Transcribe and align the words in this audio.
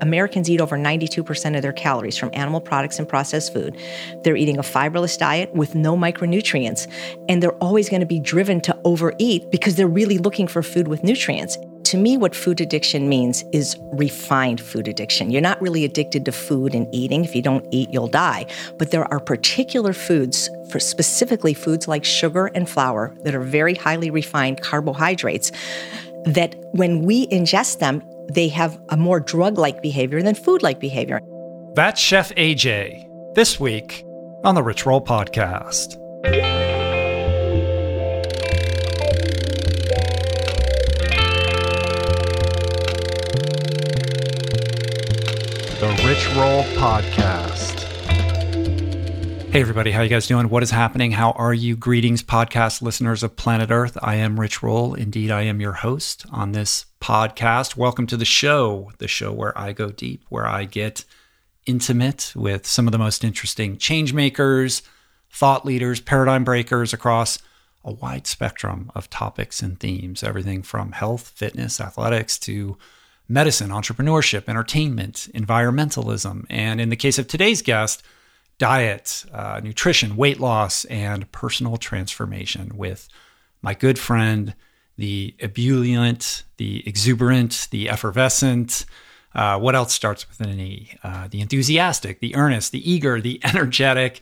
Americans 0.00 0.50
eat 0.50 0.60
over 0.60 0.76
92% 0.76 1.56
of 1.56 1.62
their 1.62 1.72
calories 1.72 2.16
from 2.16 2.30
animal 2.32 2.60
products 2.60 2.98
and 2.98 3.08
processed 3.08 3.52
food. 3.52 3.76
They're 4.22 4.36
eating 4.36 4.58
a 4.58 4.62
fiberless 4.62 5.18
diet 5.18 5.54
with 5.54 5.74
no 5.74 5.96
micronutrients, 5.96 6.90
and 7.28 7.42
they're 7.42 7.56
always 7.56 7.88
going 7.88 8.00
to 8.00 8.06
be 8.06 8.20
driven 8.20 8.60
to 8.62 8.78
overeat 8.84 9.50
because 9.50 9.76
they're 9.76 9.88
really 9.88 10.18
looking 10.18 10.46
for 10.46 10.62
food 10.62 10.88
with 10.88 11.04
nutrients. 11.04 11.58
To 11.84 11.96
me, 11.96 12.16
what 12.16 12.36
food 12.36 12.60
addiction 12.60 13.08
means 13.08 13.42
is 13.52 13.76
refined 13.92 14.60
food 14.60 14.86
addiction. 14.86 15.30
You're 15.30 15.40
not 15.40 15.60
really 15.60 15.84
addicted 15.84 16.24
to 16.26 16.32
food 16.32 16.72
and 16.72 16.86
eating. 16.94 17.24
If 17.24 17.34
you 17.34 17.42
don't 17.42 17.66
eat, 17.72 17.90
you'll 17.90 18.06
die. 18.06 18.46
But 18.78 18.92
there 18.92 19.10
are 19.12 19.18
particular 19.18 19.92
foods, 19.92 20.48
for 20.70 20.78
specifically 20.78 21.52
foods 21.52 21.88
like 21.88 22.04
sugar 22.04 22.46
and 22.54 22.68
flour, 22.68 23.16
that 23.24 23.34
are 23.34 23.40
very 23.40 23.74
highly 23.74 24.08
refined 24.08 24.60
carbohydrates, 24.60 25.50
that 26.26 26.54
when 26.72 27.02
we 27.02 27.26
ingest 27.28 27.80
them, 27.80 28.02
they 28.34 28.48
have 28.48 28.80
a 28.90 28.96
more 28.96 29.20
drug 29.20 29.58
like 29.58 29.82
behavior 29.82 30.22
than 30.22 30.34
food 30.34 30.62
like 30.62 30.80
behavior. 30.80 31.20
That's 31.74 32.00
Chef 32.00 32.34
AJ, 32.36 33.34
this 33.34 33.58
week 33.58 34.04
on 34.44 34.54
the 34.54 34.62
Rich 34.62 34.86
Roll 34.86 35.00
Podcast. 35.00 35.96
The 45.80 45.88
Rich 46.06 46.28
Roll 46.36 46.62
Podcast. 46.78 47.49
Hey 49.50 49.62
everybody, 49.62 49.90
how 49.90 50.02
you 50.02 50.08
guys 50.08 50.28
doing? 50.28 50.48
What 50.48 50.62
is 50.62 50.70
happening? 50.70 51.10
How 51.10 51.32
are 51.32 51.52
you? 51.52 51.74
Greetings, 51.74 52.22
podcast 52.22 52.82
listeners 52.82 53.24
of 53.24 53.34
Planet 53.34 53.72
Earth. 53.72 53.98
I 54.00 54.14
am 54.14 54.38
Rich 54.38 54.62
Roll. 54.62 54.94
Indeed, 54.94 55.32
I 55.32 55.42
am 55.42 55.60
your 55.60 55.72
host 55.72 56.24
on 56.30 56.52
this 56.52 56.86
podcast. 57.00 57.74
Welcome 57.74 58.06
to 58.06 58.16
the 58.16 58.24
show, 58.24 58.92
the 58.98 59.08
show 59.08 59.32
where 59.32 59.58
I 59.58 59.72
go 59.72 59.90
deep, 59.90 60.22
where 60.28 60.46
I 60.46 60.66
get 60.66 61.04
intimate 61.66 62.32
with 62.36 62.64
some 62.64 62.86
of 62.86 62.92
the 62.92 62.98
most 62.98 63.24
interesting 63.24 63.76
change 63.76 64.12
makers, 64.12 64.82
thought 65.32 65.66
leaders, 65.66 65.98
paradigm 65.98 66.44
breakers 66.44 66.92
across 66.92 67.40
a 67.84 67.92
wide 67.92 68.28
spectrum 68.28 68.92
of 68.94 69.10
topics 69.10 69.62
and 69.62 69.80
themes, 69.80 70.22
everything 70.22 70.62
from 70.62 70.92
health, 70.92 71.26
fitness, 71.34 71.80
athletics 71.80 72.38
to 72.38 72.78
medicine, 73.28 73.70
entrepreneurship, 73.70 74.48
entertainment, 74.48 75.28
environmentalism, 75.34 76.46
and 76.48 76.80
in 76.80 76.88
the 76.88 76.94
case 76.94 77.18
of 77.18 77.26
today's 77.26 77.62
guest, 77.62 78.04
diet, 78.60 79.24
uh, 79.32 79.58
nutrition, 79.64 80.16
weight 80.16 80.38
loss, 80.38 80.84
and 80.84 81.30
personal 81.32 81.78
transformation 81.78 82.70
with 82.76 83.08
my 83.62 83.72
good 83.72 83.98
friend, 83.98 84.54
the 84.98 85.34
ebullient, 85.40 86.44
the 86.58 86.86
exuberant, 86.86 87.68
the 87.70 87.88
effervescent. 87.88 88.84
Uh, 89.34 89.58
what 89.58 89.74
else 89.74 89.94
starts 89.94 90.28
with 90.28 90.46
an 90.46 90.60
E? 90.60 90.90
Uh, 91.02 91.26
the 91.28 91.40
enthusiastic, 91.40 92.20
the 92.20 92.36
earnest, 92.36 92.70
the 92.70 92.90
eager, 92.90 93.18
the 93.18 93.40
energetic, 93.44 94.20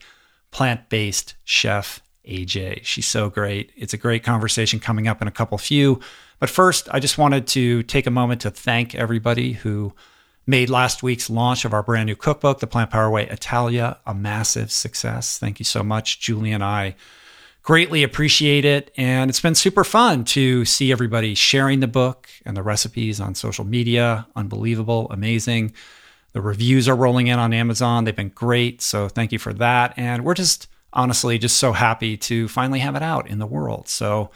plant 0.53 0.89
based 0.89 1.35
chef 1.45 2.01
AJ. 2.25 2.85
She's 2.85 3.09
so 3.09 3.29
great. 3.29 3.73
It's 3.77 3.93
a 3.93 3.99
great 3.99 4.23
conversation 4.23 4.79
coming 4.79 5.09
up 5.09 5.21
in 5.21 5.27
a 5.27 5.33
couple 5.33 5.59
few. 5.59 5.99
But 6.39 6.49
first, 6.49 6.89
I 6.93 7.01
just 7.01 7.19
wanted 7.19 7.49
to 7.49 7.83
take 7.83 8.07
a 8.07 8.13
moment 8.13 8.43
to 8.43 8.53
thank 8.53 8.95
everybody 8.95 9.55
who 9.55 9.95
made 10.49 10.71
last 10.71 11.03
week's 11.03 11.29
launch 11.29 11.67
of 11.67 11.75
our 11.75 11.83
brand 11.83 12.07
new 12.07 12.17
cookbook, 12.17 12.61
The 12.61 12.67
Plant 12.67 12.91
Power 12.91 13.11
Way 13.11 13.29
Italia, 13.29 13.99
a 14.07 14.15
massive 14.15 14.73
success. 14.73 15.39
Thank 15.39 15.59
you 15.59 15.65
so 15.65 15.83
much. 15.83 16.21
Julie 16.21 16.53
and 16.53 16.65
I 16.65 16.97
greatly 17.63 18.03
appreciate 18.03 18.65
it. 18.65 18.91
And 18.97 19.29
it's 19.29 19.41
been 19.41 19.55
super 19.55 19.85
fun 19.85 20.25
to 20.25 20.65
see 20.65 20.91
everybody 20.91 21.35
sharing 21.35 21.81
the 21.81 21.87
book 21.87 22.31
and 22.47 22.57
the 22.57 22.63
recipes 22.63 23.21
on 23.21 23.35
social 23.35 23.67
media. 23.67 24.27
Unbelievable, 24.35 25.07
amazing. 25.11 25.75
The 26.33 26.41
reviews 26.41 26.89
are 26.89 26.97
rolling 26.97 27.27
in 27.27 27.39
on 27.39 27.53
Amazon. 27.53 28.05
They've 28.05 28.17
been 28.17 28.31
great. 28.31 28.81
So 28.81 29.07
thank 29.07 29.33
you 29.33 29.39
for 29.39 29.53
that. 29.53 29.93
And 29.99 30.25
we're 30.25 30.33
just 30.33 30.67
honestly 30.95 31.37
just 31.37 31.59
so 31.59 31.73
happy 31.73 32.17
to 32.17 32.49
finally 32.49 32.79
have 32.79 32.97
it 32.97 33.03
out 33.03 33.29
in 33.29 33.39
the 33.39 33.47
world. 33.47 33.87
So 33.87 34.31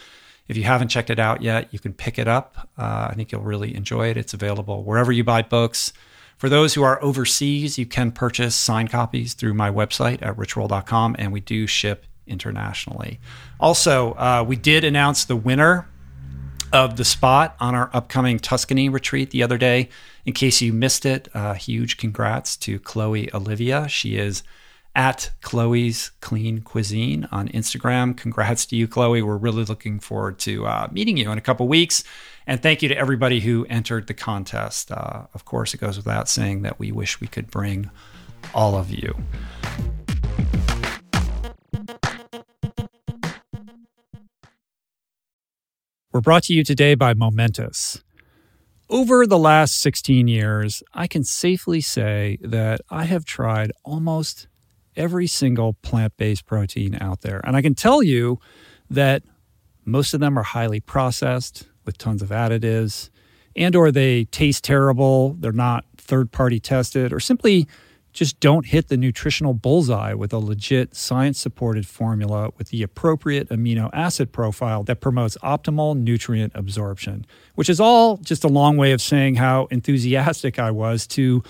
if 0.48 0.56
you 0.56 0.64
haven't 0.64 0.88
checked 0.88 1.10
it 1.10 1.18
out 1.18 1.42
yet, 1.42 1.72
you 1.72 1.78
can 1.78 1.92
pick 1.92 2.18
it 2.18 2.28
up. 2.28 2.68
Uh, 2.76 3.08
I 3.10 3.14
think 3.14 3.32
you'll 3.32 3.42
really 3.42 3.74
enjoy 3.74 4.08
it. 4.08 4.16
It's 4.16 4.34
available 4.34 4.82
wherever 4.82 5.12
you 5.12 5.24
buy 5.24 5.42
books. 5.42 5.92
For 6.36 6.48
those 6.48 6.74
who 6.74 6.82
are 6.82 7.02
overseas, 7.02 7.78
you 7.78 7.86
can 7.86 8.10
purchase 8.10 8.56
signed 8.56 8.90
copies 8.90 9.34
through 9.34 9.54
my 9.54 9.70
website 9.70 10.22
at 10.22 10.36
richroll.com, 10.36 11.16
and 11.18 11.32
we 11.32 11.40
do 11.40 11.66
ship 11.66 12.04
internationally. 12.26 13.20
Also, 13.60 14.12
uh, 14.14 14.44
we 14.46 14.56
did 14.56 14.82
announce 14.84 15.24
the 15.24 15.36
winner 15.36 15.88
of 16.72 16.96
the 16.96 17.04
spot 17.04 17.54
on 17.60 17.74
our 17.74 17.90
upcoming 17.92 18.38
Tuscany 18.38 18.88
retreat 18.88 19.30
the 19.30 19.42
other 19.42 19.58
day. 19.58 19.88
In 20.24 20.32
case 20.32 20.60
you 20.60 20.72
missed 20.72 21.04
it, 21.04 21.28
uh, 21.34 21.54
huge 21.54 21.96
congrats 21.96 22.56
to 22.58 22.78
Chloe 22.78 23.32
Olivia. 23.34 23.88
She 23.88 24.16
is 24.16 24.42
at 24.94 25.30
Chloe's 25.40 26.10
Clean 26.20 26.60
Cuisine 26.60 27.26
on 27.32 27.48
Instagram. 27.48 28.16
Congrats 28.16 28.66
to 28.66 28.76
you, 28.76 28.86
Chloe. 28.86 29.22
We're 29.22 29.36
really 29.36 29.64
looking 29.64 30.00
forward 30.00 30.38
to 30.40 30.66
uh, 30.66 30.88
meeting 30.92 31.16
you 31.16 31.30
in 31.30 31.38
a 31.38 31.42
couple 31.42 31.66
weeks. 31.66 32.04
And 32.46 32.62
thank 32.62 32.82
you 32.82 32.88
to 32.88 32.96
everybody 32.96 33.40
who 33.40 33.66
entered 33.70 34.06
the 34.06 34.14
contest. 34.14 34.92
Uh, 34.92 35.26
of 35.32 35.44
course, 35.44 35.74
it 35.74 35.78
goes 35.78 35.96
without 35.96 36.28
saying 36.28 36.62
that 36.62 36.78
we 36.78 36.92
wish 36.92 37.20
we 37.20 37.26
could 37.26 37.50
bring 37.50 37.90
all 38.52 38.74
of 38.74 38.90
you. 38.90 39.14
We're 46.12 46.20
brought 46.20 46.42
to 46.44 46.54
you 46.54 46.62
today 46.62 46.94
by 46.94 47.14
Momentous. 47.14 48.02
Over 48.90 49.26
the 49.26 49.38
last 49.38 49.80
16 49.80 50.28
years, 50.28 50.82
I 50.92 51.06
can 51.06 51.24
safely 51.24 51.80
say 51.80 52.36
that 52.42 52.82
I 52.90 53.04
have 53.04 53.24
tried 53.24 53.72
almost 53.84 54.48
every 54.96 55.26
single 55.26 55.74
plant 55.74 56.16
based 56.16 56.46
protein 56.46 56.96
out 57.00 57.22
there. 57.22 57.40
And 57.44 57.56
I 57.56 57.62
can 57.62 57.74
tell 57.74 58.02
you 58.02 58.38
that 58.90 59.22
most 59.84 60.14
of 60.14 60.20
them 60.20 60.38
are 60.38 60.44
highly 60.44 60.80
processed 60.80 61.68
with 61.84 61.98
tons 61.98 62.22
of 62.22 62.28
additives 62.28 63.10
and 63.56 63.76
or 63.76 63.90
they 63.90 64.24
taste 64.26 64.64
terrible, 64.64 65.34
they're 65.34 65.52
not 65.52 65.84
third 65.96 66.32
party 66.32 66.60
tested 66.60 67.12
or 67.12 67.20
simply 67.20 67.66
just 68.12 68.40
don't 68.40 68.66
hit 68.66 68.88
the 68.88 68.96
nutritional 68.96 69.54
bullseye 69.54 70.12
with 70.12 70.32
a 70.32 70.38
legit 70.38 70.94
science 70.94 71.38
supported 71.38 71.86
formula 71.86 72.50
with 72.58 72.68
the 72.68 72.82
appropriate 72.82 73.48
amino 73.48 73.88
acid 73.92 74.32
profile 74.32 74.82
that 74.82 75.00
promotes 75.00 75.38
optimal 75.38 75.96
nutrient 75.96 76.52
absorption, 76.54 77.24
which 77.54 77.70
is 77.70 77.80
all 77.80 78.18
just 78.18 78.44
a 78.44 78.48
long 78.48 78.76
way 78.76 78.92
of 78.92 79.00
saying 79.00 79.36
how 79.36 79.66
enthusiastic 79.70 80.58
I 80.58 80.70
was 80.70 81.06
to 81.08 81.42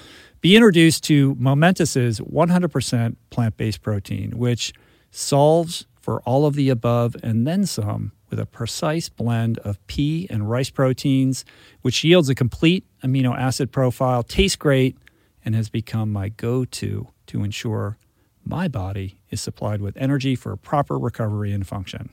be 0.42 0.56
introduced 0.56 1.04
to 1.04 1.36
Momentous's 1.36 2.20
100% 2.20 3.16
plant 3.30 3.56
based 3.56 3.80
protein, 3.80 4.36
which 4.36 4.74
solves 5.12 5.86
for 6.00 6.20
all 6.22 6.46
of 6.46 6.54
the 6.54 6.68
above 6.68 7.16
and 7.22 7.46
then 7.46 7.64
some 7.64 8.10
with 8.28 8.40
a 8.40 8.46
precise 8.46 9.08
blend 9.08 9.58
of 9.60 9.84
pea 9.86 10.26
and 10.28 10.50
rice 10.50 10.68
proteins, 10.68 11.44
which 11.82 12.02
yields 12.02 12.28
a 12.28 12.34
complete 12.34 12.84
amino 13.04 13.38
acid 13.38 13.70
profile, 13.70 14.24
tastes 14.24 14.56
great, 14.56 14.96
and 15.44 15.54
has 15.54 15.68
become 15.68 16.10
my 16.12 16.28
go 16.28 16.64
to 16.64 17.06
to 17.26 17.44
ensure 17.44 17.96
my 18.44 18.66
body 18.66 19.20
is 19.30 19.40
supplied 19.40 19.80
with 19.80 19.96
energy 19.96 20.34
for 20.34 20.56
proper 20.56 20.98
recovery 20.98 21.52
and 21.52 21.68
function. 21.68 22.10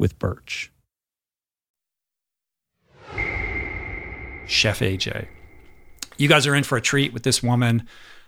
with 0.00 0.18
Birch. 0.18 0.72
Chef 4.46 4.80
AJ. 4.80 5.28
You 6.16 6.26
guys 6.26 6.46
are 6.46 6.54
in 6.54 6.64
for 6.64 6.76
a 6.76 6.80
treat 6.80 7.12
with 7.12 7.22
this 7.22 7.42
woman. 7.42 7.86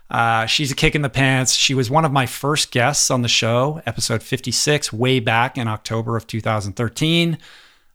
Uh, 0.09 0.45
she's 0.45 0.71
a 0.71 0.75
kick 0.75 0.93
in 0.95 1.01
the 1.01 1.09
pants. 1.09 1.53
She 1.53 1.73
was 1.73 1.89
one 1.89 2.05
of 2.05 2.11
my 2.11 2.27
first 2.27 2.71
guests 2.71 3.09
on 3.09 3.23
the 3.23 3.27
show, 3.27 3.81
episode 3.85 4.21
56, 4.21 4.93
way 4.93 5.19
back 5.19 5.57
in 5.57 5.67
October 5.67 6.15
of 6.15 6.27
2013. 6.27 7.39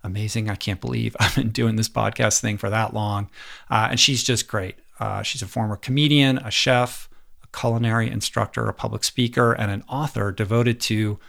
Amazing. 0.02 0.50
I 0.50 0.56
can't 0.56 0.80
believe 0.80 1.16
I've 1.20 1.36
been 1.36 1.50
doing 1.50 1.76
this 1.76 1.88
podcast 1.88 2.40
thing 2.40 2.58
for 2.58 2.68
that 2.70 2.92
long. 2.92 3.30
Uh, 3.70 3.88
and 3.92 4.00
she's 4.00 4.24
just 4.24 4.48
great. 4.48 4.76
Uh, 4.98 5.22
she's 5.22 5.42
a 5.42 5.46
former 5.46 5.76
comedian, 5.76 6.38
a 6.38 6.50
chef, 6.50 7.08
a 7.44 7.56
culinary 7.56 8.10
instructor, 8.10 8.66
a 8.66 8.74
public 8.74 9.04
speaker, 9.04 9.52
and 9.52 9.70
an 9.70 9.84
author 9.88 10.32
devoted 10.32 10.80
to 10.80 11.20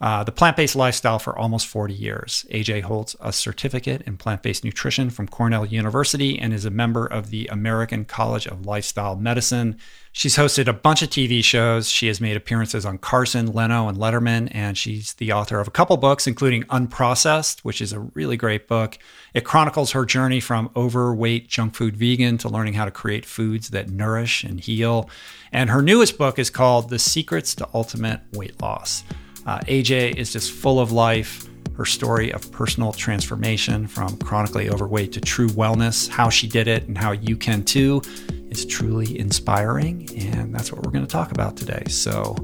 uh, 0.00 0.22
the 0.24 0.32
plant 0.32 0.56
based 0.56 0.76
lifestyle 0.76 1.18
for 1.18 1.38
almost 1.38 1.66
40 1.66 1.94
years. 1.94 2.44
AJ 2.50 2.82
holds 2.82 3.16
a 3.20 3.32
certificate 3.32 4.02
in 4.02 4.16
plant 4.16 4.42
based 4.42 4.64
nutrition 4.64 5.08
from 5.08 5.26
Cornell 5.26 5.64
University 5.64 6.38
and 6.38 6.52
is 6.52 6.64
a 6.64 6.70
member 6.70 7.06
of 7.06 7.30
the 7.30 7.46
American 7.46 8.04
College 8.04 8.46
of 8.46 8.66
Lifestyle 8.66 9.16
Medicine. 9.16 9.78
She's 10.12 10.36
hosted 10.36 10.66
a 10.66 10.72
bunch 10.72 11.02
of 11.02 11.10
TV 11.10 11.44
shows. 11.44 11.90
She 11.90 12.06
has 12.06 12.22
made 12.22 12.36
appearances 12.36 12.86
on 12.86 12.96
Carson, 12.98 13.52
Leno, 13.52 13.88
and 13.88 13.98
Letterman, 13.98 14.50
and 14.50 14.76
she's 14.76 15.12
the 15.14 15.32
author 15.32 15.60
of 15.60 15.68
a 15.68 15.70
couple 15.70 15.96
books, 15.98 16.26
including 16.26 16.62
Unprocessed, 16.64 17.60
which 17.60 17.82
is 17.82 17.92
a 17.92 18.00
really 18.00 18.38
great 18.38 18.66
book. 18.66 18.98
It 19.34 19.44
chronicles 19.44 19.92
her 19.92 20.06
journey 20.06 20.40
from 20.40 20.70
overweight 20.74 21.48
junk 21.48 21.74
food 21.74 21.96
vegan 21.96 22.38
to 22.38 22.48
learning 22.48 22.74
how 22.74 22.86
to 22.86 22.90
create 22.90 23.26
foods 23.26 23.68
that 23.70 23.90
nourish 23.90 24.42
and 24.42 24.58
heal. 24.58 25.10
And 25.52 25.68
her 25.68 25.82
newest 25.82 26.16
book 26.16 26.38
is 26.38 26.48
called 26.48 26.88
The 26.88 26.98
Secrets 26.98 27.54
to 27.56 27.68
Ultimate 27.74 28.20
Weight 28.32 28.60
Loss. 28.60 29.04
Uh, 29.46 29.60
AJ 29.60 30.16
is 30.16 30.32
just 30.32 30.50
full 30.50 30.80
of 30.80 30.90
life. 30.90 31.48
Her 31.76 31.84
story 31.84 32.32
of 32.32 32.50
personal 32.50 32.92
transformation 32.92 33.86
from 33.86 34.16
chronically 34.18 34.68
overweight 34.68 35.12
to 35.12 35.20
true 35.20 35.48
wellness, 35.48 36.08
how 36.08 36.30
she 36.30 36.48
did 36.48 36.66
it, 36.66 36.88
and 36.88 36.98
how 36.98 37.12
you 37.12 37.36
can 37.36 37.62
too, 37.62 38.02
is 38.50 38.66
truly 38.66 39.16
inspiring. 39.18 40.08
And 40.16 40.52
that's 40.52 40.72
what 40.72 40.82
we're 40.82 40.90
going 40.90 41.06
to 41.06 41.10
talk 41.10 41.30
about 41.30 41.56
today. 41.56 41.84
So 41.88 42.34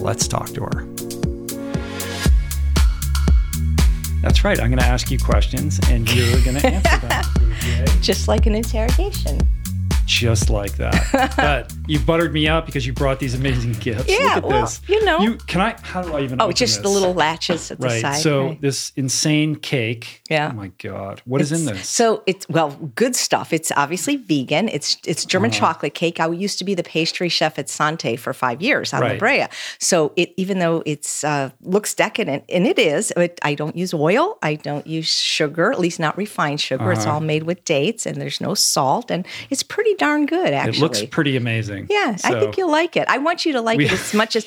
let's 0.00 0.28
talk 0.28 0.48
to 0.50 0.64
her. 0.64 0.86
That's 4.20 4.44
right. 4.44 4.60
I'm 4.60 4.68
going 4.68 4.80
to 4.80 4.84
ask 4.84 5.10
you 5.10 5.18
questions 5.18 5.80
and 5.88 6.12
you're 6.12 6.42
going 6.42 6.58
to 6.58 6.66
answer 6.66 7.06
them. 7.06 7.86
Just 8.02 8.28
like 8.28 8.44
an 8.46 8.54
interrogation 8.54 9.40
just 10.08 10.48
like 10.50 10.76
that. 10.78 11.32
but 11.36 11.72
you 11.86 12.00
buttered 12.00 12.32
me 12.32 12.48
up 12.48 12.66
because 12.66 12.86
you 12.86 12.92
brought 12.92 13.20
these 13.20 13.34
amazing 13.34 13.74
gifts. 13.74 14.08
Yeah, 14.08 14.16
Look 14.34 14.36
at 14.38 14.44
well, 14.44 14.60
this. 14.62 14.80
you 14.88 15.04
know. 15.04 15.20
You 15.20 15.34
can 15.36 15.60
I? 15.60 15.76
How 15.82 16.02
do 16.02 16.14
I 16.14 16.22
even? 16.22 16.40
Oh, 16.40 16.50
just 16.50 16.82
the 16.82 16.88
little 16.88 17.12
latches 17.14 17.70
at 17.70 17.78
the 17.78 17.86
Right. 17.86 18.00
side. 18.00 18.20
So 18.22 18.46
right. 18.48 18.60
this 18.60 18.90
insane 18.96 19.54
cake. 19.56 20.22
Yeah. 20.30 20.50
Oh 20.52 20.56
my 20.56 20.68
god. 20.78 21.20
What 21.26 21.40
is 21.42 21.52
in 21.52 21.66
this? 21.66 21.88
So 21.88 22.22
it's 22.26 22.48
well, 22.48 22.70
good 22.96 23.14
stuff. 23.14 23.52
It's 23.52 23.70
obviously 23.76 24.16
vegan. 24.16 24.68
It's 24.70 24.96
it's 25.06 25.24
German 25.24 25.50
Uh-huh. 25.50 25.60
chocolate 25.60 25.94
cake. 25.94 26.18
I 26.20 26.28
used 26.30 26.58
to 26.58 26.64
be 26.64 26.74
the 26.74 26.82
pastry 26.82 27.28
chef 27.28 27.58
at 27.58 27.68
Sante 27.68 28.16
for 28.16 28.32
five 28.32 28.62
years 28.62 28.92
on 28.94 29.02
Right. 29.02 29.12
La 29.12 29.18
Brea. 29.18 29.46
So 29.78 30.12
it 30.16 30.32
even 30.38 30.58
though 30.58 30.82
it's 30.86 31.22
uh, 31.22 31.50
looks 31.60 31.94
decadent, 31.94 32.44
and 32.48 32.66
it 32.66 32.78
is, 32.78 33.12
it, 33.16 33.38
I 33.42 33.54
don't 33.54 33.76
use 33.76 33.92
oil. 33.92 34.38
I 34.42 34.54
don't 34.54 34.86
use 34.86 35.08
sugar, 35.08 35.70
at 35.70 35.78
least 35.78 36.00
not 36.00 36.16
refined 36.16 36.60
sugar. 36.60 36.90
It's 36.92 37.04
Uh-huh. 37.04 37.14
all 37.14 37.20
made 37.20 37.42
with 37.42 37.64
dates, 37.64 38.06
and 38.06 38.20
there's 38.20 38.40
no 38.40 38.54
salt, 38.54 39.10
and 39.10 39.26
it's 39.50 39.62
pretty 39.62 39.94
darn 39.98 40.26
good. 40.26 40.52
Actually, 40.52 40.78
it 40.78 40.80
looks 40.80 41.02
pretty 41.04 41.36
amazing. 41.36 41.86
Yeah, 41.90 42.16
I 42.24 42.38
think 42.40 42.56
you'll 42.56 42.70
like 42.70 42.96
it. 42.96 43.06
I 43.08 43.18
want 43.18 43.44
you 43.44 43.52
to 43.52 43.60
like 43.60 43.78
We- 43.78 43.86
it 43.86 43.92
as 43.92 44.14
much 44.22 44.36
as 44.36 44.46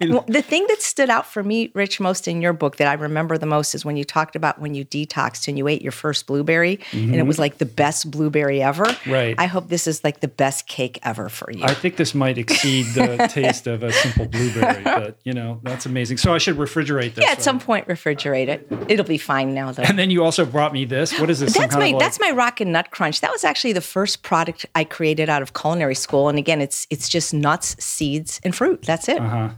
Well, 0.00 0.24
the 0.28 0.42
thing 0.42 0.66
that 0.68 0.80
stood 0.82 1.10
out 1.10 1.26
for 1.26 1.42
me, 1.42 1.70
Rich, 1.74 2.00
most 2.00 2.26
in 2.28 2.40
your 2.42 2.52
book 2.52 2.76
that 2.76 2.88
I 2.88 2.94
remember 2.94 3.36
the 3.38 3.46
most 3.46 3.74
is 3.74 3.84
when 3.84 3.96
you 3.96 4.04
talked 4.04 4.36
about 4.36 4.60
when 4.60 4.74
you 4.74 4.84
detoxed 4.84 5.48
and 5.48 5.58
you 5.58 5.68
ate 5.68 5.82
your 5.82 5.92
first 5.92 6.26
blueberry, 6.26 6.80
and 6.92 7.14
it 7.14 7.26
was 7.26 7.38
like 7.38 7.58
the 7.58 7.66
best 7.66 8.10
blueberry 8.10 8.62
ever. 8.62 8.84
Mm-hmm. 8.84 9.12
Right. 9.12 9.34
I 9.38 9.46
hope 9.46 9.68
this 9.68 9.86
is 9.86 10.02
like 10.04 10.20
the 10.20 10.28
best 10.28 10.66
cake 10.66 10.98
ever 11.02 11.28
for 11.28 11.50
you. 11.50 11.64
I 11.64 11.74
think 11.74 11.96
this 11.96 12.14
might 12.14 12.38
exceed 12.38 12.86
the 12.94 13.28
taste 13.30 13.66
of 13.66 13.82
a 13.82 13.92
simple 13.92 14.26
blueberry, 14.26 14.82
but 14.84 15.16
you 15.24 15.32
know 15.32 15.60
that's 15.62 15.86
amazing. 15.86 16.16
So 16.18 16.32
I 16.34 16.38
should 16.38 16.56
refrigerate 16.56 17.14
this. 17.14 17.24
yeah, 17.24 17.30
at 17.32 17.38
right? 17.38 17.42
some 17.42 17.58
point, 17.60 17.88
refrigerate 17.88 18.48
it. 18.48 18.66
It'll 18.88 19.04
be 19.06 19.18
fine 19.18 19.54
now, 19.54 19.72
though. 19.72 19.82
And 19.82 19.98
then 19.98 20.10
you 20.10 20.24
also 20.24 20.44
brought 20.44 20.72
me 20.72 20.84
this. 20.84 21.18
What 21.18 21.30
is 21.30 21.40
this? 21.40 21.54
That's 21.54 21.74
my 21.74 21.90
like- 21.90 21.98
that's 21.98 22.20
my 22.20 22.30
rock 22.30 22.60
and 22.60 22.72
nut 22.72 22.90
crunch. 22.90 23.20
That 23.20 23.30
was 23.32 23.44
actually 23.44 23.72
the 23.72 23.80
first 23.80 24.22
product 24.22 24.66
I 24.74 24.84
created 24.92 25.28
out 25.28 25.42
of 25.42 25.52
culinary 25.54 25.96
school. 25.96 26.28
And 26.28 26.38
again, 26.38 26.60
it's 26.60 26.86
it's 26.90 27.08
just 27.08 27.34
nuts, 27.34 27.74
seeds, 27.82 28.40
and 28.44 28.54
fruit. 28.54 28.82
That's 28.82 29.08
it. 29.08 29.20
Uh-huh. 29.20 29.48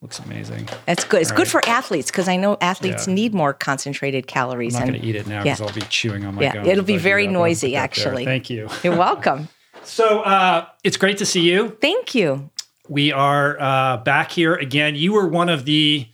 Looks 0.00 0.18
amazing. 0.20 0.68
That's 0.86 1.02
good. 1.04 1.22
It's 1.22 1.30
All 1.30 1.36
good 1.38 1.52
right. 1.54 1.64
for 1.64 1.68
athletes 1.68 2.10
because 2.10 2.28
I 2.28 2.36
know 2.36 2.58
athletes 2.60 3.08
Yeah. 3.08 3.14
need 3.14 3.32
more 3.34 3.54
concentrated 3.54 4.26
calories. 4.26 4.74
I'm 4.74 4.80
not 4.82 4.88
going 4.90 5.00
to 5.00 5.06
eat 5.08 5.16
it 5.16 5.26
now 5.26 5.36
yeah. 5.42 5.54
because 5.54 5.62
I'll 5.62 5.72
be 5.74 5.80
chewing 5.88 6.26
on 6.26 6.34
my 6.34 6.42
Yeah, 6.42 6.54
gums. 6.54 6.68
it'll 6.68 6.84
be 6.84 6.98
very 6.98 7.26
that, 7.26 7.32
but 7.32 7.36
I'll 7.38 7.42
noisy, 7.44 7.74
actually. 7.74 8.24
Thank 8.26 8.50
you. 8.50 8.68
You're 8.84 8.96
welcome. 8.96 9.48
So 9.86 10.20
uh, 10.20 10.66
it's 10.82 10.96
great 10.96 11.18
to 11.18 11.26
see 11.26 11.42
you. 11.42 11.76
Thank 11.80 12.14
you. 12.14 12.48
We 12.88 13.12
are 13.12 13.60
uh, 13.60 13.96
back 13.98 14.30
here 14.30 14.54
again. 14.54 14.94
You 14.94 15.12
were 15.12 15.26
one 15.28 15.50
of 15.50 15.66
the 15.66 16.06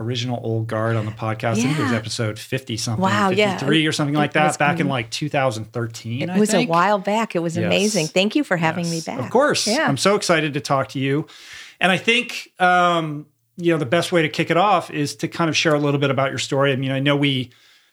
original 0.00 0.40
old 0.42 0.66
guard 0.66 0.96
on 0.96 1.04
the 1.06 1.12
podcast. 1.12 1.52
I 1.52 1.54
think 1.62 1.78
it 1.78 1.82
was 1.82 1.92
episode 1.92 2.38
50 2.38 2.76
something, 2.76 3.02
Wow, 3.02 3.30
yeah. 3.30 3.52
53 3.58 3.86
or 3.86 3.92
something 3.92 4.14
like 4.14 4.34
It 4.34 4.40
was 4.40 4.56
that, 4.56 4.58
back 4.58 4.80
in 4.80 4.88
like 4.88 5.10
2013. 5.10 6.22
It 6.22 6.30
I 6.30 6.38
was 6.38 6.54
a 6.54 6.66
while 6.66 6.98
back. 6.98 7.34
It 7.34 7.40
was 7.40 7.56
Yes. 7.56 7.66
amazing. 7.66 8.06
Thank 8.06 8.36
you 8.36 8.44
for 8.44 8.56
having 8.56 8.84
Yes, 8.84 9.06
me 9.06 9.14
back. 9.14 9.24
Of 9.24 9.30
course. 9.30 9.66
Yeah. 9.66 9.86
I'm 9.88 9.96
so 9.96 10.14
excited 10.14 10.54
to 10.54 10.60
talk 10.60 10.88
to 10.90 10.98
you. 10.98 11.26
And 11.80 11.92
I 11.92 11.96
think, 11.98 12.50
um, 12.58 13.26
you 13.56 13.72
know, 13.72 13.78
the 13.78 13.86
best 13.86 14.12
way 14.12 14.22
to 14.22 14.28
kick 14.28 14.50
it 14.50 14.56
off 14.56 14.90
is 14.90 15.16
to 15.16 15.28
kind 15.28 15.48
of 15.50 15.56
share 15.56 15.74
a 15.74 15.78
little 15.78 16.00
bit 16.00 16.10
about 16.10 16.30
your 16.30 16.38
story. 16.38 16.72
I 16.72 16.76
mean, 16.76 16.90
I 16.92 17.00
know 17.00 17.16
we 17.16 17.50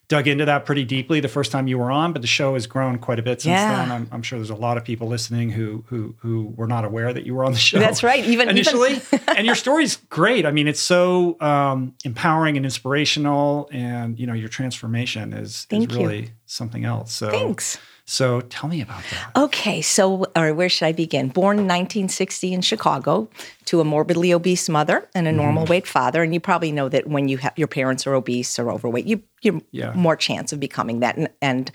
dug 0.07 0.27
into 0.27 0.45
that 0.45 0.65
pretty 0.65 0.83
deeply 0.85 1.19
the 1.19 1.27
first 1.27 1.51
time 1.51 1.67
you 1.67 1.77
were 1.79 1.89
on, 1.91 2.13
but 2.13 2.21
the 2.21 2.27
show 2.27 2.53
has 2.53 2.67
grown 2.67 2.97
quite 2.99 3.17
a 3.17 3.23
bit 3.23 3.41
since 3.41 3.51
Yeah. 3.51 3.75
then. 3.77 3.91
I'm, 3.91 4.07
I'm 4.11 4.21
sure 4.21 4.37
there's 4.37 4.49
a 4.51 4.55
lot 4.55 4.77
of 4.77 4.83
people 4.83 5.07
listening 5.07 5.49
who 5.49 5.83
who 5.87 6.15
who 6.19 6.53
were 6.55 6.67
not 6.67 6.85
aware 6.85 7.11
that 7.11 7.25
you 7.25 7.33
were 7.33 7.43
on 7.43 7.53
the 7.53 7.57
show. 7.59 7.79
That's 7.79 8.03
right. 8.03 8.23
Even- 8.25 8.49
initially, 8.49 8.93
even- 8.97 9.19
and 9.35 9.45
your 9.45 9.55
story's 9.55 9.97
great. 10.09 10.45
I 10.45 10.51
mean, 10.51 10.67
it's 10.67 10.79
so 10.79 11.39
um, 11.41 11.95
empowering 12.03 12.55
and 12.57 12.65
inspirational, 12.65 13.67
and 13.71 14.19
you 14.19 14.27
know, 14.27 14.33
your 14.33 14.49
transformation 14.49 15.33
is, 15.33 15.65
Thank 15.69 15.89
is 15.91 15.97
you. 15.97 16.03
really 16.07 16.29
something 16.45 16.85
else. 16.85 17.11
So, 17.13 17.29
Thanks. 17.31 17.77
So, 18.07 18.41
tell 18.41 18.69
me 18.69 18.81
about 18.81 19.01
that. 19.11 19.31
Okay, 19.35 19.81
so 19.81 20.25
or 20.35 20.53
where 20.53 20.69
should 20.69 20.85
I 20.85 20.91
begin? 20.91 21.29
Born 21.29 21.57
in 21.57 21.63
1960 21.65 22.53
in 22.53 22.61
Chicago 22.61 23.27
to 23.65 23.81
a 23.81 23.83
morbidly 23.83 24.31
obese 24.31 24.69
mother 24.69 25.09
and 25.15 25.27
a 25.27 25.31
Mm-hmm. 25.31 25.37
normal 25.37 25.65
weight 25.65 25.87
father, 25.87 26.21
and 26.21 26.31
you 26.31 26.39
probably 26.39 26.71
know 26.71 26.87
that 26.87 27.07
when 27.07 27.27
you 27.27 27.37
have 27.39 27.53
your 27.57 27.67
parents 27.67 28.05
are 28.05 28.13
obese 28.13 28.59
or 28.59 28.71
overweight, 28.71 29.05
you 29.07 29.23
you're 29.41 29.59
Yeah. 29.71 29.91
more 29.95 30.15
chance 30.15 30.53
of 30.53 30.59
becoming 30.59 30.99
that. 30.99 31.17
And, 31.17 31.29
and 31.41 31.71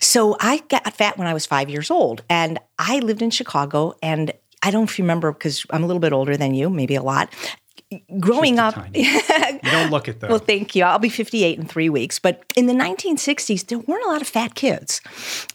so 0.00 0.36
I 0.40 0.62
got 0.68 0.92
fat 0.94 1.16
when 1.16 1.28
I 1.28 1.32
was 1.34 1.46
five 1.46 1.70
years 1.70 1.90
old, 1.92 2.22
and 2.28 2.58
I 2.78 2.98
lived 2.98 3.22
in 3.22 3.30
Chicago, 3.30 3.96
and 4.02 4.32
I 4.64 4.72
don't 4.72 4.80
know 4.80 4.84
if 4.84 4.98
you 4.98 5.04
remember 5.04 5.30
because 5.32 5.64
I'm 5.70 5.84
a 5.84 5.86
little 5.86 6.00
bit 6.00 6.12
older 6.12 6.36
than 6.36 6.54
you, 6.54 6.68
maybe 6.70 6.96
a 6.96 7.02
lot. 7.02 7.32
Growing 8.18 8.58
up. 8.58 8.74
You 9.68 9.72
don't 9.72 9.90
look 9.90 10.08
it 10.08 10.20
though. 10.20 10.28
well, 10.28 10.38
thank 10.38 10.74
you. 10.74 10.84
I'll 10.84 10.98
be 10.98 11.08
58 11.08 11.58
in 11.58 11.66
three 11.66 11.88
weeks. 11.88 12.18
But 12.18 12.44
in 12.56 12.66
the 12.66 12.72
1960s, 12.72 13.66
there 13.66 13.78
weren't 13.78 14.04
a 14.04 14.08
lot 14.08 14.20
of 14.22 14.28
fat 14.28 14.54
kids. 14.54 15.00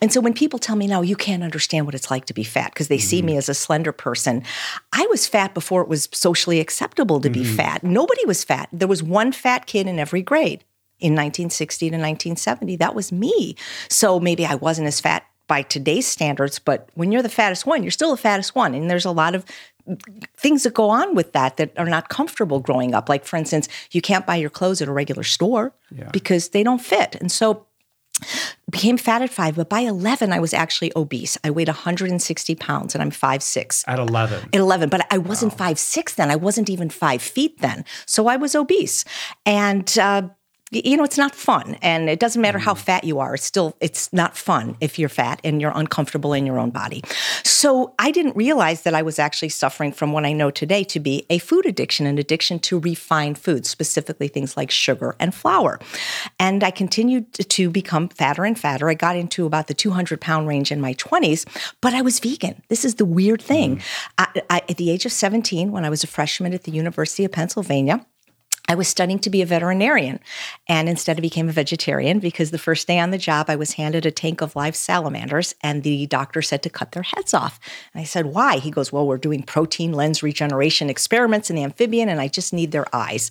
And 0.01 0.11
so 0.11 0.21
when 0.21 0.33
people 0.33 0.59
tell 0.59 0.75
me 0.75 0.87
now, 0.87 1.01
you 1.01 1.15
can't 1.15 1.41
understand 1.41 1.85
what 1.85 1.95
it's 1.95 2.11
like 2.11 2.25
to 2.25 2.33
be 2.33 2.43
fat 2.43 2.73
because 2.73 2.89
they 2.89 2.97
see 2.97 3.17
mm-hmm. 3.17 3.27
me 3.27 3.37
as 3.37 3.49
a 3.49 3.53
slender 3.53 3.91
person, 3.91 4.43
I 4.91 5.07
was 5.09 5.27
fat 5.27 5.53
before 5.53 5.81
it 5.81 5.87
was 5.87 6.09
socially 6.11 6.59
acceptable 6.59 7.19
to 7.21 7.29
be 7.29 7.43
mm-hmm. 7.43 7.55
fat. 7.55 7.83
Nobody 7.83 8.25
was 8.25 8.43
fat. 8.43 8.69
There 8.71 8.87
was 8.87 9.01
one 9.01 9.31
fat 9.31 9.65
kid 9.65 9.87
in 9.87 9.99
every 9.99 10.21
grade 10.21 10.63
in 10.99 11.13
1960 11.13 11.89
to 11.89 11.95
1970. 11.95 12.75
That 12.77 12.95
was 12.95 13.11
me. 13.11 13.55
So 13.89 14.19
maybe 14.19 14.45
I 14.45 14.55
wasn't 14.55 14.87
as 14.87 14.99
fat 14.99 15.25
by 15.47 15.61
today's 15.61 16.07
standards, 16.07 16.57
but 16.57 16.89
when 16.93 17.11
you're 17.11 17.21
the 17.21 17.29
fattest 17.29 17.65
one, 17.65 17.83
you're 17.83 17.91
still 17.91 18.11
the 18.11 18.17
fattest 18.17 18.55
one. 18.55 18.73
And 18.73 18.89
there's 18.89 19.05
a 19.05 19.11
lot 19.11 19.35
of 19.35 19.45
things 20.37 20.63
that 20.63 20.73
go 20.73 20.89
on 20.89 21.15
with 21.15 21.33
that 21.33 21.57
that 21.57 21.71
are 21.77 21.85
not 21.89 22.09
comfortable 22.09 22.59
growing 22.59 22.93
up. 22.93 23.09
Like, 23.09 23.25
for 23.25 23.35
instance, 23.37 23.67
you 23.91 24.01
can't 24.01 24.25
buy 24.25 24.35
your 24.37 24.49
clothes 24.49 24.81
at 24.81 24.87
a 24.87 24.91
regular 24.91 25.23
store 25.23 25.73
Yeah. 25.91 26.09
because 26.11 26.49
they 26.49 26.63
don't 26.63 26.81
fit. 26.81 27.15
And 27.19 27.31
so 27.31 27.65
became 28.69 28.97
fat 28.97 29.21
at 29.21 29.29
five, 29.29 29.55
but 29.55 29.69
by 29.69 29.81
11, 29.81 30.31
I 30.31 30.39
was 30.39 30.53
actually 30.53 30.91
obese. 30.95 31.37
I 31.43 31.49
weighed 31.49 31.67
160 31.67 32.55
pounds 32.55 32.95
and 32.95 33.01
I'm 33.01 33.11
5'6. 33.11 33.83
At 33.87 33.99
11. 33.99 34.49
At 34.53 34.59
11, 34.59 34.89
but 34.89 35.05
I 35.11 35.17
wasn't 35.17 35.57
five 35.57 35.77
six 35.79 36.13
then. 36.15 36.29
I 36.31 36.35
wasn't 36.35 36.69
even 36.69 36.89
five 36.89 37.21
feet 37.21 37.59
then. 37.59 37.83
So 38.05 38.27
I 38.27 38.37
was 38.37 38.55
obese. 38.55 39.03
And, 39.45 39.97
uh, 39.97 40.29
you 40.73 40.97
know, 40.97 41.03
it's 41.03 41.17
not 41.17 41.35
fun. 41.35 41.77
And 41.81 42.09
it 42.09 42.19
doesn't 42.19 42.41
matter 42.41 42.59
how 42.59 42.73
mm. 42.73 42.79
fat 42.79 43.03
you 43.03 43.19
are. 43.19 43.35
It's 43.35 43.45
still, 43.45 43.75
it's 43.79 44.11
not 44.13 44.37
fun 44.37 44.75
if 44.81 44.97
you're 44.97 45.09
fat 45.09 45.39
and 45.43 45.61
you're 45.61 45.71
uncomfortable 45.75 46.33
in 46.33 46.45
your 46.45 46.59
own 46.59 46.69
body. 46.69 47.01
So 47.43 47.93
I 47.99 48.11
didn't 48.11 48.35
realize 48.35 48.81
that 48.83 48.93
I 48.93 49.01
was 49.01 49.19
actually 49.19 49.49
suffering 49.49 49.91
from 49.91 50.11
what 50.11 50.25
I 50.25 50.33
know 50.33 50.51
today 50.51 50.83
to 50.85 50.99
be 50.99 51.25
a 51.29 51.37
food 51.39 51.65
addiction, 51.65 52.05
an 52.05 52.17
addiction 52.17 52.59
to 52.59 52.79
refined 52.79 53.37
foods, 53.37 53.69
specifically 53.69 54.27
things 54.27 54.57
like 54.57 54.71
sugar 54.71 55.15
and 55.19 55.33
flour. 55.33 55.79
And 56.39 56.63
I 56.63 56.71
continued 56.71 57.33
to 57.33 57.69
become 57.69 58.09
fatter 58.09 58.45
and 58.45 58.57
fatter. 58.57 58.89
I 58.89 58.93
got 58.93 59.15
into 59.15 59.45
about 59.45 59.67
the 59.67 59.73
200 59.73 60.19
pound 60.21 60.47
range 60.47 60.71
in 60.71 60.81
my 60.81 60.93
20s, 60.95 61.45
but 61.81 61.93
I 61.93 62.01
was 62.01 62.19
vegan. 62.19 62.61
This 62.69 62.85
is 62.85 62.95
the 62.95 63.05
weird 63.05 63.41
thing. 63.41 63.77
Mm. 63.77 63.83
I, 64.17 64.41
I, 64.49 64.61
at 64.69 64.77
the 64.77 64.89
age 64.89 65.05
of 65.05 65.11
17, 65.11 65.71
when 65.71 65.85
I 65.85 65.89
was 65.89 66.03
a 66.03 66.07
freshman 66.07 66.53
at 66.53 66.63
the 66.63 66.71
University 66.71 67.25
of 67.25 67.31
Pennsylvania, 67.31 68.05
I 68.73 68.75
was 68.75 68.87
studying 68.87 69.19
to 69.19 69.29
be 69.29 69.43
a 69.43 69.45
veterinarian 69.45 70.19
and 70.67 70.89
instead 70.89 71.19
I 71.19 71.21
became 71.21 71.47
a 71.47 71.51
vegetarian 71.51 72.17
because 72.17 72.49
the 72.49 72.57
first 72.57 72.87
day 72.87 72.97
on 72.97 73.11
the 73.11 73.19
job 73.19 73.45
I 73.47 73.55
was 73.55 73.73
handed 73.73 74.03
a 74.03 74.09
tank 74.09 74.41
of 74.41 74.55
live 74.55 74.75
salamanders 74.75 75.53
and 75.61 75.83
the 75.83 76.07
doctor 76.07 76.41
said 76.41 76.63
to 76.63 76.71
cut 76.71 76.93
their 76.93 77.03
heads 77.03 77.35
off. 77.35 77.59
And 77.93 78.01
I 78.01 78.03
said, 78.03 78.25
"Why?" 78.25 78.57
He 78.57 78.71
goes, 78.71 78.91
"Well, 78.91 79.05
we're 79.05 79.19
doing 79.19 79.43
protein 79.43 79.93
lens 79.93 80.23
regeneration 80.23 80.89
experiments 80.89 81.51
in 81.51 81.55
the 81.55 81.63
amphibian 81.63 82.09
and 82.09 82.19
I 82.19 82.27
just 82.29 82.51
need 82.51 82.71
their 82.71 82.87
eyes." 82.95 83.29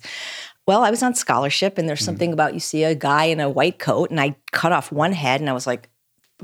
Well, 0.65 0.81
I 0.81 0.91
was 0.91 1.03
on 1.03 1.13
scholarship 1.13 1.77
and 1.77 1.89
there's 1.89 1.99
hmm. 1.99 2.05
something 2.05 2.31
about 2.31 2.53
you 2.53 2.61
see 2.61 2.85
a 2.85 2.95
guy 2.95 3.25
in 3.25 3.41
a 3.41 3.49
white 3.49 3.79
coat 3.79 4.11
and 4.11 4.21
I 4.21 4.37
cut 4.53 4.71
off 4.71 4.93
one 4.93 5.11
head 5.11 5.41
and 5.41 5.49
I 5.49 5.53
was 5.53 5.67
like 5.67 5.89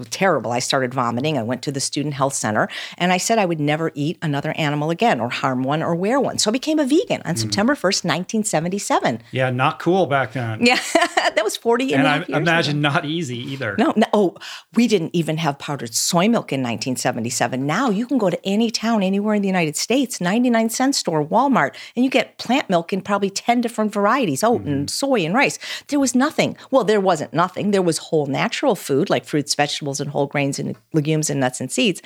terrible. 0.05 0.51
I 0.51 0.59
started 0.59 0.93
vomiting. 0.93 1.37
I 1.37 1.43
went 1.43 1.61
to 1.63 1.71
the 1.71 1.79
student 1.79 2.13
health 2.13 2.33
center 2.33 2.69
and 2.97 3.11
I 3.11 3.17
said 3.17 3.37
I 3.37 3.45
would 3.45 3.59
never 3.59 3.91
eat 3.95 4.17
another 4.21 4.53
animal 4.57 4.89
again 4.89 5.19
or 5.19 5.29
harm 5.29 5.63
one 5.63 5.83
or 5.83 5.95
wear 5.95 6.19
one. 6.19 6.37
So 6.37 6.51
I 6.51 6.53
became 6.53 6.79
a 6.79 6.85
vegan 6.85 7.21
on 7.25 7.35
hmm. 7.35 7.39
September 7.39 7.73
1st, 7.73 8.05
1977. 8.05 9.21
Yeah, 9.31 9.49
not 9.49 9.79
cool 9.79 10.05
back 10.05 10.33
then. 10.33 10.59
Yeah, 10.69 10.79
that 11.15 11.41
was 11.43 11.57
40 11.57 11.93
and, 11.93 12.05
and 12.05 12.23
a 12.29 12.35
I 12.35 12.37
imagine 12.37 12.79
ago. 12.79 12.93
not 12.93 13.05
easy 13.05 13.39
either. 13.39 13.75
No, 13.79 13.91
no, 13.95 14.05
oh, 14.13 14.35
we 14.75 14.87
didn't 14.87 15.15
even 15.15 15.37
have 15.37 15.57
powdered 15.57 15.95
soy 15.95 16.27
milk 16.27 16.53
in 16.53 16.59
1977. 16.59 17.65
Now 17.65 17.89
you 17.89 18.05
can 18.05 18.19
go 18.19 18.29
to 18.29 18.39
any 18.45 18.69
town 18.69 19.01
anywhere 19.01 19.33
in 19.33 19.41
the 19.41 19.47
United 19.47 19.75
States, 19.75 20.21
99 20.21 20.69
cent 20.69 20.93
store, 20.93 21.25
Walmart, 21.25 21.75
and 21.95 22.05
you 22.05 22.11
get 22.11 22.37
plant 22.37 22.69
milk 22.69 22.93
in 22.93 23.01
probably 23.01 23.31
10 23.31 23.61
different 23.61 23.91
varieties, 23.91 24.43
oat 24.43 24.61
and 24.61 24.81
hmm. 24.81 24.87
soy 24.87 25.25
and 25.25 25.33
rice. 25.33 25.57
There 25.87 25.99
was 25.99 26.13
nothing. 26.13 26.55
Well, 26.69 26.83
there 26.83 27.01
wasn't 27.01 27.33
nothing. 27.33 27.71
There 27.71 27.81
was 27.81 27.97
whole 27.97 28.27
natural 28.27 28.75
food 28.75 29.09
like 29.09 29.25
fruits, 29.25 29.55
vegetables, 29.55 29.78
and 29.81 30.09
whole 30.09 30.27
grains 30.27 30.59
and 30.59 30.75
legumes 30.93 31.29
and 31.29 31.39
nuts 31.39 31.61
and 31.61 31.71
seeds. 31.71 32.01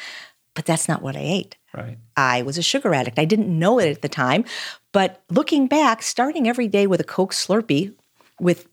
But 0.55 0.65
that's 0.65 0.87
not 0.87 1.01
what 1.01 1.15
I 1.15 1.21
ate. 1.21 1.57
Right. 1.73 1.97
I 2.15 2.43
was 2.43 2.57
a 2.57 2.61
sugar 2.61 2.93
addict. 2.93 3.17
I 3.17 3.25
didn't 3.25 3.47
know 3.47 3.79
it 3.79 3.89
at 3.89 4.01
the 4.01 4.09
time. 4.09 4.45
But 4.91 5.23
looking 5.31 5.67
back, 5.67 6.03
starting 6.03 6.47
every 6.47 6.67
day 6.67 6.85
with 6.85 6.99
a 6.99 7.03
Coke 7.03 7.33
Slurpee 7.33 7.93
with 8.39 8.67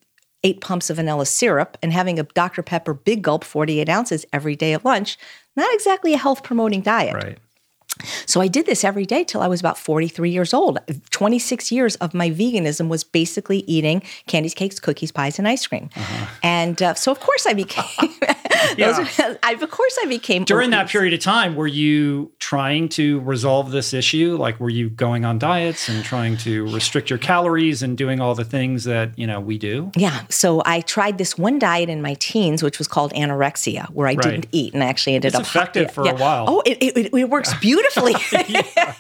eight 0.45 0.61
pumps 0.61 0.91
of 0.91 0.97
vanilla 0.97 1.27
syrup 1.27 1.79
and 1.83 1.93
having 1.93 2.19
a 2.19 2.23
Dr. 2.23 2.63
Pepper 2.63 2.95
big 2.95 3.23
gulp, 3.23 3.45
48 3.45 3.89
ounces 3.89 4.27
every 4.33 4.57
day 4.57 4.75
at 4.75 4.85
lunch, 4.85 5.19
not 5.57 5.73
exactly 5.73 6.13
a 6.13 6.19
health 6.19 6.43
promoting 6.43 6.83
diet. 6.83 7.15
Right. 7.15 7.39
So 8.27 8.41
I 8.41 8.49
did 8.49 8.67
this 8.67 8.85
every 8.85 9.05
day 9.05 9.25
till 9.25 9.43
I 9.43 9.49
was 9.49 9.61
about 9.61 9.79
43 9.79 10.31
years 10.31 10.55
old. 10.55 10.79
26 11.11 11.71
years 11.71 11.97
of 11.97 12.15
my 12.15 12.31
veganism 12.31 12.89
was 12.89 13.05
basically 13.05 13.59
eating 13.67 14.03
candies, 14.27 14.55
cakes, 14.55 14.81
cookies, 14.81 15.13
pies, 15.13 15.39
and 15.39 15.47
ice 15.47 15.67
cream. 15.67 15.91
And 16.43 16.81
uh, 16.83 16.95
so, 16.95 17.13
of 17.13 17.21
course, 17.21 17.47
I 17.47 17.53
became. 17.53 17.85
those 18.77 18.99
are- 19.21 19.39
I, 19.43 19.53
of 19.55 19.71
course, 19.71 19.99
I 20.03 20.07
became 20.07 20.45
During 20.45 20.71
that 20.71 20.89
period 20.89 21.13
of 21.15 21.21
time, 21.21 21.55
were 21.57 21.67
you 21.67 22.33
trying 22.39 22.89
to 22.91 23.21
resolve 23.21 23.71
this 23.71 23.93
issue? 23.93 24.37
Like, 24.37 24.59
were 24.61 24.71
you 24.71 24.91
going 24.91 25.25
on 25.25 25.39
diets 25.39 25.89
and 25.89 26.05
trying 26.05 26.37
to 26.39 26.71
restrict 26.73 27.11
your 27.11 27.19
calories 27.19 27.83
and 27.83 27.97
doing 27.97 28.21
all 28.21 28.35
the 28.35 28.45
things 28.45 28.85
that 28.85 29.19
you 29.19 29.27
know 29.27 29.41
we 29.41 29.59
do? 29.59 29.91
Yeah. 29.97 30.23
So 30.29 30.63
I 30.67 30.81
tried 30.81 31.19
this 31.19 31.37
one 31.39 31.59
diet 31.59 31.89
in 31.89 32.03
my 32.03 32.15
teens, 32.15 32.63
which 32.63 32.79
was 32.79 32.89
called 32.89 33.13
anorexia, 33.13 33.87
where 33.91 34.07
I 34.09 34.15
Right. 34.15 34.23
didn't 34.23 34.47
eat 34.53 34.75
and 34.75 34.83
I 34.83 34.87
actually 34.87 35.15
ended 35.15 35.29
It's 35.31 35.37
up 35.41 35.47
effective 35.47 35.91
for 35.93 36.03
a 36.09 36.15
while. 36.15 36.45
Oh, 36.49 36.63
it, 36.67 36.79
it, 36.83 37.15
it 37.15 37.31
works 37.31 37.53
beautifully. 37.61 38.15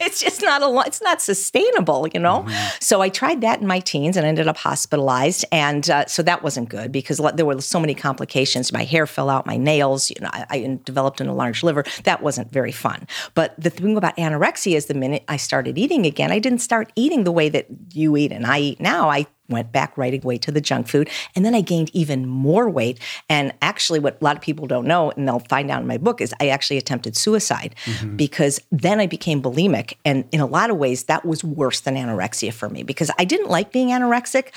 it's 0.00 0.20
just 0.20 0.42
not 0.42 0.62
a 0.62 0.66
lot. 0.66 0.86
It's 0.88 1.02
not 1.02 1.20
sustainable, 1.22 2.06
you 2.12 2.20
know. 2.20 2.42
Mm-hmm. 2.46 2.76
So 2.80 3.00
I 3.00 3.08
tried 3.08 3.40
that 3.42 3.60
in 3.60 3.66
my 3.66 3.80
teens 3.80 4.16
and 4.16 4.26
ended 4.26 4.48
up 4.48 4.56
hospitalized, 4.56 5.44
and 5.52 5.88
uh, 5.90 6.06
so 6.06 6.22
that 6.22 6.42
wasn't 6.42 6.68
good 6.68 6.92
because 6.92 7.20
there 7.34 7.44
were 7.46 7.60
so 7.60 7.80
many 7.80 7.94
complications. 7.94 8.72
My 8.72 8.84
hair 8.84 9.06
fell 9.06 9.28
out, 9.30 9.46
my 9.46 9.56
nails. 9.64 10.10
You 10.10 10.16
know, 10.20 10.30
I, 10.32 10.46
I 10.50 10.80
developed 10.84 11.20
an 11.20 11.28
enlarged 11.28 11.62
liver. 11.62 11.84
That 12.04 12.22
wasn't 12.22 12.52
very 12.52 12.72
fun. 12.72 13.06
But 13.34 13.54
the 13.58 13.70
thing 13.70 13.96
about 13.96 14.16
anorexia 14.16 14.74
is, 14.74 14.86
the 14.86 14.94
minute 14.94 15.24
I 15.28 15.36
started 15.36 15.78
eating 15.78 16.06
again, 16.06 16.32
I 16.32 16.38
didn't 16.38 16.60
start 16.60 16.92
eating 16.96 17.24
the 17.24 17.32
way 17.32 17.48
that 17.48 17.66
you 17.92 18.16
eat 18.16 18.32
and 18.32 18.46
I 18.46 18.58
eat 18.58 18.80
now. 18.80 19.08
I 19.08 19.26
went 19.50 19.72
back 19.72 19.96
right 19.98 20.22
away 20.24 20.38
to 20.38 20.50
the 20.50 20.60
junk 20.60 20.88
food. 20.88 21.10
And 21.34 21.44
then 21.44 21.54
I 21.54 21.60
gained 21.60 21.90
even 21.92 22.26
more 22.26 22.70
weight. 22.70 22.98
And 23.28 23.52
actually, 23.60 23.98
what 23.98 24.18
a 24.20 24.24
lot 24.24 24.36
of 24.36 24.42
people 24.42 24.66
don't 24.66 24.86
know, 24.86 25.10
and 25.10 25.26
they'll 25.26 25.40
find 25.40 25.70
out 25.70 25.82
in 25.82 25.86
my 25.86 25.98
book, 25.98 26.20
is 26.20 26.32
I 26.40 26.48
actually 26.48 26.78
attempted 26.78 27.16
suicide 27.16 27.74
mm-hmm. 27.84 28.16
because 28.16 28.60
then 28.70 29.00
I 29.00 29.06
became 29.06 29.42
bulimic. 29.42 29.94
And 30.04 30.24
in 30.32 30.40
a 30.40 30.46
lot 30.46 30.70
of 30.70 30.76
ways, 30.76 31.04
that 31.04 31.24
was 31.24 31.42
worse 31.44 31.80
than 31.80 31.96
anorexia 31.96 32.52
for 32.52 32.68
me 32.68 32.82
because 32.82 33.10
I 33.18 33.24
didn't 33.24 33.50
like 33.50 33.72
being 33.72 33.88
anorexic, 33.88 34.48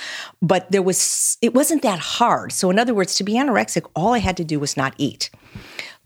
but 0.42 0.72
there 0.72 0.82
was, 0.82 1.38
it 1.42 1.54
wasn't 1.54 1.82
that 1.82 2.00
hard. 2.00 2.52
So, 2.52 2.70
in 2.70 2.80
other 2.80 2.94
words, 2.94 3.16
to 3.16 3.24
be 3.24 3.34
anorexic, 3.34 3.90
all 3.96 4.14
I 4.14 4.20
had 4.20 4.38
to 4.38 4.44
do 4.44 4.60
was 4.60 4.78
not 4.78 4.94
eat. 4.98 5.30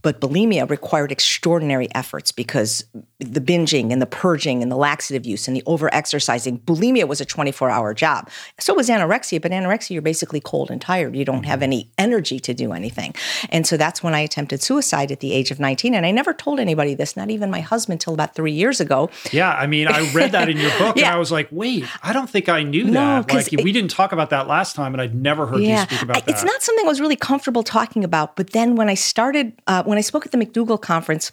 but 0.01 0.21
bulimia 0.21 0.69
required 0.69 1.11
extraordinary 1.11 1.87
efforts 1.93 2.31
because 2.31 2.85
the 3.19 3.41
binging 3.41 3.91
and 3.91 3.99
the 3.99 4.05
purging 4.05 4.61
and 4.61 4.71
the 4.71 4.75
laxative 4.75 5.25
use 5.25 5.47
and 5.47 5.57
the 5.57 5.63
over-exercising. 5.65 6.59
Bulimia 6.59 7.07
was 7.07 7.19
a 7.19 7.25
24-hour 7.25 7.95
job. 7.95 8.29
So 8.59 8.75
was 8.75 8.89
anorexia, 8.89 9.41
but 9.41 9.51
anorexia, 9.51 9.91
you're 9.91 10.03
basically 10.03 10.39
cold 10.39 10.69
and 10.69 10.79
tired. 10.79 11.15
You 11.15 11.25
don't 11.25 11.45
have 11.45 11.63
any 11.63 11.89
energy 11.97 12.39
to 12.39 12.53
do 12.53 12.73
anything. 12.73 13.15
And 13.49 13.65
so 13.65 13.75
that's 13.75 14.03
when 14.03 14.13
I 14.13 14.19
attempted 14.19 14.61
suicide 14.61 15.11
at 15.11 15.19
the 15.19 15.33
age 15.33 15.49
of 15.49 15.59
19. 15.59 15.95
And 15.95 16.05
I 16.05 16.11
never 16.11 16.31
told 16.31 16.59
anybody 16.59 16.93
this, 16.93 17.17
not 17.17 17.31
even 17.31 17.49
my 17.49 17.61
husband, 17.61 18.01
till 18.01 18.13
about 18.13 18.35
three 18.35 18.51
years 18.51 18.79
ago. 18.79 19.09
Yeah, 19.31 19.51
I 19.51 19.65
mean, 19.65 19.87
I 19.87 20.11
read 20.13 20.31
that 20.33 20.47
in 20.47 20.57
your 20.57 20.69
book 20.77 20.95
yeah. 20.95 21.07
and 21.07 21.15
I 21.15 21.17
was 21.17 21.31
like, 21.31 21.47
wait, 21.49 21.85
I 22.03 22.13
don't 22.13 22.29
think 22.29 22.49
I 22.49 22.61
knew 22.61 22.85
no, 22.85 22.93
that. 22.93 23.33
Like, 23.33 23.51
it, 23.51 23.63
we 23.63 23.71
didn't 23.71 23.91
talk 23.91 24.11
about 24.11 24.29
that 24.29 24.47
last 24.47 24.75
time, 24.75 24.93
and 24.93 25.01
I'd 25.01 25.15
never 25.15 25.47
heard 25.47 25.61
yeah, 25.61 25.81
you 25.81 25.87
speak 25.87 26.01
about 26.03 26.25
that. 26.25 26.31
It's 26.31 26.43
not 26.43 26.61
something 26.61 26.85
I 26.85 26.87
was 26.87 27.01
really 27.01 27.15
comfortable 27.15 27.63
talking 27.63 28.03
about. 28.03 28.35
But 28.35 28.51
then 28.51 28.75
when 28.75 28.89
I 28.89 28.93
started, 28.93 29.53
uh, 29.65 29.83
when 29.83 29.97
I 29.97 30.01
spoke 30.01 30.25
at 30.25 30.31
the 30.31 30.37
McDougall 30.37 30.79
conference, 30.79 31.31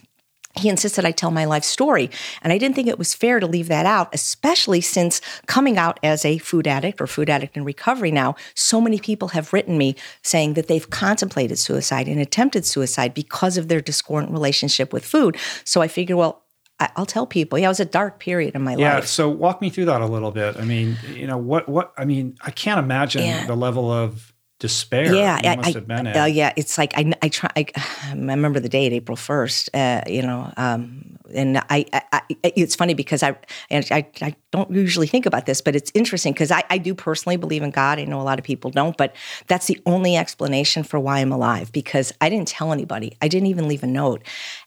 he 0.57 0.69
insisted 0.69 1.05
I 1.05 1.11
tell 1.11 1.31
my 1.31 1.45
life 1.45 1.65
story. 1.65 2.11
And 2.43 2.53
I 2.53 2.59
didn't 2.59 2.77
think 2.77 2.89
it 2.89 2.99
was 2.99 3.15
fair 3.15 3.41
to 3.41 3.47
leave 3.47 3.69
that 3.69 3.87
out, 3.87 4.15
especially 4.15 4.81
since 4.81 5.21
coming 5.47 5.77
out 5.79 5.99
as 6.03 6.25
a 6.25 6.39
food 6.39 6.67
addict 6.67 7.01
or 7.01 7.07
food 7.07 7.29
addict 7.29 7.57
in 7.57 7.65
recovery 7.65 8.11
now, 8.11 8.37
so 8.55 8.81
many 8.81 8.99
people 8.99 9.29
have 9.29 9.53
written 9.53 9.77
me 9.77 9.97
saying 10.23 10.55
that 10.55 10.69
they've 10.69 10.89
contemplated 10.91 11.59
suicide 11.59 12.09
and 12.09 12.21
attempted 12.21 12.65
suicide 12.65 13.15
because 13.15 13.57
of 13.57 13.69
their 13.69 13.81
discordant 13.81 14.33
relationship 14.33 14.93
with 14.93 15.05
food. 15.05 15.37
So 15.65 15.83
I 15.83 15.89
figured, 15.89 16.17
well, 16.17 16.43
I'll 16.81 17.07
tell 17.07 17.27
people, 17.27 17.59
yeah, 17.59 17.67
it 17.67 17.69
was 17.69 17.81
a 17.81 17.85
dark 17.85 18.19
period 18.19 18.55
in 18.55 18.63
my 18.63 18.77
yeah, 18.77 18.95
life. 18.95 19.05
Yeah. 19.05 19.07
So 19.07 19.29
walk 19.29 19.61
me 19.61 19.71
through 19.71 19.87
that 19.87 20.01
a 20.01 20.07
little 20.07 20.33
bit. 20.33 20.57
I 20.57 20.65
mean, 20.65 20.97
you 21.09 21.27
know, 21.27 21.39
what, 21.39 21.69
what, 21.69 21.93
I 21.97 22.05
mean, 22.05 22.37
I 22.43 22.51
can't 22.51 22.79
imagine 22.79 23.25
yeah. 23.25 23.47
the 23.47 23.55
level 23.55 23.91
of 23.91 24.34
despair. 24.65 25.15
Yeah, 25.15 25.39
you 25.45 25.57
must 25.59 25.69
I, 25.69 25.73
have 25.73 25.87
been 25.87 26.07
uh, 26.07 26.25
yeah, 26.25 26.55
it's 26.57 26.79
like 26.79 26.97
I, 26.97 27.13
I 27.21 27.29
try. 27.29 27.51
I, 27.55 27.67
I 27.77 28.13
remember 28.13 28.61
the 28.61 28.71
date, 28.71 28.95
April 28.95 29.15
first. 29.15 29.69
Uh, 29.75 30.01
you 30.07 30.23
know, 30.23 30.51
um, 30.57 31.19
and 31.35 31.59
I, 31.59 31.85
I, 31.93 32.23
it's 32.43 32.75
funny 32.75 32.95
because 32.95 33.23
I, 33.23 33.37
and 33.69 33.87
I, 33.91 34.07
I 34.23 34.35
don't 34.53 34.71
usually 34.71 35.07
think 35.07 35.27
about 35.27 35.45
this, 35.45 35.61
but 35.61 35.77
it's 35.77 35.91
interesting 35.93 36.33
because 36.33 36.51
I, 36.51 36.63
I 36.71 36.79
do 36.79 36.95
personally 36.95 37.37
believe 37.37 37.63
in 37.63 37.73
God. 37.73 37.99
I 37.99 38.05
know 38.05 38.21
a 38.21 38.25
lot 38.25 38.39
of 38.39 38.45
people 38.45 38.71
don't, 38.71 38.97
but 38.97 39.15
that's 39.49 39.67
the 39.67 39.79
only 39.85 40.17
explanation 40.17 40.83
for 40.83 40.99
why 40.99 41.19
I'm 41.19 41.33
alive 41.33 41.71
because 41.71 42.15
I 42.23 42.31
didn't 42.31 42.49
tell 42.49 42.73
anybody. 42.73 43.19
I 43.21 43.29
didn't 43.29 43.49
even 43.49 43.69
leave 43.69 43.83
a 43.83 43.87
note, 43.87 44.23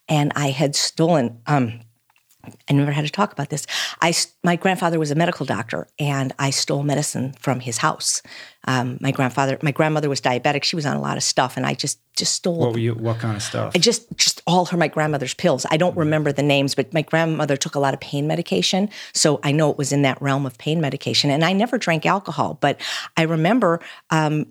and 0.07 0.31
I 0.35 0.51
had 0.51 0.75
stolen. 0.75 1.41
Um, 1.47 1.79
I 2.69 2.73
never 2.73 2.91
had 2.91 3.05
to 3.05 3.11
talk 3.11 3.31
about 3.31 3.49
this. 3.49 3.65
I, 4.01 4.13
my 4.43 4.55
grandfather 4.55 4.99
was 4.99 5.11
a 5.11 5.15
medical 5.15 5.45
doctor, 5.45 5.87
and 5.99 6.33
I 6.39 6.49
stole 6.49 6.83
medicine 6.83 7.33
from 7.39 7.59
his 7.59 7.77
house. 7.77 8.21
Um, 8.65 8.97
my 8.99 9.11
grandfather, 9.11 9.57
my 9.61 9.71
grandmother 9.71 10.09
was 10.09 10.19
diabetic. 10.19 10.63
She 10.63 10.75
was 10.75 10.85
on 10.85 10.97
a 10.97 11.01
lot 11.01 11.15
of 11.17 11.23
stuff, 11.23 11.55
and 11.55 11.65
I 11.65 11.73
just 11.73 11.99
just 12.15 12.33
stole. 12.33 12.59
What 12.59 12.73
were 12.73 12.79
you? 12.79 12.95
What 12.95 13.19
kind 13.19 13.35
of 13.35 13.41
stuff? 13.41 13.71
I 13.75 13.79
just 13.79 14.05
just 14.17 14.41
all 14.45 14.65
her 14.65 14.77
my 14.77 14.89
grandmother's 14.89 15.33
pills. 15.33 15.65
I 15.71 15.77
don't 15.77 15.95
remember 15.95 16.31
the 16.33 16.43
names, 16.43 16.75
but 16.75 16.93
my 16.93 17.01
grandmother 17.01 17.55
took 17.55 17.75
a 17.75 17.79
lot 17.79 17.93
of 17.93 18.01
pain 18.01 18.27
medication, 18.27 18.89
so 19.13 19.39
I 19.43 19.51
know 19.51 19.71
it 19.71 19.77
was 19.77 19.93
in 19.93 20.01
that 20.01 20.21
realm 20.21 20.45
of 20.45 20.57
pain 20.57 20.81
medication. 20.81 21.29
And 21.29 21.45
I 21.45 21.53
never 21.53 21.77
drank 21.77 22.05
alcohol, 22.05 22.57
but 22.59 22.81
I 23.15 23.23
remember 23.23 23.79
um, 24.09 24.47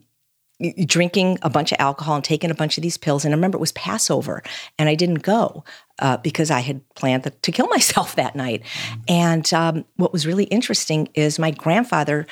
drinking 0.85 1.39
a 1.43 1.51
bunch 1.51 1.73
of 1.73 1.77
alcohol 1.79 2.17
and 2.17 2.25
taking 2.25 2.51
a 2.51 2.55
bunch 2.55 2.79
of 2.79 2.83
these 2.83 2.97
pills. 2.97 3.25
And 3.25 3.35
I 3.35 3.37
remember 3.37 3.57
it 3.57 3.61
was 3.61 3.73
Passover, 3.73 4.43
and 4.79 4.89
I 4.89 4.95
didn't 4.95 5.23
go 5.23 5.65
uh, 5.99 6.17
because 6.19 6.51
I 6.51 6.61
had 6.61 6.89
planned 6.95 7.25
to, 7.25 7.31
to 7.31 7.53
kill 7.53 7.67
myself 7.71 8.17
that 8.17 8.37
night. 8.37 8.63
And 9.09 9.53
um, 9.53 9.85
what 9.97 10.13
was 10.13 10.27
really 10.27 10.45
interesting 10.45 11.09
is 11.15 11.39
my 11.39 11.51
grandfather, 11.51 12.27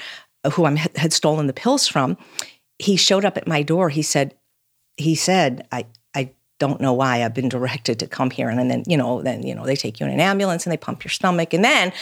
who 0.53 0.65
I 0.65 0.77
had 0.97 1.13
stolen 1.13 1.47
the 1.47 1.53
pills 1.53 1.87
from, 1.87 2.17
he 2.79 2.97
showed 2.97 3.25
up 3.25 3.37
at 3.37 3.47
my 3.47 3.63
door. 3.63 3.89
He 3.89 4.03
said, 4.03 4.35
he 4.97 5.15
said, 5.15 5.67
I, 5.71 5.87
I 6.15 6.31
don't 6.59 6.81
know 6.81 6.93
why 6.93 7.23
I've 7.23 7.35
been 7.35 7.49
directed 7.49 7.99
to 8.01 8.07
come 8.07 8.31
here. 8.31 8.49
And 8.49 8.71
then, 8.71 8.85
you 8.87 8.97
know, 8.97 9.23
then, 9.23 9.43
you 9.47 9.55
know, 9.55 9.65
they 9.65 9.77
take 9.77 10.01
you 10.01 10.07
in 10.07 10.13
an 10.13 10.21
ambulance 10.21 10.65
and 10.65 10.73
they 10.73 10.77
pump 10.77 11.05
your 11.05 11.11
stomach. 11.11 11.53
And 11.53 11.65
then, 11.65 11.93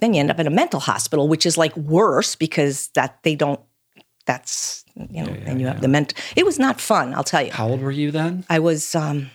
then 0.00 0.14
you 0.14 0.20
end 0.20 0.30
up 0.30 0.38
in 0.38 0.46
a 0.46 0.50
mental 0.50 0.80
hospital, 0.80 1.26
which 1.26 1.46
is 1.46 1.58
like 1.58 1.76
worse 1.76 2.36
because 2.36 2.88
that 2.94 3.22
they 3.22 3.34
don't 3.34 3.60
that's 4.30 4.84
you 5.10 5.24
know, 5.24 5.30
yeah, 5.30 5.38
yeah, 5.38 5.50
and 5.50 5.60
you 5.60 5.66
have 5.66 5.80
the 5.80 5.88
mental. 5.88 6.18
It 6.36 6.44
was 6.44 6.58
not 6.58 6.80
fun, 6.80 7.14
I'll 7.14 7.24
tell 7.24 7.42
you. 7.42 7.52
How 7.52 7.68
old 7.68 7.80
were 7.80 7.90
you 7.90 8.10
then? 8.10 8.44
I 8.48 8.58
was, 8.58 8.94
um, 8.94 9.30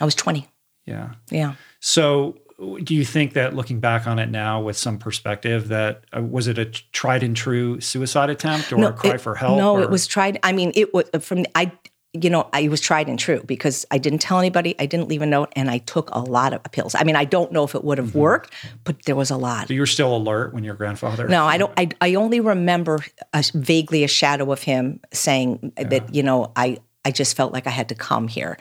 I 0.00 0.04
was 0.04 0.14
twenty. 0.14 0.48
Yeah. 0.86 1.14
Yeah. 1.30 1.54
So, 1.80 2.38
do 2.82 2.94
you 2.94 3.04
think 3.04 3.34
that 3.34 3.54
looking 3.54 3.78
back 3.78 4.06
on 4.06 4.18
it 4.18 4.30
now 4.30 4.60
with 4.60 4.76
some 4.76 4.98
perspective, 4.98 5.68
that 5.68 6.04
uh, 6.16 6.22
was 6.22 6.48
it 6.48 6.58
a 6.58 6.64
tried 6.64 7.22
and 7.22 7.36
true 7.36 7.80
suicide 7.80 8.30
attempt 8.30 8.72
or 8.72 8.78
no, 8.78 8.88
a 8.88 8.92
cry 8.92 9.14
it, 9.14 9.20
for 9.20 9.34
help? 9.34 9.58
No, 9.58 9.76
or? 9.76 9.82
it 9.82 9.90
was 9.90 10.06
tried. 10.06 10.38
I 10.42 10.52
mean, 10.52 10.72
it 10.74 10.92
was 10.94 11.04
from 11.20 11.44
I 11.54 11.70
you 12.14 12.30
know, 12.30 12.48
I 12.52 12.68
was 12.68 12.80
tried 12.80 13.08
and 13.08 13.18
true 13.18 13.42
because 13.44 13.84
I 13.90 13.98
didn't 13.98 14.20
tell 14.20 14.38
anybody, 14.38 14.74
I 14.78 14.86
didn't 14.86 15.08
leave 15.08 15.20
a 15.20 15.26
note, 15.26 15.52
and 15.54 15.70
I 15.70 15.78
took 15.78 16.08
a 16.12 16.20
lot 16.20 16.54
of 16.54 16.62
pills. 16.72 16.94
I 16.94 17.04
mean, 17.04 17.16
I 17.16 17.24
don't 17.24 17.52
know 17.52 17.64
if 17.64 17.74
it 17.74 17.84
would 17.84 17.98
have 17.98 18.08
mm-hmm. 18.08 18.18
worked, 18.18 18.54
but 18.84 19.02
there 19.04 19.16
was 19.16 19.30
a 19.30 19.36
lot. 19.36 19.68
So 19.68 19.74
you 19.74 19.80
were 19.80 19.86
still 19.86 20.16
alert 20.16 20.54
when 20.54 20.64
your 20.64 20.74
grandfather? 20.74 21.28
No, 21.28 21.44
I 21.44 21.58
don't. 21.58 21.72
I, 21.76 21.88
I 22.00 22.14
only 22.14 22.40
remember 22.40 23.00
a, 23.34 23.44
vaguely 23.54 24.04
a 24.04 24.08
shadow 24.08 24.50
of 24.52 24.62
him 24.62 25.00
saying 25.12 25.72
yeah. 25.76 25.88
that 25.88 26.14
you 26.14 26.22
know 26.22 26.52
I 26.56 26.78
I 27.04 27.10
just 27.10 27.36
felt 27.36 27.52
like 27.52 27.66
I 27.66 27.70
had 27.70 27.90
to 27.90 27.94
come 27.94 28.26
here 28.26 28.58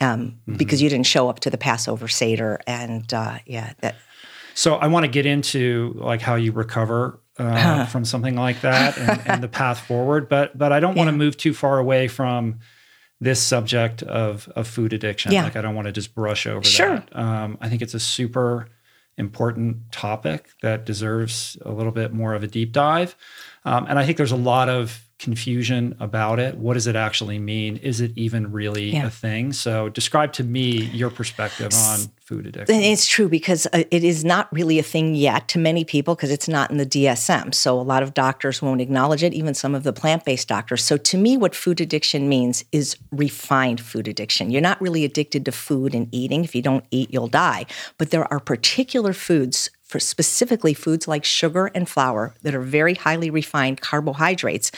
um, 0.00 0.38
mm-hmm. 0.48 0.56
because 0.56 0.80
you 0.80 0.88
didn't 0.88 1.06
show 1.06 1.28
up 1.28 1.40
to 1.40 1.50
the 1.50 1.58
Passover 1.58 2.06
Seder, 2.06 2.60
and 2.66 3.12
uh, 3.12 3.38
yeah, 3.44 3.72
that. 3.80 3.96
So 4.54 4.76
I 4.76 4.86
want 4.86 5.04
to 5.04 5.10
get 5.10 5.26
into 5.26 5.94
like 5.96 6.20
how 6.20 6.36
you 6.36 6.52
recover 6.52 7.20
uh, 7.38 7.86
from 7.86 8.04
something 8.04 8.36
like 8.36 8.60
that 8.60 8.96
and, 8.96 9.20
and, 9.26 9.42
the 9.42 9.48
path 9.60 9.80
forward, 9.80 10.28
but 10.28 10.56
but 10.56 10.72
I 10.72 10.78
don't 10.78 10.94
yeah. 10.94 10.98
want 10.98 11.08
to 11.08 11.16
move 11.16 11.36
too 11.36 11.52
far 11.52 11.80
away 11.80 12.06
from 12.06 12.60
this 13.20 13.42
subject 13.42 14.02
of 14.02 14.48
of 14.56 14.66
food 14.66 14.92
addiction. 14.92 15.32
Yeah. 15.32 15.44
Like 15.44 15.56
I 15.56 15.60
don't 15.60 15.74
want 15.74 15.86
to 15.86 15.92
just 15.92 16.14
brush 16.14 16.46
over 16.46 16.64
sure. 16.64 16.96
that. 16.96 17.16
Um, 17.16 17.58
I 17.60 17.68
think 17.68 17.82
it's 17.82 17.94
a 17.94 18.00
super 18.00 18.68
important 19.16 19.92
topic 19.92 20.50
that 20.62 20.84
deserves 20.84 21.56
a 21.64 21.70
little 21.70 21.92
bit 21.92 22.12
more 22.12 22.34
of 22.34 22.42
a 22.42 22.46
deep 22.46 22.72
dive. 22.72 23.14
Um, 23.64 23.86
and 23.88 23.98
I 23.98 24.04
think 24.04 24.16
there's 24.16 24.32
a 24.32 24.36
lot 24.36 24.68
of 24.68 25.03
confusion 25.18 25.96
about 26.00 26.38
it. 26.38 26.56
What 26.56 26.74
does 26.74 26.86
it 26.86 26.96
actually 26.96 27.38
mean? 27.38 27.76
Is 27.76 28.00
it 28.00 28.12
even 28.16 28.50
really 28.50 28.92
yeah. 28.92 29.06
a 29.06 29.10
thing? 29.10 29.52
So, 29.52 29.88
describe 29.88 30.32
to 30.34 30.44
me 30.44 30.84
your 30.86 31.08
perspective 31.08 31.72
on 31.72 32.00
food 32.20 32.46
addiction. 32.46 32.80
It's 32.80 33.06
true 33.06 33.28
because 33.28 33.66
uh, 33.72 33.84
it 33.90 34.02
is 34.02 34.24
not 34.24 34.52
really 34.52 34.78
a 34.78 34.82
thing 34.82 35.14
yet 35.14 35.46
to 35.48 35.58
many 35.58 35.84
people 35.84 36.14
because 36.14 36.30
it's 36.30 36.48
not 36.48 36.70
in 36.70 36.78
the 36.78 36.86
DSM. 36.86 37.54
So, 37.54 37.78
a 37.78 37.82
lot 37.82 38.02
of 38.02 38.12
doctors 38.12 38.60
won't 38.60 38.80
acknowledge 38.80 39.22
it, 39.22 39.32
even 39.32 39.54
some 39.54 39.74
of 39.74 39.84
the 39.84 39.92
plant 39.92 40.24
based 40.24 40.48
doctors. 40.48 40.84
So, 40.84 40.96
to 40.96 41.16
me, 41.16 41.36
what 41.36 41.54
food 41.54 41.80
addiction 41.80 42.28
means 42.28 42.64
is 42.72 42.96
refined 43.12 43.80
food 43.80 44.08
addiction. 44.08 44.50
You're 44.50 44.62
not 44.62 44.80
really 44.80 45.04
addicted 45.04 45.44
to 45.44 45.52
food 45.52 45.94
and 45.94 46.08
eating. 46.12 46.44
If 46.44 46.54
you 46.54 46.62
don't 46.62 46.84
eat, 46.90 47.12
you'll 47.12 47.28
die. 47.28 47.66
But 47.98 48.10
there 48.10 48.30
are 48.32 48.40
particular 48.40 49.12
foods 49.12 49.70
for 49.84 50.00
specifically 50.00 50.74
foods 50.74 51.06
like 51.06 51.24
sugar 51.24 51.66
and 51.74 51.88
flour 51.88 52.34
that 52.42 52.54
are 52.54 52.62
very 52.62 52.94
highly 52.94 53.30
refined 53.30 53.80
carbohydrates 53.80 54.72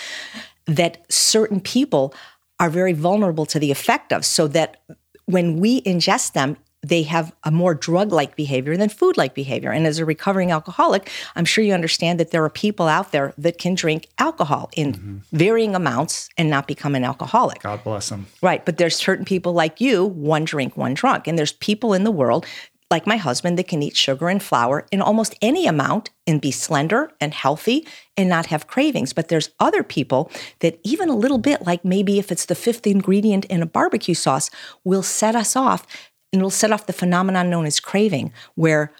that 0.67 1.11
certain 1.11 1.61
people 1.61 2.13
are 2.59 2.71
very 2.71 2.93
vulnerable 2.93 3.47
to 3.47 3.59
the 3.59 3.71
effect 3.71 4.13
of 4.13 4.25
so 4.25 4.49
that 4.49 4.83
when 5.27 5.59
we 5.59 5.81
ingest 5.83 6.33
them 6.33 6.57
they 6.83 7.03
have 7.03 7.35
a 7.43 7.51
more 7.51 7.75
drug 7.75 8.13
like 8.13 8.37
behavior 8.37 8.77
than 8.77 8.89
food 8.89 9.17
like 9.17 9.35
behavior. 9.35 9.73
And 9.73 9.87
as 9.87 9.99
a 9.99 10.05
recovering 10.05 10.53
alcoholic, 10.53 11.11
I'm 11.35 11.45
sure 11.45 11.65
you 11.65 11.73
understand 11.73 12.21
that 12.21 12.31
there 12.31 12.45
are 12.45 12.51
people 12.51 12.87
out 12.87 13.11
there 13.13 13.35
that 13.39 13.59
can 13.59 13.75
drink 13.75 14.09
alcohol 14.19 14.71
in 14.77 14.93
mm-hmm. 14.93 15.17
varying 15.33 15.75
amounts 15.75 16.29
and 16.39 16.49
not 16.49 16.69
become 16.69 16.95
an 16.95 17.03
alcoholic. 17.03 17.63
God 17.63 17.83
bless 17.83 18.11
them. 18.11 18.27
Right. 18.41 18.65
But 18.65 18.79
there's 18.79 18.95
certain 18.95 19.25
people 19.25 19.53
like 19.53 19.81
you, 19.81 20.05
one 20.05 20.45
drink, 20.45 20.77
one 20.77 20.95
drunk. 20.95 21.27
And 21.27 21.37
there's 21.37 21.53
people 21.53 21.93
in 21.93 22.05
the 22.05 22.13
world 22.13 22.47
like 22.91 23.07
my 23.07 23.17
husband, 23.17 23.59
that 23.59 23.67
can 23.67 23.83
eat 23.83 23.97
sugar 23.97 24.29
and 24.29 24.43
flour 24.43 24.87
in 24.93 25.01
almost 25.01 25.35
any 25.43 25.67
amount 25.67 26.11
and 26.27 26.41
be 26.41 26.51
slender 26.51 27.11
and 27.21 27.35
healthy 27.35 27.87
and 28.17 28.29
not 28.29 28.47
have 28.47 28.69
cravings. 28.69 29.13
But 29.13 29.29
there's 29.29 29.51
other 29.59 29.83
people 29.83 30.31
that, 30.61 30.79
even 30.85 31.09
a 31.09 31.17
little 31.17 31.39
bit, 31.39 31.67
like 31.67 31.85
maybe 31.85 32.19
if 32.19 32.31
it's 32.31 32.47
the 32.47 32.55
fifth 32.55 32.87
ingredient 32.87 33.45
in 33.47 33.63
a 33.63 33.67
barbecue 33.67 34.15
sauce, 34.15 34.51
will 34.85 35.03
set 35.03 35.35
us 35.35 35.57
off 35.57 35.87
and 36.33 36.41
it'll 36.41 36.51
set 36.51 36.71
off 36.71 36.87
the 36.87 36.93
phenomenon 36.93 37.51
known 37.51 37.67
as 37.67 37.81
craving, 37.81 38.33
where 38.55 38.93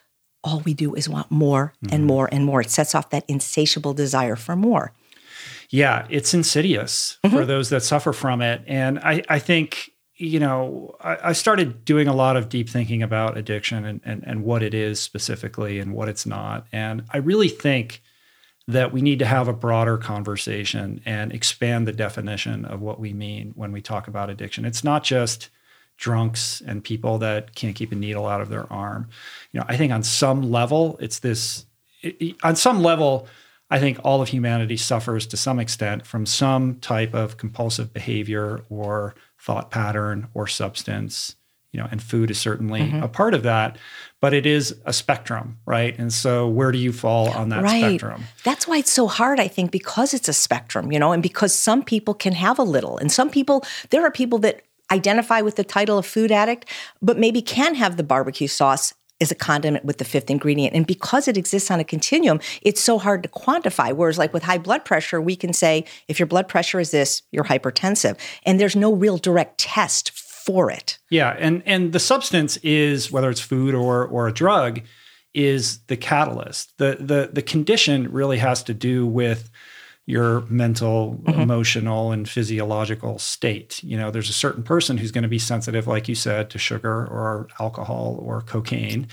all 0.43 0.61
we 0.61 0.75
do 0.75 0.95
is 0.95 1.09
want 1.09 1.31
more 1.31 1.73
mm-hmm. 1.85 1.95
and 1.95 2.07
more 2.07 2.29
and 2.33 2.45
more. 2.45 2.61
It 2.61 2.71
sets 2.71 2.95
off 2.95 3.11
that 3.11 3.25
insatiable 3.29 3.95
desire 3.95 4.37
for 4.37 4.57
more. 4.57 4.93
Yeah, 5.71 6.07
it's 6.09 6.35
insidious 6.35 7.19
mm-hmm. 7.25 7.37
for 7.37 7.45
those 7.45 7.71
that 7.71 7.83
suffer 7.83 8.13
from 8.13 8.41
it. 8.43 8.63
And 8.67 8.99
I, 9.01 9.23
I 9.29 9.39
think 9.41 9.91
you 10.17 10.41
know, 10.41 10.95
I, 11.01 11.19
I, 11.25 11.33
started 11.33 11.85
doing 11.85 12.09
a 12.09 12.15
lot 12.15 12.37
of 12.37 12.49
deep 12.49 12.71
thinking 12.71 13.03
about 13.03 13.37
addiction 13.37 13.85
and, 13.85 14.01
and, 14.05 14.25
and 14.27 14.45
what 14.45 14.63
it 14.63 14.73
is 14.73 15.01
specifically 15.01 15.79
and 15.79 15.93
what 15.93 16.09
it's 16.09 16.25
not. 16.25 16.67
And 16.73 17.05
I 17.11 17.19
really 17.19 17.49
think 17.49 18.03
that 18.67 18.93
we 18.93 19.03
need 19.03 19.19
to 19.19 19.27
have 19.27 19.47
a 19.47 19.53
broader 19.53 19.99
conversation 19.99 21.01
and 21.05 21.33
expand 21.33 21.87
the 21.87 21.93
definition 21.93 22.65
of 22.65 22.81
what 22.81 22.99
we 22.99 23.13
mean 23.13 23.53
when 23.55 23.73
we 23.73 23.83
talk 23.83 24.09
about 24.09 24.31
addiction. 24.31 24.65
It's 24.65 24.83
not 24.83 25.05
just 25.05 25.51
drunks 25.99 26.63
and 26.63 26.83
people 26.83 27.19
that 27.19 27.55
can't 27.55 27.77
keep 27.77 27.93
a 27.93 27.95
needle 27.95 28.27
out 28.27 28.41
of 28.41 28.49
their 28.49 28.71
arm. 28.73 29.09
You 29.53 29.61
know, 29.61 29.67
I 29.69 29.77
think 29.77 29.93
on 29.93 30.03
some 30.03 30.51
level, 30.51 30.97
it's 31.01 31.21
this, 31.21 31.67
it, 32.03 32.37
on 32.43 32.57
some 32.57 32.83
level, 32.83 33.29
I 33.71 33.79
think 33.79 33.99
all 34.03 34.23
of 34.23 34.29
humanity 34.29 34.77
suffers 34.77 35.27
to 35.29 35.37
some 35.37 35.59
extent 35.59 36.07
from 36.07 36.27
some 36.27 36.77
type 36.81 37.15
of 37.15 37.37
compulsive 37.37 37.93
behavior 37.93 38.65
or 38.69 39.15
thought 39.47 39.71
pattern 39.71 40.29
or 40.35 40.47
substance 40.47 41.37
you 41.73 41.83
know, 41.83 41.89
and 41.91 42.03
food 42.03 42.31
is 42.31 42.39
certainly 42.39 42.81
mm-hmm. 42.81 43.03
a 43.03 43.09
part 43.09 43.35
of 43.35 43.43
that, 43.43 43.77
but 44.23 44.33
it 44.33 44.47
is 44.47 44.75
a 44.87 44.95
spectrum, 44.95 45.59
right? 45.67 45.99
And 45.99 46.11
so 46.11 46.49
where 46.49 46.73
do 46.73 46.79
you 46.79 46.91
fall 46.91 47.29
on 47.29 47.51
that 47.51 47.63
right. 47.63 47.81
spectrum? 47.81 48.25
That's 48.45 48.67
why 48.67 48.79
it's 48.79 48.91
so 48.91 49.09
hard, 49.09 49.39
I 49.39 49.47
think, 49.47 49.73
because 49.73 50.15
it's 50.15 50.27
a 50.27 50.33
spectrum, 50.33 50.91
you 50.91 50.99
know, 50.99 51.13
and 51.13 51.23
because 51.23 51.55
some 51.55 51.83
people 51.83 52.15
can 52.15 52.33
have 52.33 52.59
a 52.59 52.63
little, 52.63 52.97
and 52.97 53.13
some 53.13 53.29
people, 53.29 53.63
there 53.91 54.03
are 54.03 54.11
people 54.11 54.39
that 54.39 54.63
identify 54.91 55.43
with 55.43 55.57
the 55.57 55.65
title 55.65 55.99
of 55.99 56.07
food 56.07 56.33
addict, 56.33 56.65
but 57.03 57.19
maybe 57.19 57.43
can 57.43 57.75
have 57.75 57.99
the 57.99 58.05
barbecue 58.05 58.49
sauce 58.49 58.95
is 59.21 59.31
a 59.31 59.35
condiment 59.35 59.85
with 59.85 59.99
the 59.99 60.05
fifth 60.05 60.31
ingredient. 60.31 60.75
And 60.75 60.87
because 60.87 61.29
it 61.29 61.37
exists 61.37 61.71
on 61.71 61.81
a 61.81 61.85
continuum, 61.85 62.41
it's 62.63 62.81
so 62.81 62.99
hard 62.99 63.23
to 63.23 63.29
quantify. 63.29 63.95
Whereas, 63.95 64.19
like 64.19 64.33
with 64.33 64.43
high 64.43 64.59
blood 64.59 64.85
pressure, 64.85 65.21
we 65.21 65.37
can 65.37 65.53
say, 65.53 65.85
if 66.09 66.19
your 66.19 66.27
blood 66.27 66.49
pressure 66.49 66.81
is 66.81 66.91
this, 66.91 67.23
you're 67.33 67.45
hypertensive. 67.45 68.19
And 68.45 68.61
there's 68.61 68.77
no 68.77 68.93
real 68.93 69.17
direct 69.17 69.59
test 69.59 70.11
for 70.11 70.71
it. 70.71 70.99
Yeah. 71.11 71.35
And 71.39 71.63
and 71.67 71.93
the 71.93 71.99
substance 71.99 72.57
is, 72.59 73.11
whether 73.11 73.31
it's 73.31 73.41
food 73.41 73.75
or 73.75 74.07
or 74.07 74.29
a 74.29 74.33
drug, 74.33 74.83
is 75.35 75.81
the 75.87 75.97
catalyst. 75.97 76.73
The 76.79 76.97
the 77.01 77.31
the 77.33 77.43
condition 77.43 78.11
really 78.13 78.39
has 78.39 78.63
to 78.65 78.75
do 78.75 79.07
with 79.07 79.51
your 80.07 80.43
mental, 80.43 81.21
mm-hmm. 81.25 81.41
emotional, 81.41 82.13
and 82.13 82.29
physiological 82.29 83.19
state. 83.19 83.83
You 83.83 83.97
know, 83.97 84.13
there's 84.13 84.31
a 84.31 84.35
certain 84.35 84.63
person 84.63 84.97
who's 84.97 85.11
going 85.11 85.23
to 85.23 85.29
be 85.29 85.41
sensitive, 85.41 85.89
like 85.89 86.09
you 86.09 86.15
said, 86.15 86.49
to 86.51 86.59
sugar 86.59 87.05
or 87.07 87.49
alcohol 87.59 88.19
or 88.23 88.41
cocaine, 88.43 89.09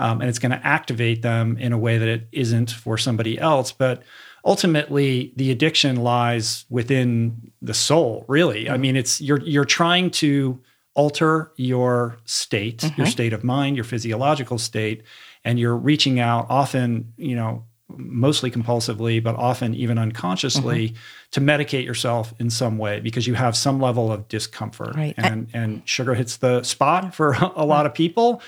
um, 0.00 0.20
and 0.20 0.28
it's 0.28 0.40
going 0.40 0.50
to 0.50 0.66
activate 0.66 1.22
them 1.22 1.56
in 1.58 1.72
a 1.72 1.78
way 1.78 1.96
that 1.96 2.08
it 2.08 2.26
isn't 2.32 2.72
for 2.72 2.98
somebody 2.98 3.38
else. 3.38 3.70
But 3.70 4.02
ultimately, 4.44 5.32
the 5.36 5.52
addiction 5.52 5.96
lies 5.96 6.64
within 6.68 7.52
the 7.62 7.74
soul. 7.74 8.24
Really, 8.26 8.64
mm-hmm. 8.64 8.74
I 8.74 8.78
mean, 8.78 8.96
it's 8.96 9.20
you're 9.20 9.40
you're 9.42 9.64
trying 9.64 10.10
to 10.10 10.60
alter 10.94 11.52
your 11.54 12.18
state, 12.24 12.78
mm-hmm. 12.78 13.00
your 13.00 13.06
state 13.06 13.32
of 13.32 13.44
mind, 13.44 13.76
your 13.76 13.84
physiological 13.84 14.58
state, 14.58 15.04
and 15.44 15.60
you're 15.60 15.76
reaching 15.76 16.18
out 16.18 16.46
often, 16.50 17.12
you 17.16 17.36
know 17.36 17.64
mostly 17.96 18.50
compulsively, 18.50 19.22
but 19.22 19.36
often 19.36 19.74
even 19.74 19.98
unconsciously, 19.98 20.90
mm-hmm. 20.90 20.96
to 21.32 21.40
medicate 21.40 21.84
yourself 21.84 22.34
in 22.38 22.50
some 22.50 22.78
way 22.78 23.00
because 23.00 23.26
you 23.26 23.34
have 23.34 23.56
some 23.56 23.80
level 23.80 24.12
of 24.12 24.28
discomfort. 24.28 24.94
Right. 24.94 25.14
And 25.16 25.48
I, 25.54 25.58
and 25.58 25.88
sugar 25.88 26.14
hits 26.14 26.36
the 26.36 26.62
spot 26.62 27.14
for 27.14 27.32
a 27.56 27.64
lot 27.64 27.86
of 27.86 27.94
people. 27.94 28.42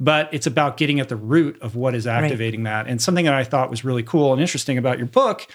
But 0.00 0.28
it's 0.32 0.46
about 0.46 0.76
getting 0.76 1.00
at 1.00 1.08
the 1.08 1.16
root 1.16 1.60
of 1.60 1.74
what 1.74 1.94
is 1.96 2.06
activating 2.06 2.62
right. 2.62 2.84
that. 2.84 2.90
And 2.90 3.02
something 3.02 3.24
that 3.24 3.34
I 3.34 3.42
thought 3.42 3.68
was 3.68 3.84
really 3.84 4.04
cool 4.04 4.32
and 4.32 4.40
interesting 4.40 4.78
about 4.78 4.96
your 4.96 5.08
book 5.08 5.48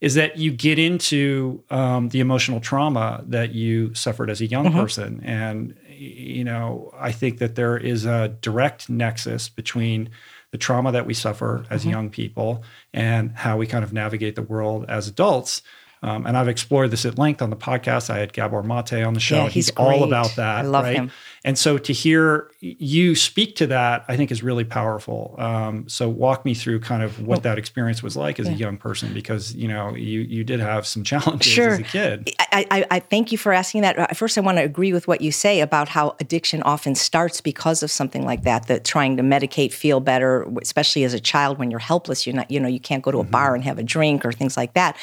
is 0.00 0.14
that 0.14 0.36
you 0.36 0.50
get 0.50 0.78
into 0.78 1.62
um, 1.70 2.10
the 2.10 2.20
emotional 2.20 2.60
trauma 2.60 3.24
that 3.26 3.54
you 3.54 3.94
suffered 3.94 4.28
as 4.28 4.40
a 4.40 4.46
young 4.46 4.66
mm-hmm. 4.66 4.78
person. 4.78 5.22
And, 5.24 5.74
you 5.88 6.44
know, 6.44 6.92
I 6.98 7.12
think 7.12 7.38
that 7.38 7.54
there 7.54 7.76
is 7.78 8.04
a 8.04 8.28
direct 8.40 8.90
nexus 8.90 9.48
between 9.48 10.10
the 10.56 10.64
trauma 10.64 10.90
that 10.90 11.04
we 11.04 11.12
suffer 11.12 11.66
as 11.68 11.82
mm-hmm. 11.82 11.90
young 11.90 12.08
people 12.08 12.64
and 12.94 13.30
how 13.32 13.58
we 13.58 13.66
kind 13.66 13.84
of 13.84 13.92
navigate 13.92 14.36
the 14.36 14.42
world 14.42 14.86
as 14.88 15.06
adults. 15.06 15.60
Um, 16.02 16.26
and 16.26 16.34
I've 16.34 16.48
explored 16.48 16.90
this 16.90 17.04
at 17.04 17.18
length 17.18 17.42
on 17.42 17.50
the 17.50 17.56
podcast. 17.56 18.08
I 18.08 18.18
had 18.18 18.32
Gabor 18.32 18.62
Mate 18.62 19.04
on 19.04 19.12
the 19.12 19.20
show. 19.20 19.44
Yeah, 19.44 19.48
he's, 19.50 19.66
he's 19.66 19.76
all 19.76 20.02
about 20.02 20.36
that. 20.36 20.56
I 20.56 20.62
love 20.62 20.84
right? 20.84 20.96
him. 20.96 21.10
And 21.46 21.56
so 21.56 21.78
to 21.78 21.92
hear 21.92 22.50
you 22.58 23.14
speak 23.14 23.54
to 23.56 23.68
that, 23.68 24.04
I 24.08 24.16
think 24.16 24.32
is 24.32 24.42
really 24.42 24.64
powerful. 24.64 25.36
Um, 25.38 25.88
so 25.88 26.08
walk 26.08 26.44
me 26.44 26.54
through 26.54 26.80
kind 26.80 27.04
of 27.04 27.24
what 27.24 27.44
that 27.44 27.56
experience 27.56 28.02
was 28.02 28.16
like 28.16 28.40
as 28.40 28.48
yeah. 28.48 28.54
a 28.54 28.56
young 28.56 28.76
person, 28.76 29.14
because 29.14 29.54
you 29.54 29.68
know 29.68 29.94
you 29.94 30.22
you 30.22 30.42
did 30.42 30.58
have 30.58 30.88
some 30.88 31.04
challenges 31.10 31.52
sure. 31.52 31.68
as 31.68 31.78
a 31.78 31.84
kid. 31.84 32.34
I, 32.40 32.66
I, 32.72 32.86
I 32.90 32.98
thank 32.98 33.30
you 33.30 33.38
for 33.38 33.52
asking 33.52 33.82
that. 33.82 33.96
Uh, 33.96 34.06
first, 34.08 34.36
I 34.36 34.40
want 34.40 34.58
to 34.58 34.64
agree 34.64 34.92
with 34.92 35.06
what 35.06 35.20
you 35.20 35.30
say 35.30 35.60
about 35.60 35.88
how 35.88 36.16
addiction 36.18 36.64
often 36.64 36.96
starts 36.96 37.40
because 37.40 37.84
of 37.84 37.92
something 37.92 38.24
like 38.24 38.42
that. 38.42 38.66
That 38.66 38.84
trying 38.84 39.16
to 39.16 39.22
medicate, 39.22 39.72
feel 39.72 40.00
better, 40.00 40.48
especially 40.60 41.04
as 41.04 41.14
a 41.14 41.20
child 41.20 41.58
when 41.58 41.70
you're 41.70 41.78
helpless, 41.78 42.26
you're 42.26 42.34
not, 42.34 42.50
you 42.50 42.58
know, 42.58 42.66
you 42.68 42.80
can't 42.80 43.04
go 43.04 43.12
to 43.12 43.18
a 43.18 43.22
mm-hmm. 43.22 43.30
bar 43.30 43.54
and 43.54 43.62
have 43.62 43.78
a 43.78 43.84
drink 43.84 44.24
or 44.24 44.32
things 44.32 44.56
like 44.56 44.74
that. 44.74 44.96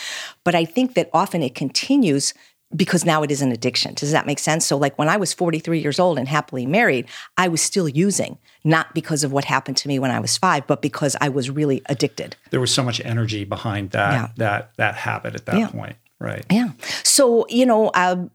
But 0.44 0.56
I 0.56 0.66
think 0.66 0.96
that 0.96 1.10
often 1.14 1.42
it 1.42 1.56
continues 1.56 2.34
because 2.76 3.06
now 3.06 3.24
it 3.24 3.32
is 3.32 3.42
an 3.42 3.52
addiction. 3.52 3.94
Does 3.94 4.12
that 4.12 4.26
make 4.26 4.40
sense? 4.40 4.66
So, 4.66 4.78
like 4.78 4.98
when 4.98 5.10
I 5.10 5.18
was 5.18 5.34
43 5.34 5.80
years 5.80 6.00
old 6.00 6.18
and 6.18 6.28
happily 6.28 6.66
married, 6.66 7.08
I 7.38 7.48
was 7.48 7.62
still 7.62 7.88
using, 7.88 8.38
not 8.64 8.94
because 8.94 9.24
of 9.24 9.32
what 9.32 9.46
happened 9.46 9.78
to 9.78 9.88
me 9.88 10.00
when 10.00 10.12
I 10.12 10.20
was 10.20 10.38
five, 10.38 10.66
but 10.68 10.82
because 10.82 11.16
I 11.22 11.30
was 11.30 11.50
really 11.50 11.82
addicted. 11.88 12.36
There 12.50 12.60
was 12.60 12.74
so 12.74 12.84
much 12.84 13.02
energy 13.04 13.44
behind 13.44 13.92
that 13.92 14.14
yeah. 14.14 14.28
that 14.38 14.72
that 14.78 14.96
habit 14.96 15.36
at 15.36 15.46
that 15.46 15.58
yeah. 15.58 15.68
point, 15.68 15.96
right? 16.20 16.46
Yeah. 16.52 16.72
So 17.04 17.46
you 17.50 17.66
know, 17.66 17.90
uh, 17.90 18.26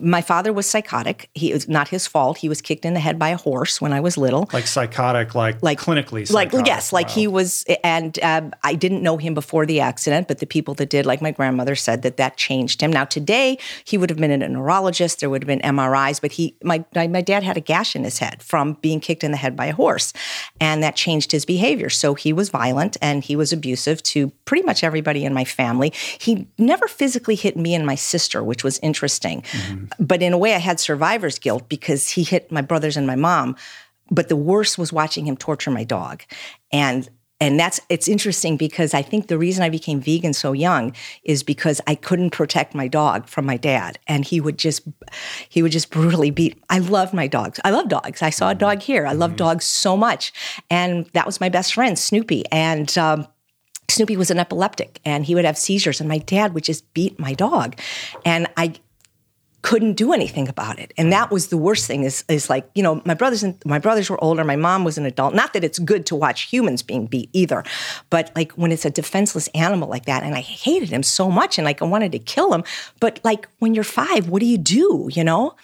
my 0.00 0.20
father 0.20 0.52
was 0.52 0.66
psychotic. 0.66 1.30
He 1.34 1.52
was 1.52 1.68
not 1.68 1.86
his 1.86 2.08
fault. 2.08 2.38
He 2.38 2.48
was 2.48 2.60
kicked 2.60 2.84
in 2.84 2.94
the 2.94 3.00
head 3.00 3.20
by 3.20 3.28
a 3.28 3.36
horse 3.36 3.80
when 3.80 3.92
I 3.92 4.00
was 4.00 4.16
little. 4.16 4.48
Like 4.52 4.66
psychotic, 4.66 5.34
like, 5.34 5.62
like 5.62 5.78
clinically 5.78 6.26
psychotic. 6.26 6.52
Like 6.52 6.66
yes, 6.66 6.92
like 6.92 7.06
wow. 7.08 7.14
he 7.14 7.28
was. 7.28 7.64
And 7.84 8.18
um, 8.24 8.52
I 8.64 8.74
didn't 8.74 9.04
know 9.04 9.16
him 9.16 9.32
before 9.32 9.64
the 9.64 9.78
accident, 9.78 10.26
but 10.26 10.38
the 10.38 10.46
people 10.46 10.74
that 10.74 10.90
did, 10.90 11.06
like 11.06 11.22
my 11.22 11.30
grandmother, 11.30 11.76
said 11.76 12.02
that 12.02 12.16
that 12.16 12.36
changed 12.36 12.80
him. 12.80 12.92
Now 12.92 13.04
today, 13.04 13.58
he 13.84 13.96
would 13.96 14.10
have 14.10 14.18
been 14.18 14.32
in 14.32 14.42
a 14.42 14.48
neurologist. 14.48 15.20
There 15.20 15.30
would 15.30 15.44
have 15.44 15.46
been 15.46 15.60
MRIs, 15.60 16.20
but 16.20 16.32
he, 16.32 16.56
my 16.64 16.84
my 16.94 17.20
dad 17.20 17.44
had 17.44 17.56
a 17.56 17.60
gash 17.60 17.94
in 17.94 18.02
his 18.02 18.18
head 18.18 18.42
from 18.42 18.74
being 18.74 18.98
kicked 18.98 19.22
in 19.22 19.30
the 19.30 19.36
head 19.36 19.54
by 19.54 19.66
a 19.66 19.74
horse, 19.74 20.12
and 20.60 20.82
that 20.82 20.96
changed 20.96 21.30
his 21.30 21.44
behavior. 21.44 21.90
So 21.90 22.14
he 22.14 22.32
was 22.32 22.48
violent 22.48 22.96
and 23.00 23.22
he 23.22 23.36
was 23.36 23.52
abusive 23.52 24.02
to 24.04 24.30
pretty 24.46 24.64
much 24.64 24.82
everybody 24.82 25.24
in 25.24 25.32
my 25.32 25.44
family. 25.44 25.92
He 26.18 26.48
never 26.58 26.88
physically 26.88 27.36
hit 27.36 27.56
me 27.56 27.72
and 27.72 27.86
my 27.86 27.94
sister, 27.94 28.42
which 28.42 28.64
was 28.64 28.80
interesting 28.80 28.95
interesting. 28.96 29.42
Mm-hmm. 29.42 29.84
But 30.00 30.22
in 30.22 30.32
a 30.32 30.38
way, 30.38 30.54
I 30.54 30.58
had 30.58 30.80
survivor's 30.80 31.38
guilt 31.38 31.68
because 31.68 32.08
he 32.08 32.22
hit 32.24 32.50
my 32.50 32.62
brothers 32.62 32.96
and 32.96 33.06
my 33.06 33.16
mom. 33.16 33.56
But 34.10 34.28
the 34.28 34.36
worst 34.36 34.78
was 34.78 34.92
watching 34.92 35.26
him 35.26 35.36
torture 35.36 35.70
my 35.70 35.84
dog. 35.84 36.22
And 36.72 37.08
and 37.38 37.60
that's 37.60 37.80
it's 37.90 38.08
interesting 38.08 38.56
because 38.56 38.94
I 38.94 39.02
think 39.02 39.26
the 39.26 39.36
reason 39.36 39.62
I 39.62 39.68
became 39.68 40.00
vegan 40.00 40.32
so 40.32 40.52
young 40.52 40.94
is 41.22 41.42
because 41.42 41.82
I 41.86 41.94
couldn't 41.94 42.30
protect 42.30 42.74
my 42.74 42.88
dog 42.88 43.28
from 43.28 43.44
my 43.44 43.58
dad, 43.58 43.98
and 44.06 44.24
he 44.24 44.40
would 44.40 44.58
just 44.58 44.88
he 45.50 45.62
would 45.62 45.72
just 45.72 45.90
brutally 45.90 46.30
beat. 46.30 46.56
I 46.70 46.78
love 46.78 47.12
my 47.12 47.26
dogs. 47.26 47.60
I 47.62 47.72
love 47.72 47.90
dogs. 47.90 48.22
I 48.22 48.30
saw 48.30 48.50
a 48.50 48.54
dog 48.54 48.80
here. 48.80 49.06
I 49.06 49.12
love 49.12 49.32
mm-hmm. 49.32 49.48
dogs 49.48 49.66
so 49.66 49.98
much, 49.98 50.32
and 50.70 51.04
that 51.12 51.26
was 51.26 51.38
my 51.38 51.50
best 51.50 51.74
friend, 51.74 51.98
Snoopy, 51.98 52.44
and. 52.50 52.96
Um, 52.96 53.26
Snoopy 53.88 54.16
was 54.16 54.30
an 54.30 54.38
epileptic 54.38 55.00
and 55.04 55.24
he 55.24 55.34
would 55.34 55.44
have 55.44 55.56
seizures, 55.56 56.00
and 56.00 56.08
my 56.08 56.18
dad 56.18 56.54
would 56.54 56.64
just 56.64 56.92
beat 56.92 57.18
my 57.18 57.34
dog. 57.34 57.78
And 58.24 58.48
I, 58.56 58.74
couldn't 59.66 59.94
do 59.94 60.12
anything 60.12 60.48
about 60.48 60.78
it. 60.78 60.94
And 60.96 61.12
that 61.12 61.28
mm. 61.28 61.32
was 61.32 61.48
the 61.48 61.56
worst 61.56 61.88
thing 61.88 62.04
is, 62.04 62.22
is 62.28 62.48
like, 62.48 62.70
you 62.76 62.84
know, 62.84 63.02
my 63.04 63.14
brothers 63.14 63.42
and 63.42 63.60
my 63.64 63.80
brothers 63.80 64.08
were 64.08 64.22
older. 64.22 64.44
My 64.44 64.54
mom 64.54 64.84
was 64.84 64.96
an 64.96 65.04
adult. 65.04 65.34
Not 65.34 65.54
that 65.54 65.64
it's 65.64 65.80
good 65.80 66.06
to 66.06 66.14
watch 66.14 66.42
humans 66.42 66.84
being 66.84 67.06
beat 67.06 67.30
either, 67.32 67.64
but 68.08 68.30
like 68.36 68.52
when 68.52 68.70
it's 68.70 68.84
a 68.84 68.90
defenseless 68.90 69.48
animal 69.56 69.88
like 69.88 70.04
that, 70.04 70.22
and 70.22 70.36
I 70.36 70.40
hated 70.40 70.90
him 70.90 71.02
so 71.02 71.32
much 71.32 71.58
and 71.58 71.64
like 71.64 71.82
I 71.82 71.84
wanted 71.84 72.12
to 72.12 72.20
kill 72.20 72.54
him. 72.54 72.62
But 73.00 73.18
like 73.24 73.48
when 73.58 73.74
you're 73.74 73.82
five, 73.82 74.28
what 74.28 74.38
do 74.38 74.46
you 74.46 74.56
do, 74.56 75.08
you 75.10 75.24
know? 75.24 75.56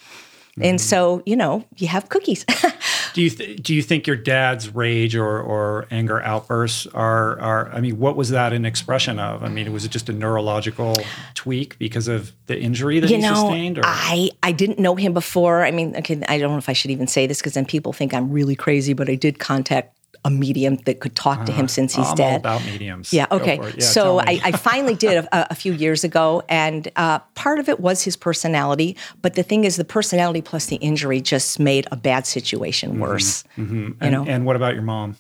Mm-hmm. 0.53 0.65
And 0.65 0.81
so, 0.81 1.23
you 1.25 1.35
know, 1.35 1.65
you 1.79 1.89
have 1.89 2.11
cookies. 2.11 2.45
do 3.15 3.23
you 3.23 3.31
th- 3.31 3.63
do 3.63 3.75
you 3.75 3.81
think 3.81 4.07
your 4.07 4.17
dad's 4.17 4.75
rage 4.75 5.17
or, 5.17 5.41
or 5.41 5.87
anger 5.91 6.21
outbursts 6.21 6.87
are 6.89 7.41
are 7.41 7.71
I 7.73 7.81
mean, 7.81 7.99
what 7.99 8.17
was 8.17 8.29
that 8.31 8.53
an 8.53 8.67
expression 8.67 9.19
of? 9.19 9.43
I 9.43 9.49
mean, 9.49 9.73
was 9.73 9.87
it 9.87 9.91
just 9.91 10.11
a 10.11 10.13
neurological 10.13 10.95
tweak 11.35 11.79
because 11.79 12.07
of 12.07 12.33
the 12.47 12.61
injury 12.61 13.01
that 13.01 13.09
you 13.09 13.17
he 13.17 13.23
know, 13.23 13.35
sustained? 13.35 13.79
Or? 13.79 13.83
I 13.87 14.31
I 14.43 14.53
didn't 14.53 14.79
know 14.79 14.95
him 14.95 15.15
before. 15.15 15.65
I 15.65 15.71
mean, 15.71 15.97
okay, 15.97 16.23
I 16.29 16.39
don't 16.39 16.53
know 16.53 16.59
if 16.59 16.69
I 16.69 16.75
should 16.75 16.91
even 16.91 17.07
say 17.07 17.27
this 17.27 17.39
because 17.39 17.55
then 17.55 17.65
people 17.65 17.95
think 17.95 18.13
I'm 18.13 18.31
really 18.31 18.57
crazy. 18.57 18.93
But 18.93 19.09
I 19.09 19.15
did 19.15 19.39
contact 19.39 19.97
a 20.25 20.31
medium 20.31 20.77
that 20.85 21.01
could 21.01 21.17
talk 21.17 21.41
uh, 21.41 21.45
to 21.47 21.53
him 21.53 21.65
uh, 21.65 21.69
since 21.69 21.95
he's 21.95 22.09
I'm 22.09 22.15
dead. 22.15 22.41
about 22.41 22.65
mediums. 22.65 23.13
Yeah. 23.13 23.27
Okay. 23.31 23.57
Yeah, 23.57 23.85
so 23.85 24.21
I, 24.21 24.41
I, 24.45 24.53
finally 24.53 24.95
did 24.95 25.25
a, 25.25 25.51
a, 25.51 25.55
few 25.55 25.73
years 25.73 26.05
ago, 26.05 26.43
and 26.49 26.89
uh, 26.95 27.19
part 27.35 27.59
of 27.59 27.69
it 27.69 27.81
was 27.81 28.03
his 28.03 28.17
personality. 28.17 28.97
But 29.21 29.35
the 29.35 29.43
thing 29.43 29.65
is, 29.65 29.77
the 29.77 29.85
personality 29.85 30.41
plus 30.41 30.67
the 30.67 30.77
injury 30.77 31.21
just 31.21 31.59
made 31.59 31.89
a 31.91 31.97
bad 31.97 32.27
situation 32.27 32.93
mm-hmm. 32.93 33.01
worse. 33.01 33.43
Mm-hmm. 33.57 33.63
Mm-hmm. 33.63 33.77
You 33.77 33.97
and, 34.01 34.13
know. 34.13 34.25
And 34.27 34.47
what 34.47 34.57
about 34.57 34.75
your 34.75 34.83
mom? 34.83 35.17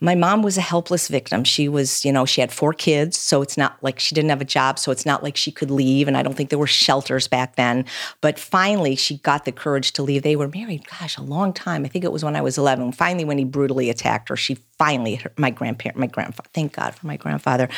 My 0.00 0.14
mom 0.14 0.42
was 0.42 0.56
a 0.56 0.60
helpless 0.60 1.08
victim. 1.08 1.44
She 1.44 1.68
was, 1.68 2.04
you 2.04 2.12
know, 2.12 2.24
she 2.24 2.40
had 2.40 2.52
four 2.52 2.72
kids, 2.72 3.18
so 3.18 3.42
it's 3.42 3.56
not 3.56 3.76
like 3.82 3.98
she 3.98 4.14
didn't 4.14 4.30
have 4.30 4.40
a 4.40 4.46
job. 4.46 4.78
So 4.78 4.90
it's 4.90 5.06
not 5.06 5.22
like 5.22 5.36
she 5.36 5.50
could 5.50 5.70
leave, 5.70 6.08
and 6.08 6.16
I 6.16 6.22
don't 6.22 6.34
think 6.34 6.50
there 6.50 6.58
were 6.58 6.66
shelters 6.66 7.28
back 7.28 7.56
then. 7.56 7.84
But 8.20 8.38
finally, 8.38 8.96
she 8.96 9.18
got 9.18 9.44
the 9.44 9.52
courage 9.52 9.92
to 9.92 10.02
leave. 10.02 10.22
They 10.22 10.36
were 10.36 10.48
married, 10.48 10.86
gosh, 10.88 11.16
a 11.16 11.22
long 11.22 11.52
time. 11.52 11.84
I 11.84 11.88
think 11.88 12.04
it 12.04 12.12
was 12.12 12.24
when 12.24 12.36
I 12.36 12.40
was 12.40 12.56
eleven. 12.56 12.92
Finally, 12.92 13.24
when 13.24 13.38
he 13.38 13.44
brutally 13.44 13.90
attacked 13.90 14.28
her, 14.28 14.36
she 14.46 14.58
finally, 14.78 15.20
my 15.36 15.50
grandparent, 15.50 15.98
my 15.98 16.06
grandfather, 16.06 16.48
thank 16.54 16.72
God 16.72 16.94
for 16.94 17.06
my 17.06 17.16
grandfather, 17.16 17.68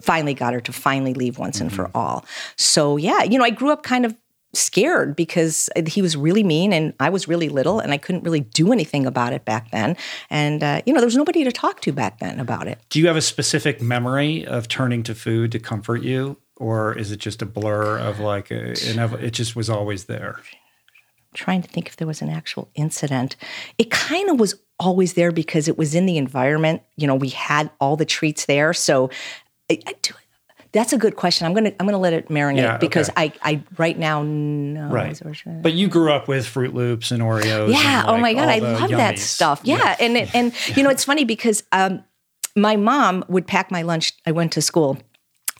finally 0.00 0.34
got 0.34 0.52
her 0.52 0.60
to 0.60 0.72
finally 0.72 1.14
leave 1.14 1.38
once 1.38 1.56
mm-hmm. 1.56 1.66
and 1.66 1.74
for 1.74 1.84
mm-hmm. 1.86 1.96
all. 1.96 2.24
So 2.56 2.96
yeah, 2.96 3.22
you 3.24 3.38
know, 3.38 3.44
I 3.44 3.50
grew 3.50 3.70
up 3.70 3.82
kind 3.82 4.06
of 4.06 4.16
scared 4.54 5.16
because 5.16 5.70
he 5.86 6.02
was 6.02 6.14
really 6.16 6.44
mean 6.44 6.72
and 6.72 6.92
I 7.00 7.08
was 7.08 7.26
really 7.26 7.48
little 7.48 7.80
and 7.80 7.92
I 7.92 7.96
couldn't 7.96 8.22
really 8.22 8.40
do 8.40 8.70
anything 8.70 9.06
about 9.06 9.32
it 9.32 9.44
back 9.44 9.70
then. 9.70 9.96
And, 10.28 10.62
uh, 10.62 10.82
you 10.84 10.92
know, 10.92 11.00
there 11.00 11.06
was 11.06 11.16
nobody 11.16 11.42
to 11.44 11.52
talk 11.52 11.80
to 11.82 11.92
back 11.92 12.18
then 12.18 12.38
about 12.38 12.66
it. 12.68 12.78
Do 12.90 13.00
you 13.00 13.06
have 13.06 13.16
a 13.16 13.22
specific 13.22 13.80
memory 13.80 14.46
of 14.46 14.68
turning 14.68 15.02
to 15.04 15.14
food 15.14 15.52
to 15.52 15.58
comfort 15.58 16.02
you? 16.02 16.36
Or 16.56 16.96
is 16.96 17.10
it 17.10 17.18
just 17.18 17.40
a 17.42 17.46
blur 17.46 17.98
of 17.98 18.20
like, 18.20 18.50
a, 18.50 18.72
it 18.72 19.30
just 19.30 19.56
was 19.56 19.70
always 19.70 20.04
there? 20.04 20.38
Trying 21.34 21.62
to 21.62 21.68
think 21.68 21.88
if 21.88 21.96
there 21.96 22.06
was 22.06 22.22
an 22.22 22.28
actual 22.28 22.68
incident. 22.74 23.36
It 23.78 23.90
kind 23.90 24.28
of 24.28 24.38
was 24.38 24.54
always 24.78 25.14
there 25.14 25.32
because 25.32 25.68
it 25.68 25.78
was 25.78 25.94
in 25.94 26.06
the 26.06 26.16
environment. 26.18 26.82
You 26.96 27.06
know, 27.06 27.14
we 27.14 27.30
had 27.30 27.70
all 27.80 27.96
the 27.96 28.04
treats 28.04 28.46
there. 28.46 28.72
So 28.72 29.10
I, 29.70 29.78
I 29.86 29.94
do 30.02 30.14
that's 30.72 30.92
a 30.94 30.98
good 30.98 31.16
question. 31.16 31.46
I'm 31.46 31.52
gonna 31.52 31.72
I'm 31.78 31.86
gonna 31.86 31.98
let 31.98 32.14
it 32.14 32.28
marinate 32.28 32.56
Yeah, 32.56 32.78
because 32.78 33.10
okay. 33.10 33.32
I 33.42 33.50
I 33.50 33.62
right 33.76 33.98
now 33.98 34.22
no. 34.22 34.88
Right. 34.88 35.20
But 35.62 35.74
you 35.74 35.86
grew 35.86 36.10
up 36.10 36.28
with 36.28 36.46
Froot 36.46 36.72
Loops 36.72 37.10
and 37.10 37.22
Oreos. 37.22 37.70
Yeah. 37.70 38.00
and, 38.00 38.08
oh 38.08 38.18
my 38.18 38.32
God, 38.32 38.48
I 38.48 38.58
love 38.58 38.90
that 38.90 39.18
stuff. 39.18 39.60
Yeah. 39.64 39.96
And 40.00 40.16
it, 40.16 40.34
and 40.34 40.52
you 40.76 40.82
know, 40.82 40.90
it's 40.90 41.04
funny 41.04 41.24
because 41.24 41.62
um, 41.72 42.02
my 42.56 42.76
mom 42.76 43.24
would 43.28 43.46
pack 43.46 43.70
my 43.70 43.82
lunch. 43.82 44.14
I 44.26 44.32
went 44.32 44.52
to 44.52 44.62
school. 44.62 44.98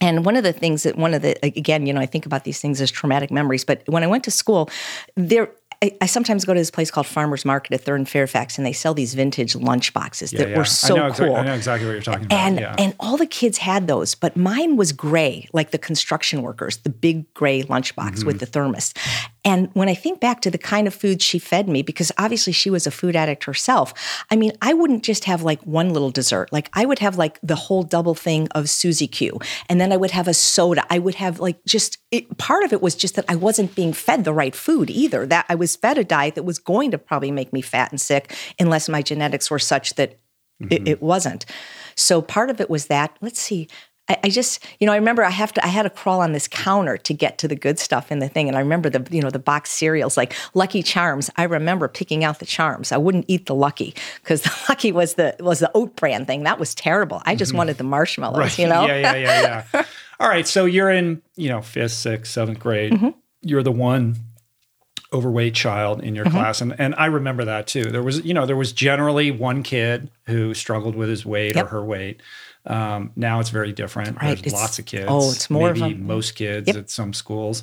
And 0.01 0.25
one 0.25 0.35
of 0.35 0.43
the 0.43 0.53
things 0.53 0.83
that 0.83 0.97
one 0.97 1.15
of 1.15 1.23
the 1.23 1.37
again, 1.45 1.87
you 1.87 1.93
know, 1.93 2.01
I 2.01 2.07
think 2.07 2.27
about 2.27 2.45
these 2.45 2.61
things 2.61 2.81
as 2.81 2.91
traumatic 2.91 3.31
memories. 3.31 3.65
But 3.65 3.83
when 3.87 4.03
I 4.03 4.07
went 4.07 4.25
to 4.25 4.31
school, 4.31 4.71
there 5.15 5.51
I, 5.83 5.93
I 6.01 6.07
sometimes 6.07 6.45
go 6.45 6.55
to 6.55 6.61
this 6.61 6.71
place 6.71 6.91
called 6.91 7.07
Farmers 7.09 7.45
Market 7.45 7.75
at 7.75 7.81
Third 7.83 7.97
and 7.97 8.09
Fairfax, 8.09 8.57
and 8.57 8.65
they 8.67 8.73
sell 8.73 8.95
these 8.95 9.15
vintage 9.15 9.57
lunch 9.57 9.93
boxes 9.93 10.33
Yeah, 10.33 10.39
that 10.41 10.51
yeah. 10.51 10.59
were 10.59 10.65
so 10.65 10.95
I 10.95 10.99
know, 10.99 11.11
exa- 11.11 11.27
cool. 11.27 11.35
I 11.37 11.45
know 11.45 11.55
exactly 11.55 11.87
what 11.87 11.93
you're 11.95 12.03
talking 12.03 12.27
about. 12.27 12.39
And 12.39 12.61
yeah. 12.61 12.77
and 12.79 12.95
all 13.01 13.17
the 13.17 13.27
kids 13.27 13.59
had 13.59 13.89
those, 13.89 14.15
but 14.15 14.37
mine 14.37 14.77
was 14.77 14.93
gray, 14.93 15.49
like 15.53 15.73
the 15.73 15.79
construction 15.79 16.41
workers, 16.43 16.77
the 16.79 16.91
big 16.91 17.33
gray 17.35 17.63
lunchbox 17.65 17.93
Mm-hmm. 18.13 18.27
with 18.27 18.41
the 18.41 18.47
thermos. 18.47 18.95
And 19.45 19.71
when 19.73 19.89
I 19.89 19.95
think 19.95 20.21
back 20.21 20.41
to 20.43 20.51
the 20.51 20.59
kind 20.59 20.87
of 20.87 20.95
food 20.95 21.21
she 21.21 21.39
fed 21.39 21.69
me, 21.69 21.83
because 21.83 22.13
obviously 22.17 22.53
she 22.53 22.71
was 22.71 22.87
a 22.87 22.91
food 22.91 23.17
addict 23.17 23.45
herself, 23.45 23.93
I 24.31 24.37
mean, 24.37 24.53
I 24.63 24.73
wouldn't 24.73 25.03
just 25.03 25.25
have 25.25 25.43
like 25.43 25.61
one 25.63 25.93
little 25.93 26.11
dessert. 26.11 26.53
Like 26.53 26.69
I 26.73 26.87
would 26.87 27.01
have 27.01 27.19
like 27.19 27.41
the 27.43 27.57
whole 27.57 27.83
double 27.83 28.15
thing 28.15 28.49
of 28.53 28.71
Suzy 28.71 29.09
Q, 29.09 29.41
and 29.69 29.81
then 29.81 29.93
I 29.93 29.97
would 29.97 30.13
have 30.13 30.29
a 30.29 30.35
soda. 30.35 30.85
I 30.91 30.99
would 30.99 31.17
have 31.17 31.41
like 31.41 31.65
just 31.65 31.99
it, 32.11 32.39
part 32.39 32.65
of 32.65 32.73
it 32.73 32.83
was 32.83 32.95
just 32.95 33.17
that 33.17 33.25
I 33.29 33.35
wasn't 33.35 33.75
being 33.75 33.93
fed 33.93 34.25
the 34.25 34.33
right 34.33 34.55
food 34.55 34.91
either. 34.91 35.27
That 35.27 35.47
I 35.49 35.57
was 35.57 35.77
fed 35.77 35.99
a 35.99 36.05
diet 36.05 36.37
that 36.37 36.45
was 36.45 36.59
going 36.59 36.93
to 36.93 36.99
probably 36.99 37.31
make 37.31 37.53
me 37.53 37.63
fat 37.63 37.91
and 37.91 38.01
sick, 38.01 38.35
unless 38.61 38.89
my 38.89 39.03
genetics 39.03 39.51
were 39.51 39.59
such 39.59 39.95
that 39.95 40.19
it, 40.61 40.69
mm-hmm. 40.69 40.87
it 40.87 41.03
wasn't. 41.03 41.45
So 41.97 42.23
part 42.23 42.51
of 42.51 42.61
it 42.61 42.71
was 42.71 42.87
that. 42.87 43.17
Let's 43.21 43.41
see. 43.41 43.69
I, 44.09 44.19
I 44.25 44.29
just, 44.31 44.65
you 44.81 44.87
know, 44.87 44.93
I 44.93 44.97
remember 44.97 45.23
I 45.23 45.31
have 45.31 45.53
to, 45.55 45.65
I 45.65 45.69
had 45.69 45.85
to 45.85 45.91
crawl 45.91 46.21
on 46.21 46.33
this 46.33 46.49
counter 46.49 46.97
to 46.97 47.15
get 47.15 47.39
to 47.39 47.47
the 47.49 47.55
good 47.55 47.79
stuff 47.79 48.11
in 48.11 48.19
the 48.19 48.29
thing, 48.29 48.49
and 48.49 48.57
I 48.57 48.61
remember 48.61 48.91
the, 48.91 49.07
you 49.15 49.23
know, 49.23 49.31
the 49.31 49.39
box 49.39 49.71
cereals 49.71 50.17
like 50.17 50.35
Lucky 50.55 50.83
Charms. 50.83 51.31
I 51.37 51.45
remember 51.45 51.87
picking 51.87 52.25
out 52.25 52.41
the 52.41 52.47
Charms. 52.47 52.91
I 52.91 52.97
wouldn't 52.97 53.27
eat 53.29 53.47
the 53.47 53.55
Lucky 53.55 53.95
because 54.23 54.43
the 54.43 54.53
Lucky 54.69 54.91
was 54.93 55.15
the 55.15 55.37
was 55.41 55.61
the 55.61 55.71
oat 55.75 55.95
bran 55.97 56.27
thing. 56.27 56.43
That 56.43 56.59
was 56.59 56.75
terrible. 56.75 57.23
I 57.27 57.37
just 57.37 57.55
wanted 57.55 57.79
the 57.79 57.85
marshmallows. 57.85 58.39
right. 58.39 58.59
You 58.59 58.67
know. 58.67 58.87
Yeah, 58.87 58.97
yeah, 58.97 59.15
yeah, 59.15 59.65
yeah. 59.73 59.85
All 60.21 60.29
right. 60.29 60.47
So 60.49 60.65
you're 60.65 60.91
in, 60.91 61.23
you 61.37 61.49
know, 61.49 61.63
fifth, 61.63 61.93
sixth, 61.93 62.33
seventh 62.33 62.59
grade. 62.59 62.93
Mm-hmm. 62.95 63.11
You're 63.43 63.63
the 63.63 63.73
one 63.73 64.17
overweight 65.13 65.55
child 65.55 66.01
in 66.01 66.07
Mm-hmm. 66.07 66.17
your 66.17 66.25
class. 66.27 66.61
And 66.61 66.75
and 66.79 66.95
I 66.97 67.07
remember 67.07 67.45
that 67.45 67.67
too. 67.67 67.85
There 67.85 68.03
was, 68.03 68.25
you 68.25 68.35
know, 68.35 68.47
there 68.47 68.57
was 68.57 68.73
generally 68.73 69.31
one 69.31 69.63
kid 69.63 70.11
who 70.27 70.55
struggled 70.55 70.95
with 70.97 71.09
his 71.09 71.25
weight 71.27 71.55
Yep. 71.55 71.67
or 71.67 71.69
her 71.69 71.85
weight. 71.85 72.21
Um, 72.67 73.11
now 73.17 73.41
it's 73.41 73.51
very 73.51 73.73
different. 73.73 74.17
Right, 74.17 74.29
There's 74.29 74.41
it's- 74.41 74.53
lots 74.53 74.79
of 74.79 74.87
kids. 74.87 75.07
oh, 75.09 75.31
it's 75.33 75.51
more 75.51 75.71
of 75.71 75.79
maybe 75.79 75.95
most 75.99 76.35
kids 76.37 76.69
Yep. 76.69 76.77
at 76.77 76.91
some 76.91 77.13
schools. 77.13 77.63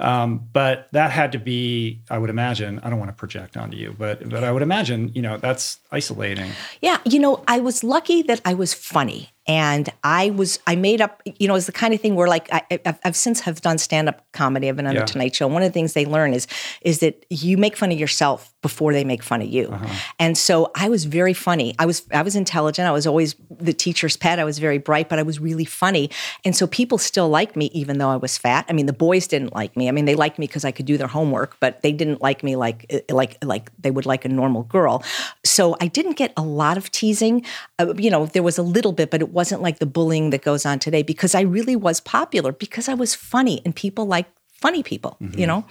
Um, 0.00 0.48
but 0.52 0.88
that 0.92 1.10
had 1.10 1.32
to 1.32 1.38
be, 1.38 2.00
I 2.08 2.16
would 2.16 2.30
imagine, 2.30 2.80
I 2.82 2.88
don't 2.88 2.98
want 2.98 3.10
to 3.10 3.14
project 3.14 3.56
onto 3.58 3.76
you, 3.76 3.94
but 3.98 4.26
but 4.30 4.42
I 4.42 4.50
would 4.50 4.62
imagine, 4.62 5.12
you 5.14 5.20
know, 5.22 5.36
that's 5.36 5.78
isolating. 5.92 6.50
Yeah, 6.80 6.98
you 7.04 7.18
know, 7.18 7.44
I 7.46 7.60
was 7.60 7.84
lucky 7.84 8.22
that 8.22 8.40
I 8.46 8.54
was 8.54 8.72
funny, 8.72 9.28
and 9.50 9.88
I 10.04 10.30
was 10.30 10.60
I 10.68 10.76
made 10.76 11.00
up. 11.00 11.20
You 11.24 11.48
know, 11.48 11.56
it's 11.56 11.66
the 11.66 11.72
kind 11.72 11.92
of 11.92 12.00
thing 12.00 12.14
where 12.14 12.28
like 12.28 12.48
I, 12.52 12.62
I've, 12.86 12.98
I've 13.04 13.16
since 13.16 13.40
have 13.40 13.60
done 13.60 13.78
stand 13.78 14.08
up 14.08 14.24
comedy. 14.32 14.68
I've 14.68 14.76
been 14.76 14.86
on 14.86 14.94
Yeah. 14.94 15.00
the 15.00 15.06
Tonight 15.06 15.34
Show. 15.34 15.48
One 15.48 15.62
of 15.62 15.68
the 15.68 15.72
things 15.72 15.92
they 15.92 16.06
learn 16.06 16.32
is 16.34 16.46
is 16.82 17.00
that 17.00 17.26
you 17.30 17.56
make 17.58 17.76
fun 17.76 17.90
of 17.90 17.98
yourself 17.98 18.54
before 18.62 18.92
they 18.92 19.02
make 19.04 19.22
fun 19.24 19.40
of 19.42 19.48
you. 19.48 19.66
Uh-huh. 19.72 19.94
And 20.18 20.38
so 20.38 20.70
I 20.76 20.88
was 20.88 21.04
very 21.06 21.32
funny. 21.34 21.74
I 21.80 21.86
was 21.86 22.06
I 22.12 22.22
was 22.22 22.36
intelligent. 22.36 22.86
I 22.86 22.92
was 22.92 23.06
always 23.08 23.34
the 23.50 23.72
teacher's 23.72 24.16
pet. 24.16 24.38
I 24.38 24.44
was 24.44 24.58
very 24.60 24.78
bright, 24.78 25.08
but 25.08 25.18
I 25.18 25.22
was 25.24 25.40
really 25.40 25.64
funny. 25.64 26.10
And 26.44 26.54
so 26.54 26.68
people 26.68 26.98
still 26.98 27.28
liked 27.28 27.56
me 27.56 27.66
even 27.74 27.98
though 27.98 28.10
I 28.10 28.16
was 28.16 28.38
fat. 28.38 28.66
I 28.68 28.72
mean, 28.72 28.86
the 28.86 28.92
boys 28.92 29.26
didn't 29.26 29.52
like 29.54 29.76
me. 29.76 29.88
I 29.88 29.92
mean, 29.92 30.04
they 30.04 30.14
liked 30.14 30.38
me 30.38 30.46
because 30.46 30.64
I 30.64 30.70
could 30.70 30.86
do 30.86 30.96
their 30.96 31.08
homework, 31.08 31.56
but 31.58 31.82
they 31.82 31.92
didn't 31.92 32.22
like 32.22 32.44
me 32.44 32.54
like 32.54 32.78
like 33.10 33.36
like 33.44 33.72
they 33.82 33.90
would 33.90 34.06
like 34.06 34.24
a 34.24 34.28
normal 34.28 34.62
girl. 34.62 35.02
So 35.44 35.76
I 35.80 35.88
didn't 35.88 36.16
get 36.16 36.32
a 36.36 36.42
lot 36.42 36.76
of 36.76 36.90
teasing. 36.92 37.44
Uh, 37.80 37.94
you 37.96 38.10
know, 38.10 38.26
there 38.26 38.42
was 38.44 38.58
a 38.58 38.62
little 38.62 38.92
bit, 38.92 39.10
but 39.10 39.20
it 39.22 39.30
wasn't 39.40 39.62
like 39.66 39.78
the 39.78 39.86
bullying 39.96 40.30
that 40.32 40.42
goes 40.50 40.64
on 40.70 40.78
today 40.78 41.02
because 41.12 41.32
I 41.40 41.42
really 41.56 41.76
was 41.76 42.00
popular 42.00 42.52
because 42.64 42.86
I 42.92 42.94
was 42.94 43.14
funny 43.14 43.56
and 43.64 43.72
people 43.84 44.04
like 44.16 44.26
funny 44.64 44.82
people. 44.82 45.12
Mm-hmm. 45.20 45.38
You 45.40 45.46
know. 45.50 45.64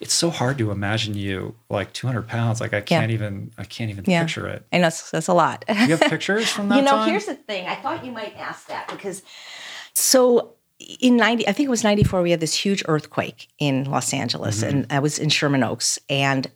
It's 0.00 0.12
so 0.24 0.28
hard 0.30 0.58
to 0.58 0.70
imagine 0.70 1.14
you 1.14 1.54
like 1.70 1.88
200 1.92 2.26
pounds. 2.26 2.60
Like 2.60 2.74
I 2.74 2.80
can't 2.80 3.12
even, 3.16 3.52
I 3.56 3.64
can't 3.64 3.90
even 3.92 4.04
Yeah. 4.06 4.22
picture 4.24 4.46
it. 4.54 4.60
I 4.72 4.76
know 4.78 4.82
that's, 4.88 5.10
that's 5.10 5.28
a 5.28 5.34
lot. 5.34 5.64
You 5.68 5.96
have 5.96 6.00
pictures 6.14 6.50
from 6.50 6.68
that 6.68 6.76
you 6.78 6.82
know, 6.82 6.96
time? 6.98 7.08
here's 7.10 7.26
the 7.26 7.36
thing. 7.48 7.62
I 7.74 7.76
thought 7.82 8.04
you 8.04 8.12
might 8.12 8.34
ask 8.36 8.66
that 8.68 8.88
because 8.88 9.22
so 9.94 10.54
in 11.00 11.16
90 11.16 11.46
I 11.48 11.52
think 11.52 11.66
it 11.68 11.70
was 11.70 11.84
94 11.84 12.22
we 12.22 12.30
had 12.32 12.40
this 12.40 12.54
huge 12.64 12.82
earthquake 12.88 13.48
in 13.58 13.84
Los 13.94 14.12
Angeles 14.12 14.56
Mm-hmm. 14.62 14.68
and 14.78 14.86
I 14.90 14.98
was 14.98 15.18
in 15.18 15.28
Sherman 15.30 15.62
Oaks 15.62 15.98
and 16.10 16.50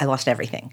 I 0.00 0.04
lost 0.06 0.26
everything 0.28 0.72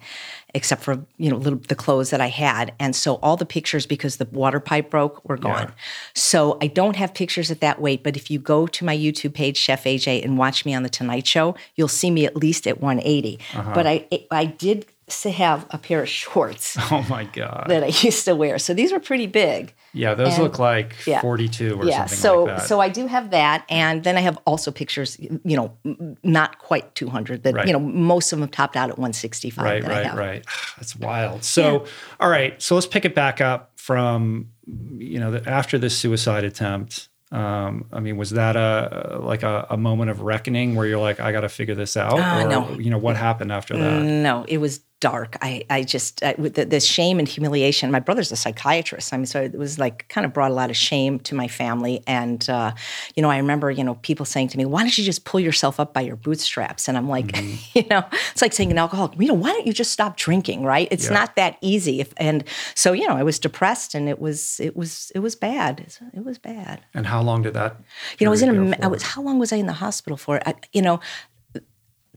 except 0.58 0.82
for 0.82 1.06
you 1.18 1.30
know 1.30 1.38
little 1.38 1.60
the 1.68 1.76
clothes 1.76 2.10
that 2.10 2.20
I 2.20 2.30
had 2.30 2.74
and 2.80 2.96
so 2.96 3.16
all 3.22 3.38
the 3.38 3.46
pictures 3.46 3.86
because 3.86 4.18
the 4.18 4.28
water 4.32 4.60
pipe 4.60 4.90
broke 4.90 5.24
were 5.30 5.38
gone. 5.38 5.72
So 6.16 6.58
I 6.62 6.68
don't 6.68 6.96
have 6.96 7.14
pictures 7.14 7.52
at 7.52 7.62
that 7.62 7.80
weight 7.80 8.02
but 8.04 8.18
if 8.18 8.32
you 8.32 8.40
go 8.40 8.66
to 8.66 8.84
my 8.84 8.98
YouTube 8.98 9.36
page 9.36 9.56
Chef 9.56 9.84
AJ 9.84 10.26
and 10.26 10.38
watch 10.38 10.66
me 10.66 10.74
on 10.74 10.82
the 10.82 10.90
Tonight 10.90 11.28
Show 11.28 11.56
you'll 11.76 11.88
see 11.88 12.10
me 12.10 12.26
at 12.26 12.36
least 12.36 12.66
at 12.66 12.82
180. 12.82 13.40
Uh-huh. 13.54 13.72
But 13.76 13.86
I 13.86 14.08
I 14.32 14.46
did 14.46 14.88
have 15.10 15.66
a 15.72 15.78
pair 15.78 16.02
of 16.02 16.10
shorts 16.10 16.76
Oh 16.92 17.06
my 17.10 17.24
God. 17.24 17.66
that 17.70 17.82
I 17.84 17.88
used 17.88 18.26
to 18.26 18.36
wear. 18.36 18.60
So 18.60 18.74
these 18.74 18.92
were 18.92 19.00
pretty 19.00 19.26
big. 19.28 19.74
yeah, 19.94 20.14
those 20.14 20.34
and- 20.34 20.44
look 20.44 20.60
like 20.60 20.96
yeah. 21.06 21.22
42 21.22 21.80
or 21.80 21.86
yeah. 21.86 22.00
something 22.06 22.18
So 22.18 22.44
like 22.44 22.58
that. 22.58 22.68
so 22.68 22.80
I 22.82 22.90
do 22.90 23.08
have 23.08 23.32
that, 23.32 23.64
and 23.70 24.04
then 24.04 24.18
I 24.18 24.22
have 24.22 24.38
also 24.46 24.70
pictures. 24.72 25.18
You 25.20 25.56
know, 25.58 25.78
not 26.24 26.60
quite 26.60 26.94
200. 26.96 27.44
That 27.44 27.54
Right. 27.56 27.68
you 27.68 27.74
know, 27.74 27.80
most 27.80 28.34
of 28.34 28.40
them 28.40 28.50
topped 28.50 28.76
out 28.76 28.90
at 28.90 28.98
165. 28.98 29.64
right, 29.64 29.82
that 29.82 29.90
I 29.92 29.96
right, 29.96 30.06
have. 30.08 30.18
right. 30.18 30.46
That's 30.78 30.96
wild. 30.96 31.44
So, 31.44 31.86
all 32.20 32.30
right. 32.30 32.62
So 32.62 32.76
let's 32.76 32.88
pick 32.88 33.06
it 33.06 33.16
back 33.16 33.40
up 33.40 33.72
from, 33.76 34.50
you 34.98 35.20
know, 35.20 35.32
the, 35.32 35.50
after 35.50 35.78
this 35.78 35.98
suicide 35.98 36.44
attempt. 36.44 37.08
Um, 37.30 37.86
I 37.92 38.00
mean, 38.00 38.16
was 38.16 38.30
that 38.32 38.56
a 38.56 39.20
like 39.22 39.44
a, 39.44 39.68
a 39.70 39.76
moment 39.78 40.10
of 40.12 40.22
reckoning 40.22 40.76
where 40.76 40.86
you're 40.88 41.00
like, 41.00 41.20
I 41.20 41.34
got 41.34 41.42
to 41.42 41.50
figure 41.50 41.76
this 41.76 41.98
out, 41.98 42.14
Ah, 42.18 42.44
or 42.44 42.48
no. 42.50 42.80
you 42.80 42.90
know, 42.90 42.98
what 42.98 43.18
happened 43.18 43.52
after 43.52 43.76
that? 43.78 44.02
No, 44.02 44.46
it 44.48 44.60
was 44.60 44.80
dark. 45.00 45.38
I, 45.42 45.64
I 45.70 45.84
just 45.84 46.24
I, 46.24 46.34
with 46.38 46.56
the, 46.56 46.66
the 46.66 46.80
shame 46.80 47.20
and 47.20 47.28
humiliation. 47.28 47.92
My 47.92 48.00
brother's 48.00 48.32
a 48.32 48.36
psychiatrist. 48.36 49.14
I 49.14 49.18
mean, 49.18 49.26
so 49.28 49.42
it 49.42 49.54
was 49.58 49.78
like 49.78 50.08
kind 50.10 50.26
of 50.26 50.34
brought 50.34 50.50
a 50.50 50.54
lot 50.54 50.70
of 50.70 50.76
shame 50.78 51.20
to 51.20 51.36
my 51.36 51.48
family. 51.48 52.02
And 52.08 52.48
uh, 52.50 52.74
you 53.16 53.22
know, 53.22 53.30
I 53.30 53.38
remember 53.38 53.70
you 53.70 53.84
know 53.84 53.96
people 53.96 54.26
saying 54.26 54.48
to 54.50 54.58
me, 54.58 54.66
"Why 54.66 54.82
don't 54.82 54.98
you 54.98 55.04
just 55.04 55.24
pull 55.26 55.40
yourself 55.40 55.80
up 55.80 55.94
by 55.94 56.02
your 56.02 56.16
bootstraps?" 56.16 56.88
And 56.88 56.98
I'm 56.98 57.08
like, 57.10 57.28
Mm-hmm. 57.28 57.56
you 57.78 57.86
know, 57.90 58.04
it's 58.32 58.42
like 58.42 58.54
saying 58.54 58.72
an 58.72 58.78
alcoholic, 58.78 59.20
you 59.20 59.28
know, 59.28 59.34
why 59.34 59.50
don't 59.52 59.68
you 59.68 59.74
just 59.74 59.92
stop 59.92 60.18
drinking? 60.18 60.64
Right? 60.64 60.88
It's 60.92 61.06
Yeah. 61.06 61.14
not 61.14 61.36
that 61.36 61.58
easy. 61.62 62.00
If, 62.02 62.14
and 62.18 62.44
so 62.76 62.94
you 62.94 63.08
know, 63.08 63.16
I 63.16 63.24
was 63.24 63.38
depressed, 63.40 63.94
and 63.96 64.10
it 64.10 64.20
was 64.20 64.60
it 64.60 64.76
was 64.76 65.12
it 65.14 65.20
was 65.20 65.36
bad. 65.36 65.86
It 66.14 66.24
was 66.26 66.38
bad. 66.40 66.82
And 66.94 67.06
how 67.06 67.22
long 67.22 67.44
did 67.44 67.54
that? 67.54 67.78
You 68.20 68.26
know, 68.26 68.32
I 68.32 68.34
was 68.34 68.42
in 68.42 68.50
a. 68.50 68.54
period 68.54 68.72
me- 68.72 68.78
go 68.78 68.84
I 68.84 68.88
was. 68.88 69.04
How 69.04 69.22
long 69.22 69.38
was 69.40 69.54
I 69.54 69.58
in 69.58 69.68
the 69.68 69.74
hospital 69.74 70.18
for? 70.18 70.42
I, 70.48 70.56
you 70.74 70.82
know, 70.82 71.00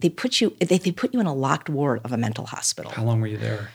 they 0.01 0.09
put 0.11 0.41
you. 0.41 0.57
They, 0.61 0.79
they 0.79 0.93
put 0.93 1.13
you 1.15 1.21
in 1.21 1.27
a 1.27 1.35
locked 1.35 1.69
ward 1.69 2.01
of 2.05 2.13
a 2.13 2.17
mental 2.17 2.47
hospital. 2.47 2.91
How 2.93 3.05
long 3.05 3.21
were 3.21 3.27
you 3.27 3.39
there? 3.39 3.71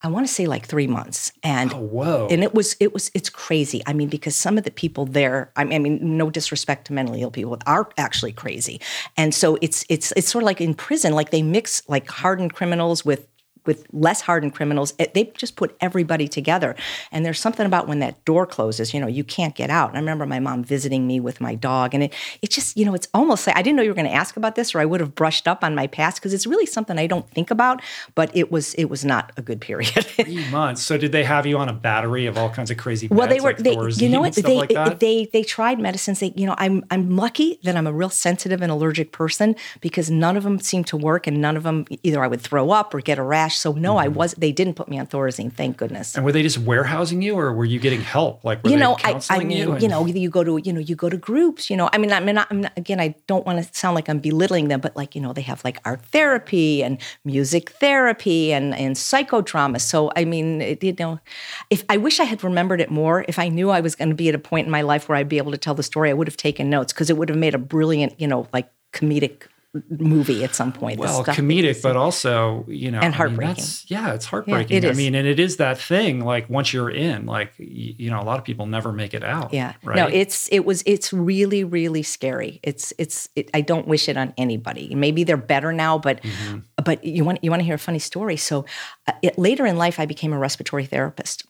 I 0.00 0.06
want 0.06 0.28
to 0.28 0.32
say 0.32 0.46
like 0.46 0.64
three 0.64 0.86
months, 0.86 1.32
and 1.42 1.72
Oh, 1.74 1.78
whoa. 1.80 2.28
and 2.30 2.44
it 2.44 2.54
was 2.54 2.76
it 2.78 2.94
was 2.94 3.10
it's 3.14 3.28
crazy. 3.28 3.82
I 3.84 3.92
mean, 3.92 4.08
because 4.08 4.36
some 4.36 4.56
of 4.56 4.62
the 4.62 4.70
people 4.70 5.06
there, 5.06 5.50
I 5.56 5.64
mean, 5.64 5.72
I 5.74 5.78
mean, 5.80 6.16
no 6.16 6.30
disrespect 6.30 6.86
to 6.86 6.92
mentally 6.92 7.20
ill 7.20 7.32
people, 7.32 7.58
are 7.66 7.88
actually 7.98 8.30
crazy, 8.32 8.80
and 9.16 9.34
so 9.34 9.58
it's 9.60 9.84
it's 9.88 10.12
it's 10.16 10.28
sort 10.28 10.44
of 10.44 10.46
like 10.46 10.60
in 10.60 10.74
prison, 10.74 11.14
like 11.14 11.30
they 11.30 11.42
mix 11.42 11.82
like 11.88 12.08
hardened 12.08 12.54
criminals 12.54 13.04
with 13.04 13.26
with 13.68 13.86
less 13.92 14.22
hardened 14.22 14.54
criminals. 14.54 14.94
They 14.94 15.30
just 15.36 15.56
put 15.56 15.76
everybody 15.80 16.26
together, 16.26 16.74
and 17.12 17.24
there's 17.24 17.38
something 17.38 17.66
about 17.66 17.86
when 17.86 17.98
that 17.98 18.24
door 18.24 18.46
closes, 18.46 18.94
you 18.94 18.98
know, 18.98 19.06
you 19.06 19.22
can't 19.22 19.54
get 19.54 19.68
out. 19.68 19.90
And 19.90 19.98
I 19.98 20.00
remember 20.00 20.24
my 20.24 20.40
mom 20.40 20.64
visiting 20.64 21.06
me 21.06 21.20
with 21.20 21.38
my 21.38 21.54
dog, 21.54 21.92
and 21.92 22.02
it 22.02 22.14
it 22.40 22.50
just 22.50 22.78
you 22.78 22.86
know, 22.86 22.94
it's 22.94 23.08
almost 23.12 23.46
like 23.46 23.56
I 23.56 23.62
didn't 23.62 23.76
know 23.76 23.82
you 23.82 23.90
were 23.90 23.94
going 23.94 24.08
to 24.08 24.12
ask 24.12 24.38
about 24.38 24.54
this, 24.54 24.74
or 24.74 24.80
I 24.80 24.86
would 24.86 25.00
have 25.00 25.14
brushed 25.14 25.46
up 25.46 25.62
on 25.62 25.74
my 25.74 25.86
past 25.86 26.16
because 26.16 26.32
it's 26.32 26.46
really 26.46 26.64
something 26.64 26.98
I 26.98 27.06
don't 27.06 27.28
think 27.30 27.50
about. 27.50 27.82
But 28.14 28.34
it 28.34 28.50
was 28.50 28.72
it 28.74 28.86
was 28.86 29.04
not 29.04 29.32
a 29.36 29.42
good 29.42 29.60
period. 29.60 29.92
Three 30.06 30.48
months. 30.50 30.82
So 30.82 30.96
did 30.96 31.12
they 31.12 31.24
have 31.24 31.44
you 31.44 31.58
on 31.58 31.68
a 31.68 31.74
battery 31.74 32.24
of 32.24 32.38
all 32.38 32.48
kinds 32.48 32.70
of 32.70 32.78
crazy? 32.78 33.08
Well, 33.08 33.28
they 33.28 33.38
were. 33.38 33.50
like 33.50 33.58
they, 33.58 33.76
you 34.02 34.08
know 34.08 34.20
what? 34.20 34.34
They, 34.34 34.56
like 34.56 34.70
that? 34.70 35.00
they 35.00 35.26
they 35.30 35.42
tried 35.42 35.78
medicines. 35.78 36.20
They, 36.20 36.32
you 36.34 36.46
know, 36.46 36.54
I'm 36.56 36.86
I'm 36.90 37.16
lucky 37.16 37.60
that 37.64 37.76
I'm 37.76 37.86
a 37.86 37.92
real 37.92 38.08
sensitive 38.08 38.62
and 38.62 38.72
allergic 38.72 39.12
person 39.12 39.56
because 39.82 40.10
none 40.10 40.38
of 40.38 40.44
them 40.44 40.58
seemed 40.58 40.86
to 40.86 40.96
work, 40.96 41.26
and 41.26 41.42
none 41.42 41.56
of 41.56 41.64
them 41.64 41.84
either 42.02 42.24
I 42.24 42.28
would 42.28 42.40
throw 42.40 42.70
up 42.70 42.94
or 42.94 43.00
get 43.00 43.18
a 43.18 43.22
rash. 43.22 43.57
So 43.58 43.72
no, 43.72 43.96
I 43.96 44.06
mm-hmm. 44.06 44.14
was. 44.14 44.34
They 44.34 44.52
didn't 44.52 44.74
put 44.74 44.88
me 44.88 44.98
on 44.98 45.06
Thorazine, 45.06 45.52
thank 45.52 45.76
goodness. 45.76 46.14
And 46.14 46.24
were 46.24 46.32
they 46.32 46.42
just 46.42 46.58
warehousing 46.58 47.20
you, 47.22 47.38
or 47.38 47.52
were 47.52 47.64
you 47.64 47.78
getting 47.78 48.00
help? 48.00 48.44
Like 48.44 48.62
were 48.62 48.70
you 48.70 48.76
they 48.76 48.80
know, 48.80 48.92
I, 48.92 49.08
I 49.08 49.12
counseling 49.12 49.48
mean, 49.48 49.58
you? 49.58 49.78
you, 49.78 49.88
know, 49.88 50.06
you 50.06 50.30
go 50.30 50.44
to 50.44 50.58
you 50.58 50.72
know 50.72 50.80
you 50.80 50.94
go 50.94 51.08
to 51.08 51.16
groups. 51.16 51.68
You 51.68 51.76
know, 51.76 51.90
I 51.92 51.98
mean, 51.98 52.12
I 52.12 52.20
mean, 52.20 52.38
I'm 52.38 52.62
not, 52.62 52.72
again, 52.76 53.00
I 53.00 53.14
don't 53.26 53.44
want 53.44 53.62
to 53.62 53.78
sound 53.78 53.94
like 53.94 54.08
I'm 54.08 54.20
belittling 54.20 54.68
them, 54.68 54.80
but 54.80 54.96
like 54.96 55.14
you 55.14 55.20
know, 55.20 55.32
they 55.32 55.42
have 55.42 55.64
like 55.64 55.78
art 55.84 56.02
therapy 56.06 56.82
and 56.82 57.00
music 57.24 57.70
therapy 57.70 58.52
and 58.52 58.74
and 58.74 58.96
psychodrama. 58.96 59.80
So 59.80 60.12
I 60.16 60.24
mean, 60.24 60.60
it, 60.60 60.84
you 60.84 60.94
know, 60.98 61.18
if 61.70 61.84
I 61.88 61.96
wish 61.96 62.20
I 62.20 62.24
had 62.24 62.44
remembered 62.44 62.80
it 62.80 62.90
more, 62.90 63.24
if 63.28 63.38
I 63.38 63.48
knew 63.48 63.70
I 63.70 63.80
was 63.80 63.94
going 63.94 64.10
to 64.10 64.14
be 64.14 64.28
at 64.28 64.34
a 64.34 64.38
point 64.38 64.66
in 64.66 64.70
my 64.70 64.82
life 64.82 65.08
where 65.08 65.16
I'd 65.16 65.28
be 65.28 65.38
able 65.38 65.52
to 65.52 65.58
tell 65.58 65.74
the 65.74 65.82
story, 65.82 66.10
I 66.10 66.12
would 66.14 66.28
have 66.28 66.36
taken 66.36 66.70
notes 66.70 66.92
because 66.92 67.10
it 67.10 67.16
would 67.16 67.28
have 67.28 67.38
made 67.38 67.54
a 67.54 67.58
brilliant, 67.58 68.20
you 68.20 68.26
know, 68.26 68.46
like 68.52 68.70
comedic 68.92 69.48
movie 69.88 70.44
at 70.44 70.54
some 70.54 70.72
point. 70.72 70.98
well, 70.98 71.24
comedic, 71.24 71.82
but 71.82 71.96
also 71.96 72.64
you 72.68 72.90
know, 72.90 72.98
And 72.98 73.06
I 73.06 73.08
mean, 73.08 73.12
heartbreaking. 73.12 73.48
that's- 73.54 73.84
yeah, 73.88 74.14
it's 74.14 74.26
heartbreaking. 74.26 74.76
it 74.84 74.84
I 74.90 74.92
mean, 74.92 75.14
and 75.14 75.26
it 75.26 75.38
is 75.40 75.56
that 75.58 75.78
thing. 75.78 76.20
Like 76.24 76.48
once 76.50 76.72
you're 76.72 76.90
in, 76.90 77.26
like 77.26 77.52
you 77.58 78.10
know, 78.10 78.20
a 78.20 78.24
lot 78.24 78.38
of 78.38 78.44
people 78.44 78.66
never 78.66 78.92
make 78.92 79.14
it 79.14 79.24
out. 79.24 79.52
Yeah. 79.54 79.74
Right. 79.84 79.96
No, 79.96 80.06
it's 80.06 80.48
it 80.52 80.64
was 80.64 80.82
it's 80.86 81.12
really 81.12 81.64
really 81.64 82.02
scary. 82.02 82.60
It's 82.62 82.92
it's 82.98 83.28
it, 83.36 83.50
I 83.54 83.60
don't 83.60 83.86
wish 83.86 84.08
it 84.08 84.16
on 84.16 84.34
anybody. 84.36 84.94
Maybe 84.94 85.24
they're 85.24 85.36
better 85.36 85.72
now, 85.72 85.98
but 85.98 86.20
Mm-hmm. 86.22 86.58
but 86.84 87.04
you 87.04 87.24
want 87.24 87.42
you 87.44 87.50
want 87.50 87.60
to 87.60 87.64
hear 87.64 87.74
a 87.76 87.78
funny 87.78 87.98
story. 87.98 88.36
So 88.36 88.64
uh, 89.06 89.12
it, 89.22 89.38
later 89.38 89.66
in 89.66 89.76
life, 89.76 89.98
I 90.00 90.06
became 90.06 90.32
a 90.32 90.38
respiratory 90.38 90.84
therapist. 90.86 91.44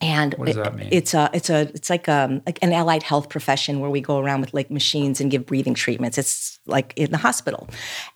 And 0.00 0.34
What 0.34 0.46
does 0.46 0.56
that 0.56 0.74
mean? 0.74 0.88
it's 0.90 1.14
a 1.14 1.30
it's 1.32 1.48
a 1.50 1.60
it's 1.74 1.88
like 1.90 2.08
um 2.08 2.42
like 2.44 2.58
an 2.62 2.72
allied 2.72 3.02
health 3.02 3.28
profession 3.28 3.78
where 3.80 3.90
we 3.90 4.00
go 4.00 4.18
around 4.18 4.40
with 4.40 4.52
like 4.52 4.70
machines 4.70 5.20
and 5.20 5.30
give 5.30 5.46
breathing 5.46 5.74
treatments. 5.74 6.18
It's 6.18 6.58
like 6.66 6.92
in 6.96 7.10
the 7.12 7.18
hospital. 7.18 7.68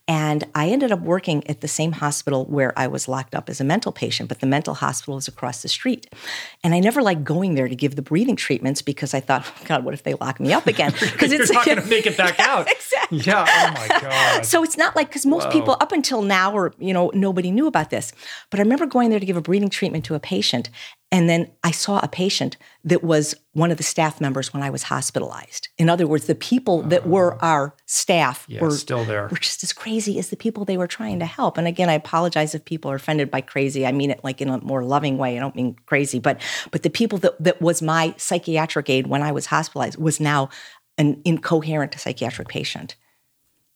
And 0.09 0.45
I 0.55 0.69
ended 0.69 0.93
up 0.93 1.01
working 1.01 1.45
at 1.49 1.63
the 1.63 1.69
same 1.69 1.93
hospital 1.93 2.45
where 2.45 2.73
I 2.79 2.87
was 2.87 3.09
locked 3.09 3.35
up 3.35 3.51
as 3.51 3.61
a 3.61 3.65
mental 3.65 3.91
patient, 3.91 4.29
but 4.29 4.39
the 4.39 4.47
mental 4.47 4.75
hospital 4.75 5.17
is 5.17 5.27
across 5.27 5.63
the 5.63 5.69
street. 5.69 6.07
And 6.63 6.75
I 6.75 6.81
never 6.81 7.03
liked 7.03 7.25
going 7.25 7.55
there 7.55 7.67
to 7.67 7.75
give 7.75 7.97
the 7.97 8.03
breathing 8.03 8.37
treatments 8.37 8.83
because 8.83 9.15
I 9.15 9.21
thought, 9.21 9.45
oh, 9.45 9.65
God, 9.65 9.85
what 9.85 9.95
if 9.95 10.05
they 10.05 10.15
lock 10.15 10.39
me 10.39 10.53
up 10.53 10.69
again? 10.69 10.93
Because 10.93 11.33
you're 11.33 11.53
not 11.53 11.67
going 11.67 11.79
to 11.83 11.87
make 11.87 12.07
it 12.07 12.17
back 12.17 12.39
out. 12.39 12.71
exactly. 12.71 13.19
Yeah. 13.19 13.47
Oh 13.49 13.73
my 13.75 13.89
god. 14.01 14.47
So 14.47 14.63
it's 14.63 14.77
not 14.77 14.95
like 14.95 15.09
because 15.09 15.27
most 15.27 15.47
Whoa. 15.47 15.53
people 15.53 15.77
up 15.81 15.91
until 15.91 16.23
now, 16.23 16.53
or 16.53 16.73
you 16.79 16.95
know, 16.95 17.11
nobody 17.13 17.51
knew 17.51 17.67
about 17.67 17.91
this. 17.91 18.13
But 18.51 18.61
I 18.61 18.63
remember 18.63 18.87
going 18.87 19.11
there 19.11 19.21
to 19.21 19.27
give 19.27 19.37
a 19.37 19.43
breathing 19.43 19.71
treatment 19.71 20.05
to 20.05 20.15
a 20.15 20.21
patient, 20.21 20.71
and 21.11 21.29
then 21.29 21.51
I 21.65 21.71
saw 21.71 21.99
a 22.01 22.09
patient 22.09 22.57
that 22.85 23.03
was 23.03 23.35
one 23.57 23.71
of 23.71 23.79
the 23.79 23.83
staff 23.83 24.21
members 24.21 24.53
when 24.53 24.63
I 24.63 24.69
was 24.69 24.83
hospitalized. 24.83 25.71
In 25.79 25.89
other 25.89 26.07
words, 26.07 26.27
the 26.27 26.35
people 26.35 26.83
that 26.83 27.07
oh. 27.07 27.09
were 27.09 27.43
our 27.43 27.75
staff 27.87 28.45
yeah, 28.49 28.61
were 28.61 28.71
still 28.71 29.05
there. 29.05 29.29
were 29.29 29.39
just 29.39 29.65
as 29.65 29.73
crazy 29.73 30.19
as 30.19 30.29
the 30.29 30.37
people 30.37 30.67
they 30.67 30.77
were 30.77 30.87
trying 30.87 31.19
to 31.21 31.25
help. 31.25 31.57
And 31.57 31.67
again, 31.67 31.89
I 31.89 31.95
apologize 31.95 32.55
if 32.55 32.67
people 32.67 32.91
are 32.91 32.97
offended 32.97 33.31
by 33.31 33.41
crazy. 33.41 33.87
I 33.87 33.93
mean 33.93 34.11
it 34.11 34.23
like 34.23 34.43
in 34.43 34.51
a 34.51 34.59
more 34.59 34.85
loving 34.85 35.17
way. 35.17 35.39
I 35.39 35.41
don't 35.41 35.57
mean 35.57 35.75
crazy, 35.87 36.19
but 36.19 36.39
but 36.71 36.83
the 36.83 36.91
people 36.91 37.17
that 37.21 37.43
that 37.43 37.63
was 37.63 37.81
my 37.81 38.15
psychiatric 38.19 38.91
aid 38.91 39.07
when 39.07 39.23
I 39.23 39.33
was 39.33 39.47
hospitalized 39.47 39.99
was 39.99 40.21
now 40.21 40.51
an 40.99 41.23
incoherent 41.25 41.99
psychiatric 41.99 42.49
patient. 42.49 42.95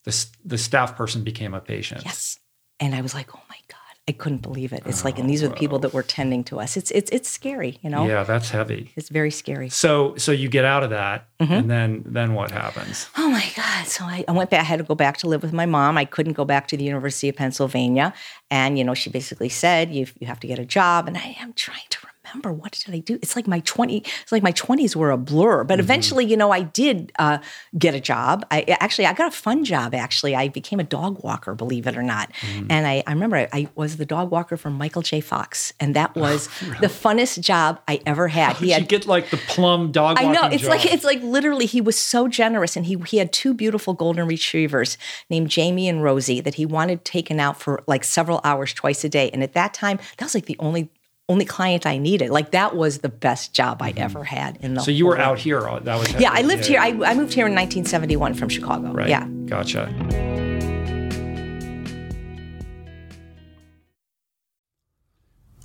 The 0.04 0.26
the 0.44 0.58
staff 0.58 0.94
person 0.94 1.24
became 1.24 1.54
a 1.54 1.60
patient. 1.60 2.02
Yes. 2.04 2.38
And 2.80 2.94
I 2.94 3.00
was 3.00 3.14
like, 3.14 3.34
oh 3.34 3.42
my 3.48 3.56
God. 3.56 3.59
I 4.08 4.12
couldn't 4.12 4.42
believe 4.42 4.72
it. 4.72 4.82
It's 4.86 5.04
like, 5.04 5.20
and 5.20 5.30
these 5.30 5.40
are 5.44 5.48
the 5.48 5.54
people 5.54 5.78
that 5.80 5.92
were 5.92 6.02
tending 6.02 6.42
to 6.44 6.58
us. 6.58 6.76
It's 6.76 6.90
it's 6.90 7.10
it's 7.12 7.28
scary, 7.30 7.78
you 7.80 7.88
know? 7.90 8.06
Yeah, 8.08 8.24
that's 8.24 8.50
heavy. 8.50 8.90
It's 8.96 9.08
very 9.08 9.30
scary. 9.30 9.68
So 9.68 10.16
so 10.16 10.32
you 10.32 10.48
get 10.48 10.64
out 10.64 10.82
of 10.82 10.90
that, 10.90 11.26
Mm-hmm. 11.40 11.52
and 11.52 11.70
then 11.70 12.02
then 12.06 12.34
what 12.34 12.50
happens? 12.50 13.08
Oh 13.16 13.30
my 13.30 13.44
God. 13.56 13.86
So 13.86 14.04
I, 14.04 14.24
I 14.26 14.32
went 14.32 14.50
back, 14.50 14.60
I 14.60 14.64
had 14.64 14.78
to 14.78 14.84
go 14.84 14.94
back 14.94 15.16
to 15.18 15.28
live 15.28 15.42
with 15.42 15.52
my 15.52 15.64
mom. 15.66 15.96
I 15.96 16.04
couldn't 16.04 16.32
go 16.34 16.44
back 16.44 16.66
to 16.68 16.76
the 16.76 16.84
University 16.84 17.28
of 17.28 17.36
Pennsylvania. 17.36 18.12
And, 18.50 18.76
you 18.76 18.84
know, 18.84 18.94
she 18.94 19.08
basically 19.10 19.48
said, 19.48 19.90
you, 19.94 20.06
you 20.18 20.26
have 20.26 20.40
to 20.40 20.46
get 20.46 20.58
a 20.58 20.66
job. 20.66 21.06
And 21.08 21.16
I 21.16 21.36
am 21.40 21.52
trying 21.54 21.86
to 21.90 21.98
remember 22.30 22.52
what 22.52 22.72
did 22.72 22.94
I 22.94 22.98
do? 22.98 23.18
It's 23.22 23.36
like 23.36 23.46
my 23.46 23.60
20, 23.60 23.98
it's 23.98 24.32
like 24.32 24.42
my 24.42 24.52
20s 24.52 24.96
were 24.96 25.10
a 25.10 25.18
blur. 25.18 25.64
But 25.64 25.80
eventually, 25.80 26.24
you 26.24 26.36
know, 26.36 26.50
I 26.50 26.62
did 26.62 27.12
uh, 27.18 27.38
get 27.78 27.94
a 27.94 28.00
job. 28.00 28.46
I 28.50 28.62
actually, 28.80 29.06
I 29.06 29.12
got 29.12 29.28
a 29.28 29.36
fun 29.36 29.64
job, 29.64 29.94
actually. 29.94 30.34
I 30.34 30.48
became 30.48 30.80
a 30.80 30.84
dog 30.84 31.22
walker, 31.22 31.54
believe 31.54 31.86
it 31.86 31.96
or 31.96 32.02
not. 32.02 32.30
And 32.68 32.86
I, 32.86 33.02
I 33.06 33.12
remember 33.12 33.36
I, 33.36 33.48
I 33.52 33.68
was 33.74 33.96
the 33.96 34.06
dog 34.06 34.30
walker 34.30 34.56
for 34.56 34.70
Michael 34.70 35.02
J. 35.02 35.20
Fox. 35.20 35.72
And 35.80 35.94
that 35.96 36.14
was 36.14 36.46
the 36.80 36.88
funnest 36.88 37.40
job 37.40 37.80
I 37.86 38.00
ever 38.06 38.28
had. 38.28 38.56
He 38.56 38.66
Did 38.70 38.72
had 38.72 38.82
you 38.82 38.98
get 38.98 39.06
like 39.06 39.30
the 39.30 39.36
plum 39.36 39.92
dog 39.92 40.18
I 40.18 40.30
know 40.30 40.48
it's 40.48 40.66
like 40.66 40.84
it's 40.84 41.04
like 41.04 41.22
literally 41.22 41.66
he 41.66 41.80
was 41.80 41.98
so 41.98 42.28
generous 42.28 42.76
and 42.76 42.86
he 42.86 42.96
he 43.06 43.18
had 43.18 43.32
two 43.32 43.54
beautiful 43.54 43.94
golden 43.94 44.26
retrievers 44.26 44.98
named 45.28 45.48
Jamie 45.48 45.88
and 45.88 46.02
Rosie 46.02 46.40
that 46.40 46.54
he 46.54 46.66
wanted 46.66 47.04
taken 47.04 47.40
out 47.40 47.60
for 47.60 47.82
like 47.86 48.04
several 48.04 48.40
hours 48.44 48.72
twice 48.72 49.04
a 49.04 49.08
day 49.08 49.30
and 49.32 49.42
at 49.42 49.54
that 49.54 49.74
time 49.74 49.98
that 50.16 50.24
was 50.24 50.34
like 50.34 50.46
the 50.46 50.56
only 50.58 50.90
only 51.30 51.44
client 51.44 51.86
I 51.86 51.96
needed 51.98 52.30
like 52.30 52.50
that 52.50 52.74
was 52.76 52.98
the 52.98 53.08
best 53.26 53.54
job 53.54 53.80
I 53.82 53.92
ever 53.96 54.24
had 54.24 54.56
in 54.56 54.74
the 54.74 54.80
Mm-hmm. 54.80 54.84
so 54.84 54.90
you 54.90 55.06
were 55.06 55.16
whole 55.16 55.24
out 55.32 55.38
here. 55.38 55.60
uh, 55.68 55.78
That 55.80 55.98
was 55.98 56.12
yeah 56.14 56.30
I 56.32 56.42
lived 56.42 56.66
here 56.66 56.80
I, 56.80 56.88
I 56.88 57.14
moved 57.14 57.32
here 57.38 57.46
in 57.46 57.54
1971 57.54 58.34
from 58.34 58.48
Chicago 58.48 58.92
Right. 58.92 59.08
yeah 59.08 59.26
Gotcha. 59.46 59.86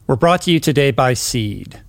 We're 0.08 0.16
brought 0.16 0.44
to 0.44 0.52
you 0.52 0.60
today 0.60 0.92
by 0.92 1.14
Seed. 1.14 1.82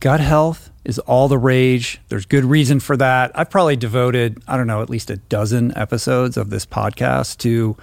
Gut 0.00 0.20
health 0.20 0.70
is 0.84 0.98
all 1.00 1.28
the 1.28 1.38
rage. 1.38 2.00
There's 2.08 2.26
good 2.26 2.44
reason 2.44 2.80
for 2.80 2.96
that. 2.96 3.30
I've 3.38 3.48
probably 3.50 3.76
devoted, 3.76 4.42
I 4.48 4.56
don't 4.56 4.66
know, 4.66 4.82
at 4.82 4.90
least 4.90 5.10
a 5.10 5.16
dozen 5.16 5.76
episodes 5.76 6.36
of 6.36 6.50
this 6.50 6.66
podcast 6.66 7.38
to 7.38 7.76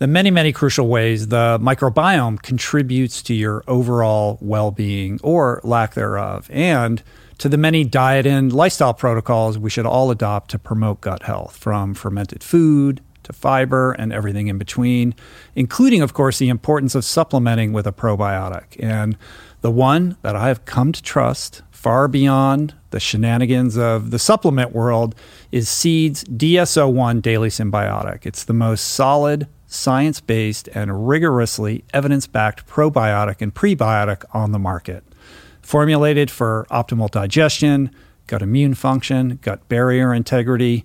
the 0.00 0.06
many, 0.06 0.30
many 0.30 0.50
crucial 0.50 0.88
ways 0.88 1.28
the 1.28 1.58
microbiome 1.60 2.40
contributes 2.40 3.22
to 3.22 3.34
your 3.34 3.62
overall 3.68 4.38
well 4.40 4.70
being 4.70 5.20
or 5.22 5.60
lack 5.62 5.92
thereof, 5.92 6.48
and 6.50 7.02
to 7.36 7.50
the 7.50 7.58
many 7.58 7.84
diet 7.84 8.26
and 8.26 8.50
lifestyle 8.50 8.94
protocols 8.94 9.58
we 9.58 9.68
should 9.68 9.84
all 9.84 10.10
adopt 10.10 10.50
to 10.50 10.58
promote 10.58 11.02
gut 11.02 11.24
health, 11.24 11.54
from 11.54 11.92
fermented 11.92 12.42
food 12.42 13.02
to 13.24 13.32
fiber 13.34 13.92
and 13.92 14.10
everything 14.10 14.48
in 14.48 14.56
between, 14.56 15.14
including, 15.54 16.00
of 16.00 16.14
course, 16.14 16.38
the 16.38 16.48
importance 16.48 16.94
of 16.94 17.04
supplementing 17.04 17.74
with 17.74 17.86
a 17.86 17.92
probiotic. 17.92 18.82
And 18.82 19.18
the 19.60 19.70
one 19.70 20.16
that 20.22 20.34
I 20.34 20.48
have 20.48 20.64
come 20.64 20.92
to 20.92 21.02
trust 21.02 21.60
far 21.70 22.08
beyond 22.08 22.72
the 22.88 23.00
shenanigans 23.00 23.76
of 23.76 24.10
the 24.12 24.18
supplement 24.18 24.72
world 24.72 25.14
is 25.52 25.68
Seed's 25.68 26.24
DSO1 26.24 27.20
Daily 27.20 27.50
Synbiotic. 27.50 28.24
It's 28.24 28.44
the 28.44 28.54
most 28.54 28.86
solid, 28.86 29.46
science 29.70 30.20
based, 30.20 30.68
and 30.74 31.08
rigorously 31.08 31.84
evidence 31.94 32.26
backed 32.26 32.66
probiotic 32.66 33.40
and 33.40 33.54
prebiotic 33.54 34.24
on 34.32 34.52
the 34.52 34.58
market. 34.58 35.04
Formulated 35.62 36.30
for 36.30 36.66
optimal 36.70 37.10
digestion, 37.10 37.90
gut 38.26 38.42
immune 38.42 38.74
function, 38.74 39.38
gut 39.42 39.66
barrier 39.68 40.12
integrity, 40.12 40.84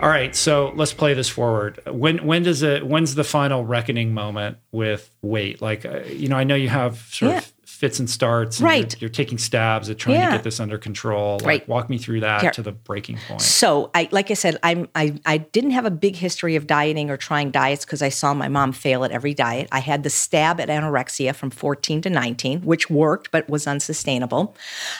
All 0.00 0.10
right, 0.10 0.36
so 0.36 0.72
let's 0.76 0.92
play 0.92 1.14
this 1.14 1.28
forward. 1.28 1.80
When 1.86 2.18
when 2.26 2.42
does 2.42 2.62
it 2.62 2.86
when's 2.86 3.14
the 3.14 3.24
final 3.24 3.64
reckoning 3.64 4.12
moment 4.12 4.58
with 4.70 5.10
weight? 5.22 5.62
Like 5.62 5.86
uh, 5.86 6.00
you 6.08 6.28
know, 6.28 6.36
I 6.36 6.44
know 6.44 6.54
you 6.54 6.68
have 6.68 6.98
sort 7.10 7.32
Yeah. 7.32 7.38
of 7.38 7.52
fits 7.64 7.98
and 7.98 8.08
starts. 8.08 8.58
and 8.58 8.64
Right. 8.66 8.92
You're, 8.94 9.08
you're 9.08 9.10
taking 9.10 9.36
stabs 9.38 9.88
at 9.90 9.98
trying 9.98 10.16
Yeah. 10.16 10.30
to 10.30 10.36
get 10.36 10.44
this 10.44 10.60
under 10.60 10.78
control. 10.78 11.34
Like, 11.38 11.46
Right. 11.46 11.68
Walk 11.68 11.90
me 11.90 11.98
through 11.98 12.20
that 12.20 12.40
Here. 12.42 12.50
to 12.52 12.62
the 12.62 12.72
breaking 12.72 13.18
point. 13.26 13.40
So 13.40 13.90
I 13.94 14.08
like 14.12 14.30
I 14.30 14.34
said, 14.34 14.58
I'm 14.62 14.86
I 14.94 15.14
I 15.24 15.38
didn't 15.38 15.70
have 15.72 15.86
a 15.86 15.90
big 15.90 16.16
history 16.16 16.56
of 16.56 16.66
dieting 16.66 17.08
or 17.10 17.16
trying 17.16 17.50
diets 17.50 17.86
because 17.86 18.02
I 18.02 18.10
saw 18.10 18.34
my 18.34 18.48
mom 18.48 18.72
fail 18.72 19.02
at 19.02 19.10
every 19.10 19.32
diet. 19.34 19.66
I 19.72 19.78
had 19.80 20.02
the 20.02 20.10
stab 20.10 20.60
at 20.60 20.68
anorexia 20.68 21.34
from 21.34 21.48
14 21.50 22.02
to 22.02 22.10
19, 22.10 22.60
which 22.62 22.90
worked 22.90 23.30
but 23.30 23.48
was 23.48 23.66
unsustainable. 23.66 24.54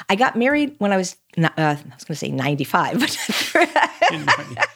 I 0.09 0.15
got 0.17 0.37
married 0.37 0.75
when 0.79 0.93
I 0.93 0.97
was 0.97 1.17
uh, 1.45 1.51
I 1.57 1.73
was 1.73 2.05
going 2.05 2.15
to 2.15 2.17
say 2.17 2.31
95, 2.31 3.01
but 3.01 3.11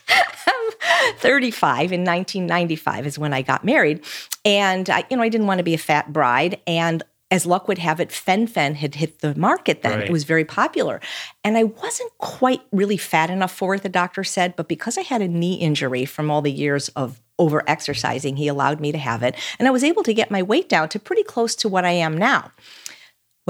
35 1.18 1.92
in 1.92 2.04
1995 2.04 3.06
is 3.06 3.18
when 3.18 3.32
I 3.32 3.42
got 3.42 3.64
married. 3.64 4.04
And 4.44 4.88
I, 4.90 5.04
you 5.10 5.16
know, 5.16 5.22
I 5.22 5.28
didn't 5.28 5.46
want 5.46 5.58
to 5.58 5.64
be 5.64 5.74
a 5.74 5.78
fat 5.78 6.12
bride. 6.12 6.60
And 6.66 7.02
as 7.30 7.46
luck 7.46 7.68
would 7.68 7.78
have 7.78 8.00
it, 8.00 8.10
Fen-Phen 8.10 8.74
had 8.74 8.96
hit 8.96 9.20
the 9.20 9.34
market 9.36 9.82
then. 9.82 9.98
Right. 9.98 10.08
It 10.08 10.12
was 10.12 10.24
very 10.24 10.44
popular. 10.44 11.00
And 11.44 11.56
I 11.56 11.64
wasn't 11.64 12.10
quite 12.18 12.62
really 12.72 12.96
fat 12.96 13.30
enough 13.30 13.52
for 13.52 13.74
it, 13.74 13.82
the 13.82 13.88
doctor 13.88 14.24
said, 14.24 14.56
but 14.56 14.68
because 14.68 14.98
I 14.98 15.02
had 15.02 15.22
a 15.22 15.28
knee 15.28 15.54
injury 15.54 16.04
from 16.04 16.30
all 16.30 16.42
the 16.42 16.50
years 16.50 16.88
of 16.90 17.20
over 17.38 17.62
exercising, 17.68 18.36
he 18.36 18.48
allowed 18.48 18.80
me 18.80 18.92
to 18.92 18.98
have 18.98 19.22
it. 19.22 19.34
And 19.58 19.68
I 19.68 19.70
was 19.70 19.84
able 19.84 20.02
to 20.02 20.12
get 20.12 20.30
my 20.30 20.42
weight 20.42 20.68
down 20.68 20.88
to 20.90 20.98
pretty 20.98 21.22
close 21.22 21.54
to 21.56 21.68
what 21.68 21.84
I 21.84 21.92
am 21.92 22.18
now. 22.18 22.50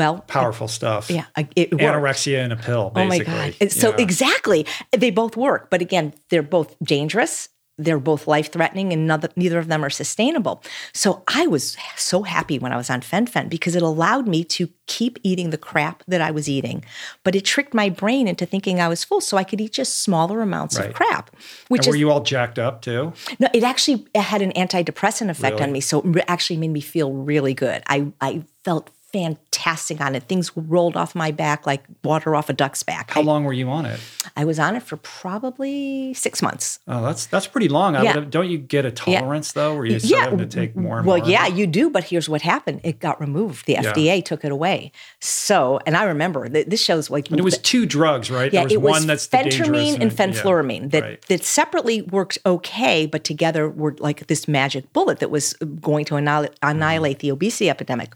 Well, 0.00 0.20
Powerful 0.28 0.66
stuff. 0.66 1.10
yeah, 1.10 1.26
it 1.54 1.72
worked. 1.72 1.82
Anorexia 1.84 2.42
in 2.42 2.52
a 2.52 2.56
pill, 2.56 2.90
Oh 2.96 3.04
my. 3.04 3.18
God. 3.18 3.54
So 3.70 3.90
Yeah. 3.90 3.96
exactly. 3.98 4.64
They 4.96 5.10
both 5.10 5.36
work. 5.36 5.68
But 5.68 5.82
again, 5.82 6.14
they're 6.30 6.42
both 6.42 6.74
dangerous. 6.82 7.50
They're 7.76 7.98
both 7.98 8.26
life 8.26 8.50
threatening 8.52 8.92
and 8.94 9.06
neither, 9.06 9.28
neither 9.36 9.58
of 9.58 9.68
them 9.68 9.82
are 9.84 9.90
sustainable. 9.90 10.62
So 10.94 11.22
I 11.28 11.46
was 11.46 11.76
so 11.96 12.22
happy 12.22 12.58
when 12.58 12.72
I 12.72 12.76
was 12.76 12.88
on 12.90 13.00
Fen-Phen 13.02 13.48
because 13.50 13.74
it 13.74 13.82
allowed 13.82 14.26
me 14.28 14.44
to 14.44 14.68
keep 14.86 15.18
eating 15.22 15.48
the 15.50 15.56
crap 15.58 16.02
that 16.08 16.20
I 16.22 16.30
was 16.30 16.46
eating, 16.48 16.84
but 17.24 17.34
it 17.34 17.44
tricked 17.46 17.72
my 17.74 17.88
brain 17.90 18.26
into 18.28 18.44
thinking 18.46 18.80
I 18.80 18.88
was 18.88 19.02
full 19.04 19.20
so 19.22 19.36
I 19.38 19.44
could 19.44 19.60
eat 19.62 19.72
just 19.72 20.02
smaller 20.02 20.40
amounts 20.42 20.78
Right. 20.78 20.88
of 20.90 20.94
crap, 20.94 21.30
which 21.68 21.86
And 21.86 21.92
were 21.92 21.96
is 21.96 22.00
you 22.00 22.10
all 22.10 22.22
jacked 22.22 22.58
up 22.58 22.82
too? 22.82 23.12
no, 23.38 23.48
it 23.54 23.62
actually 23.64 24.06
had 24.14 24.40
an 24.42 24.52
antidepressant 24.52 25.28
effect 25.30 25.54
Really? 25.54 25.64
on 25.64 25.72
me. 25.72 25.80
So 25.80 26.00
it 26.02 26.24
actually 26.28 26.58
made 26.58 26.72
me 26.72 26.80
feel 26.82 27.12
really 27.12 27.54
good. 27.54 27.82
I, 27.86 28.06
I 28.20 28.44
felt 28.64 28.90
fantastic 29.12 30.00
on 30.00 30.14
it. 30.14 30.24
Things 30.24 30.50
rolled 30.56 30.96
off 30.96 31.14
my 31.14 31.30
back 31.30 31.66
like 31.66 31.84
water 32.04 32.34
off 32.34 32.48
a 32.48 32.52
duck's 32.52 32.82
back. 32.82 33.10
How 33.10 33.20
I, 33.20 33.24
long 33.24 33.44
were 33.44 33.52
you 33.52 33.68
on 33.68 33.86
it? 33.86 34.00
I 34.36 34.44
was 34.44 34.58
on 34.58 34.76
it 34.76 34.82
for 34.82 34.96
probably 34.98 36.14
six 36.14 36.42
months. 36.42 36.78
Oh, 36.88 37.02
that's 37.02 37.26
that's 37.26 37.46
pretty 37.46 37.68
long. 37.68 37.96
I 37.96 38.02
Yeah. 38.02 38.14
would 38.16 38.30
don't 38.30 38.48
you 38.48 38.58
get 38.58 38.84
a 38.84 38.90
tolerance 38.90 39.52
though, 39.52 39.74
where 39.76 39.86
you 39.86 39.98
start 39.98 40.10
Yeah. 40.10 40.24
having 40.24 40.38
to 40.38 40.46
take 40.46 40.76
more 40.76 40.98
and 40.98 41.06
well, 41.06 41.18
more? 41.18 41.28
yeah, 41.28 41.46
you 41.46 41.66
do. 41.66 41.90
But 41.90 42.04
here's 42.04 42.28
what 42.28 42.42
happened: 42.42 42.80
it 42.84 43.00
got 43.00 43.20
removed. 43.20 43.66
The 43.66 43.74
FDA 43.76 44.24
took 44.24 44.44
it 44.44 44.52
away. 44.52 44.92
So, 45.20 45.80
and 45.86 45.96
I 45.96 46.04
remember 46.04 46.48
th- 46.48 46.66
this 46.66 46.82
shows 46.82 47.10
like 47.10 47.30
And 47.30 47.38
it 47.38 47.44
was 47.44 47.58
two 47.58 47.86
drugs, 47.86 48.30
right? 48.30 48.52
yeah, 48.52 48.64
there 48.64 48.64
was 48.64 48.72
it 48.72 48.80
was 48.82 48.90
one 49.00 49.06
the 49.06 49.14
phentermine 49.14 50.00
and 50.00 50.10
yeah, 50.12 50.18
fenfluramine 50.26 50.90
that 50.90 51.02
right. 51.02 51.22
that 51.28 51.44
separately 51.44 52.02
worked 52.02 52.38
okay, 52.44 53.06
but 53.06 53.24
together 53.24 53.68
were 53.68 53.94
like 53.98 54.26
this 54.26 54.48
magic 54.48 54.92
bullet 54.92 55.18
that 55.20 55.30
was 55.30 55.54
going 55.80 56.04
to 56.06 56.16
annihilate, 56.16 56.52
annihilate 56.62 57.18
the 57.20 57.30
obesity 57.30 57.68
epidemic. 57.70 58.14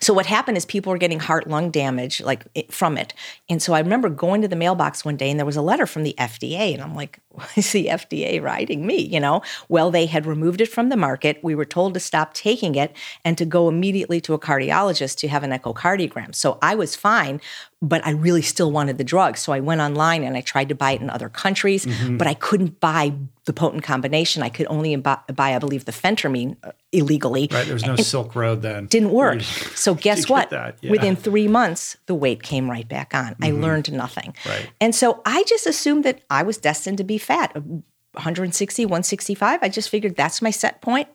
So 0.00 0.12
what 0.12 0.26
happened 0.26 0.56
is 0.56 0.64
people 0.64 0.90
were 0.92 0.98
getting 0.98 1.20
heart 1.20 1.46
lung 1.48 1.70
damage 1.70 2.20
like 2.20 2.46
it, 2.54 2.72
from 2.72 2.98
it. 2.98 3.14
And 3.48 3.62
so 3.62 3.72
I 3.72 3.80
remember 3.80 4.08
going 4.08 4.42
to 4.42 4.48
the 4.48 4.56
mailbox 4.56 5.04
one 5.04 5.16
day 5.16 5.30
and 5.30 5.38
there 5.38 5.46
was 5.46 5.56
a 5.56 5.62
letter 5.62 5.86
from 5.86 6.02
the 6.02 6.14
FDA 6.18 6.72
and 6.74 6.82
I'm 6.82 6.94
like, 6.94 7.18
why 7.30 7.46
is 7.56 7.72
the 7.72 7.86
FDA 7.86 8.42
writing 8.42 8.86
me, 8.86 9.00
you 9.00 9.18
know? 9.20 9.42
Well, 9.68 9.90
they 9.90 10.06
had 10.06 10.26
removed 10.26 10.60
it 10.60 10.66
from 10.68 10.88
the 10.90 10.96
market. 10.96 11.38
We 11.42 11.54
were 11.54 11.64
told 11.64 11.94
to 11.94 12.00
stop 12.00 12.34
taking 12.34 12.74
it 12.74 12.94
and 13.24 13.38
to 13.38 13.44
go 13.44 13.68
immediately 13.68 14.20
to 14.22 14.34
a 14.34 14.38
cardiologist 14.38 15.16
to 15.18 15.28
have 15.28 15.42
an 15.42 15.50
echocardiogram. 15.50 16.34
So 16.34 16.58
I 16.60 16.74
was 16.74 16.94
fine, 16.94 17.40
but 17.80 18.04
I 18.06 18.10
really 18.10 18.42
still 18.42 18.70
wanted 18.70 18.98
the 18.98 19.04
drug. 19.04 19.36
So 19.38 19.52
I 19.52 19.60
went 19.60 19.80
online 19.80 20.24
and 20.24 20.36
I 20.36 20.40
tried 20.42 20.68
to 20.68 20.74
buy 20.74 20.92
it 20.92 21.00
in 21.00 21.08
other 21.10 21.28
countries, 21.28 21.86
Mm-hmm. 21.86 22.16
but 22.16 22.26
I 22.26 22.34
couldn't 22.34 22.80
buy 22.80 23.12
the 23.44 23.52
potent 23.52 23.82
combination. 23.82 24.42
I 24.42 24.48
could 24.50 24.66
only 24.68 24.94
buy, 24.96 25.18
buy 25.34 25.54
I 25.54 25.58
believe, 25.58 25.84
the 25.84 25.92
phentermine 25.92 26.56
uh, 26.62 26.72
illegally 26.92 27.48
Right, 27.50 27.64
there 27.64 27.74
was 27.74 27.86
no 27.86 27.96
Silk 27.96 28.36
Road 28.36 28.62
then. 28.62 28.86
didn't 28.86 29.10
work. 29.10 29.34
You- 29.42 29.42
So 29.74 29.94
guess 29.94 30.28
what? 30.28 30.52
yeah. 30.52 30.72
Within 30.90 31.16
three 31.16 31.48
months, 31.48 31.96
the 32.06 32.14
weight 32.14 32.42
came 32.42 32.70
right 32.70 32.86
back 32.88 33.14
on. 33.14 33.34
I 33.40 33.50
mm-hmm. 33.50 33.62
learned 33.62 33.92
nothing. 33.92 34.34
Right. 34.46 34.70
And 34.80 34.94
so 34.94 35.22
I 35.24 35.42
just 35.44 35.66
assumed 35.66 36.04
that 36.04 36.20
I 36.30 36.42
was 36.42 36.58
destined 36.58 36.98
to 36.98 37.04
be 37.04 37.18
fat. 37.18 37.54
160, 37.56 38.84
165. 38.84 39.60
I 39.62 39.68
just 39.68 39.88
figured 39.88 40.16
that's 40.16 40.42
my 40.42 40.50
set 40.50 40.82
point. 40.82 41.08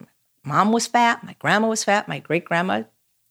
Mom 0.44 0.72
was 0.72 0.88
fat. 0.88 1.24
My 1.24 1.36
grandma 1.40 1.68
was 1.68 1.84
fat. 1.84 2.08
My 2.08 2.20
great 2.20 2.46
grandma. 2.46 2.84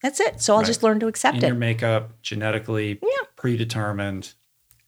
That's 0.02 0.20
it. 0.20 0.40
So 0.40 0.54
I'll 0.54 0.62
just 0.62 0.82
learn 0.82 1.00
to 1.00 1.08
accept 1.08 1.38
in 1.38 1.44
it. 1.44 1.46
your 1.48 1.56
makeup, 1.56 2.20
genetically 2.22 3.00
predetermined. 3.36 4.34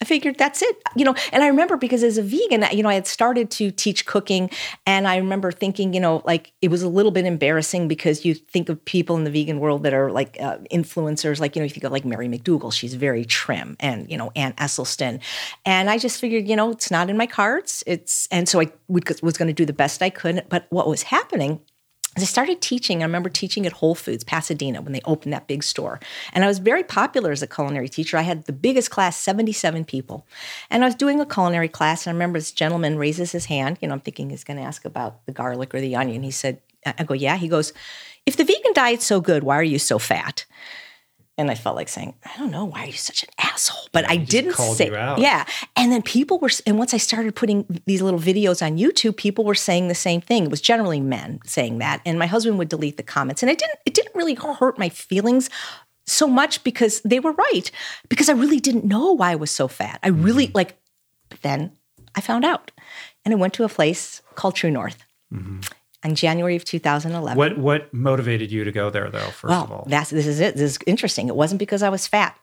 I 0.00 0.04
figured 0.04 0.38
that's 0.38 0.62
it. 0.62 0.80
You 0.94 1.04
know, 1.04 1.14
and 1.32 1.42
I 1.42 1.48
remember 1.48 1.76
because 1.76 2.04
as 2.04 2.18
a 2.18 2.22
vegan, 2.22 2.64
you 2.72 2.82
know, 2.82 2.88
I 2.88 2.94
had 2.94 3.06
started 3.06 3.50
to 3.52 3.70
teach 3.72 4.06
cooking 4.06 4.48
and 4.86 5.08
I 5.08 5.16
remember 5.16 5.50
thinking, 5.50 5.92
you 5.92 6.00
know, 6.00 6.22
like 6.24 6.52
it 6.62 6.68
was 6.68 6.82
a 6.82 6.88
little 6.88 7.10
bit 7.10 7.24
embarrassing 7.24 7.88
because 7.88 8.24
you 8.24 8.34
think 8.34 8.68
of 8.68 8.84
people 8.84 9.16
in 9.16 9.24
the 9.24 9.30
vegan 9.30 9.58
world 9.58 9.82
that 9.82 9.94
are 9.94 10.12
like 10.12 10.36
uh, 10.40 10.58
influencers, 10.72 11.40
like, 11.40 11.56
you 11.56 11.60
know, 11.60 11.64
you 11.64 11.70
think 11.70 11.84
of 11.84 11.90
like 11.90 12.04
Mary 12.04 12.28
McDougall, 12.28 12.72
she's 12.72 12.94
very 12.94 13.24
trim 13.24 13.76
and, 13.80 14.08
you 14.10 14.16
know, 14.16 14.30
Ann 14.36 14.52
Esselstyn, 14.54 15.20
And 15.66 15.90
I 15.90 15.98
just 15.98 16.20
figured, 16.20 16.48
you 16.48 16.54
know, 16.54 16.70
it's 16.70 16.90
not 16.90 17.10
in 17.10 17.16
my 17.16 17.26
cards. 17.26 17.82
It's, 17.86 18.28
and 18.30 18.48
so 18.48 18.60
I 18.60 18.70
would, 18.86 19.08
was 19.20 19.36
going 19.36 19.48
to 19.48 19.52
do 19.52 19.66
the 19.66 19.72
best 19.72 20.00
I 20.00 20.10
could. 20.10 20.44
But 20.48 20.66
what 20.70 20.86
was 20.86 21.02
happening 21.02 21.60
I 22.16 22.24
started 22.24 22.60
teaching. 22.60 23.02
I 23.02 23.06
remember 23.06 23.28
teaching 23.28 23.64
at 23.66 23.72
Whole 23.74 23.94
Foods, 23.94 24.24
Pasadena, 24.24 24.80
when 24.82 24.92
they 24.92 25.00
opened 25.04 25.32
that 25.32 25.46
big 25.46 25.62
store. 25.62 26.00
And 26.32 26.44
I 26.44 26.48
was 26.48 26.58
very 26.58 26.82
popular 26.82 27.30
as 27.30 27.42
a 27.42 27.46
culinary 27.46 27.88
teacher. 27.88 28.16
I 28.16 28.22
had 28.22 28.44
the 28.46 28.52
biggest 28.52 28.90
class, 28.90 29.16
77 29.16 29.84
people. 29.84 30.26
And 30.68 30.82
I 30.82 30.88
was 30.88 30.96
doing 30.96 31.20
a 31.20 31.26
culinary 31.26 31.68
class, 31.68 32.06
and 32.06 32.12
I 32.12 32.14
remember 32.14 32.38
this 32.38 32.50
gentleman 32.50 32.98
raises 32.98 33.30
his 33.32 33.44
hand. 33.44 33.78
You 33.80 33.88
know, 33.88 33.94
I'm 33.94 34.00
thinking 34.00 34.30
he's 34.30 34.42
going 34.42 34.56
to 34.56 34.64
ask 34.64 34.84
about 34.84 35.24
the 35.26 35.32
garlic 35.32 35.74
or 35.74 35.80
the 35.80 35.94
onion. 35.94 36.22
He 36.22 36.32
said, 36.32 36.60
I 36.84 37.04
go, 37.04 37.14
yeah. 37.14 37.36
He 37.36 37.48
goes, 37.48 37.72
if 38.26 38.36
the 38.36 38.44
vegan 38.44 38.72
diet's 38.72 39.06
so 39.06 39.20
good, 39.20 39.44
why 39.44 39.56
are 39.56 39.62
you 39.62 39.78
so 39.78 39.98
fat? 39.98 40.44
And 41.38 41.50
I 41.50 41.54
felt 41.54 41.76
like 41.76 41.88
saying, 41.88 42.14
I 42.24 42.36
don't 42.36 42.50
know, 42.50 42.64
why 42.64 42.82
are 42.82 42.86
you 42.86 42.92
such 42.92 43.22
an 43.22 43.28
asshole? 43.38 43.88
But 43.92 44.04
Yeah, 44.04 44.10
I 44.12 44.16
didn't 44.16 44.54
say, 44.54 44.86
you 44.88 44.96
out. 44.96 45.18
yeah. 45.20 45.46
And 45.76 45.92
then 45.92 46.02
people 46.02 46.38
were, 46.40 46.50
and 46.66 46.76
once 46.78 46.92
I 46.92 46.96
started 46.96 47.34
putting 47.36 47.64
these 47.86 48.02
little 48.02 48.18
videos 48.20 48.60
on 48.60 48.76
YouTube, 48.76 49.16
people 49.16 49.44
were 49.44 49.54
saying 49.54 49.86
the 49.88 49.94
same 49.94 50.20
thing. 50.20 50.44
It 50.44 50.50
was 50.50 50.60
generally 50.60 51.00
men 51.00 51.38
saying 51.46 51.78
that, 51.78 52.02
and 52.04 52.18
my 52.18 52.26
husband 52.26 52.58
would 52.58 52.68
delete 52.68 52.96
the 52.96 53.02
comments, 53.04 53.42
and 53.42 53.50
it 53.50 53.58
didn't, 53.58 53.78
it 53.86 53.94
didn't 53.94 54.14
really 54.16 54.34
hurt 54.34 54.78
my 54.78 54.88
feelings 54.88 55.48
so 56.06 56.26
much 56.26 56.64
because 56.64 57.00
they 57.02 57.20
were 57.20 57.32
right. 57.32 57.70
Because 58.08 58.28
I 58.28 58.32
really 58.32 58.58
didn't 58.58 58.84
know 58.84 59.12
why 59.12 59.30
I 59.30 59.36
was 59.36 59.50
so 59.52 59.68
fat. 59.68 60.00
I 60.02 60.08
really 60.08 60.46
Mm-hmm. 60.48 60.56
like. 60.56 60.76
But 61.30 61.42
then 61.42 61.72
I 62.16 62.20
found 62.20 62.44
out, 62.44 62.72
and 63.24 63.32
I 63.32 63.36
went 63.36 63.54
to 63.54 63.64
a 63.64 63.68
place 63.68 64.22
called 64.34 64.56
True 64.56 64.70
North. 64.70 65.04
In 66.04 66.14
January 66.14 66.54
of 66.54 66.64
2011. 66.64 67.36
Mm-hmm. 67.36 67.36
What 67.36 67.58
what 67.58 67.92
motivated 67.92 68.52
you 68.52 68.62
to 68.64 68.70
go 68.70 68.88
there 68.88 69.10
though? 69.10 69.18
First 69.18 69.50
Well, 69.50 69.64
of 69.64 69.72
all, 69.72 69.86
that's 69.88 70.10
this 70.10 70.26
is 70.26 70.38
it. 70.38 70.54
This 70.54 70.72
is 70.72 70.78
interesting. 70.86 71.28
It 71.28 71.34
wasn't 71.34 71.58
because 71.58 71.82
I 71.82 71.88
was 71.88 72.06
fat. 72.06 72.38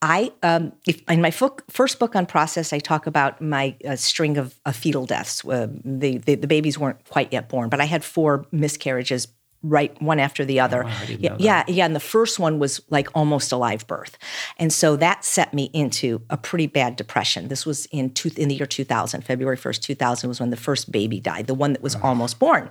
I 0.00 0.32
um, 0.42 0.72
if, 0.86 1.02
in 1.08 1.20
my 1.20 1.30
book, 1.30 1.64
first 1.70 1.98
book 1.98 2.14
Unprocessed, 2.14 2.72
I 2.72 2.80
talk 2.80 3.06
about 3.06 3.40
my 3.40 3.76
uh, 3.86 3.96
string 3.96 4.36
of, 4.36 4.58
of 4.66 4.74
fetal 4.74 5.06
deaths. 5.06 5.44
Uh, 5.44 5.68
the, 5.84 6.18
the 6.18 6.34
the 6.36 6.46
babies 6.46 6.78
weren't 6.78 7.04
quite 7.08 7.32
yet 7.32 7.48
born, 7.48 7.68
but 7.68 7.80
I 7.80 7.84
had 7.84 8.04
four 8.04 8.46
miscarriages 8.50 9.28
right 9.62 10.00
one 10.02 10.18
after 10.18 10.44
the 10.44 10.60
other. 10.60 10.84
Oh, 10.84 10.86
wow, 10.86 10.96
I 11.00 11.06
didn't 11.06 11.20
yeah, 11.20 11.36
yeah, 11.38 11.64
yeah. 11.68 11.84
And 11.84 11.94
the 11.94 12.00
first 12.00 12.38
one 12.38 12.58
was 12.58 12.80
like 12.90 13.08
almost 13.14 13.52
a 13.52 13.56
live 13.56 13.86
birth, 13.86 14.18
and 14.58 14.72
so 14.72 14.96
that 14.96 15.24
set 15.24 15.54
me 15.54 15.70
into 15.72 16.22
a 16.30 16.36
pretty 16.36 16.66
bad 16.66 16.96
depression. 16.96 17.48
This 17.48 17.64
was 17.64 17.86
in 17.86 18.10
two, 18.10 18.30
in 18.36 18.48
the 18.48 18.56
year 18.56 18.66
2000, 18.66 19.22
February 19.22 19.56
1st, 19.56 19.80
2000 19.82 20.28
was 20.28 20.40
when 20.40 20.50
the 20.50 20.56
first 20.56 20.90
baby 20.90 21.20
died, 21.20 21.46
the 21.46 21.54
one 21.54 21.72
that 21.72 21.82
was 21.82 21.94
almost 21.96 22.38
born, 22.38 22.70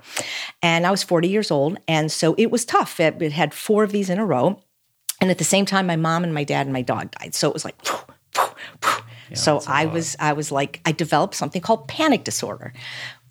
and 0.62 0.86
I 0.86 0.90
was 0.90 1.02
40 1.02 1.28
years 1.28 1.50
old, 1.50 1.78
and 1.88 2.10
so 2.12 2.34
it 2.38 2.50
was 2.50 2.64
tough. 2.64 3.00
It, 3.00 3.20
it 3.22 3.32
had 3.32 3.54
four 3.54 3.84
of 3.84 3.92
these 3.92 4.10
in 4.10 4.18
a 4.18 4.26
row, 4.26 4.60
and 5.20 5.30
at 5.30 5.38
the 5.38 5.44
same 5.44 5.64
time, 5.64 5.86
my 5.86 5.96
mom 5.96 6.24
and 6.24 6.34
my 6.34 6.44
dad 6.44 6.66
and 6.66 6.72
my 6.72 6.82
dog 6.82 7.10
died. 7.12 7.34
So 7.34 7.48
it 7.48 7.54
was 7.54 7.64
like. 7.64 7.76
so 9.34 9.62
I 9.66 9.86
was 9.86 10.14
I 10.20 10.34
was 10.34 10.52
like 10.52 10.80
I 10.84 10.92
developed 10.92 11.34
something 11.34 11.62
called 11.62 11.88
panic 11.88 12.24
disorder, 12.24 12.74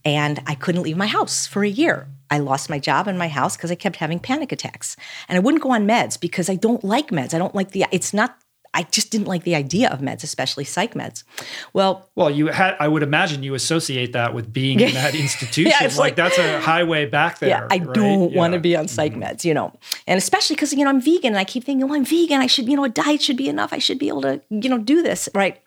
and 0.04 0.42
I 0.48 0.56
couldn't 0.56 0.84
leave 0.84 0.98
my 0.98 1.08
house 1.08 1.46
for 1.46 1.64
a 1.64 1.70
year. 1.70 2.08
I 2.32 2.40
lost 2.40 2.70
my 2.70 2.80
job 2.80 3.08
and 3.08 3.20
my 3.20 3.28
house 3.28 3.56
because 3.58 3.72
I 3.72 3.76
kept 3.76 3.98
having 3.98 4.20
panic 4.20 4.52
attacks, 4.52 4.96
and 5.28 5.36
I 5.36 5.40
wouldn't 5.40 5.62
go 5.62 5.72
on 5.72 5.86
meds 5.88 6.20
because 6.20 6.50
I 6.50 6.56
don't 6.56 6.84
like 6.84 7.10
meds. 7.10 7.34
I 7.34 7.38
don't 7.38 7.54
like 7.54 7.72
the. 7.72 7.86
It's 7.92 8.14
not. 8.14 8.38
I 8.74 8.84
just 8.84 9.12
didn't 9.12 9.28
like 9.28 9.44
the 9.44 9.56
idea 9.56 9.90
of 9.90 10.00
meds, 10.00 10.24
especially 10.24 10.64
psych 10.64 10.94
meds. 10.94 11.24
Well, 11.74 12.10
well, 12.16 12.30
you 12.30 12.48
had 12.48 12.76
I 12.80 12.88
would 12.88 13.04
imagine 13.04 13.44
you 13.44 13.54
associate 13.54 14.14
that 14.14 14.34
with 14.34 14.54
being 14.54 14.80
in 14.80 14.94
that 14.94 15.14
institution. 15.26 15.74
it's 15.82 15.98
like, 15.98 16.12
like- 16.12 16.16
that's 16.16 16.38
a 16.38 16.62
highway 16.62 17.06
back 17.06 17.40
there. 17.40 17.50
yeah, 17.50 17.68
I 17.70 17.78
right? 17.80 17.94
don't 17.94 18.34
want 18.34 18.54
to 18.54 18.58
Mm-hmm. 18.58 18.62
be 18.64 18.76
on 18.78 18.88
psych 18.88 19.14
meds, 19.14 19.44
you 19.44 19.54
know, 19.54 19.74
and 20.08 20.18
especially 20.18 20.56
because 20.56 20.72
you 20.74 20.84
know 20.84 20.90
I'm 20.90 21.02
vegan, 21.02 21.28
and 21.34 21.38
I 21.38 21.44
keep 21.44 21.64
thinking, 21.64 21.88
well, 21.88 21.98
I'm 21.98 22.06
vegan. 22.06 22.40
I 22.42 22.48
should, 22.48 22.68
you 22.70 22.76
know, 22.78 22.84
a 22.86 22.90
diet 22.90 23.22
should 23.22 23.38
be 23.38 23.50
enough. 23.50 23.74
I 23.74 23.78
should 23.80 24.00
be 24.00 24.08
able 24.08 24.22
to, 24.24 24.42
you 24.50 24.70
know, 24.70 24.78
do 24.78 25.02
this, 25.02 25.28
right? 25.34 25.62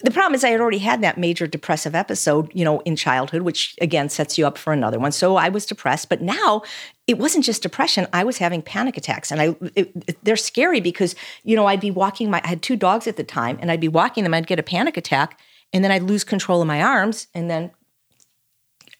The 0.00 0.10
problem 0.10 0.34
is 0.34 0.44
I 0.44 0.48
had 0.50 0.60
already 0.60 0.78
had 0.78 1.02
that 1.02 1.18
major 1.18 1.46
depressive 1.46 1.94
episode, 1.94 2.50
you 2.54 2.64
know, 2.64 2.80
in 2.80 2.96
childhood, 2.96 3.42
which 3.42 3.74
again 3.80 4.08
sets 4.08 4.38
you 4.38 4.46
up 4.46 4.56
for 4.58 4.72
another 4.72 4.98
one. 4.98 5.12
So 5.12 5.36
I 5.36 5.48
was 5.48 5.66
depressed, 5.66 6.08
but 6.08 6.22
now 6.22 6.62
it 7.08 7.18
wasn't 7.18 7.44
just 7.44 7.62
depression. 7.62 8.06
I 8.12 8.22
was 8.22 8.38
having 8.38 8.62
panic 8.62 8.96
attacks, 8.96 9.32
and 9.32 9.40
I 9.40 9.56
it, 9.74 9.90
it- 10.06 10.18
they're 10.24 10.36
scary 10.36 10.80
because 10.80 11.16
you 11.42 11.56
know 11.56 11.66
I'd 11.66 11.80
be 11.80 11.90
walking 11.90 12.30
my 12.30 12.40
I 12.44 12.48
had 12.48 12.62
two 12.62 12.76
dogs 12.76 13.06
at 13.08 13.16
the 13.16 13.24
time, 13.24 13.58
and 13.60 13.70
I'd 13.72 13.80
be 13.80 13.88
walking 13.88 14.22
them, 14.24 14.34
I'd 14.34 14.46
get 14.46 14.60
a 14.60 14.62
panic 14.62 14.96
attack, 14.96 15.40
and 15.72 15.82
then 15.82 15.90
I'd 15.90 16.02
lose 16.04 16.22
control 16.22 16.60
of 16.60 16.68
my 16.68 16.80
arms, 16.82 17.26
and 17.34 17.50
then 17.50 17.70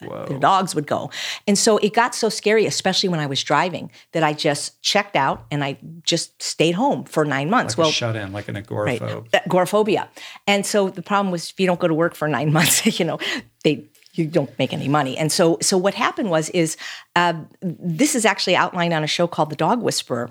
the 0.00 0.38
dogs 0.38 0.74
would 0.76 0.86
go. 0.86 1.10
And 1.48 1.58
so 1.58 1.78
it 1.78 1.92
got 1.92 2.14
so 2.14 2.28
scary, 2.28 2.66
especially 2.66 3.08
when 3.08 3.18
I 3.18 3.26
was 3.26 3.42
driving, 3.42 3.90
that 4.12 4.22
I 4.22 4.32
just 4.32 4.80
checked 4.80 5.16
out 5.16 5.44
and 5.50 5.64
I 5.64 5.76
just 6.04 6.40
stayed 6.40 6.76
home 6.76 7.02
for 7.02 7.24
nine 7.24 7.50
months. 7.50 7.76
Like 7.76 7.84
well, 7.86 7.90
shut 7.90 8.14
in, 8.14 8.32
like 8.32 8.46
an 8.46 8.54
agoraphobe. 8.54 9.34
uh, 9.34 9.40
agoraphobia. 9.44 10.08
And 10.46 10.64
so 10.64 10.88
the 10.88 11.02
problem 11.02 11.32
was 11.32 11.50
if 11.50 11.58
you 11.58 11.66
don't 11.66 11.80
go 11.80 11.88
to 11.88 11.94
work 11.94 12.14
for 12.14 12.28
nine 12.28 12.52
months, 12.58 12.86
you 13.00 13.04
know, 13.04 13.18
they 13.64 13.86
you 14.18 14.26
don't 14.26 14.56
make 14.58 14.72
any 14.72 14.88
money. 14.88 15.16
And 15.16 15.30
so 15.30 15.58
so 15.60 15.76
what 15.78 15.94
happened 15.94 16.30
was 16.30 16.50
is 16.50 16.76
uh, 17.16 17.34
this 17.62 18.14
is 18.14 18.24
actually 18.24 18.56
outlined 18.56 18.92
on 18.92 19.04
a 19.04 19.08
show 19.08 19.26
called 19.26 19.50
The 19.50 19.56
Dog 19.56 19.82
Whisperer 19.82 20.30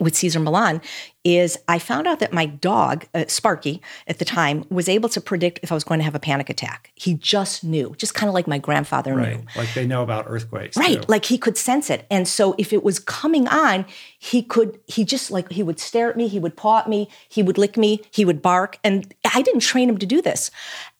with 0.00 0.14
Cesar 0.14 0.38
Millan 0.38 0.80
is 1.24 1.58
I 1.68 1.78
found 1.78 2.06
out 2.06 2.20
that 2.20 2.32
my 2.32 2.46
dog, 2.46 3.04
uh, 3.14 3.24
Sparky, 3.28 3.80
at 4.06 4.18
the 4.18 4.24
time, 4.24 4.64
was 4.70 4.88
able 4.88 5.08
to 5.10 5.20
predict 5.20 5.60
if 5.62 5.70
I 5.70 5.74
was 5.74 5.84
going 5.84 5.98
to 5.98 6.04
have 6.04 6.14
a 6.14 6.20
panic 6.20 6.48
attack. 6.50 6.92
He 6.94 7.14
just 7.14 7.64
knew, 7.64 7.94
just 7.96 8.14
kind 8.14 8.28
of 8.28 8.34
like 8.34 8.46
my 8.46 8.58
grandfather 8.58 9.14
Right. 9.14 9.38
knew. 9.38 9.46
Like 9.56 9.72
they 9.74 9.86
know 9.86 10.02
about 10.02 10.26
earthquakes. 10.28 10.76
Right. 10.76 11.02
too. 11.02 11.06
Like 11.08 11.24
he 11.24 11.38
could 11.38 11.56
sense 11.56 11.90
it. 11.90 12.06
And 12.10 12.26
so 12.26 12.54
if 12.58 12.72
it 12.72 12.82
was 12.82 12.98
coming 12.98 13.48
on, 13.48 13.84
he 14.18 14.42
could, 14.42 14.78
he 14.86 15.04
just 15.04 15.30
like, 15.30 15.50
he 15.50 15.62
would 15.62 15.80
stare 15.80 16.10
at 16.10 16.16
me, 16.16 16.28
he 16.28 16.38
would 16.38 16.56
paw 16.56 16.78
at 16.78 16.88
me, 16.88 17.08
he 17.28 17.42
would 17.42 17.58
lick 17.58 17.76
me, 17.76 18.02
he 18.10 18.24
would 18.24 18.42
bark. 18.42 18.78
And 18.84 19.12
I 19.34 19.42
didn't 19.42 19.60
train 19.60 19.88
him 19.88 19.98
to 19.98 20.06
do 20.06 20.22
this. 20.22 20.50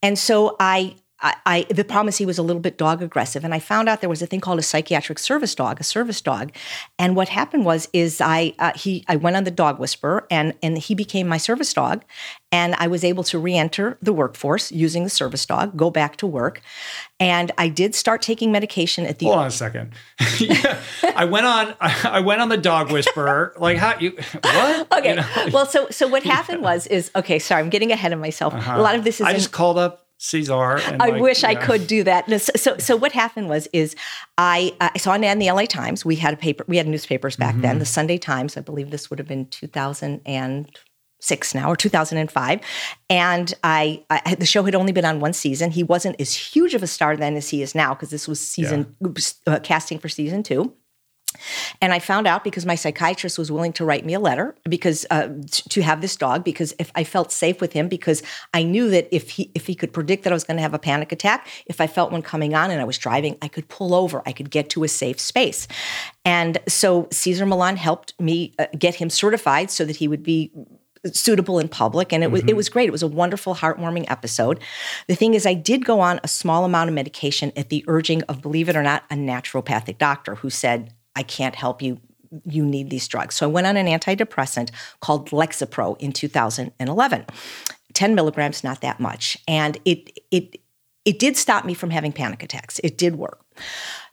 And 0.03 0.19
so 0.19 0.57
I, 0.59 0.97
I, 1.23 1.37
I 1.47 1.67
the 1.71 1.85
problem 1.85 2.09
is 2.09 2.19
he 2.19 2.27
was 2.27 2.39
a 2.39 2.43
little 2.43 2.61
bit 2.61 2.77
dog 2.77 3.01
aggressive, 3.01 3.45
and 3.45 3.55
I 3.55 3.61
found 3.61 3.89
out 3.89 4.01
there 4.01 4.11
was 4.11 4.23
a 4.23 4.27
thing 4.27 4.41
called 4.41 4.59
a 4.59 4.63
psychiatric 4.63 5.19
service 5.19 5.55
dog, 5.55 5.81
a 5.81 5.85
service 5.85 6.21
dog, 6.21 6.53
and 6.99 7.15
what 7.15 7.29
happened 7.29 7.65
was 7.65 7.89
is 7.93 8.21
I 8.21 8.55
uh, 8.59 8.73
he 8.75 9.05
I 9.09 9.17
went 9.17 9.37
on 9.37 9.45
the 9.45 9.51
dog 9.51 9.79
whisperer, 9.79 10.27
and 10.31 10.55
and 10.63 10.77
he 10.77 10.95
became 10.95 11.29
my 11.29 11.39
service 11.39 11.73
dog, 11.73 12.05
and 12.51 12.75
I 12.77 12.89
was 12.89 13.05
able 13.05 13.23
to 13.25 13.39
re-enter 13.39 13.99
the 14.03 14.13
workforce 14.13 14.73
using 14.73 15.05
the 15.05 15.11
service 15.11 15.47
dog, 15.47 15.77
go 15.77 15.91
back 15.91 16.17
to 16.17 16.27
work, 16.27 16.61
and 17.21 17.53
I 17.57 17.69
did 17.69 17.95
start 17.95 18.21
taking 18.21 18.51
medication 18.51 19.07
at 19.07 19.21
the 19.21 19.27
Hold 19.27 19.39
on 19.39 19.47
a 19.47 19.51
second. 19.51 19.93
yeah, 20.39 20.81
I 21.17 21.25
went 21.25 21.47
on. 21.47 21.75
I, 21.81 22.21
went 22.21 22.41
on 22.41 22.49
the 22.49 22.57
dog 22.57 22.91
whisperer. 22.91 23.55
Like 23.57 23.79
how 23.79 23.99
you? 23.99 24.19
What? 24.43 24.93
Okay. 24.93 25.11
You 25.11 25.17
know? 25.17 25.49
well, 25.53 25.67
so 25.67 25.89
so 25.91 26.09
what 26.09 26.25
happened 26.25 26.63
was 26.63 26.89
is 26.89 27.13
okay. 27.15 27.39
Sorry, 27.39 27.63
I'm 27.63 27.71
getting 27.71 27.93
ahead 27.93 28.13
of 28.13 28.19
myself. 28.19 28.55
A 28.55 28.81
lot 28.81 28.97
of 28.97 29.05
this 29.05 29.17
is. 29.17 29.21
Uh-huh. 29.23 29.31
I 29.31 29.35
in- 29.35 29.39
just 29.39 29.53
called 29.53 29.79
up 29.79 30.03
Cesar. 30.25 30.77
And 30.77 31.03
I 31.03 31.09
like, 31.09 31.21
wish 31.21 31.43
I 31.43 31.51
yeah. 31.51 31.67
could 31.67 31.89
do 31.89 32.05
that. 32.05 32.29
No, 32.29 32.39
so, 32.39 32.53
so, 32.55 32.79
so 32.79 32.97
what 32.97 33.11
happened 33.11 33.49
was 33.49 33.67
is 33.73 33.97
I 34.39 34.73
uh, 34.81 34.91
I 34.95 34.99
saw 34.99 35.15
an 35.15 35.25
ad 35.25 35.33
in 35.33 35.41
the 35.41 35.51
LA 35.51 35.65
Times. 35.65 36.05
We 36.05 36.15
had 36.15 36.33
a 36.33 36.37
paper. 36.37 36.65
We 36.69 36.77
had 36.77 36.87
newspapers 36.87 37.35
back 37.35 37.55
Mm-hmm. 37.55 37.63
then. 37.63 37.79
The 37.81 37.85
Sunday 37.85 38.19
Times. 38.19 38.57
I 38.57 38.61
believe 38.61 38.93
this 38.93 39.11
would 39.11 39.19
have 39.19 39.27
been 39.27 39.47
2006 39.47 41.55
now 41.57 41.69
or 41.69 41.75
2005. 41.77 42.61
And 43.11 43.55
I, 43.65 44.05
I 44.11 44.37
the 44.37 44.47
show 44.47 44.63
had 44.63 44.77
only 44.77 44.93
been 44.93 45.05
on 45.05 45.19
one 45.19 45.33
season. 45.33 45.73
He 45.73 45.83
wasn't 45.83 46.21
as 46.21 46.33
huge 46.35 46.75
of 46.75 46.85
a 46.85 46.87
star 46.87 47.17
then 47.17 47.35
as 47.37 47.49
he 47.49 47.61
is 47.61 47.75
now 47.75 47.93
because 47.93 48.11
this 48.11 48.29
was 48.29 48.39
season 48.39 48.95
uh, 49.49 49.59
casting 49.65 49.99
for 49.99 50.09
season 50.09 50.45
two. 50.45 50.73
And 51.81 51.93
I 51.93 51.99
found 51.99 52.27
out 52.27 52.45
because 52.45 52.67
my 52.67 52.75
psychiatrist 52.75 53.39
was 53.39 53.51
willing 53.51 53.73
to 53.75 53.85
write 53.85 54.05
me 54.05 54.15
a 54.15 54.21
letter 54.21 54.55
because 54.69 55.07
uh, 55.11 55.29
to 55.51 55.83
have 55.83 56.01
this 56.01 56.17
dog 56.17 56.45
because 56.45 56.75
if 56.79 56.91
I 56.95 57.05
felt 57.05 57.33
safe 57.33 57.61
with 57.61 57.73
him 57.73 57.89
because 57.89 58.23
I 58.55 58.63
knew 58.63 58.91
that 58.91 59.09
if 59.11 59.31
he 59.31 59.51
if 59.55 59.67
he 59.67 59.75
could 59.75 59.93
predict 59.93 60.25
that 60.25 60.33
I 60.33 60.35
was 60.35 60.45
going 60.45 60.57
to 60.57 60.63
have 60.63 60.75
a 60.75 60.79
panic 60.79 61.13
attack, 61.13 61.49
if 61.67 61.81
I 61.81 61.87
felt 61.87 62.13
one 62.13 62.23
coming 62.23 62.55
on 62.55 62.71
and 62.71 62.81
I 62.81 62.85
was 62.85 62.99
driving, 62.99 63.37
I 63.43 63.49
could 63.49 63.69
pull 63.69 63.95
over, 63.95 64.23
I 64.27 64.33
could 64.33 64.51
get 64.51 64.71
to 64.71 64.85
a 64.85 64.89
safe 64.89 65.21
space. 65.21 65.69
And 66.25 66.59
so 66.69 67.09
Cesar 67.11 67.47
Millan 67.47 67.77
helped 67.77 68.19
me 68.21 68.55
uh, 68.59 68.67
get 68.79 68.95
him 68.97 69.11
certified 69.11 69.71
so 69.71 69.85
that 69.85 69.97
he 69.97 70.09
would 70.09 70.23
be 70.23 70.53
suitable 71.13 71.59
in 71.59 71.69
public. 71.69 72.13
And 72.13 72.23
it 72.23 72.31
was 72.31 72.43
it 72.47 72.55
was 72.55 72.69
great. 72.69 72.89
It 72.89 72.93
was 72.93 73.03
a 73.03 73.09
wonderful 73.09 73.55
heartwarming 73.55 74.11
episode. 74.11 74.61
The 75.09 75.15
thing 75.15 75.35
is 75.35 75.47
i 75.47 75.55
did 75.55 75.85
go 75.85 76.01
on 76.01 76.21
a 76.23 76.29
small 76.29 76.65
amount 76.65 76.89
of 76.89 76.95
medication 76.95 77.53
at 77.57 77.69
the 77.69 77.85
urging 77.89 78.23
of 78.25 78.43
believe 78.43 78.69
it 78.69 78.77
or 78.77 78.83
not 78.83 79.05
a 79.11 79.15
naturopathic 79.15 79.99
doctor 79.99 80.37
who 80.37 80.51
said 80.51 80.93
i 81.17 81.23
can't 81.23 81.55
help 81.55 81.83
you. 81.83 82.01
You 82.45 82.65
need 82.65 82.89
these 82.89 83.07
drugs. 83.09 83.35
So 83.35 83.47
i 83.47 83.51
went 83.51 83.67
on 83.67 83.77
an 83.77 83.87
antidepressant 83.87 84.71
called 85.01 85.31
lexapro 85.31 86.01
in 86.01 86.13
2011 86.13 87.27
10 87.95 88.15
milligrams 88.15 88.65
not 88.65 88.81
that 88.81 89.01
much. 89.01 89.37
And 89.47 89.79
it 89.85 90.19
it 90.31 90.57
it 91.05 91.19
did 91.19 91.37
stop 91.37 91.65
me 91.65 91.75
from 91.75 91.91
having 91.91 92.13
panic 92.13 92.43
attacks. 92.43 92.79
It 92.85 92.97
did 92.97 93.17
work 93.17 93.45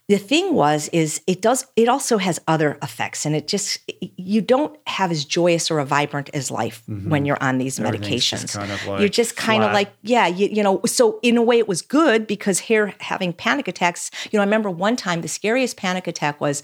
the 0.10 0.18
thing 0.18 0.54
was 0.56 0.90
is 0.90 1.22
it 1.28 1.42
does 1.42 1.66
it 1.76 1.88
also 1.88 2.18
has 2.18 2.42
other 2.48 2.78
effects 2.82 3.26
and 3.26 3.36
it 3.36 3.48
just 3.48 3.80
you 4.18 4.42
don't 4.42 4.76
have 4.88 5.12
as 5.12 5.24
joyous 5.24 5.70
or 5.72 5.80
a 5.80 5.86
vibrant 5.86 6.30
as 6.34 6.50
life 6.52 6.84
when 7.08 7.26
you're 7.26 7.42
on 7.42 7.58
these 7.60 7.80
Mm-hmm. 7.80 7.96
Medications. 7.96 8.42
just 8.42 8.56
kind 8.56 8.72
of 8.72 9.00
you're 9.00 9.08
just 9.08 9.38
kind 9.38 9.64
of 9.64 9.72
like 9.72 9.92
yeah 10.02 10.28
you, 10.28 10.48
you 10.48 10.64
know 10.64 10.82
so 10.86 11.20
in 11.22 11.38
a 11.38 11.42
way 11.42 11.60
it 11.60 11.68
was 11.68 11.82
good 11.82 12.26
because 12.28 12.60
here 12.60 12.94
having 13.00 13.32
panic 13.32 13.68
attacks 13.68 14.10
you 14.32 14.38
know 14.38 14.42
i 14.42 14.46
remember 14.46 14.70
one 14.70 14.96
time 14.96 15.22
the 15.22 15.28
scariest 15.28 15.78
panic 15.78 16.08
attack 16.08 16.42
was 16.42 16.64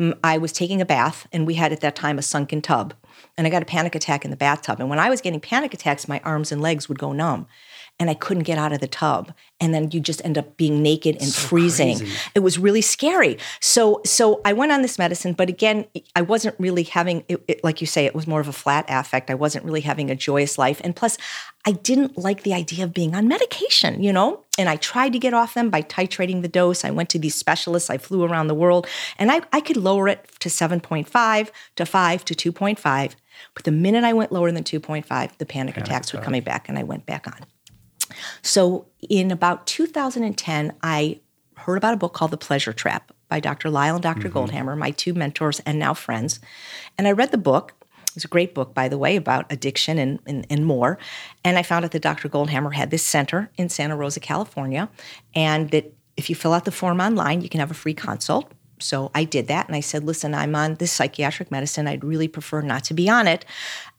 mm, 0.00 0.16
i 0.22 0.38
was 0.38 0.52
taking 0.52 0.80
a 0.80 0.86
bath 0.86 1.26
and 1.32 1.46
we 1.46 1.54
had 1.54 1.72
at 1.72 1.80
that 1.80 1.96
time 1.96 2.18
a 2.18 2.22
sunken 2.22 2.62
tub 2.62 2.94
and 3.36 3.46
i 3.46 3.50
got 3.50 3.62
a 3.62 3.66
panic 3.66 3.94
attack 3.96 4.24
in 4.24 4.30
the 4.30 4.36
bathtub 4.36 4.78
and 4.80 4.88
when 4.88 5.00
i 5.00 5.10
was 5.10 5.20
getting 5.20 5.40
panic 5.40 5.74
attacks 5.74 6.06
my 6.08 6.20
arms 6.24 6.52
and 6.52 6.62
legs 6.62 6.88
would 6.88 6.98
go 6.98 7.12
numb 7.12 7.46
and 8.00 8.10
I 8.10 8.14
couldn't 8.14 8.42
get 8.42 8.58
out 8.58 8.72
of 8.72 8.80
the 8.80 8.88
tub. 8.88 9.32
And 9.60 9.72
then 9.72 9.90
you 9.92 10.00
just 10.00 10.22
end 10.24 10.36
up 10.36 10.56
being 10.56 10.82
naked 10.82 11.14
and 11.16 11.28
So 11.28 11.48
freezing. 11.48 11.98
crazy. 11.98 12.12
It 12.34 12.40
was 12.40 12.58
really 12.58 12.82
scary. 12.82 13.38
So 13.60 14.00
so 14.04 14.40
I 14.44 14.52
went 14.52 14.72
on 14.72 14.82
this 14.82 14.98
medicine, 14.98 15.32
but 15.32 15.48
again, 15.48 15.86
I 16.16 16.22
wasn't 16.22 16.56
really 16.58 16.82
having 16.82 17.24
it, 17.28 17.42
it- 17.48 17.64
like 17.64 17.80
you 17.80 17.86
say, 17.86 18.04
it 18.04 18.14
was 18.14 18.26
more 18.26 18.40
of 18.40 18.48
a 18.48 18.52
flat 18.52 18.84
affect. 18.88 19.30
I 19.30 19.34
wasn't 19.34 19.64
really 19.64 19.82
having 19.82 20.10
a 20.10 20.14
joyous 20.16 20.58
life. 20.58 20.80
And 20.84 20.94
plus, 20.96 21.16
I 21.66 21.72
didn't 21.72 22.18
like 22.18 22.42
the 22.42 22.52
idea 22.52 22.84
of 22.84 22.92
being 22.92 23.14
on 23.14 23.26
medication, 23.28 24.02
you 24.02 24.12
know? 24.12 24.40
And 24.58 24.68
I 24.68 24.76
tried 24.76 25.12
to 25.14 25.18
get 25.18 25.32
off 25.32 25.54
them 25.54 25.70
by 25.70 25.82
titrating 25.82 26.42
the 26.42 26.48
dose. 26.48 26.84
I 26.84 26.90
went 26.90 27.08
to 27.10 27.18
these 27.18 27.34
specialists. 27.34 27.90
I 27.90 27.98
flew 27.98 28.22
around 28.24 28.48
the 28.48 28.54
world 28.54 28.86
and 29.18 29.30
I, 29.32 29.40
I 29.52 29.60
could 29.60 29.76
lower 29.76 30.08
it 30.08 30.28
to 30.40 30.48
7.5 30.48 31.50
to 31.76 31.86
5 31.86 32.24
to 32.26 32.34
2.5. 32.52 33.14
But 33.54 33.64
the 33.64 33.72
minute 33.72 34.04
I 34.04 34.12
went 34.12 34.30
lower 34.32 34.52
than 34.52 34.62
2.5, 34.64 35.38
the 35.38 35.46
panic, 35.46 35.76
attacks 35.76 36.12
were 36.12 36.20
coming 36.20 36.42
back 36.42 36.68
and 36.68 36.78
I 36.78 36.82
went 36.82 37.06
back 37.06 37.26
on. 37.26 37.46
So 38.42 38.86
in 39.08 39.30
about 39.30 39.66
2010, 39.66 40.72
I 40.82 41.20
heard 41.56 41.76
about 41.76 41.94
a 41.94 41.96
book 41.96 42.12
called 42.12 42.30
The 42.30 42.36
Pleasure 42.36 42.72
Trap 42.72 43.12
by 43.28 43.40
Dr. 43.40 43.70
Lisle 43.70 43.96
and 43.96 44.02
doctor 44.02 44.28
mm-hmm. 44.28 44.38
Goldhamer, 44.38 44.76
my 44.76 44.90
two 44.90 45.14
mentors 45.14 45.60
and 45.60 45.78
now 45.78 45.94
friends. 45.94 46.40
And 46.98 47.08
I 47.08 47.12
read 47.12 47.30
the 47.30 47.38
book. 47.38 47.74
It 48.08 48.14
was 48.14 48.24
a 48.24 48.28
great 48.28 48.54
book, 48.54 48.74
by 48.74 48.88
the 48.88 48.98
way, 48.98 49.16
about 49.16 49.50
addiction 49.50 49.98
and, 49.98 50.20
and, 50.26 50.46
and 50.48 50.66
more. 50.66 50.98
And 51.42 51.58
I 51.58 51.62
found 51.62 51.84
out 51.84 51.90
that 51.92 52.02
Dr. 52.02 52.28
Goldhamer 52.28 52.72
had 52.72 52.90
this 52.90 53.02
center 53.02 53.50
in 53.56 53.68
Santa 53.68 53.96
Rosa, 53.96 54.20
California, 54.20 54.88
and 55.34 55.70
that 55.70 55.92
if 56.16 56.30
you 56.30 56.36
fill 56.36 56.52
out 56.52 56.64
the 56.64 56.70
form 56.70 57.00
online, 57.00 57.40
you 57.40 57.48
can 57.48 57.60
have 57.60 57.72
a 57.72 57.74
free 57.74 57.94
consult. 57.94 58.52
So 58.78 59.10
I 59.14 59.24
did 59.24 59.48
that, 59.48 59.66
and 59.66 59.76
I 59.76 59.80
said, 59.80 60.04
"Listen, 60.04 60.34
I'm 60.34 60.54
on 60.54 60.74
this 60.74 60.92
psychiatric 60.92 61.50
medicine. 61.50 61.86
I'd 61.86 62.04
really 62.04 62.28
prefer 62.28 62.60
not 62.60 62.84
to 62.84 62.94
be 62.94 63.08
on 63.08 63.26
it. 63.26 63.44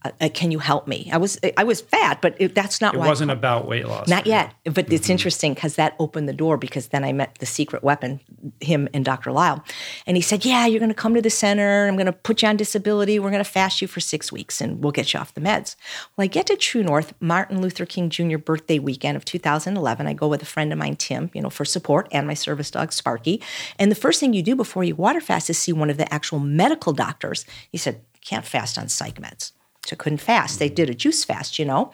Uh, 0.06 0.26
uh, 0.26 0.30
can 0.34 0.52
you 0.52 0.60
help 0.60 0.88
me?" 0.88 1.10
I 1.12 1.18
was 1.18 1.40
I 1.58 1.64
was 1.64 1.82
fat, 1.82 2.22
but 2.22 2.36
it, 2.40 2.56
that's 2.56 2.82
not 2.82 2.96
why 2.96 3.06
It 3.06 3.10
wasn't 3.10 3.32
about 3.32 3.68
weight 3.68 3.88
loss. 3.88 4.08
Not 4.08 4.26
yet, 4.28 4.54
but 4.64 4.92
it's 4.92 5.10
interesting 5.10 5.54
because 5.54 5.76
that 5.76 5.96
opened 6.00 6.30
the 6.30 6.34
door 6.34 6.58
because 6.58 6.88
then 6.88 7.04
I 7.04 7.14
met 7.14 7.36
the 7.40 7.46
secret 7.46 7.84
weapon, 7.84 8.20
him 8.62 8.88
and 8.94 9.04
Dr. 9.06 9.32
Lisle. 9.32 9.64
And 10.06 10.18
he 10.18 10.22
said, 10.22 10.46
Yeah, 10.46 10.66
you're 10.66 10.80
going 10.80 10.90
to 10.90 10.96
come 10.96 11.14
to 11.16 11.22
the 11.22 11.30
center. 11.30 11.88
I'm 11.88 11.96
going 11.96 12.06
to 12.06 12.14
put 12.14 12.42
you 12.42 12.48
on 12.48 12.58
disability. 12.58 13.20
We're 13.20 13.32
going 13.32 13.44
to 13.44 13.50
fast 13.50 13.82
you 13.82 13.88
for 13.88 14.00
six 14.00 14.32
weeks 14.32 14.62
and 14.62 14.84
we'll 14.84 14.92
get 14.92 15.14
you 15.14 15.20
off 15.20 15.34
the 15.34 15.42
meds. 15.42 15.76
Well, 16.16 16.24
I 16.24 16.28
get 16.28 16.48
to 16.48 16.56
True 16.56 16.84
North, 16.84 17.14
Martin 17.20 17.62
Luther 17.62 17.86
King 17.86 18.10
Jr. 18.10 18.38
birthday 18.38 18.80
weekend 18.80 19.16
of 19.16 19.26
2011. 19.26 20.08
I 20.08 20.14
go 20.14 20.28
with 20.28 20.42
a 20.42 20.46
friend 20.46 20.72
of 20.72 20.80
mine, 20.80 20.96
Tim, 20.96 21.30
you 21.34 21.42
know, 21.42 21.50
for 21.50 21.66
support 21.66 22.08
and 22.12 22.28
my 22.28 22.34
service 22.34 22.72
dog, 22.72 22.92
Sparky. 22.92 23.42
And 23.80 23.92
the 23.92 23.96
first 23.96 24.20
thing 24.20 24.34
you 24.34 24.44
do 24.44 24.56
before 24.56 24.84
you 24.84 24.96
water 24.96 25.22
fast 25.22 25.50
is 25.50 25.58
see 25.58 25.74
one 25.74 25.90
of 25.90 25.98
the 25.98 26.12
actual 26.14 26.40
medical 26.40 26.94
doctors. 26.94 27.46
He 27.72 27.78
said, 27.78 28.02
Can't 28.22 28.46
fast 28.46 28.78
on 28.78 28.90
psych 28.90 29.20
meds. 29.22 29.52
So 29.86 29.96
couldn't 29.96 30.18
fast. 30.18 30.60
They 30.60 30.70
did 30.70 30.90
a 30.90 30.94
juice 30.94 31.24
fast, 31.24 31.60
you 31.60 31.66
know. 31.66 31.92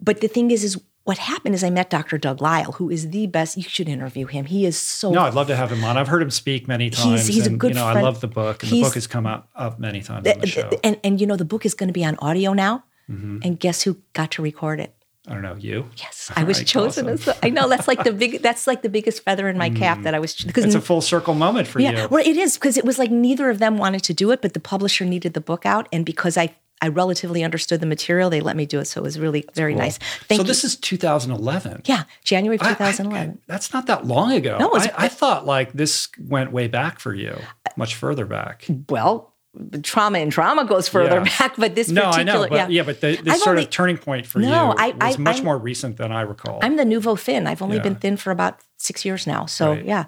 But 0.00 0.20
the 0.20 0.28
thing 0.28 0.50
is, 0.50 0.64
is 0.64 0.80
what 1.04 1.16
happened 1.16 1.54
is 1.54 1.64
I 1.64 1.70
met 1.70 1.88
Dr. 1.88 2.18
Doug 2.18 2.42
Lisle, 2.42 2.72
who 2.72 2.90
is 2.90 3.10
the 3.10 3.26
best. 3.26 3.56
You 3.56 3.62
should 3.62 3.88
interview 3.88 4.26
him. 4.26 4.44
He 4.44 4.66
is 4.66 4.78
so 4.78 5.10
No, 5.10 5.22
I'd 5.22 5.32
love 5.32 5.46
to 5.46 5.56
have 5.56 5.72
him 5.72 5.82
on. 5.82 5.96
I've 5.96 6.08
heard 6.08 6.20
him 6.20 6.30
speak 6.30 6.68
many 6.68 6.90
times. 6.90 7.26
he's 7.26 7.46
a 7.46 7.50
and, 7.50 7.58
good 7.58 7.70
you 7.70 7.76
know, 7.76 7.86
I 7.86 8.00
love 8.02 8.20
the 8.20 8.28
book, 8.28 8.62
and 8.62 8.70
the 8.70 8.82
book 8.82 8.92
has 8.92 9.06
come 9.06 9.26
up, 9.26 9.48
up 9.56 9.78
many 9.78 10.02
times 10.02 10.28
on 10.28 10.40
the 10.40 10.46
show. 10.46 10.70
and 10.84 11.00
and 11.02 11.18
you 11.18 11.26
know 11.26 11.36
the 11.36 11.46
book 11.46 11.64
is 11.64 11.72
going 11.72 11.88
to 11.88 11.94
be 11.94 12.04
on 12.04 12.16
audio 12.16 12.52
now. 12.52 12.84
Mm-hmm. 13.10 13.38
And 13.42 13.58
guess 13.58 13.82
who 13.82 13.96
got 14.12 14.32
to 14.32 14.42
record 14.42 14.80
it? 14.80 14.94
I 15.26 15.32
don't 15.32 15.42
know, 15.42 15.56
you? 15.56 15.88
Yes, 15.96 16.30
I 16.36 16.44
was 16.44 16.58
right, 16.58 16.66
chosen 16.66 17.06
awesome. 17.06 17.14
as 17.14 17.24
the. 17.24 17.46
I 17.46 17.48
know 17.48 17.68
that's 17.70 17.88
like 17.88 18.04
the 18.04 18.12
big. 18.12 18.42
That's 18.42 18.66
like 18.66 18.82
the 18.82 18.90
biggest 18.90 19.22
feather 19.22 19.48
in 19.48 19.56
my 19.56 19.70
cap 19.70 20.02
that 20.02 20.14
I 20.14 20.18
was 20.18 20.34
because 20.34 20.64
It's 20.66 20.74
a 20.74 20.80
full 20.80 21.00
circle 21.00 21.32
moment 21.32 21.68
for 21.68 21.80
yeah, 21.80 22.02
you. 22.02 22.08
well, 22.08 22.24
it 22.24 22.36
is 22.36 22.58
because 22.58 22.76
it 22.76 22.84
was 22.84 22.98
like 22.98 23.10
neither 23.10 23.48
of 23.48 23.58
them 23.58 23.78
wanted 23.78 24.02
to 24.04 24.14
do 24.14 24.30
it, 24.30 24.42
but 24.42 24.52
the 24.52 24.60
publisher 24.60 25.06
needed 25.06 25.32
the 25.34 25.40
book 25.40 25.64
out, 25.64 25.88
and 25.90 26.04
because 26.04 26.36
I 26.36 26.54
I 26.80 26.88
relatively 26.88 27.42
understood 27.44 27.80
the 27.80 27.86
material, 27.86 28.30
they 28.30 28.40
let 28.40 28.56
me 28.56 28.64
do 28.66 28.78
it. 28.80 28.84
So 28.86 29.00
it 29.00 29.04
was 29.04 29.18
really 29.18 29.44
very 29.54 29.74
nice. 29.74 29.98
Thank 30.28 30.38
so 30.38 30.42
you. 30.42 30.48
this 30.48 30.64
is 30.64 30.76
2011. 30.76 31.82
yeah, 31.86 32.04
January 32.24 32.56
of 32.56 32.62
I- 32.66 32.70
I- 32.70 32.74
2011. 32.74 33.30
I- 33.30 33.38
that's 33.46 33.72
not 33.72 33.86
that 33.86 34.06
long 34.06 34.32
ago. 34.32 34.58
No, 34.58 34.74
it's- 34.76 34.88
I, 34.96 35.06
I 35.06 35.08
thought 35.08 35.46
like 35.46 35.72
this 35.72 36.08
went 36.28 36.52
way 36.52 36.68
back 36.68 37.00
for 37.00 37.14
you, 37.14 37.36
much 37.76 37.94
further 37.96 38.26
back. 38.26 38.66
well, 38.88 39.34
trauma 39.82 40.18
and 40.18 40.30
drama 40.30 40.64
goes 40.64 40.88
further 40.88 41.16
Yeah. 41.16 41.38
back, 41.38 41.54
but 41.56 41.74
this 41.74 41.88
No, 41.88 42.02
I 42.04 42.10
particular, 42.22 42.48
know, 42.48 42.56
but 42.56 42.70
yeah, 42.70 42.82
but 42.84 43.00
the, 43.00 43.18
I've 43.28 43.38
sort 43.38 43.48
only- 43.56 43.64
of 43.64 43.70
turning 43.70 43.98
point 43.98 44.26
for 44.26 44.38
No, 44.38 44.48
you 44.68 44.74
I- 44.78 44.94
was 45.08 45.18
much 45.18 45.36
I'm- 45.36 45.44
more 45.44 45.58
recent 45.58 45.96
than 45.96 46.12
I 46.12 46.20
recall. 46.20 46.60
I'm 46.62 46.76
the 46.76 46.84
nouveau 46.84 47.16
thin. 47.16 47.46
I've 47.48 47.62
only 47.62 47.80
been 47.80 47.96
thin 47.96 48.16
for 48.16 48.30
about 48.30 48.60
six 48.76 49.04
years 49.04 49.26
now. 49.26 49.46
So 49.46 49.72
Right. 49.72 49.84
yeah. 49.84 50.04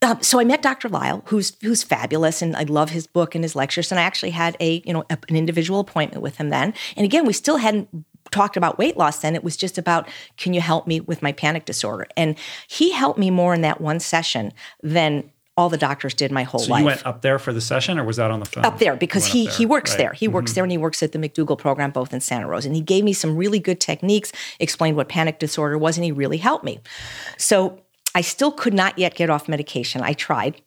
Um, 0.00 0.22
so 0.22 0.38
I 0.38 0.44
met 0.44 0.62
Dr. 0.62 0.88
Lisle, 0.88 1.22
who's 1.26 1.56
who's 1.60 1.82
fabulous, 1.82 2.40
and 2.40 2.54
I 2.54 2.62
love 2.62 2.90
his 2.90 3.06
book 3.06 3.34
and 3.34 3.42
his 3.44 3.56
lectures. 3.56 3.90
And 3.90 3.98
I 3.98 4.04
actually 4.04 4.30
had 4.30 4.56
a 4.60 4.82
you 4.84 4.92
know 4.92 5.04
a- 5.10 5.18
an 5.28 5.36
individual 5.36 5.80
appointment 5.80 6.22
with 6.22 6.36
him 6.36 6.50
then. 6.50 6.72
And 6.96 7.04
again, 7.04 7.26
we 7.26 7.32
still 7.32 7.56
hadn't 7.56 7.88
talked 8.30 8.56
about 8.56 8.78
weight 8.78 8.96
loss 8.96 9.20
then. 9.20 9.34
It 9.34 9.42
was 9.42 9.56
just 9.56 9.78
about 9.78 10.08
can 10.36 10.54
you 10.54 10.60
help 10.60 10.86
me 10.86 11.00
with 11.00 11.22
my 11.22 11.32
panic 11.32 11.64
disorder? 11.64 12.06
And 12.16 12.36
he 12.68 12.92
helped 12.92 13.18
me 13.18 13.30
more 13.30 13.54
in 13.54 13.62
that 13.62 13.80
one 13.80 14.00
session 14.00 14.52
than 14.82 15.30
all 15.56 15.68
the 15.68 15.76
doctors 15.76 16.14
did 16.14 16.30
my 16.30 16.44
whole 16.44 16.60
so 16.60 16.70
life 16.70 16.80
you 16.80 16.86
went 16.86 17.04
up 17.04 17.22
there 17.22 17.36
for 17.40 17.52
the 17.52 17.60
session, 17.60 17.98
or 17.98 18.04
was 18.04 18.16
that 18.18 18.30
on 18.30 18.38
the 18.38 18.46
phone? 18.46 18.64
up 18.64 18.78
there 18.78 18.94
because 18.94 19.26
he 19.26 19.48
up 19.48 19.54
he 19.54 19.66
works 19.66 19.90
right. 19.90 19.94
Mm-hmm. 19.94 20.02
there. 20.02 20.12
He 20.12 20.28
works 20.28 20.52
there 20.52 20.62
and 20.62 20.70
he 20.70 20.78
works 20.78 21.02
at 21.02 21.10
the 21.10 21.18
McDougall 21.18 21.58
program 21.58 21.90
both 21.90 22.12
in 22.12 22.20
Santa 22.20 22.46
Rosa. 22.46 22.68
And 22.68 22.76
he 22.76 22.82
gave 22.82 23.02
me 23.02 23.12
some 23.12 23.36
really 23.36 23.58
good 23.58 23.80
techniques, 23.80 24.30
explained 24.60 24.96
what 24.96 25.08
panic 25.08 25.40
disorder 25.40 25.76
was, 25.76 25.96
and 25.96 26.04
he 26.04 26.12
really 26.12 26.36
helped 26.36 26.64
me. 26.64 26.78
So 27.38 27.80
I 28.14 28.20
still 28.20 28.52
could 28.52 28.74
not 28.74 28.98
yet 28.98 29.14
get 29.14 29.30
off 29.30 29.48
medication. 29.48 30.00
I 30.02 30.12
tried. 30.12 30.60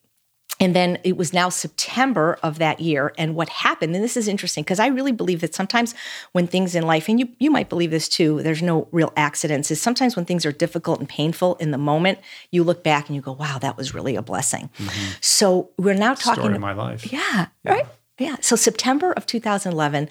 And 0.60 0.76
then 0.76 1.00
it 1.04 1.18
was 1.18 1.34
now 1.34 1.50
September 1.50 2.38
of 2.44 2.60
that 2.60 2.80
year. 2.80 3.14
And 3.18 3.34
what 3.34 3.50
happened, 3.50 3.96
and 3.96 4.04
this 4.04 4.16
is 4.16 4.28
interesting 4.28 4.64
because 4.64 4.80
I 4.80 4.88
really 4.88 5.12
believe 5.12 5.42
that 5.42 5.56
sometimes 5.56 5.96
when 6.34 6.46
things 6.46 6.76
in 6.76 6.84
life, 6.84 7.10
and 7.10 7.20
you, 7.20 7.30
you 7.40 7.50
might 7.50 7.68
believe 7.68 7.90
this 7.90 8.08
too, 8.08 8.44
there's 8.44 8.62
no 8.62 8.88
real 8.92 9.12
accidents, 9.18 9.72
is 9.72 9.82
sometimes 9.82 10.16
when 10.16 10.26
things 10.26 10.46
are 10.46 10.52
difficult 10.52 11.00
and 11.00 11.10
painful 11.10 11.56
in 11.56 11.72
the 11.72 11.80
moment, 11.80 12.20
you 12.52 12.64
look 12.64 12.84
back 12.84 13.08
and 13.08 13.16
you 13.16 13.24
go, 13.24 13.32
wow, 13.32 13.58
that 13.58 13.76
was 13.76 13.96
really 13.96 14.16
a 14.16 14.22
blessing. 14.22 14.70
Mm-hmm. 14.78 15.14
So 15.20 15.72
we're 15.80 15.96
now 15.96 16.14
talking. 16.14 16.44
Story 16.44 16.56
of 16.56 16.62
my 16.62 16.74
life. 16.74 17.12
Yeah, 17.12 17.48
right. 17.64 17.88
Yeah. 18.20 18.36
So 18.40 18.56
September 18.56 19.14
of 19.14 19.26
2011, 19.26 20.10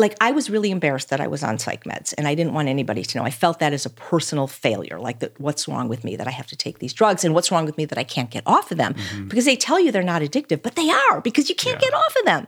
like 0.00 0.16
I 0.20 0.32
was 0.32 0.48
really 0.48 0.70
embarrassed 0.70 1.10
that 1.10 1.20
I 1.20 1.26
was 1.26 1.44
on 1.44 1.58
psych 1.58 1.84
meds, 1.84 2.14
and 2.16 2.26
I 2.26 2.34
didn't 2.34 2.54
want 2.54 2.68
anybody 2.68 3.04
to 3.04 3.18
know. 3.18 3.24
I 3.24 3.30
felt 3.30 3.58
that 3.58 3.72
as 3.72 3.84
a 3.84 3.90
personal 3.90 4.46
failure. 4.46 4.98
Like, 4.98 5.20
that, 5.20 5.38
what's 5.38 5.68
wrong 5.68 5.88
with 5.88 6.02
me 6.02 6.16
that 6.16 6.26
I 6.26 6.30
have 6.30 6.46
to 6.48 6.56
take 6.56 6.78
these 6.78 6.92
drugs, 6.92 7.24
and 7.24 7.34
what's 7.34 7.52
wrong 7.52 7.66
with 7.66 7.76
me 7.76 7.84
that 7.84 7.98
I 7.98 8.02
can't 8.02 8.30
get 8.30 8.42
off 8.46 8.72
of 8.72 8.78
them? 8.78 8.94
Mm-hmm. 8.94 9.28
Because 9.28 9.44
they 9.44 9.56
tell 9.56 9.78
you 9.78 9.92
they're 9.92 10.02
not 10.02 10.22
addictive, 10.22 10.62
but 10.62 10.74
they 10.74 10.90
are 10.90 11.20
because 11.20 11.48
you 11.48 11.54
can't 11.54 11.78
get 11.78 11.92
off 11.94 12.16
of 12.18 12.24
them. 12.24 12.46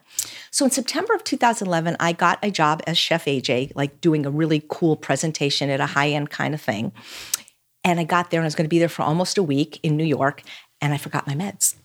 So 0.50 0.64
in 0.64 0.70
September 0.70 1.14
of 1.14 1.22
2011, 1.24 1.96
I 2.00 2.12
got 2.12 2.38
a 2.42 2.50
job 2.50 2.82
as 2.86 2.96
chef 2.96 3.26
AJ, 3.26 3.72
like 3.76 4.00
doing 4.00 4.24
a 4.24 4.30
really 4.30 4.64
cool 4.68 4.96
presentation 4.96 5.68
at 5.68 5.80
a 5.80 5.86
high 5.86 6.09
end 6.09 6.30
kind 6.30 6.55
of 6.55 6.61
thing. 6.61 6.92
And 7.84 8.00
I 8.00 8.05
got 8.05 8.30
there, 8.30 8.40
and 8.40 8.44
I 8.44 8.46
was 8.46 8.55
going 8.55 8.66
to 8.66 8.70
be 8.70 8.78
there 8.78 8.88
for 8.88 9.03
almost 9.03 9.36
a 9.36 9.42
week 9.42 9.78
in 9.82 9.96
New 9.96 10.05
York, 10.05 10.42
and 10.80 10.94
I 10.94 10.96
forgot 10.96 11.26
my 11.26 11.34
meds. 11.34 11.76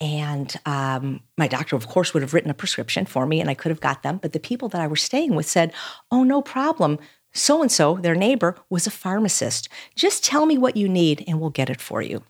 And 0.00 0.54
um, 0.66 1.20
my 1.38 1.46
doctor, 1.46 1.76
of 1.76 1.86
course, 1.86 2.12
would 2.12 2.22
have 2.22 2.34
written 2.34 2.50
a 2.50 2.54
prescription 2.54 3.06
for 3.06 3.26
me 3.26 3.40
and 3.40 3.48
I 3.48 3.54
could 3.54 3.70
have 3.70 3.80
got 3.80 4.02
them. 4.02 4.18
But 4.20 4.32
the 4.32 4.40
people 4.40 4.68
that 4.70 4.80
I 4.80 4.86
was 4.86 5.00
staying 5.00 5.34
with 5.34 5.46
said, 5.46 5.72
Oh, 6.10 6.24
no 6.24 6.42
problem. 6.42 6.98
So 7.32 7.62
and 7.62 7.70
so, 7.70 7.96
their 7.96 8.14
neighbor, 8.14 8.56
was 8.70 8.86
a 8.86 8.92
pharmacist. 8.92 9.68
Just 9.96 10.24
tell 10.24 10.46
me 10.46 10.56
what 10.56 10.76
you 10.76 10.88
need 10.88 11.24
and 11.26 11.40
we'll 11.40 11.50
get 11.50 11.70
it 11.70 11.80
for 11.80 12.00
you. 12.00 12.22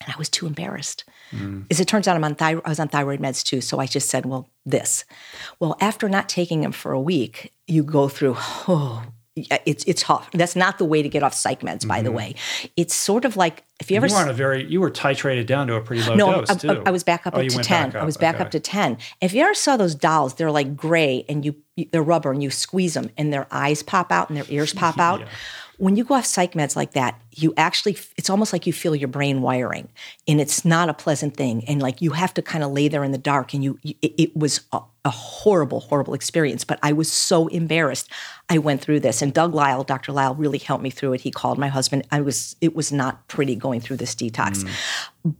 And 0.00 0.14
I 0.14 0.18
was 0.18 0.28
too 0.28 0.46
embarrassed. 0.46 1.04
As 1.70 1.80
it 1.80 1.88
turns 1.88 2.06
out, 2.06 2.16
I'm 2.16 2.24
on 2.24 2.36
I 2.40 2.54
was 2.54 2.78
on 2.80 2.88
thyroid 2.88 3.20
meds 3.20 3.42
too. 3.42 3.60
So 3.60 3.78
I 3.78 3.86
just 3.86 4.08
said, 4.08 4.26
Well, 4.26 4.48
this. 4.64 5.04
Well, 5.58 5.76
after 5.80 6.08
not 6.08 6.28
taking 6.28 6.60
them 6.60 6.72
for 6.72 6.92
a 6.92 7.00
week, 7.00 7.52
you 7.66 7.82
go 7.82 8.08
through, 8.08 8.36
oh, 8.38 9.04
it's, 9.66 9.84
it's 9.84 10.02
tough. 10.02 10.30
That's 10.32 10.56
not 10.56 10.78
the 10.78 10.84
way 10.84 11.02
to 11.02 11.08
get 11.08 11.22
off 11.22 11.34
psych 11.34 11.60
meds, 11.60 11.86
by 11.86 12.02
the 12.02 12.08
mm-hmm. 12.08 12.16
way. 12.16 12.34
It's 12.76 12.94
sort 12.94 13.24
of 13.24 13.36
like 13.36 13.64
if 13.80 13.90
you 13.90 13.96
ever 13.96 14.06
You 14.06 14.14
were 14.14 14.20
on 14.20 14.28
a 14.28 14.32
very, 14.32 14.64
you 14.64 14.80
were 14.80 14.90
titrated 14.90 15.46
down 15.46 15.68
to 15.68 15.74
a 15.74 15.80
pretty 15.80 16.02
low 16.02 16.14
no, 16.14 16.32
dose 16.32 16.50
I, 16.50 16.54
too. 16.54 16.70
I, 16.70 16.88
I 16.88 16.90
was 16.90 17.04
back 17.04 17.26
up 17.26 17.34
Oh, 17.36 17.40
up 17.40 17.46
to 17.46 17.58
ten. 17.58 17.90
back 17.90 18.02
I 18.02 18.04
was 18.04 18.16
back 18.16 18.36
okay. 18.36 18.44
up 18.44 18.50
to 18.52 18.60
ten. 18.60 18.98
If 19.20 19.32
you 19.32 19.42
ever 19.42 19.54
saw 19.54 19.76
those 19.76 19.94
dolls, 19.94 20.34
they're 20.34 20.50
like 20.50 20.76
gray, 20.76 21.24
and 21.28 21.44
you, 21.44 21.56
you 21.76 21.86
they're 21.92 22.02
rubber, 22.02 22.32
and 22.32 22.42
you 22.42 22.50
squeeze 22.50 22.94
them, 22.94 23.10
and 23.16 23.32
their 23.32 23.46
eyes 23.50 23.82
pop 23.82 24.10
out, 24.10 24.30
and 24.30 24.36
their 24.36 24.46
ears 24.48 24.72
pop 24.72 24.98
out. 24.98 25.26
When 25.76 25.94
you 25.94 26.02
go 26.02 26.14
off 26.14 26.26
psych 26.26 26.54
meds 26.54 26.74
like 26.74 26.92
that, 26.92 27.20
you 27.42 27.54
actually 27.56 27.96
it's 28.16 28.28
almost 28.30 28.52
like 28.52 28.66
you 28.66 28.72
feel 28.72 28.94
your 28.94 29.08
brain 29.08 29.42
wiring, 29.42 29.88
and 30.26 30.40
it's 30.40 30.64
not 30.64 30.88
a 30.88 30.94
pleasant 30.94 31.36
thing. 31.36 31.64
And 31.68 31.80
like 31.80 32.00
you 32.02 32.10
have 32.12 32.34
to 32.34 32.42
kind 32.42 32.64
of 32.64 32.72
lay 32.72 32.88
there 32.88 33.04
in 33.04 33.12
the 33.12 33.18
dark, 33.18 33.54
and 33.54 33.62
you, 33.64 33.78
it, 33.84 33.96
it 34.02 34.36
was 34.36 34.60
a, 34.72 34.80
a 35.04 35.10
horrible, 35.10 35.80
horrible 35.80 36.14
experience. 36.14 36.64
But 36.64 36.78
I 36.82 36.92
was 36.92 37.10
so 37.10 37.48
embarrassed. 37.48 38.10
I 38.50 38.58
went 38.58 38.80
through 38.80 39.00
this, 39.00 39.20
and 39.22 39.32
Doug 39.34 39.54
Lisle, 39.54 39.84
Dr. 39.84 40.12
Lisle, 40.12 40.34
really 40.34 40.58
helped 40.58 40.82
me 40.82 40.90
through 40.90 41.12
it. 41.14 41.20
He 41.20 41.30
called 41.30 41.58
my 41.58 41.68
husband. 41.68 42.06
I 42.10 42.20
was 42.20 42.56
it 42.60 42.74
was 42.74 42.90
not 42.92 43.26
pretty 43.28 43.54
going 43.54 43.80
through 43.80 43.96
this 43.98 44.14
detox. 44.14 44.64
Mm. 44.64 44.70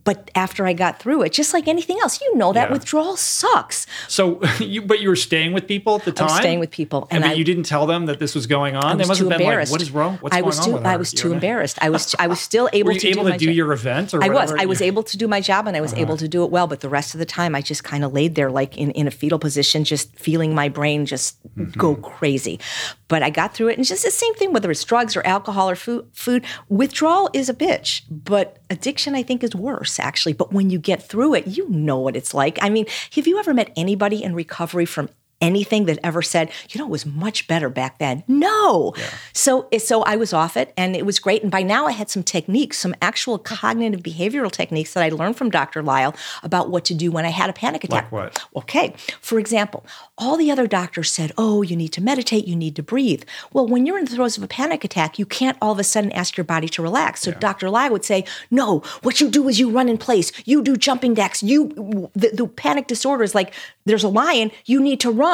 But 0.05 0.31
after 0.35 0.67
I 0.67 0.75
got 0.75 0.99
through 0.99 1.23
it, 1.23 1.33
just 1.33 1.55
like 1.55 1.67
anything 1.67 1.99
else, 2.03 2.21
you 2.21 2.37
know 2.37 2.53
that 2.53 2.69
Yeah. 2.69 2.73
withdrawal 2.75 3.17
sucks. 3.17 3.87
So, 4.07 4.43
you, 4.59 4.83
but 4.83 5.01
you 5.01 5.09
were 5.09 5.17
staying 5.17 5.53
with 5.55 5.67
people 5.67 5.95
at 5.97 6.05
the 6.05 6.11
I 6.11 6.15
time. 6.15 6.27
was 6.27 6.37
staying 6.37 6.59
with 6.61 6.71
people, 6.71 7.09
and, 7.11 7.25
I- 7.25 7.33
you 7.33 7.45
didn't 7.45 7.63
tell 7.63 7.87
them 7.87 8.05
that 8.07 8.19
this 8.19 8.35
was 8.35 8.47
going 8.47 8.77
on. 8.77 8.85
I 8.85 8.93
they 8.95 8.99
was 8.99 9.09
must 9.09 9.21
too 9.21 9.29
have 9.31 9.39
been 9.39 9.47
embarrassed. 9.47 9.73
like, 9.73 9.79
"What 9.79 9.83
is 9.83 9.91
wrong? 9.91 10.19
What's 10.21 10.35
I 10.37 10.41
going 10.41 10.47
was 10.47 10.59
on 10.59 10.65
too 10.67 10.79
I 10.87 10.93
her?" 10.93 10.99
was 10.99 11.13
You 11.15 11.19
too 11.19 11.33
embarrassed. 11.33 11.79
I 11.81 11.88
was 11.91 12.15
I 12.19 12.27
was 12.27 12.41
still 12.41 12.69
able 12.73 12.89
Were 12.89 12.93
you 12.95 13.01
to 13.01 13.09
able 13.09 13.23
do 13.25 13.29
to 13.29 13.31
my 13.35 13.37
do 13.37 13.47
job. 13.47 13.55
your 13.55 13.73
event 13.73 14.15
or 14.15 14.23
I 14.25 14.29
was. 14.29 14.53
I 14.53 14.65
was 14.67 14.79
Uh-huh. 14.81 14.87
able 14.89 15.03
to 15.05 15.17
do 15.17 15.29
my 15.29 15.41
job 15.41 15.67
and 15.67 15.77
I 15.77 15.81
was 15.81 15.93
able 15.95 16.17
to 16.17 16.29
do 16.29 16.45
it 16.45 16.51
well, 16.51 16.67
but 16.67 16.81
the 16.81 16.89
rest 16.89 17.15
of 17.15 17.19
the 17.19 17.27
time 17.27 17.55
I 17.55 17.63
just 17.63 17.85
kind 17.85 18.05
of 18.05 18.13
laid 18.13 18.35
there 18.35 18.51
like 18.51 18.77
in, 18.77 18.91
in 18.93 19.07
a 19.07 19.11
fetal 19.11 19.39
position, 19.39 19.85
just 19.85 20.15
feeling 20.19 20.55
my 20.55 20.69
brain 20.69 21.07
just 21.07 21.37
Mm-hmm. 21.59 21.79
go 21.81 21.97
crazy. 21.97 22.61
but 23.09 23.23
I 23.23 23.31
got 23.31 23.55
through 23.55 23.69
it. 23.69 23.79
And 23.79 23.87
just 23.87 24.05
the 24.05 24.11
same 24.11 24.35
thing, 24.35 24.53
whether 24.53 24.71
it's 24.71 24.85
drugs 24.85 25.17
or 25.17 25.27
alcohol 25.27 25.69
or 25.71 25.75
food, 25.77 26.07
food. 26.13 26.45
Withdrawal 26.69 27.31
is 27.33 27.49
a 27.49 27.55
bitch, 27.55 28.03
but 28.11 28.59
addiction, 28.71 29.15
I 29.17 29.23
think, 29.23 29.43
is 29.43 29.55
worse, 29.57 29.99
actually. 29.99 30.35
But 30.35 30.53
when 30.53 30.71
you 30.71 30.79
get 30.79 31.03
through 31.09 31.35
it, 31.35 31.47
you 31.49 31.69
know 31.69 31.99
what 31.99 32.15
it's 32.17 32.33
like. 32.35 32.59
I 32.63 32.69
mean, 32.69 32.87
have 33.17 33.27
you 33.27 33.39
ever 33.39 33.53
met 33.55 33.73
anybody 33.77 34.23
in 34.23 34.35
recovery 34.35 34.85
from 34.85 35.09
anything 35.41 35.85
that 35.87 35.99
ever 36.03 36.23
said, 36.23 36.51
you 36.71 36.79
know, 36.79 36.87
it 36.87 36.91
was 36.91 37.07
much 37.07 37.47
better 37.47 37.69
back 37.69 37.99
then. 37.99 38.25
No. 38.27 38.95
Yeah. 38.97 39.11
So 39.33 39.69
so 39.79 40.03
I 40.03 40.17
was 40.17 40.33
off 40.33 40.57
it 40.57 40.73
and 40.77 40.97
it 40.97 41.07
was 41.07 41.19
great. 41.19 41.43
And 41.43 41.51
by 41.51 41.63
now 41.63 41.87
I 41.87 41.93
had 41.93 42.11
some 42.11 42.23
techniques, 42.23 42.79
some 42.79 42.95
actual 43.01 43.39
cognitive 43.39 44.03
behavioral 44.03 44.51
techniques 44.51 44.95
that 44.95 45.03
I 45.03 45.11
learned 45.11 45.37
from 45.37 45.51
Dr. 45.51 45.83
Lisle 45.83 46.15
about 46.43 46.71
what 46.71 46.85
to 46.87 46.95
do 46.95 47.11
when 47.11 47.25
I 47.25 47.31
had 47.31 47.51
a 47.51 47.53
panic 47.53 47.85
attack. 47.85 48.11
Like 48.11 48.13
what? 48.13 48.47
Okay. 48.57 48.95
For 49.21 49.39
example, 49.39 49.87
all 50.17 50.37
the 50.37 50.51
other 50.51 50.67
doctors 50.67 51.11
said, 51.11 51.33
oh, 51.39 51.63
you 51.63 51.77
need 51.77 51.93
to 51.93 52.01
meditate, 52.01 52.47
you 52.47 52.57
need 52.57 52.75
to 52.77 52.83
breathe. 52.83 53.23
Well, 53.53 53.67
when 53.67 53.87
you're 53.87 53.99
in 53.99 54.05
the 54.05 54.11
throes 54.11 54.37
of 54.37 54.43
a 54.43 54.49
panic 54.49 54.85
attack, 54.85 55.19
you 55.19 55.27
can't 55.27 55.57
all 55.63 55.73
of 55.73 55.79
a 55.79 55.85
sudden 55.85 56.11
ask 56.13 56.37
your 56.37 56.45
body 56.45 56.69
to 56.71 56.83
relax. 56.83 57.23
So 57.23 57.31
yeah. 57.31 57.39
Dr. 57.39 57.71
Lisle 57.71 57.93
would 57.93 58.05
say, 58.05 58.25
no, 58.51 58.81
what 59.03 59.21
you 59.21 59.31
do 59.31 59.49
is 59.49 59.61
you 59.61 59.71
run 59.71 59.89
in 59.89 59.99
place, 59.99 60.33
you 60.45 60.63
do 60.63 60.77
jumping 60.77 61.15
jacks, 61.15 61.43
you 61.43 61.69
the, 62.15 62.31
the 62.33 62.47
panic 62.47 62.87
disorder 62.87 63.23
is 63.23 63.35
like 63.35 63.55
there's 63.85 64.05
a 64.05 64.09
lion, 64.09 64.51
you 64.67 64.81
need 64.81 65.01
to 65.01 65.11
run. 65.11 65.28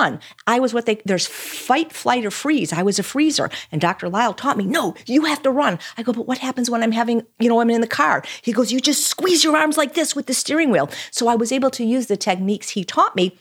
I 0.46 0.60
was 0.60 0.74
what 0.74 0.86
they, 0.86 1.00
there's 1.04 1.26
fight, 1.26 1.92
flight, 1.92 2.24
or 2.24 2.30
freeze. 2.30 2.72
I 2.72 2.82
was 2.82 2.98
a 2.98 3.02
freezer. 3.02 3.50
And 3.70 3.80
Dr. 3.80 4.08
Lisle 4.08 4.34
taught 4.34 4.56
me, 4.56 4.64
no, 4.64 4.94
you 5.06 5.24
have 5.24 5.42
to 5.42 5.50
run. 5.50 5.78
I 5.96 6.02
go, 6.02 6.12
but 6.12 6.26
what 6.26 6.38
happens 6.38 6.70
when 6.70 6.82
I'm 6.82 6.92
having, 6.92 7.26
you 7.38 7.48
know, 7.48 7.60
I'm 7.60 7.70
in 7.70 7.80
the 7.80 7.86
car? 7.86 8.22
He 8.42 8.52
goes, 8.52 8.72
you 8.72 8.80
just 8.80 9.06
squeeze 9.06 9.44
your 9.44 9.56
arms 9.56 9.76
like 9.76 9.94
this 9.94 10.14
with 10.14 10.26
the 10.26 10.34
steering 10.34 10.70
wheel. 10.70 10.90
So 11.10 11.28
I 11.28 11.34
was 11.34 11.52
able 11.52 11.70
to 11.70 11.84
use 11.84 12.06
the 12.06 12.16
techniques 12.16 12.70
he 12.70 12.84
taught 12.84 13.16
me. 13.16 13.36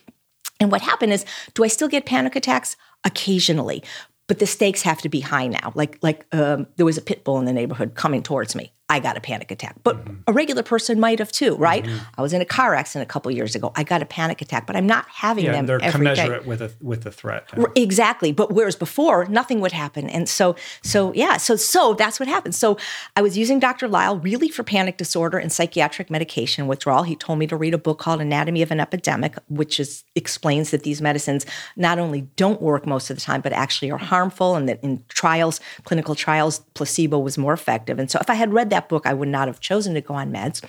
And 0.60 0.72
what 0.72 0.82
happened 0.82 1.14
is, 1.14 1.26
do 1.54 1.64
I 1.64 1.68
still 1.68 1.88
get 1.88 2.06
panic 2.06 2.36
attacks? 2.36 2.76
Occasionally, 3.06 3.84
but 4.28 4.40
the 4.40 4.48
stakes 4.48 4.82
have 4.84 5.02
to 5.02 5.10
be 5.10 5.20
high 5.20 5.48
now. 5.48 5.74
Like 5.76 5.98
like 6.02 6.26
um, 6.32 6.68
there 6.78 6.86
was 6.86 6.98
a 6.98 7.02
pit 7.02 7.24
bull 7.24 7.38
in 7.38 7.46
the 7.46 7.52
neighborhood 7.52 7.96
coming 7.96 8.24
towards 8.24 8.56
me. 8.56 8.72
I 8.94 9.00
got 9.00 9.18
a 9.18 9.22
panic 9.22 9.50
attack. 9.50 9.76
But 9.84 9.98
mm-hmm. 9.98 10.16
a 10.28 10.34
regular 10.34 10.62
person 10.62 11.00
might 11.00 11.18
have 11.18 11.32
too, 11.32 11.56
right? 11.56 11.84
Mm-hmm. 11.84 11.98
I 12.16 12.22
was 12.22 12.32
in 12.32 12.42
a 12.42 12.46
car 12.46 12.76
accident 12.76 13.10
a 13.10 13.12
couple 13.12 13.32
years 13.32 13.56
ago. 13.56 13.72
I 13.76 13.84
got 13.84 14.04
a 14.04 14.06
panic 14.06 14.40
attack, 14.40 14.68
but 14.68 14.76
I'm 14.76 14.86
not 14.86 15.08
having 15.10 15.46
yeah, 15.46 15.54
them 15.54 15.66
they're 15.66 15.82
every 15.82 16.06
commensurate 16.06 16.44
day. 16.44 16.48
with 16.48 16.62
a 16.62 16.72
with 16.80 17.06
a 17.08 17.12
threat. 17.12 17.50
Exactly. 17.76 18.32
But 18.32 18.54
whereas 18.54 18.76
before, 18.76 19.26
nothing 19.26 19.62
would 19.62 19.72
happen. 19.72 20.08
And 20.10 20.30
so 20.30 20.56
so 20.84 21.12
yeah, 21.14 21.38
so 21.38 21.56
so 21.56 21.96
that's 21.96 22.20
what 22.20 22.30
happened. 22.30 22.54
So 22.54 22.78
I 23.16 23.24
was 23.24 23.36
using 23.36 23.60
Dr. 23.60 23.88
Lisle 23.88 24.20
really 24.20 24.50
for 24.50 24.64
panic 24.64 24.98
disorder 24.98 25.40
and 25.40 25.52
psychiatric 25.52 26.12
medication 26.12 26.68
withdrawal. 26.68 27.02
He 27.02 27.16
told 27.16 27.40
me 27.40 27.48
to 27.48 27.58
read 27.58 27.74
a 27.74 27.80
book 27.80 27.98
called 27.98 28.22
Anatomy 28.22 28.62
of 28.62 28.70
an 28.70 28.80
Epidemic, 28.80 29.38
which 29.50 29.80
is 29.80 30.04
explains 30.14 30.70
that 30.70 30.84
these 30.84 31.02
medicines 31.02 31.48
not 31.76 31.98
only 31.98 32.22
don't 32.36 32.62
work 32.62 32.86
most 32.86 33.10
of 33.10 33.18
the 33.18 33.22
time, 33.22 33.42
but 33.42 33.54
actually 33.54 33.90
are 33.90 33.98
harmful 33.98 34.56
and 34.56 34.70
that 34.70 34.80
in 34.84 35.04
trials, 35.10 35.60
clinical 35.84 36.14
trials, 36.14 36.60
placebo 36.76 37.18
was 37.18 37.38
more 37.40 37.54
effective. 37.54 37.98
And 37.98 38.12
so 38.12 38.20
if 38.22 38.30
I 38.30 38.36
had 38.36 38.54
read 38.54 38.70
that 38.70 38.83
book, 38.90 39.06
I 39.06 39.14
would 39.14 39.28
not 39.28 39.48
have 39.48 39.60
chosen 39.60 39.94
to 39.94 40.02
go 40.02 40.14
on 40.14 40.32
meds. 40.32 40.62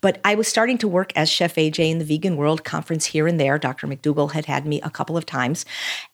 But 0.00 0.20
I 0.24 0.34
was 0.34 0.48
starting 0.48 0.78
to 0.78 0.88
work 0.88 1.12
as 1.16 1.30
Chef 1.30 1.54
AJ 1.54 1.90
in 1.90 1.98
the 1.98 2.04
Vegan 2.04 2.36
World 2.36 2.64
Conference 2.64 3.06
here 3.06 3.26
and 3.26 3.38
there. 3.38 3.58
Dr. 3.58 3.86
McDougall 3.86 4.32
had 4.32 4.46
had 4.46 4.66
me 4.66 4.80
a 4.82 4.90
couple 4.90 5.16
of 5.16 5.26
times. 5.26 5.64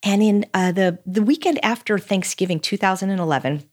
And 0.03 0.23
in 0.23 0.47
uh, 0.55 0.73
the, 0.73 0.99
the 1.07 1.23
weekend 1.23 1.65
after 1.65 1.99
Thanksgiving 1.99 2.61
2011, 2.61 3.69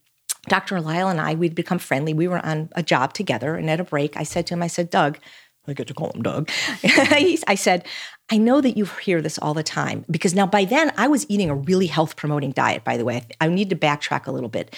Dr. 0.47 0.79
Lisle 0.79 1.09
and 1.09 1.19
I, 1.19 1.35
we'd 1.35 1.55
become 1.55 1.79
friendly. 1.79 2.13
We 2.13 2.27
were 2.27 2.43
on 2.45 2.69
a 2.73 2.83
job 2.83 3.13
together. 3.13 3.55
And 3.55 3.69
at 3.69 3.79
a 3.79 3.83
break, 3.83 4.15
I 4.17 4.23
said 4.23 4.47
to 4.47 4.53
him, 4.53 4.63
I 4.63 4.67
said, 4.67 4.89
Doug, 4.89 5.19
I 5.67 5.73
get 5.73 5.87
to 5.87 5.93
call 5.93 6.11
him 6.11 6.23
Doug. 6.23 6.49
I 6.83 7.55
said, 7.55 7.85
I 8.31 8.37
know 8.37 8.61
that 8.61 8.77
you 8.77 8.85
hear 8.85 9.21
this 9.21 9.39
all 9.39 9.53
the 9.53 9.63
time 9.63 10.05
because 10.09 10.33
now 10.33 10.45
by 10.45 10.65
then 10.65 10.91
I 10.97 11.07
was 11.07 11.25
eating 11.29 11.49
a 11.49 11.55
really 11.55 11.87
health 11.87 12.15
promoting 12.15 12.51
diet, 12.51 12.83
by 12.83 12.97
the 12.97 13.05
way. 13.05 13.25
I 13.41 13.47
need 13.47 13.69
to 13.71 13.75
backtrack 13.75 14.27
a 14.27 14.31
little 14.31 14.49
bit 14.49 14.75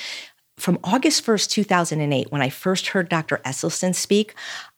from 0.61 0.77
August 0.83 1.25
1st, 1.25 1.49
2008, 1.49 2.31
when 2.31 2.41
I 2.41 2.49
first 2.49 2.89
heard 2.89 3.09
Dr. 3.09 3.41
Esselstyn 3.43 3.95
speak, 3.95 4.35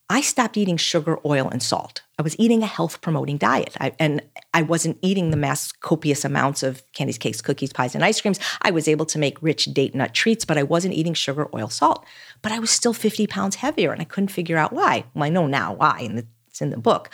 I 0.10 0.22
stopped 0.22 0.56
eating 0.56 0.78
sugar, 0.78 1.20
oil, 1.26 1.50
and 1.50 1.62
salt. 1.62 2.04
I 2.18 2.22
was 2.22 2.40
eating 2.40 2.64
a 2.64 2.68
health 2.68 3.02
promoting 3.02 3.38
diet. 3.38 3.76
I, 3.82 3.92
and 4.00 4.22
I 4.54 4.62
wasn't 4.62 4.98
eating 5.02 5.32
the 5.32 5.38
mass 5.38 5.74
copious 5.74 6.24
amounts 6.24 6.64
of 6.64 6.84
candies, 6.94 7.18
cakes, 7.18 7.42
cookies, 7.42 7.74
pies, 7.74 7.96
and 7.96 8.04
ice 8.04 8.22
creams. 8.22 8.40
I 8.62 8.72
was 8.72 8.88
able 8.88 9.06
to 9.08 9.20
make 9.20 9.42
rich 9.42 9.66
date 9.74 9.94
nut 9.94 10.14
treats, 10.14 10.46
but 10.46 10.58
I 10.58 10.64
wasn't 10.64 10.94
eating 10.94 11.14
sugar, 11.14 11.50
oil, 11.54 11.68
salt. 11.68 12.06
But 12.42 12.54
I 12.54 12.60
was 12.60 12.70
still 12.70 12.94
50 12.94 13.28
pounds 13.28 13.56
heavier 13.56 13.92
and 13.92 14.02
I 14.02 14.06
couldn't 14.06 14.30
figure 14.30 14.58
out 14.58 14.72
why. 14.72 15.04
Well, 15.14 15.26
I 15.26 15.30
know 15.30 15.48
now 15.48 15.74
why, 15.74 16.00
and 16.00 16.28
it's 16.54 16.62
in 16.62 16.70
the 16.70 16.78
book. 16.78 17.10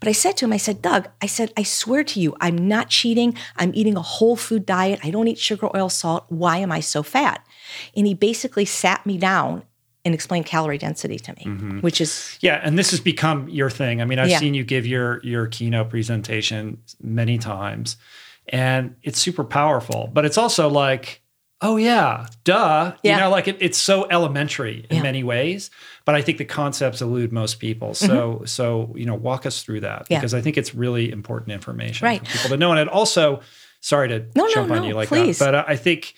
But 0.00 0.08
I 0.08 0.12
said 0.12 0.36
to 0.38 0.46
him, 0.46 0.52
I 0.52 0.56
said, 0.56 0.80
Doug, 0.80 1.08
I 1.20 1.26
said, 1.26 1.52
I 1.56 1.62
swear 1.62 2.02
to 2.04 2.18
you, 2.18 2.34
I'm 2.40 2.56
not 2.56 2.88
cheating. 2.88 3.36
I'm 3.56 3.72
eating 3.74 3.96
a 3.96 4.02
whole 4.02 4.34
food 4.34 4.64
diet. 4.64 5.00
I 5.04 5.10
don't 5.10 5.28
eat 5.28 5.38
sugar, 5.38 5.68
oil, 5.76 5.90
salt. 5.90 6.24
Why 6.30 6.56
am 6.56 6.72
I 6.72 6.80
so 6.80 7.02
fat? 7.02 7.44
And 7.96 8.06
he 8.06 8.14
basically 8.14 8.64
sat 8.64 9.04
me 9.06 9.18
down 9.18 9.62
and 10.04 10.14
explained 10.14 10.46
calorie 10.46 10.78
density 10.78 11.18
to 11.18 11.32
me, 11.32 11.44
mm-hmm. 11.44 11.80
which 11.80 12.00
is 12.00 12.38
yeah. 12.40 12.60
And 12.62 12.78
this 12.78 12.90
has 12.92 13.00
become 13.00 13.48
your 13.48 13.68
thing. 13.68 14.00
I 14.00 14.04
mean, 14.04 14.18
I've 14.18 14.30
yeah. 14.30 14.38
seen 14.38 14.54
you 14.54 14.64
give 14.64 14.86
your 14.86 15.20
your 15.22 15.46
keynote 15.46 15.90
presentation 15.90 16.82
many 17.02 17.36
times, 17.38 17.96
and 18.48 18.96
it's 19.02 19.18
super 19.18 19.44
powerful. 19.44 20.08
But 20.12 20.24
it's 20.24 20.38
also 20.38 20.68
like, 20.68 21.20
oh 21.60 21.76
yeah, 21.76 22.26
duh. 22.44 22.94
Yeah. 23.02 23.16
You 23.16 23.20
know, 23.22 23.30
like 23.30 23.48
it, 23.48 23.58
it's 23.60 23.76
so 23.76 24.06
elementary 24.10 24.86
in 24.88 24.96
yeah. 24.96 25.02
many 25.02 25.24
ways. 25.24 25.70
But 26.04 26.14
I 26.14 26.22
think 26.22 26.38
the 26.38 26.46
concepts 26.46 27.02
elude 27.02 27.32
most 27.32 27.58
people. 27.58 27.92
So 27.92 28.08
mm-hmm. 28.08 28.44
so 28.46 28.94
you 28.96 29.04
know, 29.04 29.14
walk 29.14 29.44
us 29.44 29.62
through 29.62 29.80
that 29.80 30.08
because 30.08 30.32
I 30.32 30.40
think 30.40 30.56
it's 30.56 30.74
really 30.74 31.12
important 31.12 31.52
information 31.52 32.06
right. 32.06 32.26
for 32.26 32.32
people 32.32 32.50
to 32.50 32.56
know. 32.56 32.70
And 32.70 32.80
it 32.80 32.88
also, 32.88 33.40
sorry 33.80 34.08
to 34.08 34.26
no, 34.34 34.48
jump 34.54 34.68
no, 34.68 34.76
on 34.76 34.82
no, 34.82 34.88
you 34.88 34.94
like 34.94 35.08
please. 35.08 35.38
that, 35.40 35.52
but 35.52 35.68
I 35.68 35.76
think 35.76 36.14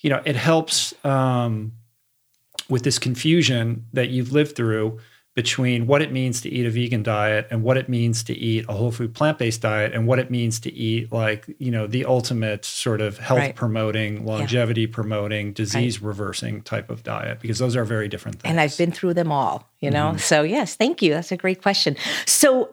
you 0.00 0.10
know, 0.10 0.22
it 0.24 0.36
helps 0.36 0.94
um, 1.04 1.72
with 2.68 2.82
this 2.82 2.98
confusion 2.98 3.86
that 3.92 4.10
you've 4.10 4.32
lived 4.32 4.56
through 4.56 4.98
between 5.36 5.86
what 5.86 6.02
it 6.02 6.10
means 6.10 6.40
to 6.40 6.50
eat 6.50 6.66
a 6.66 6.70
vegan 6.70 7.02
diet 7.02 7.46
and 7.50 7.62
what 7.62 7.76
it 7.76 7.88
means 7.88 8.24
to 8.24 8.36
eat 8.36 8.64
a 8.68 8.72
whole 8.72 8.90
food 8.90 9.14
plant-based 9.14 9.62
diet 9.62 9.92
and 9.94 10.06
what 10.06 10.18
it 10.18 10.30
means 10.30 10.58
to 10.58 10.72
eat 10.72 11.10
like 11.12 11.46
you 11.58 11.70
know 11.70 11.86
the 11.86 12.04
ultimate 12.04 12.64
sort 12.64 13.00
of 13.00 13.16
health 13.18 13.38
right. 13.38 13.54
promoting 13.54 14.26
longevity 14.26 14.82
yeah. 14.82 14.88
promoting 14.90 15.52
disease 15.52 16.00
right. 16.00 16.08
reversing 16.08 16.60
type 16.62 16.90
of 16.90 17.04
diet 17.04 17.38
because 17.40 17.60
those 17.60 17.76
are 17.76 17.84
very 17.84 18.08
different 18.08 18.40
things 18.40 18.50
and 18.50 18.60
i've 18.60 18.76
been 18.76 18.90
through 18.90 19.14
them 19.14 19.30
all 19.30 19.70
you 19.78 19.90
know 19.90 20.08
mm-hmm. 20.08 20.18
so 20.18 20.42
yes 20.42 20.74
thank 20.74 21.00
you 21.00 21.14
that's 21.14 21.30
a 21.30 21.36
great 21.36 21.62
question 21.62 21.96
so 22.26 22.68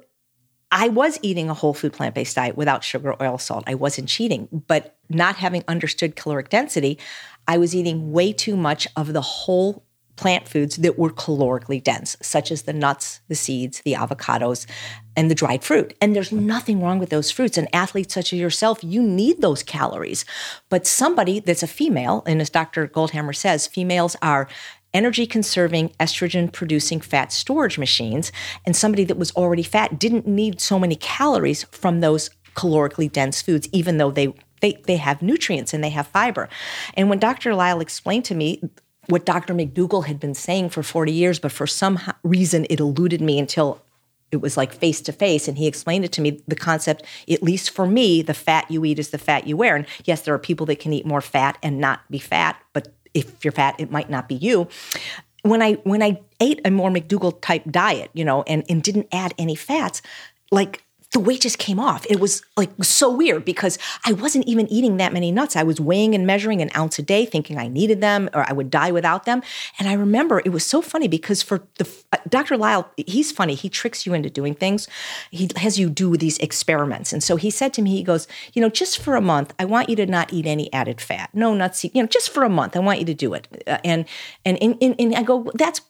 I 0.72 0.89
was 0.89 1.18
eating 1.22 1.49
a 1.49 1.53
whole 1.53 1.74
food 1.74 1.93
plant 1.93 2.15
based 2.15 2.36
diet 2.36 2.57
without 2.57 2.84
sugar, 2.84 3.15
oil, 3.22 3.38
salt. 3.38 3.63
I 3.68 3.76
wasn't 3.76 4.09
cheating, 4.09 4.63
but 4.68 4.97
not 5.09 5.38
having 5.38 5.63
understood 5.68 6.15
caloric 6.15 6.49
density, 6.49 6.99
I 7.47 7.57
was 7.57 7.74
eating 7.74 8.11
way 8.11 8.34
too 8.34 8.57
much 8.57 8.88
of 8.95 9.13
the 9.13 9.22
whole 9.22 9.86
plant 10.18 10.47
foods 10.47 10.78
that 10.78 10.97
were 10.97 11.11
calorically 11.11 11.82
dense, 11.82 12.18
such 12.22 12.51
as 12.51 12.63
the 12.63 12.74
nuts, 12.74 13.22
the 13.30 13.36
seeds, 13.36 13.82
the 13.86 13.93
avocados, 13.93 14.65
and 15.15 15.32
the 15.32 15.36
dried 15.36 15.63
fruit. 15.63 15.95
And 16.01 16.15
there's 16.15 16.32
nothing 16.32 16.82
wrong 16.82 16.99
with 16.99 17.09
those 17.09 17.32
fruits. 17.32 17.57
And 17.57 17.74
athletes 17.74 18.13
such 18.13 18.34
as 18.34 18.39
yourself, 18.39 18.84
you 18.84 19.01
need 19.01 19.41
those 19.41 19.63
calories. 19.63 20.26
But 20.70 20.86
somebody 20.86 21.39
that's 21.39 21.63
a 21.63 21.68
female, 21.68 22.24
and 22.26 22.41
as 22.41 22.49
Dr. 22.49 22.88
Goldhamer 22.88 23.36
says, 23.36 23.68
females 23.68 24.15
are 24.22 24.49
energy 24.98 25.28
conserving, 25.28 25.89
estrogen 26.00 26.52
producing 26.52 27.00
fat 27.00 27.32
storage 27.32 27.78
machines. 27.78 28.32
And 28.66 28.76
somebody 28.76 29.04
that 29.04 29.18
was 29.18 29.32
already 29.34 29.62
fat 29.62 30.00
didn't 30.00 30.26
need 30.26 30.60
so 30.60 30.80
many 30.80 30.95
calories 30.95 31.64
from 31.66 32.02
those 32.02 32.32
calorically 32.56 33.10
dense 33.10 33.39
foods, 33.39 33.70
even 33.72 33.98
though 33.98 34.12
they 34.12 34.34
they, 34.60 34.82
they 34.88 34.98
have 34.98 35.22
nutrients 35.22 35.72
and 35.72 35.84
they 35.84 35.91
have 35.91 36.08
fiber. 36.08 36.50
And 36.95 37.12
when 37.12 37.20
Dr. 37.20 37.54
Lisle 37.54 37.80
explained 37.80 38.26
to 38.26 38.34
me 38.34 38.60
what 39.06 39.24
Dr. 39.24 39.54
McDougall 39.54 40.08
had 40.08 40.20
been 40.20 40.34
saying 40.34 40.70
for 40.70 40.82
40 40.82 41.12
years, 41.12 41.38
but 41.38 41.52
for 41.52 41.68
some 41.68 42.00
reason 42.24 42.66
it 42.68 42.80
eluded 42.80 43.22
me 43.22 43.38
until 43.38 43.84
it 44.32 44.38
was 44.38 44.58
like 44.58 44.74
face 44.74 45.02
to 45.02 45.12
face 45.12 45.48
and 45.48 45.58
he 45.58 45.68
explained 45.68 46.04
it 46.04 46.12
to 46.12 46.22
me 46.22 46.41
the 46.48 46.56
concept 46.56 47.04
at 47.30 47.41
least 47.41 47.70
for 47.70 47.88
me 47.88 48.22
the 48.22 48.34
fat 48.34 48.70
you 48.70 48.84
eat 48.84 49.00
is 49.00 49.10
the 49.10 49.18
fat 49.18 49.48
you 49.48 49.56
wear 49.56 49.76
and 49.76 49.86
yes 50.06 50.22
there 50.22 50.34
are 50.34 50.39
people 50.39 50.66
that 50.66 50.80
can 50.80 50.91
eat 50.91 51.06
more 51.06 51.22
fat 51.22 51.58
and 51.64 51.80
not 51.80 52.02
be 52.12 52.20
fat 52.20 52.62
but 52.74 52.93
if 53.18 53.43
you're 53.43 53.51
fat, 53.51 53.76
it 53.80 53.91
might 53.91 54.09
not 54.09 54.28
be 54.28 54.36
you. 54.36 54.68
When 55.43 55.61
I 55.61 55.74
when 55.84 56.03
I 56.03 56.22
ate 56.39 56.61
a 56.65 56.72
more 56.72 56.89
McDougall 56.89 57.39
type 57.41 57.63
diet, 57.70 58.09
you 58.13 58.26
know, 58.26 58.43
and, 58.43 58.63
and 58.70 58.84
didn't 58.84 59.07
add 59.11 59.34
any 59.38 59.55
fats, 59.55 60.01
like 60.51 60.84
the 61.14 61.20
weight 61.20 61.41
just 61.41 61.58
came 61.58 61.80
off. 61.80 62.05
It 62.10 62.20
was 62.20 62.41
like 62.58 62.70
so 62.84 63.10
weird 63.10 63.45
because 63.45 63.78
I 64.05 64.12
wasn't 64.12 64.45
even 64.45 64.68
eating 64.68 64.97
that 64.97 65.14
many 65.14 65.32
nuts. 65.32 65.55
I 65.55 65.64
was 65.64 65.80
weighing 65.80 66.14
and 66.14 66.28
measuring 66.28 66.62
an 66.62 66.70
ounce 66.76 66.99
a 66.99 67.01
day, 67.01 67.26
thinking 67.26 67.58
I 67.58 67.68
needed 67.68 68.01
them 68.01 68.30
or 68.34 68.47
I 68.47 68.51
would 68.51 68.70
die 68.70 68.91
without 68.91 69.24
them. 69.26 69.41
And 69.80 69.88
I 69.88 69.93
remember 69.93 70.41
it 70.43 70.49
was 70.49 70.66
so 70.66 70.82
funny 70.82 71.08
because 71.08 71.41
for 71.41 71.64
the 71.78 71.89
uh, 72.12 72.18
Dr. 72.28 72.58
Lisle, 72.58 72.89
he's 72.97 73.32
funny. 73.32 73.55
He 73.55 73.70
tricks 73.70 74.05
you 74.05 74.14
into 74.14 74.30
doing 74.30 74.53
things. 74.53 74.88
He 75.32 75.49
has 75.55 75.80
you 75.80 75.89
do 75.89 76.18
these 76.18 76.38
experiments. 76.39 77.14
And 77.14 77.24
so 77.24 77.38
he 77.38 77.49
said 77.51 77.74
to 77.74 77.82
me, 77.82 77.91
he 77.91 78.03
goes, 78.03 78.28
you 78.53 78.62
know, 78.62 78.70
just 78.70 78.99
for 78.99 79.16
a 79.16 79.22
month, 79.22 79.53
I 79.60 79.66
want 79.66 79.89
you 79.89 79.95
to 79.97 80.05
not 80.05 80.34
eat 80.34 80.45
any 80.45 80.72
added 80.74 80.99
fat, 80.99 81.30
no 81.34 81.53
nuts, 81.53 81.86
you 81.86 81.91
know, 81.95 82.08
just 82.08 82.30
for 82.30 82.43
a 82.43 82.49
month, 82.49 82.76
I 82.76 82.80
want 82.80 82.99
you 82.99 83.05
to 83.05 83.14
do 83.14 83.34
it. 83.34 83.47
Uh, 83.66 83.78
and 83.84 84.05
and 84.43 84.58
and, 84.62 84.95
and 84.99 85.16
I 85.16 85.24
go, 85.24 85.49
that's 85.53 85.82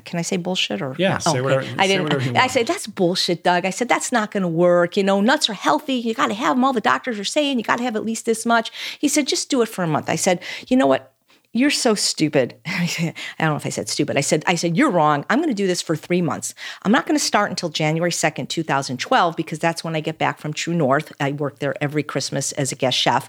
can 0.00 0.18
I 0.18 0.22
say 0.22 0.36
bullshit 0.36 0.80
or 0.82 0.94
Yeah, 0.98 1.18
say 1.18 1.40
whatever- 1.40 1.66
I 1.78 1.86
didn't. 1.86 2.36
I 2.36 2.46
said 2.46 2.66
that's 2.66 2.86
bullshit, 2.86 3.44
Doug. 3.44 3.64
I 3.64 3.70
said 3.70 3.88
that's 3.88 4.10
not 4.12 4.30
going 4.30 4.42
to 4.42 4.48
work. 4.48 4.96
You 4.96 5.02
know, 5.04 5.20
nuts 5.20 5.48
are 5.50 5.54
healthy. 5.54 5.94
You 5.94 6.14
got 6.14 6.28
to 6.28 6.34
have 6.34 6.56
them. 6.56 6.64
All 6.64 6.72
the 6.72 6.80
doctors 6.80 7.18
are 7.18 7.24
saying 7.24 7.58
you 7.58 7.64
got 7.64 7.76
to 7.76 7.84
have 7.84 7.96
at 7.96 8.04
least 8.04 8.24
this 8.26 8.46
much. 8.46 8.70
He 8.98 9.08
said 9.08 9.26
just 9.26 9.50
do 9.50 9.62
it 9.62 9.68
for 9.68 9.82
a 9.84 9.86
month. 9.86 10.08
I 10.08 10.16
said, 10.16 10.40
you 10.68 10.76
know 10.76 10.86
what? 10.86 11.12
You're 11.54 11.68
so 11.68 11.94
stupid. 11.94 12.54
I 12.66 13.14
don't 13.38 13.50
know 13.50 13.56
if 13.56 13.66
I 13.66 13.68
said 13.68 13.90
stupid. 13.90 14.16
I 14.16 14.22
said, 14.22 14.42
I 14.46 14.54
said, 14.54 14.74
you're 14.74 14.90
wrong. 14.90 15.26
I'm 15.28 15.38
going 15.38 15.50
to 15.50 15.54
do 15.54 15.66
this 15.66 15.82
for 15.82 15.94
three 15.94 16.22
months. 16.22 16.54
I'm 16.82 16.92
not 16.92 17.04
going 17.04 17.18
to 17.18 17.22
start 17.22 17.50
until 17.50 17.68
January 17.68 18.10
2nd, 18.10 18.48
2012, 18.48 19.36
because 19.36 19.58
that's 19.58 19.84
when 19.84 19.94
I 19.94 20.00
get 20.00 20.16
back 20.16 20.38
from 20.38 20.54
True 20.54 20.72
North. 20.72 21.12
I 21.20 21.32
work 21.32 21.58
there 21.58 21.74
every 21.82 22.02
Christmas 22.02 22.52
as 22.52 22.72
a 22.72 22.74
guest 22.74 22.96
chef. 22.96 23.28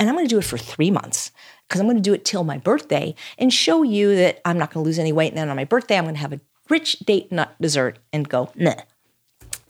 And 0.00 0.08
I'm 0.08 0.16
going 0.16 0.26
to 0.26 0.34
do 0.34 0.38
it 0.38 0.44
for 0.44 0.58
three 0.58 0.90
months 0.90 1.30
because 1.70 1.80
I'm 1.80 1.86
going 1.86 1.96
to 1.96 2.02
do 2.02 2.12
it 2.12 2.24
till 2.24 2.42
my 2.42 2.58
birthday 2.58 3.14
and 3.38 3.52
show 3.52 3.84
you 3.84 4.16
that 4.16 4.40
I'm 4.44 4.58
not 4.58 4.74
going 4.74 4.82
to 4.82 4.86
lose 4.88 4.98
any 4.98 5.12
weight. 5.12 5.28
And 5.28 5.38
then 5.38 5.48
on 5.48 5.54
my 5.54 5.64
birthday, 5.64 5.96
I'm 5.96 6.02
going 6.02 6.16
to 6.16 6.20
have 6.20 6.32
a 6.32 6.40
rich 6.68 6.98
date 6.98 7.30
nut 7.30 7.54
dessert 7.60 8.00
and 8.12 8.28
go, 8.28 8.50
nah. 8.56 8.74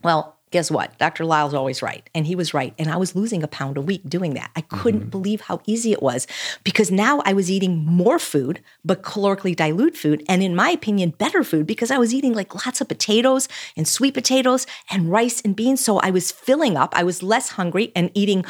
Well, 0.03 0.38
guess 0.51 0.70
what? 0.70 0.96
Dr. 0.96 1.26
Lisle's 1.26 1.53
always 1.53 1.82
right. 1.82 2.09
And 2.14 2.26
he 2.26 2.34
was 2.34 2.55
right. 2.55 2.72
And 2.78 2.90
I 2.90 2.96
was 2.96 3.14
losing 3.14 3.42
a 3.42 3.48
pound 3.48 3.76
a 3.76 3.82
week 3.82 4.01
doing 4.09 4.32
that. 4.32 4.51
I 4.57 4.62
couldn't 4.62 5.01
mm-hmm. 5.01 5.11
believe 5.11 5.42
how 5.42 5.61
easy 5.66 5.92
it 5.92 6.03
was 6.03 6.26
because 6.64 6.90
now 6.90 7.20
I 7.26 7.34
was 7.34 7.51
eating 7.51 7.84
more 7.84 8.18
food, 8.18 8.62
but 8.82 9.03
calorically 9.03 9.55
dilute 9.55 9.94
food. 9.94 10.24
And 10.26 10.42
in 10.42 10.57
my 10.57 10.70
opinion, 10.70 11.11
better 11.11 11.44
food 11.44 11.66
because 11.66 11.90
I 11.90 11.98
was 11.98 12.14
eating 12.14 12.32
like 12.32 12.55
lots 12.66 12.80
of 12.80 12.88
potatoes 12.88 13.46
and 13.76 13.86
sweet 13.86 14.14
potatoes 14.14 14.66
and 14.90 15.12
rice 15.12 15.42
and 15.42 15.55
beans. 15.55 15.82
So 15.82 15.98
I 15.98 16.11
was 16.11 16.32
filling 16.32 16.78
up. 16.78 16.94
I 16.96 17.05
was 17.05 17.22
less 17.22 17.51
hungry 17.51 17.92
and 17.94 18.11
eating 18.14 18.46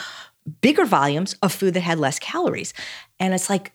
bigger 0.61 0.85
volumes 0.85 1.35
of 1.43 1.53
food 1.53 1.75
that 1.75 1.81
had 1.81 1.99
less 1.99 2.19
calories. 2.19 2.73
And 3.21 3.35
it's 3.35 3.49
like, 3.51 3.73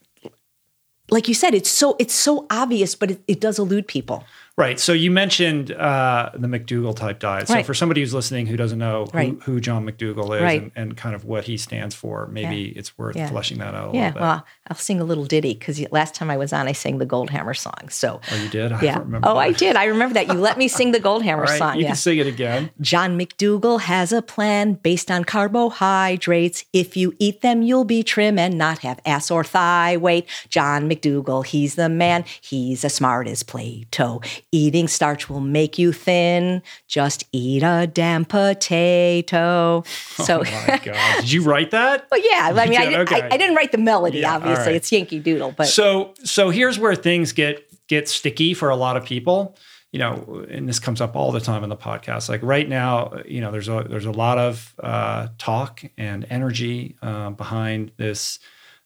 like 1.10 1.28
you 1.28 1.36
said, 1.36 1.54
it's 1.54 1.70
so 1.70 1.96
it's 2.00 2.16
so 2.16 2.48
obvious, 2.50 2.96
but 2.96 3.12
it, 3.12 3.22
it 3.28 3.40
does 3.40 3.60
elude 3.60 3.88
people. 3.88 4.24
Right. 4.58 4.80
So 4.80 4.94
you 4.94 5.12
mentioned 5.12 5.72
uh, 5.74 6.30
the 6.34 6.48
McDougall 6.48 6.96
type 6.96 7.20
diet. 7.20 7.50
So 7.50 7.56
Right. 7.56 7.66
for 7.66 7.74
somebody 7.74 8.00
who's 8.00 8.14
listening 8.14 8.46
who 8.48 8.56
doesn't 8.56 8.80
know 8.80 9.06
who, 9.12 9.18
Right. 9.18 9.36
who 9.44 9.60
John 9.60 9.86
McDougall 9.86 10.34
is 10.38 10.42
Right. 10.42 10.62
and, 10.62 10.72
and 10.78 10.96
kind 10.98 11.14
of 11.14 11.26
what 11.26 11.44
he 11.44 11.58
stands 11.58 11.94
for, 11.94 12.28
maybe 12.32 12.68
it's 12.70 12.98
worth 12.98 13.18
Yeah. 13.18 13.28
fleshing 13.30 13.58
that 13.58 13.76
out 13.76 13.94
a 13.94 13.98
Yeah, 13.98 14.06
little 14.06 14.12
bit. 14.14 14.22
well, 14.22 14.46
I'll 14.70 14.78
sing 14.78 15.02
a 15.02 15.04
little 15.04 15.26
ditty 15.26 15.56
because 15.56 15.82
last 15.92 16.16
time 16.16 16.32
I 16.32 16.38
was 16.38 16.54
on, 16.54 16.68
I 16.70 16.72
sang 16.72 17.00
the 17.00 17.06
Goldhamer 17.06 17.56
song. 17.56 17.90
So, 17.90 18.22
oh, 18.32 18.36
you 18.42 18.48
did? 18.48 18.72
I 18.72 18.82
yeah. 18.82 18.96
don't 18.96 19.06
remember. 19.08 19.28
Oh, 19.28 19.36
I 19.38 19.52
did. 19.52 19.76
I 19.76 19.86
remember 19.86 20.14
that. 20.14 20.28
You 20.28 20.36
let 20.36 20.58
me 20.58 20.70
sing 20.70 20.94
the 20.94 21.02
Goldhamer 21.02 21.50
song. 21.58 21.76
you 21.76 21.82
yeah. 21.82 21.88
can 21.88 21.96
sing 21.98 22.18
it 22.20 22.28
again. 22.28 22.70
John 22.80 23.20
McDougall 23.20 23.82
has 23.82 24.14
a 24.14 24.22
plan 24.22 24.76
based 24.76 25.12
on 25.12 25.26
carbohydrates. 25.26 26.64
If 26.74 26.96
you 26.96 27.14
eat 27.20 27.42
them, 27.42 27.62
you'll 27.62 27.84
be 27.84 28.04
trim 28.04 28.40
and 28.40 28.58
not 28.58 28.80
have 28.80 29.00
ass 29.06 29.30
or 29.30 29.44
thigh 29.44 29.98
weight. 29.98 30.28
John 30.50 30.90
McDougall, 30.90 31.46
he's 31.46 31.76
the 31.76 31.90
man. 31.90 32.24
He's 32.42 32.86
as 32.86 32.94
smart 32.96 33.28
as 33.28 33.44
Plato. 33.44 34.22
Eating 34.56 34.88
starch 34.88 35.30
will 35.30 35.42
make 35.42 35.78
you 35.78 35.92
thin. 35.92 36.62
Just 36.88 37.26
eat 37.34 37.62
a 37.62 37.88
damn 37.92 38.24
potato. 38.24 39.84
So, 40.26 40.40
Oh 40.46 40.66
my 40.68 40.80
God. 40.82 41.16
Did 41.22 41.32
you 41.32 41.44
write 41.44 41.72
that? 41.72 42.08
Well, 42.10 42.22
yeah, 42.24 42.54
I 42.56 42.70
mean, 42.70 42.80
I, 42.80 42.86
did, 42.86 42.92
did, 42.92 43.00
okay. 43.02 43.22
I, 43.24 43.34
I 43.34 43.38
didn't 43.38 43.56
write 43.56 43.74
the 43.74 43.78
melody, 43.78 44.20
Yeah, 44.20 44.36
obviously. 44.36 44.66
right. 44.68 44.76
It's 44.76 44.90
Yankee 44.92 45.20
Doodle, 45.20 45.52
but 45.52 45.68
So 45.68 46.14
so 46.24 46.50
here's 46.52 46.80
where 46.80 46.96
things 46.96 47.34
get 47.34 47.68
get 47.88 48.08
sticky 48.08 48.54
for 48.54 48.70
a 48.70 48.76
lot 48.78 48.96
of 48.96 49.04
people. 49.04 49.58
You 49.92 50.00
know, 50.00 50.46
and 50.50 50.68
this 50.68 50.80
comes 50.80 51.00
up 51.02 51.16
all 51.16 51.32
the 51.34 51.40
time 51.42 51.64
in 51.64 51.70
the 51.70 51.76
podcast. 51.78 52.28
Like 52.30 52.42
right 52.44 52.68
now, 52.68 53.14
you 53.26 53.42
know, 53.42 53.52
there's 53.52 53.68
a 53.70 53.86
there's 53.90 54.06
a 54.06 54.12
lot 54.12 54.38
of 54.38 54.74
uh, 54.82 55.28
talk 55.38 55.84
and 55.98 56.26
energy 56.30 56.96
uh, 57.02 57.30
behind 57.32 57.92
this 57.98 58.40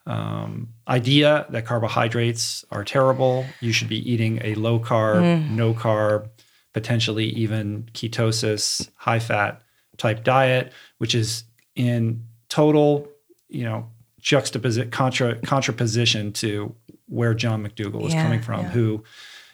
um, 0.10 0.70
idea 0.88 1.45
that 1.51 1.66
carbohydrates 1.66 2.66
are 2.72 2.84
terrible. 2.84 3.45
You 3.62 3.72
should 3.72 3.89
be 3.89 4.12
eating 4.12 4.39
a 4.43 4.55
low 4.55 4.80
carb, 4.80 5.22
Mm. 5.22 5.51
no 5.51 5.74
carb, 5.74 6.30
potentially 6.74 7.26
even 7.26 7.89
ketosis, 7.93 8.89
high 8.95 9.20
fat 9.20 9.62
type 9.97 10.24
diet, 10.24 10.74
which 10.97 11.14
is 11.16 11.43
in 11.76 12.24
total, 12.49 13.07
you 13.49 13.64
know, 13.64 13.88
juxtaposition, 14.20 14.89
contra, 14.91 15.36
contraposition 15.41 16.34
to 16.36 16.74
where 17.07 17.34
John 17.34 17.64
McDougall 17.64 18.07
is 18.07 18.14
Yeah, 18.14 18.24
coming 18.24 18.41
from, 18.41 18.62
yeah. 18.62 18.70
who, 18.70 19.03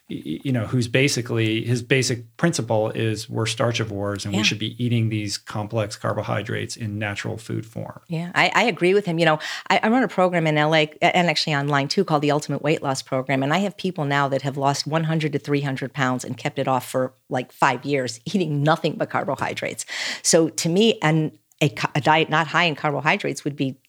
you 0.07 0.51
know, 0.51 0.67
who's 0.67 0.87
basically 0.87 1.63
his 1.63 1.81
basic 1.81 2.37
principle 2.37 2.91
is 2.91 3.27
we're 3.27 3.45
starchivores 3.45 4.23
and 4.23 4.33
Yeah. 4.33 4.41
we 4.41 4.43
should 4.43 4.59
be 4.59 4.81
eating 4.83 5.09
these 5.09 5.37
complex 5.39 5.95
carbohydrates 5.95 6.77
in 6.77 6.99
natural 6.99 7.37
food 7.37 7.65
form. 7.65 8.01
Yeah, 8.07 8.31
I, 8.35 8.51
I 8.53 8.63
agree 8.65 8.93
with 8.93 9.07
him. 9.07 9.17
You 9.17 9.25
know, 9.25 9.39
I, 9.67 9.79
I 9.81 9.87
run 9.89 10.03
a 10.03 10.07
program 10.07 10.45
in 10.45 10.55
LA 10.55 10.85
and 11.01 11.27
actually 11.27 11.55
online 11.55 11.87
too 11.87 12.05
called 12.05 12.21
the 12.21 12.29
Ultimate 12.29 12.61
Weight 12.61 12.83
Loss 12.83 13.01
Program. 13.01 13.41
And 13.41 13.51
I 13.51 13.57
have 13.59 13.77
people 13.77 14.05
now 14.05 14.27
that 14.27 14.43
have 14.43 14.57
lost 14.57 14.85
100 14.85 15.33
to 15.33 15.39
300 15.39 15.91
pounds 15.91 16.23
and 16.23 16.37
kept 16.37 16.59
it 16.59 16.67
off 16.67 16.87
for 16.87 17.15
like 17.29 17.51
five 17.51 17.83
years, 17.83 18.19
eating 18.25 18.61
nothing 18.61 18.97
but 18.97 19.09
carbohydrates. 19.09 19.87
So 20.21 20.49
to 20.49 20.69
me, 20.69 20.99
and 21.01 21.37
a, 21.63 21.73
a 21.95 22.01
diet 22.01 22.29
not 22.29 22.47
high 22.47 22.65
in 22.65 22.75
carbohydrates 22.75 23.43
would 23.43 23.55
be 23.55 23.79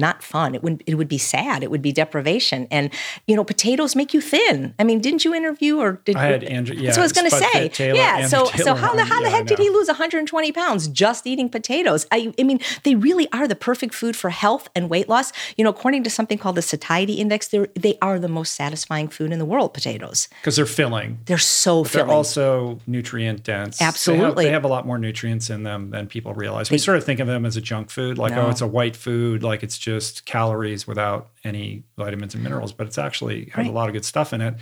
not 0.00 0.22
fun. 0.22 0.54
It 0.54 0.62
would 0.62 0.82
it 0.86 0.94
would 0.96 1.08
be 1.08 1.18
sad. 1.18 1.62
It 1.62 1.70
would 1.70 1.82
be 1.82 1.92
deprivation. 1.92 2.66
And 2.70 2.90
you 3.26 3.36
know, 3.36 3.44
potatoes 3.44 3.94
make 3.94 4.12
you 4.14 4.20
thin. 4.20 4.74
I 4.78 4.84
mean, 4.84 5.00
didn't 5.00 5.24
you 5.24 5.34
interview 5.34 5.78
or 5.78 6.00
did 6.04 6.16
I 6.16 6.24
had 6.24 6.44
Andrew- 6.44 6.74
yeah, 6.76 6.86
That's 6.86 6.96
what 6.98 7.02
I 7.02 7.06
was 7.06 7.12
going 7.12 7.30
to 7.30 7.36
say. 7.36 7.68
Taylor, 7.68 7.96
yeah. 7.96 8.16
Andrew 8.16 8.28
So 8.28 8.44
so 8.64 8.74
how 8.74 8.94
the 8.94 9.04
how 9.04 9.20
the 9.20 9.28
yeah, 9.30 9.36
heck 9.36 9.46
did 9.46 9.58
he 9.58 9.70
lose 9.70 9.86
120 9.88 10.52
pounds 10.52 10.88
just 10.88 11.26
eating 11.26 11.48
potatoes? 11.48 12.06
I 12.10 12.32
I 12.38 12.42
mean, 12.42 12.60
they 12.82 12.94
really 12.94 13.28
are 13.32 13.46
the 13.46 13.54
perfect 13.56 13.94
food 13.94 14.16
for 14.16 14.30
health 14.30 14.68
and 14.74 14.88
weight 14.90 15.08
loss. 15.08 15.32
You 15.56 15.64
know, 15.64 15.70
according 15.70 16.02
to 16.04 16.10
something 16.10 16.38
called 16.38 16.56
the 16.56 16.62
satiety 16.62 17.14
index, 17.14 17.48
they 17.48 17.66
they 17.74 17.98
are 18.02 18.18
the 18.18 18.28
most 18.28 18.54
satisfying 18.54 19.08
food 19.08 19.32
in 19.32 19.38
the 19.38 19.44
world. 19.44 19.74
Potatoes. 19.74 20.28
Because 20.40 20.56
they're 20.56 20.66
filling. 20.66 21.18
They're 21.26 21.38
so 21.38 21.84
filling. 21.84 22.06
They're 22.08 22.16
also 22.16 22.78
nutrient 22.86 23.42
dense. 23.44 23.78
They 23.78 23.84
have- 23.84 23.94
Absolutely. 23.94 24.44
They 24.46 24.50
have, 24.52 24.64
a 24.64 24.68
lot 24.68 24.86
more 24.86 24.98
nutrients 24.98 25.50
in 25.50 25.62
them 25.62 25.90
than 25.90 26.06
people 26.06 26.32
realize. 26.34 26.70
We 26.70 26.78
sort 26.78 26.96
of 26.96 27.04
think 27.04 27.18
of 27.20 27.26
them 27.26 27.44
as 27.44 27.56
a 27.56 27.60
junk 27.60 27.90
food, 27.90 28.18
like, 28.18 28.32
oh, 28.32 28.36
No. 28.36 28.46
oh, 28.46 28.50
it's 28.50 28.60
a 28.60 28.66
white 28.66 28.96
food, 28.96 29.42
like 29.42 29.62
it's 29.62 29.76
just 29.78 29.89
calories 30.24 30.86
without 30.86 31.30
any 31.44 31.82
vitamins 31.96 32.34
and 32.34 32.42
minerals, 32.42 32.72
but 32.72 32.86
it's 32.86 32.98
actually 32.98 33.46
has 33.54 33.66
a 33.66 33.70
lot 33.72 33.88
of 33.88 33.92
good 33.94 34.04
stuff 34.04 34.32
in 34.32 34.40
it. 34.40 34.54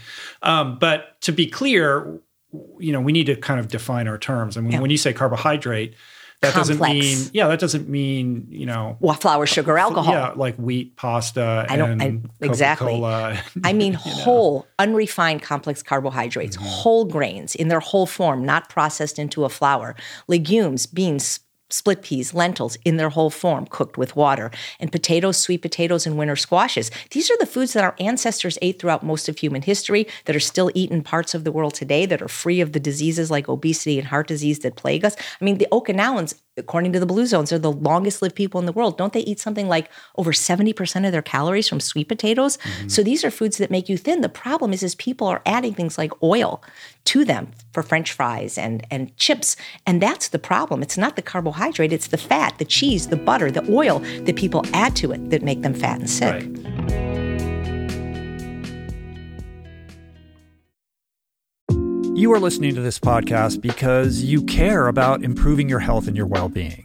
Um, 0.43 0.79
but 0.79 1.21
to 1.23 1.33
be 1.33 1.47
clear, 1.47 2.21
you 2.79 2.93
know, 2.93 3.01
we 3.01 3.13
need 3.13 3.27
to 3.27 3.37
kind 3.37 3.61
of 3.61 3.69
define 3.69 4.09
our 4.09 4.19
terms. 4.19 4.57
I 4.57 4.61
mean, 4.61 4.73
Yeah. 4.73 4.81
when 4.81 4.91
you 4.91 4.97
say 4.97 5.13
carbohydrate, 5.13 5.95
that 6.41 6.55
doesn't 6.55 6.81
mean, 6.81 7.19
yeah, 7.33 7.49
that 7.49 7.59
doesn't 7.59 7.89
mean, 7.89 8.47
you 8.49 8.65
know, 8.65 8.97
Well, 9.01 9.17
flour, 9.17 9.45
sugar, 9.45 9.77
alcohol. 9.77 10.15
yeah, 10.15 10.33
like 10.37 10.55
wheat, 10.57 10.95
pasta, 10.97 11.67
I 11.69 11.77
don't- 11.77 12.01
and 12.01 12.31
I- 12.41 12.47
exactly. 12.47 13.03
I 13.65 13.73
mean, 13.73 13.95
whole, 13.95 14.65
unrefined 14.79 15.43
complex 15.43 15.83
carbohydrates, 15.83 16.57
Mm-hmm. 16.57 16.67
whole 16.67 17.05
grains 17.07 17.57
in 17.57 17.67
their 17.69 17.81
whole 17.81 18.07
form, 18.07 18.45
not 18.45 18.69
processed 18.69 19.19
into 19.19 19.45
a 19.45 19.49
flour, 19.49 19.97
legumes, 20.29 20.87
beans, 20.87 21.41
split 21.71 22.03
peas, 22.03 22.35
lentils 22.35 22.77
in 22.85 22.97
their 22.97 23.11
whole 23.11 23.31
form, 23.31 23.67
cooked 23.67 23.99
with 23.99 24.17
water, 24.17 24.51
and 24.81 24.91
potatoes, 24.93 25.37
sweet 25.37 25.63
potatoes, 25.63 26.07
and 26.07 26.17
winter 26.17 26.37
squashes. 26.37 26.91
These 27.11 27.31
are 27.31 27.37
the 27.39 27.47
foods 27.47 27.73
that 27.75 27.85
our 27.85 27.95
ancestors 28.01 28.59
ate 28.63 28.79
throughout 28.79 29.03
most 29.03 29.29
of 29.29 29.39
human 29.39 29.63
history, 29.63 30.07
that 30.25 30.37
are 30.37 30.41
still 30.41 30.71
eaten 30.75 31.03
parts 31.03 31.35
of 31.35 31.45
the 31.45 31.53
world 31.53 31.75
today, 31.75 32.07
that 32.07 32.23
are 32.23 32.29
free 32.29 32.61
of 32.61 32.73
the 32.73 32.81
diseases 32.81 33.31
like 33.31 33.49
obesity 33.49 33.99
and 33.99 34.09
heart 34.09 34.29
disease 34.29 34.61
that 34.61 34.77
plague 34.77 35.05
us. 35.05 35.17
I 35.41 35.45
mean, 35.45 35.59
the 35.59 35.69
Okinawans, 35.71 36.35
according 36.59 36.93
to 36.93 37.01
the 37.01 37.07
Blue 37.07 37.27
Zones, 37.27 37.51
they 37.51 37.57
are 37.57 37.59
the 37.59 37.73
longest 37.73 38.21
lived 38.21 38.35
people 38.35 38.61
in 38.61 38.67
the 38.67 38.73
world. 38.73 38.99
Don't 38.99 39.13
they 39.13 39.21
eat 39.21 39.41
something 39.41 39.69
like 39.69 39.91
over 40.17 40.33
70% 40.33 41.07
of 41.07 41.13
their 41.13 41.23
calories 41.23 41.69
from 41.69 41.81
sweet 41.81 42.09
potatoes? 42.09 42.57
Mm-hmm. 42.57 42.89
So 42.89 43.03
these 43.03 43.25
are 43.25 43.31
foods 43.31 43.59
that 43.59 43.71
make 43.71 43.89
you 43.89 43.97
thin. 43.97 44.21
The 44.21 44.29
problem 44.29 44.73
is, 44.73 44.83
is 44.83 44.95
people 44.95 45.27
are 45.27 45.43
adding 45.47 45.75
things 45.75 45.97
like 45.97 46.13
oil 46.23 46.63
to 47.07 47.25
them 47.25 47.53
for 47.73 47.83
French 47.83 48.13
fries 48.13 48.59
and, 48.59 48.87
and 48.91 49.17
chips. 49.17 49.57
And 49.87 50.03
that's 50.03 50.29
the 50.29 50.39
problem. 50.39 50.83
It's 50.83 50.99
not 50.99 51.17
the 51.17 51.23
carbohydrate, 51.23 51.93
it's 51.93 52.09
the 52.09 52.19
fat, 52.19 52.59
the 52.59 52.65
cheese, 52.65 53.09
the 53.09 53.17
butter, 53.17 53.51
the 53.51 53.71
oil 53.73 54.01
that 54.01 54.37
people 54.37 54.65
add 54.75 54.97
to 54.97 55.13
it 55.13 55.31
that 55.31 55.43
make 55.43 55.63
them 55.63 55.75
fat 55.75 56.01
and 56.01 56.11
sick. 56.11 56.45
Right. 56.45 57.08
You 62.19 62.33
are 62.33 62.41
listening 62.41 62.75
to 62.75 62.81
this 62.81 62.99
podcast 62.99 63.63
because 63.63 64.25
you 64.25 64.43
care 64.43 64.89
about 64.89 65.23
improving 65.23 65.69
your 65.69 65.79
health 65.79 66.09
and 66.09 66.17
your 66.17 66.27
well 66.27 66.49
being. 66.49 66.85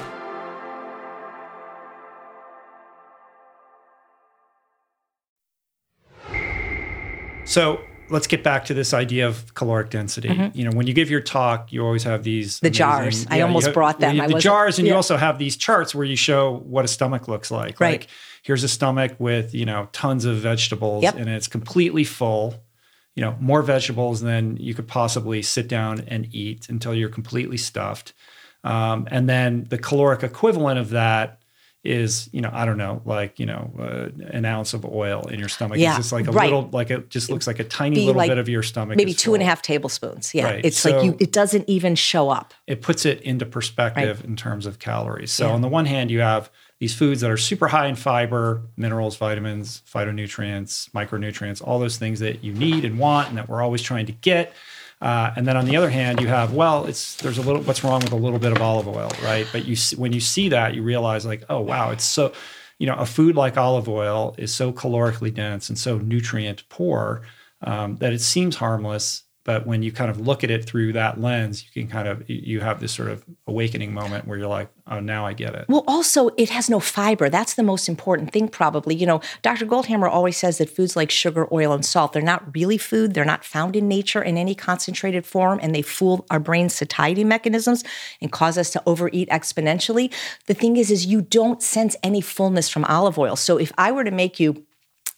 So, 7.51 7.81
let's 8.11 8.27
get 8.27 8.43
back 8.43 8.65
to 8.65 8.73
this 8.73 8.93
idea 8.93 9.27
of 9.27 9.53
caloric 9.55 9.89
density. 9.89 10.29
Mm-hmm. 10.29 10.57
You 10.57 10.65
know, 10.65 10.71
when 10.75 10.85
you 10.85 10.93
give 10.93 11.09
your 11.09 11.21
talk, 11.21 11.71
you 11.71 11.83
always 11.83 12.03
have 12.03 12.23
these 12.23 12.59
the 12.59 12.67
amazing, 12.67 12.77
jars. 12.77 13.27
I 13.29 13.41
almost 13.41 13.67
have, 13.67 13.73
brought 13.73 13.99
them. 13.99 14.17
the 14.17 14.39
jars, 14.39 14.77
and 14.77 14.85
yeah. 14.85 14.93
you 14.93 14.95
also 14.95 15.17
have 15.17 15.39
these 15.39 15.57
charts 15.57 15.95
where 15.95 16.05
you 16.05 16.15
show 16.15 16.57
what 16.65 16.85
a 16.85 16.87
stomach 16.87 17.27
looks 17.27 17.49
like. 17.49 17.79
Right. 17.79 18.01
Like 18.01 18.07
here's 18.43 18.63
a 18.63 18.67
stomach 18.67 19.15
with 19.19 19.55
you 19.55 19.65
know 19.65 19.89
tons 19.91 20.25
of 20.25 20.37
vegetables, 20.37 21.03
yep. 21.03 21.15
and 21.15 21.29
it's 21.29 21.47
completely 21.47 22.03
full. 22.03 22.55
You 23.15 23.21
know, 23.21 23.35
more 23.41 23.61
vegetables 23.61 24.21
than 24.21 24.55
you 24.55 24.73
could 24.73 24.87
possibly 24.87 25.41
sit 25.41 25.67
down 25.67 26.05
and 26.07 26.33
eat 26.33 26.69
until 26.69 26.93
you're 26.93 27.09
completely 27.09 27.57
stuffed. 27.57 28.13
Um, 28.63 29.07
and 29.11 29.27
then 29.27 29.65
the 29.69 29.77
caloric 29.77 30.23
equivalent 30.23 30.79
of 30.79 30.91
that 30.91 31.40
is 31.83 32.29
you 32.31 32.41
know 32.41 32.49
I 32.53 32.65
don't 32.65 32.77
know 32.77 33.01
like 33.05 33.39
you 33.39 33.45
know 33.47 33.73
uh, 33.79 34.09
an 34.29 34.45
ounce 34.45 34.73
of 34.73 34.85
oil 34.85 35.27
in 35.27 35.39
your 35.39 35.49
stomach. 35.49 35.79
Yeah, 35.79 35.89
it's 35.89 35.97
just 35.97 36.11
like 36.11 36.27
a 36.27 36.31
right. 36.31 36.45
little 36.45 36.69
like 36.71 36.91
it 36.91 37.09
just 37.09 37.29
looks 37.29 37.47
like 37.47 37.59
a 37.59 37.63
tiny 37.63 37.97
little 37.97 38.13
like 38.15 38.29
bit 38.29 38.37
of 38.37 38.47
your 38.47 38.61
stomach. 38.61 38.97
Maybe 38.97 39.13
two 39.13 39.33
and 39.33 39.41
a 39.41 39.45
half 39.45 39.61
tablespoons. 39.61 40.33
Yeah, 40.33 40.45
right. 40.45 40.65
it's 40.65 40.77
so 40.77 40.91
like 40.91 41.05
you. 41.05 41.17
It 41.19 41.31
doesn't 41.31 41.67
even 41.67 41.95
show 41.95 42.29
up. 42.29 42.53
It 42.67 42.81
puts 42.81 43.05
it 43.05 43.21
into 43.21 43.45
perspective 43.45 44.19
right. 44.19 44.25
in 44.25 44.35
terms 44.35 44.65
of 44.65 44.77
calories. 44.77 45.31
So 45.31 45.47
yeah. 45.47 45.53
on 45.53 45.61
the 45.61 45.67
one 45.67 45.85
hand, 45.85 46.11
you 46.11 46.19
have 46.19 46.51
these 46.79 46.95
foods 46.95 47.21
that 47.21 47.29
are 47.29 47.37
super 47.37 47.67
high 47.67 47.87
in 47.87 47.95
fiber, 47.95 48.63
minerals, 48.75 49.15
vitamins, 49.15 49.81
phytonutrients, 49.91 50.89
micronutrients, 50.91 51.61
all 51.65 51.79
those 51.79 51.97
things 51.97 52.19
that 52.19 52.43
you 52.43 52.53
need 52.53 52.85
and 52.85 52.99
want, 52.99 53.29
and 53.29 53.37
that 53.37 53.49
we're 53.49 53.61
always 53.61 53.81
trying 53.81 54.05
to 54.05 54.11
get. 54.11 54.53
Uh, 55.01 55.33
and 55.35 55.47
then 55.47 55.57
on 55.57 55.65
the 55.65 55.75
other 55.75 55.89
hand, 55.89 56.21
you 56.21 56.27
have 56.27 56.53
well, 56.53 56.85
it's 56.85 57.15
there's 57.17 57.39
a 57.39 57.41
little 57.41 57.61
what's 57.63 57.83
wrong 57.83 58.01
with 58.01 58.11
a 58.11 58.17
little 58.17 58.37
bit 58.37 58.51
of 58.51 58.61
olive 58.61 58.87
oil, 58.87 59.11
right? 59.23 59.47
But 59.51 59.65
you 59.65 59.75
when 59.97 60.13
you 60.13 60.19
see 60.19 60.49
that, 60.49 60.75
you 60.75 60.83
realize 60.83 61.25
like, 61.25 61.43
oh 61.49 61.61
wow, 61.61 61.89
it's 61.89 62.03
so 62.03 62.33
you 62.77 62.85
know 62.85 62.95
a 62.95 63.05
food 63.05 63.35
like 63.35 63.57
olive 63.57 63.89
oil 63.89 64.35
is 64.37 64.53
so 64.53 64.71
calorically 64.71 65.33
dense 65.33 65.69
and 65.69 65.77
so 65.77 65.97
nutrient 65.97 66.67
poor 66.69 67.23
um, 67.63 67.97
that 67.97 68.13
it 68.13 68.21
seems 68.21 68.55
harmless, 68.57 69.23
but 69.43 69.65
when 69.65 69.81
you 69.81 69.91
kind 69.91 70.11
of 70.11 70.19
look 70.19 70.43
at 70.43 70.51
it 70.51 70.65
through 70.65 70.93
that 70.93 71.19
lens 71.19 71.63
you 71.63 71.81
can 71.81 71.89
kind 71.89 72.07
of 72.07 72.27
you 72.29 72.59
have 72.59 72.79
this 72.79 72.91
sort 72.91 73.09
of 73.09 73.25
awakening 73.47 73.93
moment 73.93 74.27
where 74.27 74.37
you're 74.37 74.47
like 74.47 74.69
oh 74.87 74.99
now 74.99 75.25
i 75.25 75.33
get 75.33 75.55
it. 75.55 75.65
Well 75.67 75.83
also 75.87 76.29
it 76.37 76.49
has 76.49 76.69
no 76.69 76.79
fiber. 76.79 77.29
That's 77.29 77.53
the 77.53 77.63
most 77.63 77.87
important 77.87 78.31
thing 78.31 78.47
probably. 78.47 78.95
You 78.95 79.05
know 79.05 79.21
dr 79.41 79.65
goldhamer 79.65 80.09
always 80.09 80.37
says 80.37 80.57
that 80.57 80.69
foods 80.69 80.95
like 80.95 81.11
sugar 81.11 81.47
oil 81.51 81.73
and 81.73 81.85
salt 81.85 82.13
they're 82.13 82.21
not 82.21 82.55
really 82.55 82.77
food. 82.77 83.13
They're 83.13 83.25
not 83.25 83.45
found 83.45 83.75
in 83.75 83.87
nature 83.87 84.21
in 84.21 84.37
any 84.37 84.55
concentrated 84.55 85.25
form 85.25 85.59
and 85.61 85.73
they 85.73 85.81
fool 85.81 86.25
our 86.29 86.39
brain 86.39 86.69
satiety 86.69 87.23
mechanisms 87.23 87.83
and 88.21 88.31
cause 88.31 88.57
us 88.57 88.69
to 88.71 88.83
overeat 88.85 89.29
exponentially. 89.29 90.13
The 90.47 90.53
thing 90.53 90.77
is 90.77 90.91
is 90.91 91.05
you 91.05 91.21
don't 91.21 91.61
sense 91.61 91.95
any 92.03 92.21
fullness 92.21 92.69
from 92.69 92.85
olive 92.85 93.17
oil. 93.17 93.35
So 93.35 93.57
if 93.57 93.71
i 93.77 93.91
were 93.91 94.03
to 94.03 94.11
make 94.11 94.39
you 94.39 94.65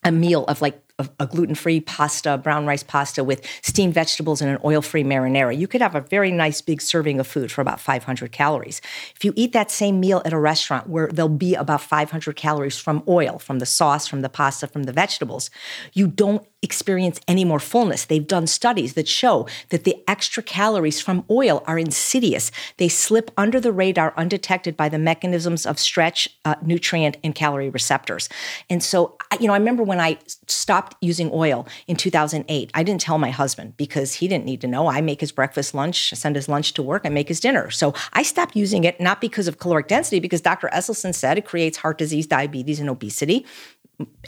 a 0.03 0.11
meal 0.11 0.45
of 0.45 0.61
like 0.61 0.82
a, 0.99 1.09
a 1.19 1.27
gluten-free 1.27 1.81
pasta, 1.81 2.37
brown 2.37 2.65
rice 2.65 2.83
pasta 2.83 3.23
with 3.23 3.45
steamed 3.61 3.93
vegetables 3.93 4.41
and 4.41 4.51
an 4.51 4.59
oil-free 4.63 5.03
marinara. 5.03 5.57
You 5.57 5.67
could 5.67 5.81
have 5.81 5.95
a 5.95 6.01
very 6.01 6.31
nice 6.31 6.61
big 6.61 6.81
serving 6.81 7.19
of 7.19 7.27
food 7.27 7.51
for 7.51 7.61
about 7.61 7.79
500 7.79 8.31
calories. 8.31 8.81
If 9.15 9.25
you 9.25 9.33
eat 9.35 9.53
that 9.53 9.71
same 9.71 9.99
meal 9.99 10.21
at 10.25 10.33
a 10.33 10.39
restaurant 10.39 10.87
where 10.87 11.07
there'll 11.07 11.29
be 11.29 11.55
about 11.55 11.81
500 11.81 12.35
calories 12.35 12.77
from 12.77 13.03
oil, 13.07 13.39
from 13.39 13.59
the 13.59 13.65
sauce, 13.65 14.07
from 14.07 14.21
the 14.21 14.29
pasta, 14.29 14.67
from 14.67 14.83
the 14.83 14.93
vegetables, 14.93 15.49
you 15.93 16.07
don't 16.07 16.45
experience 16.63 17.19
any 17.27 17.45
more 17.45 17.59
fullness. 17.59 18.05
They've 18.05 18.25
done 18.25 18.47
studies 18.47 18.93
that 18.93 19.07
show 19.07 19.47
that 19.69 19.83
the 19.83 19.97
extra 20.07 20.41
calories 20.41 21.01
from 21.01 21.25
oil 21.29 21.63
are 21.67 21.77
insidious. 21.77 22.51
They 22.77 22.87
slip 22.87 23.29
under 23.37 23.59
the 23.59 23.71
radar 23.71 24.13
undetected 24.17 24.77
by 24.77 24.89
the 24.89 24.97
mechanisms 24.97 25.65
of 25.65 25.77
stretch, 25.77 26.29
uh, 26.45 26.55
nutrient, 26.61 27.17
and 27.23 27.35
calorie 27.35 27.69
receptors. 27.69 28.29
And 28.69 28.81
so, 28.81 29.17
you 29.39 29.47
know, 29.47 29.53
I 29.53 29.57
remember 29.57 29.83
when 29.83 29.99
I 29.99 30.17
stopped 30.47 30.95
using 31.01 31.29
oil 31.33 31.67
in 31.87 31.95
2008, 31.95 32.71
I 32.73 32.83
didn't 32.83 33.01
tell 33.01 33.17
my 33.17 33.29
husband 33.29 33.75
because 33.77 34.15
he 34.15 34.27
didn't 34.27 34.45
need 34.45 34.61
to 34.61 34.67
know. 34.67 34.87
I 34.87 35.01
make 35.01 35.19
his 35.19 35.31
breakfast, 35.31 35.73
lunch, 35.73 36.11
send 36.11 36.35
his 36.35 36.47
lunch 36.47 36.73
to 36.73 36.83
work, 36.83 37.01
I 37.05 37.09
make 37.09 37.27
his 37.27 37.39
dinner. 37.39 37.69
So 37.69 37.93
I 38.13 38.23
stopped 38.23 38.55
using 38.55 38.85
it 38.85 38.99
not 38.99 39.19
because 39.19 39.47
of 39.47 39.59
caloric 39.59 39.87
density, 39.87 40.19
because 40.19 40.41
Dr. 40.41 40.69
Esselstyn 40.69 41.13
said 41.13 41.37
it 41.37 41.45
creates 41.45 41.77
heart 41.77 41.97
disease, 41.97 42.25
diabetes, 42.25 42.79
and 42.79 42.89
obesity 42.89 43.45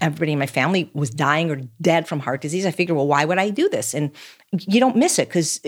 everybody 0.01 0.33
in 0.33 0.39
my 0.39 0.45
family 0.45 0.89
was 0.93 1.09
dying 1.09 1.51
or 1.51 1.61
dead 1.81 2.07
from 2.07 2.19
heart 2.19 2.41
disease. 2.41 2.65
I 2.65 2.71
figured, 2.71 2.95
well, 2.95 3.07
why 3.07 3.25
would 3.25 3.37
I 3.37 3.49
do 3.49 3.69
this? 3.69 3.93
And 3.93 4.11
you 4.51 4.79
don't 4.79 4.95
miss 4.95 5.19
it 5.19 5.27
because 5.27 5.59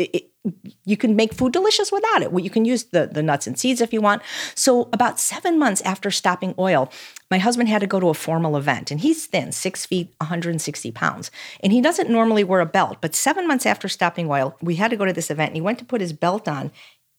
you 0.86 0.98
can 0.98 1.16
make 1.16 1.34
food 1.34 1.54
delicious 1.54 1.92
without 1.92 2.22
it. 2.22 2.32
Well, 2.32 2.44
you 2.44 2.50
can 2.50 2.66
use 2.66 2.86
the, 2.86 3.08
the 3.08 3.24
nuts 3.24 3.48
and 3.48 3.58
seeds 3.58 3.82
if 3.82 3.94
you 3.94 4.02
want. 4.02 4.22
So, 4.56 4.90
about 4.94 5.20
seven 5.20 5.60
months 5.60 5.82
after 5.82 6.12
stopping 6.12 6.54
oil, 6.58 6.92
my 7.30 7.38
husband 7.38 7.70
had 7.70 7.82
to 7.82 7.88
go 7.88 8.00
to 8.00 8.10
a 8.10 8.14
formal 8.14 8.56
event, 8.56 8.92
and 8.92 9.00
he's 9.02 9.26
thin, 9.26 9.52
six 9.52 9.86
feet, 9.86 10.14
160 10.20 10.92
pounds. 10.92 11.32
And 11.62 11.74
he 11.74 11.82
doesn't 11.82 12.10
normally 12.10 12.44
wear 12.44 12.62
a 12.62 12.66
belt. 12.66 12.98
But 13.02 13.16
seven 13.16 13.48
months 13.48 13.66
after 13.66 13.88
stopping 13.88 14.30
oil, 14.30 14.56
we 14.62 14.76
had 14.76 14.92
to 14.92 14.98
go 14.98 15.06
to 15.06 15.14
this 15.14 15.32
event, 15.32 15.50
and 15.50 15.58
he 15.58 15.62
went 15.62 15.80
to 15.80 15.86
put 15.86 16.02
his 16.02 16.14
belt 16.14 16.48
on, 16.48 16.72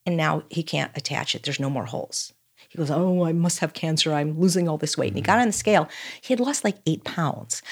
and 0.06 0.16
now 0.16 0.44
he 0.48 0.62
can't 0.62 0.96
attach 0.96 1.34
it. 1.34 1.42
There's 1.42 1.60
no 1.60 1.70
more 1.70 1.86
holes. 1.86 2.32
He 2.68 2.78
goes, 2.78 2.90
Oh, 2.90 3.24
I 3.24 3.32
must 3.32 3.58
have 3.60 3.72
cancer. 3.72 4.12
I'm 4.12 4.38
losing 4.38 4.68
all 4.68 4.78
this 4.78 4.96
weight. 4.96 5.08
And 5.08 5.16
he 5.16 5.22
got 5.22 5.38
on 5.38 5.46
the 5.46 5.52
scale. 5.52 5.88
He 6.20 6.32
had 6.32 6.40
lost 6.40 6.64
like 6.64 6.76
eight 6.86 7.04
pounds. 7.04 7.62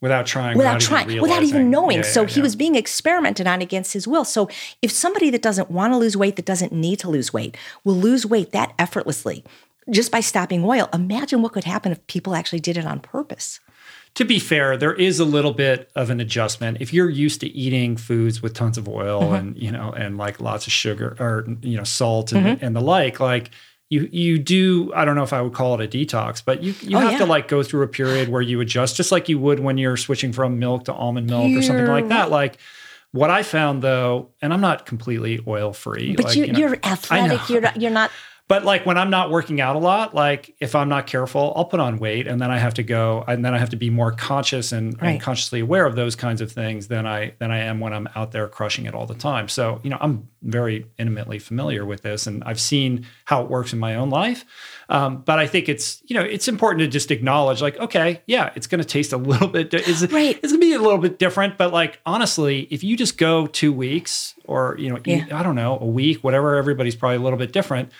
Without 0.00 0.26
trying, 0.26 0.58
without, 0.58 0.74
without 0.74 0.88
trying, 0.88 1.10
even 1.10 1.22
without 1.22 1.42
even 1.44 1.70
knowing. 1.70 1.98
Yeah, 1.98 2.02
so 2.02 2.22
yeah, 2.22 2.28
he 2.28 2.36
yeah. 2.40 2.42
was 2.42 2.56
being 2.56 2.74
experimented 2.74 3.46
on 3.46 3.62
against 3.62 3.92
his 3.92 4.08
will. 4.08 4.24
So 4.24 4.48
if 4.82 4.90
somebody 4.90 5.30
that 5.30 5.42
doesn't 5.42 5.70
want 5.70 5.92
to 5.92 5.96
lose 5.96 6.16
weight, 6.16 6.34
that 6.36 6.44
doesn't 6.44 6.72
need 6.72 6.98
to 7.00 7.08
lose 7.08 7.32
weight, 7.32 7.56
will 7.84 7.94
lose 7.94 8.26
weight 8.26 8.50
that 8.50 8.72
effortlessly 8.80 9.44
just 9.90 10.12
by 10.12 10.20
stopping 10.20 10.64
oil, 10.64 10.88
imagine 10.92 11.42
what 11.42 11.52
could 11.52 11.64
happen 11.64 11.92
if 11.92 12.04
people 12.06 12.34
actually 12.34 12.60
did 12.60 12.76
it 12.76 12.84
on 12.84 13.00
purpose 13.00 13.60
to 14.14 14.24
be 14.24 14.38
fair, 14.38 14.76
there 14.76 14.92
is 14.92 15.18
a 15.18 15.24
little 15.24 15.52
bit 15.52 15.90
of 15.96 16.10
an 16.10 16.20
adjustment. 16.20 16.78
If 16.80 16.92
you're 16.92 17.08
used 17.08 17.40
to 17.40 17.48
eating 17.48 17.96
foods 17.96 18.42
with 18.42 18.52
tons 18.52 18.76
of 18.76 18.88
oil 18.88 19.22
mm-hmm. 19.22 19.34
and 19.34 19.58
you 19.58 19.72
know 19.72 19.92
and 19.92 20.18
like 20.18 20.40
lots 20.40 20.66
of 20.66 20.72
sugar 20.72 21.16
or 21.18 21.46
you 21.62 21.76
know 21.76 21.84
salt 21.84 22.32
and, 22.32 22.44
mm-hmm. 22.44 22.64
and 22.64 22.76
the 22.76 22.80
like, 22.80 23.20
like 23.20 23.50
you 23.92 24.08
you 24.10 24.38
do 24.38 24.90
I 24.94 25.04
don't 25.04 25.16
know 25.16 25.22
if 25.22 25.34
I 25.34 25.42
would 25.42 25.52
call 25.52 25.78
it 25.78 25.84
a 25.84 25.98
detox, 25.98 26.42
but 26.42 26.62
you 26.62 26.74
you 26.80 26.96
oh, 26.96 27.00
have 27.00 27.12
yeah. 27.12 27.18
to 27.18 27.26
like 27.26 27.46
go 27.46 27.62
through 27.62 27.82
a 27.82 27.88
period 27.88 28.30
where 28.30 28.40
you 28.40 28.58
adjust, 28.62 28.96
just 28.96 29.12
like 29.12 29.28
you 29.28 29.38
would 29.38 29.60
when 29.60 29.76
you're 29.76 29.98
switching 29.98 30.32
from 30.32 30.58
milk 30.58 30.86
to 30.86 30.94
almond 30.94 31.28
milk 31.28 31.50
you're 31.50 31.58
or 31.58 31.62
something 31.62 31.86
like 31.86 32.08
that. 32.08 32.30
Like 32.30 32.56
what 33.10 33.28
I 33.28 33.42
found 33.42 33.82
though, 33.82 34.30
and 34.40 34.54
I'm 34.54 34.62
not 34.62 34.86
completely 34.86 35.40
oil 35.46 35.74
free, 35.74 36.16
but 36.16 36.24
like, 36.24 36.36
you, 36.36 36.46
you 36.46 36.52
know, 36.54 36.68
are 36.68 36.78
athletic. 36.82 37.50
You're 37.50 37.60
not, 37.60 37.80
you're 37.82 37.90
not 37.90 38.10
but 38.52 38.64
like 38.66 38.84
when 38.84 38.98
I'm 38.98 39.08
not 39.08 39.30
working 39.30 39.62
out 39.62 39.76
a 39.76 39.78
lot, 39.78 40.14
like 40.14 40.54
if 40.60 40.74
I'm 40.74 40.90
not 40.90 41.06
careful, 41.06 41.54
I'll 41.56 41.64
put 41.64 41.80
on 41.80 41.98
weight 41.98 42.26
and 42.26 42.38
then 42.38 42.50
I 42.50 42.58
have 42.58 42.74
to 42.74 42.82
go 42.82 43.24
and 43.26 43.42
then 43.42 43.54
I 43.54 43.58
have 43.58 43.70
to 43.70 43.76
be 43.76 43.88
more 43.88 44.12
conscious 44.12 44.72
and, 44.72 45.00
Right. 45.00 45.12
and 45.12 45.20
consciously 45.22 45.60
aware 45.60 45.86
of 45.86 45.96
those 45.96 46.14
kinds 46.16 46.42
of 46.42 46.52
things 46.52 46.88
than 46.88 47.06
I 47.06 47.32
than 47.38 47.50
I 47.50 47.60
am 47.60 47.80
when 47.80 47.94
I'm 47.94 48.08
out 48.14 48.32
there 48.32 48.46
crushing 48.48 48.84
it 48.84 48.94
all 48.94 49.06
the 49.06 49.14
time. 49.14 49.48
So, 49.48 49.80
you 49.82 49.88
know, 49.88 49.96
I'm 50.02 50.28
very 50.42 50.84
intimately 50.98 51.38
familiar 51.38 51.86
with 51.86 52.02
this 52.02 52.26
and 52.26 52.44
I've 52.44 52.60
seen 52.60 53.06
how 53.24 53.42
it 53.42 53.48
works 53.48 53.72
in 53.72 53.78
my 53.78 53.94
own 53.94 54.10
life. 54.10 54.44
Um, 54.90 55.22
but 55.24 55.38
I 55.38 55.46
think 55.46 55.70
it's, 55.70 56.02
you 56.06 56.14
know, 56.14 56.22
it's 56.22 56.46
important 56.46 56.80
to 56.80 56.88
just 56.88 57.10
acknowledge 57.10 57.62
like, 57.62 57.78
okay, 57.78 58.20
yeah, 58.26 58.50
it's 58.54 58.66
going 58.66 58.80
to 58.82 58.86
taste 58.86 59.14
a 59.14 59.16
little 59.16 59.48
bit, 59.48 59.70
di- 59.70 59.78
it's, 59.78 60.02
Right. 60.12 60.36
it's 60.42 60.52
going 60.52 60.60
to 60.60 60.66
be 60.66 60.74
a 60.74 60.78
little 60.82 60.98
bit 60.98 61.18
different. 61.18 61.56
But 61.56 61.72
like, 61.72 62.00
honestly, 62.04 62.68
if 62.70 62.84
you 62.84 62.98
just 62.98 63.16
go 63.16 63.46
two 63.46 63.72
weeks 63.72 64.34
or, 64.44 64.76
you 64.78 64.90
know, 64.90 64.98
eat, 65.06 65.32
I 65.32 65.42
don't 65.42 65.54
know, 65.54 65.78
a 65.80 65.86
week, 65.86 66.22
whatever, 66.22 66.56
everybody's 66.56 66.96
probably 66.96 67.16
a 67.16 67.20
little 67.20 67.38
bit 67.38 67.52
different. 67.52 67.90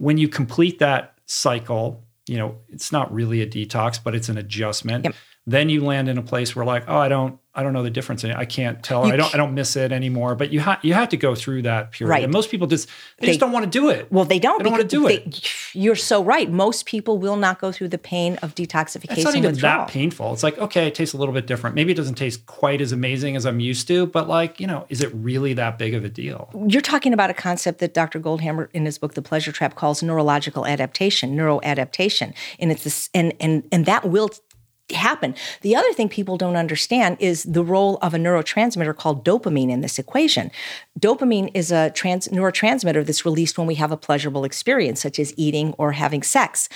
When 0.00 0.16
you 0.16 0.28
complete 0.28 0.78
that 0.78 1.18
cycle, 1.26 2.02
you 2.26 2.38
know, 2.38 2.56
it's 2.70 2.90
not 2.90 3.12
really 3.12 3.42
a 3.42 3.46
detox, 3.46 4.02
but 4.02 4.14
it's 4.14 4.30
an 4.30 4.38
adjustment. 4.38 5.04
Yep. 5.04 5.14
Then 5.50 5.68
you 5.68 5.84
land 5.84 6.08
in 6.08 6.18
a 6.18 6.22
place 6.22 6.54
where 6.54 6.64
like, 6.64 6.84
oh, 6.88 6.96
I 6.96 7.08
don't, 7.08 7.38
I 7.52 7.64
don't 7.64 7.72
know 7.72 7.82
the 7.82 7.90
difference. 7.90 8.22
in 8.22 8.30
it. 8.30 8.36
I 8.36 8.44
can't 8.44 8.80
tell. 8.80 9.04
You 9.08 9.12
I 9.12 9.16
don't, 9.16 9.34
I 9.34 9.36
don't 9.36 9.54
miss 9.54 9.74
it 9.74 9.90
anymore. 9.90 10.36
But 10.36 10.52
you 10.52 10.60
have, 10.60 10.78
you 10.84 10.94
have 10.94 11.08
to 11.08 11.16
go 11.16 11.34
through 11.34 11.62
that 11.62 11.90
period. 11.90 12.10
Right. 12.10 12.22
And 12.22 12.32
most 12.32 12.48
people 12.48 12.68
just, 12.68 12.86
they, 13.18 13.26
They- 13.26 13.32
just 13.32 13.40
don't 13.40 13.50
want 13.50 13.64
to 13.64 13.70
do 13.70 13.88
it. 13.88 14.10
Well, 14.12 14.24
they 14.24 14.38
don't. 14.38 14.58
They 14.58 14.64
don't 14.64 14.72
wanna 14.72 14.84
because 14.84 14.90
do 15.00 15.08
it. 15.08 15.52
you're 15.74 15.96
so 15.96 16.22
right. 16.22 16.48
Most 16.48 16.86
people 16.86 17.18
will 17.18 17.34
not 17.36 17.60
go 17.60 17.72
through 17.72 17.88
the 17.88 17.98
pain 17.98 18.36
of 18.36 18.54
detoxification 18.54 19.16
It's 19.16 19.24
not 19.24 19.34
even 19.34 19.50
withdrawal. 19.50 19.78
that 19.86 19.88
painful. 19.88 20.32
It's 20.32 20.44
like, 20.44 20.58
okay, 20.58 20.86
it 20.86 20.94
tastes 20.94 21.12
a 21.12 21.18
little 21.18 21.34
bit 21.34 21.48
different. 21.48 21.74
Maybe 21.74 21.90
it 21.90 21.96
doesn't 21.96 22.14
taste 22.14 22.46
quite 22.46 22.80
as 22.80 22.92
amazing 22.92 23.34
as 23.34 23.44
I'm 23.44 23.58
used 23.58 23.88
to, 23.88 24.06
but 24.06 24.28
like, 24.28 24.60
you 24.60 24.68
know, 24.68 24.86
is 24.88 25.02
it 25.02 25.10
really 25.12 25.52
that 25.54 25.76
big 25.76 25.92
of 25.94 26.04
a 26.04 26.08
deal? 26.08 26.48
You're 26.68 26.80
talking 26.80 27.12
about 27.12 27.30
a 27.30 27.34
concept 27.34 27.80
that 27.80 27.94
Dr. 27.94 28.20
Goldhamer 28.20 28.68
in 28.72 28.84
his 28.86 28.96
book 28.96 29.14
The 29.14 29.22
Pleasure 29.22 29.50
Trap 29.50 29.74
calls 29.74 30.04
neurological 30.04 30.66
adaptation, 30.66 31.36
neuroadaptation. 31.36 32.32
And 32.60 32.70
it's 32.70 32.84
this 32.84 33.10
and 33.12 33.34
and 33.40 33.66
and 33.72 33.86
that 33.86 34.08
will 34.08 34.30
happen. 34.96 35.34
The 35.62 35.76
other 35.76 35.92
thing 35.92 36.08
people 36.08 36.36
don't 36.36 36.56
understand 36.56 37.16
is 37.20 37.44
the 37.44 37.64
role 37.64 37.98
of 38.02 38.14
a 38.14 38.18
neurotransmitter 38.18 38.96
called 38.96 39.24
dopamine 39.24 39.70
in 39.70 39.80
this 39.80 39.98
equation. 39.98 40.50
Dopamine 40.98 41.50
is 41.54 41.72
a 41.72 41.90
trans- 41.90 42.28
neurotransmitter 42.28 43.04
that's 43.04 43.24
released 43.24 43.58
when 43.58 43.66
we 43.66 43.76
have 43.76 43.92
a 43.92 43.96
pleasurable 43.96 44.44
experience 44.44 45.00
such 45.00 45.18
as 45.18 45.34
eating 45.36 45.74
or 45.78 45.92
having 45.92 46.22
sex. 46.22 46.68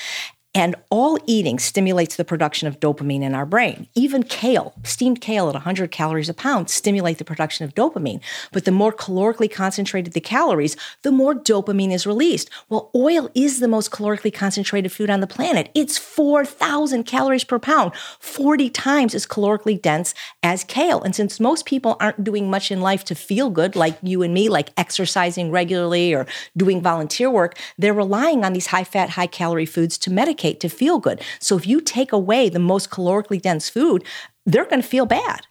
And 0.55 0.77
all 0.89 1.19
eating 1.27 1.59
stimulates 1.59 2.15
the 2.15 2.25
production 2.25 2.69
of 2.69 2.79
dopamine 2.79 3.23
in 3.23 3.35
our 3.35 3.45
brain. 3.45 3.89
Even 3.95 4.23
kale, 4.23 4.73
steamed 4.85 5.21
kale 5.21 5.49
at 5.49 5.55
100 5.55 5.91
calories 5.91 6.29
a 6.29 6.35
pound, 6.35 6.71
stimulate 6.71 7.19
the 7.19 7.25
production 7.25 7.65
of 7.65 7.75
dopamine. 7.75 8.21
But 8.53 8.65
the 8.65 8.71
more 8.71 8.93
calorically 8.93 9.51
concentrated 9.51 10.13
the 10.13 10.21
calories, 10.21 10.77
the 11.03 11.11
more 11.11 11.35
dopamine 11.35 11.93
is 11.93 12.07
released. 12.07 12.51
Well, 12.69 12.91
oil 12.95 13.31
is 13.35 13.59
the 13.59 13.67
most 13.67 13.91
calorically 13.91 14.33
concentrated 14.33 14.93
food 14.93 15.11
on 15.11 15.19
the 15.21 15.27
planet. 15.27 15.71
It's 15.75 15.99
4,000 15.99 17.03
calories 17.03 17.43
per 17.43 17.59
pound, 17.59 17.93
40 18.21 18.71
times 18.71 19.15
as 19.15 19.27
calorically 19.27 19.81
dense 19.81 20.15
as 20.45 20.63
kale. 20.63 21.03
And 21.03 21.17
since 21.17 21.41
most 21.41 21.67
people 21.67 21.97
aren't 21.99 22.23
doing 22.23 22.49
much 22.49 22.71
in 22.71 22.81
life 22.81 23.03
to 23.07 23.17
feel 23.17 23.51
good, 23.51 23.75
like 23.75 23.99
you 24.03 24.23
and 24.23 24.33
me, 24.33 24.49
like 24.49 24.71
exercising 24.77 25.51
regularly 25.51 26.15
or 26.15 26.29
doing 26.57 26.81
volunteer 26.81 27.29
work, 27.29 27.59
they're 27.77 27.93
relying 27.93 28.45
on 28.45 28.53
these 28.53 28.69
high 28.69 28.85
fat, 28.85 29.11
high 29.11 29.27
calorie 29.27 29.67
foods 29.67 29.99
to 29.99 30.11
medicate, 30.11 30.44
to 30.53 30.69
feel 30.69 30.99
good. 30.99 31.21
So 31.41 31.57
if 31.57 31.67
you 31.67 31.81
take 31.81 32.13
away 32.13 32.49
the 32.49 32.59
most 32.59 32.91
calorically 32.91 33.41
dense 33.41 33.69
food, 33.69 34.05
they're 34.47 34.67
going 34.67 34.83
to 34.83 34.89
feel 34.89 35.07
bad 35.07 35.47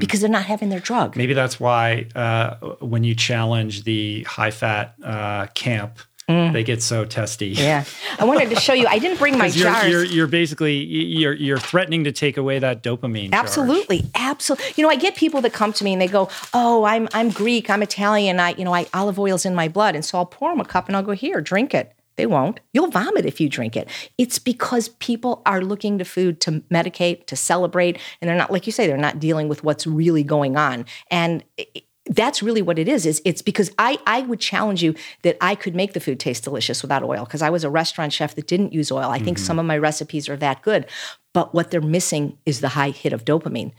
because 0.00 0.20
they're 0.20 0.28
not 0.28 0.46
having 0.46 0.70
their 0.70 0.80
drug. 0.80 1.14
Maybe 1.16 1.34
that's 1.34 1.60
why 1.60 2.08
uh, 2.16 2.56
when 2.80 3.04
you 3.04 3.14
challenge 3.14 3.84
the 3.84 4.24
high 4.24 4.50
fat 4.50 4.94
uh, 5.04 5.46
camp, 5.54 5.98
they 6.26 6.64
get 6.64 6.82
so 6.82 7.04
testy. 7.04 7.54
Mm. 7.54 7.58
Yeah. 7.58 7.84
I 8.18 8.24
wanted 8.24 8.50
to 8.50 8.56
show 8.56 8.74
you, 8.74 8.86
I 8.86 8.98
didn't 8.98 9.18
bring 9.18 9.38
my 9.38 9.46
You're, 9.54 9.70
jars. 9.70 9.90
you're, 9.90 10.04
you're 10.04 10.26
basically 10.26 10.74
you're 10.74 11.32
you're 11.32 11.58
threatening 11.58 12.04
to 12.04 12.12
take 12.12 12.36
away 12.36 12.58
that 12.58 12.82
dopamine. 12.82 13.32
Absolutely, 13.32 14.04
absolutely. 14.14 14.66
You 14.76 14.82
know, 14.82 14.90
I 14.90 14.96
get 14.96 15.14
people 15.14 15.40
that 15.42 15.52
come 15.52 15.72
to 15.72 15.84
me 15.84 15.92
and 15.94 16.02
they 16.02 16.06
go, 16.08 16.28
"Oh, 16.52 16.84
I'm 16.84 17.08
I'm 17.14 17.30
Greek, 17.30 17.70
I'm 17.70 17.82
Italian. 17.82 18.40
I, 18.40 18.50
you 18.54 18.64
know, 18.64 18.74
I 18.74 18.86
olive 18.92 19.18
oil's 19.18 19.46
in 19.46 19.54
my 19.54 19.68
blood." 19.68 19.94
And 19.94 20.04
so 20.04 20.18
I'll 20.18 20.26
pour 20.26 20.50
them 20.50 20.60
a 20.60 20.66
cup 20.66 20.88
and 20.88 20.96
I'll 20.96 21.02
go, 21.02 21.12
"Here, 21.12 21.40
drink 21.40 21.72
it." 21.72 21.94
They 22.18 22.26
won't. 22.26 22.60
You'll 22.74 22.88
vomit 22.88 23.24
if 23.24 23.40
you 23.40 23.48
drink 23.48 23.76
it. 23.76 23.88
It's 24.18 24.38
because 24.38 24.90
people 24.90 25.40
are 25.46 25.62
looking 25.62 25.98
to 25.98 26.04
food 26.04 26.40
to 26.42 26.60
medicate, 26.70 27.26
to 27.26 27.36
celebrate, 27.36 27.98
and 28.20 28.28
they're 28.28 28.36
not, 28.36 28.50
like 28.50 28.66
you 28.66 28.72
say, 28.72 28.86
they're 28.86 28.98
not 28.98 29.20
dealing 29.20 29.48
with 29.48 29.64
what's 29.64 29.86
really 29.86 30.24
going 30.24 30.56
on. 30.56 30.84
And 31.10 31.44
it- 31.56 31.84
that's 32.10 32.42
really 32.42 32.62
what 32.62 32.78
it 32.78 32.88
is. 32.88 33.04
Is 33.04 33.20
it's 33.24 33.42
because 33.42 33.70
I 33.78 33.98
I 34.06 34.22
would 34.22 34.40
challenge 34.40 34.82
you 34.82 34.94
that 35.22 35.36
I 35.40 35.54
could 35.54 35.74
make 35.74 35.92
the 35.92 36.00
food 36.00 36.18
taste 36.18 36.44
delicious 36.44 36.80
without 36.82 37.02
oil 37.02 37.24
because 37.24 37.42
I 37.42 37.50
was 37.50 37.64
a 37.64 37.70
restaurant 37.70 38.14
chef 38.14 38.34
that 38.34 38.46
didn't 38.46 38.72
use 38.72 38.90
oil. 38.90 39.10
I 39.10 39.18
think 39.18 39.36
mm-hmm. 39.36 39.44
some 39.44 39.58
of 39.58 39.66
my 39.66 39.76
recipes 39.76 40.26
are 40.28 40.36
that 40.38 40.62
good, 40.62 40.86
but 41.34 41.54
what 41.54 41.70
they're 41.70 41.80
missing 41.80 42.38
is 42.46 42.60
the 42.60 42.70
high 42.70 42.90
hit 42.90 43.12
of 43.12 43.26
dopamine. 43.26 43.72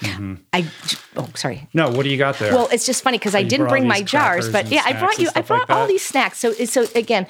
Mm-hmm. 0.00 0.34
I 0.52 0.66
oh 1.16 1.28
sorry. 1.34 1.68
No, 1.74 1.90
what 1.90 2.02
do 2.04 2.08
you 2.08 2.18
got 2.18 2.38
there? 2.38 2.52
Well, 2.52 2.68
it's 2.72 2.86
just 2.86 3.02
funny 3.02 3.18
because 3.18 3.34
I 3.34 3.42
didn't 3.42 3.68
bring 3.68 3.86
my 3.86 4.02
jars, 4.02 4.48
but 4.48 4.68
yeah, 4.68 4.82
I 4.84 4.92
brought 4.98 5.18
you. 5.18 5.28
I 5.36 5.42
brought 5.42 5.68
like 5.68 5.76
all 5.76 5.86
these 5.86 6.04
snacks. 6.04 6.38
So 6.38 6.52
so 6.52 6.86
again. 6.94 7.26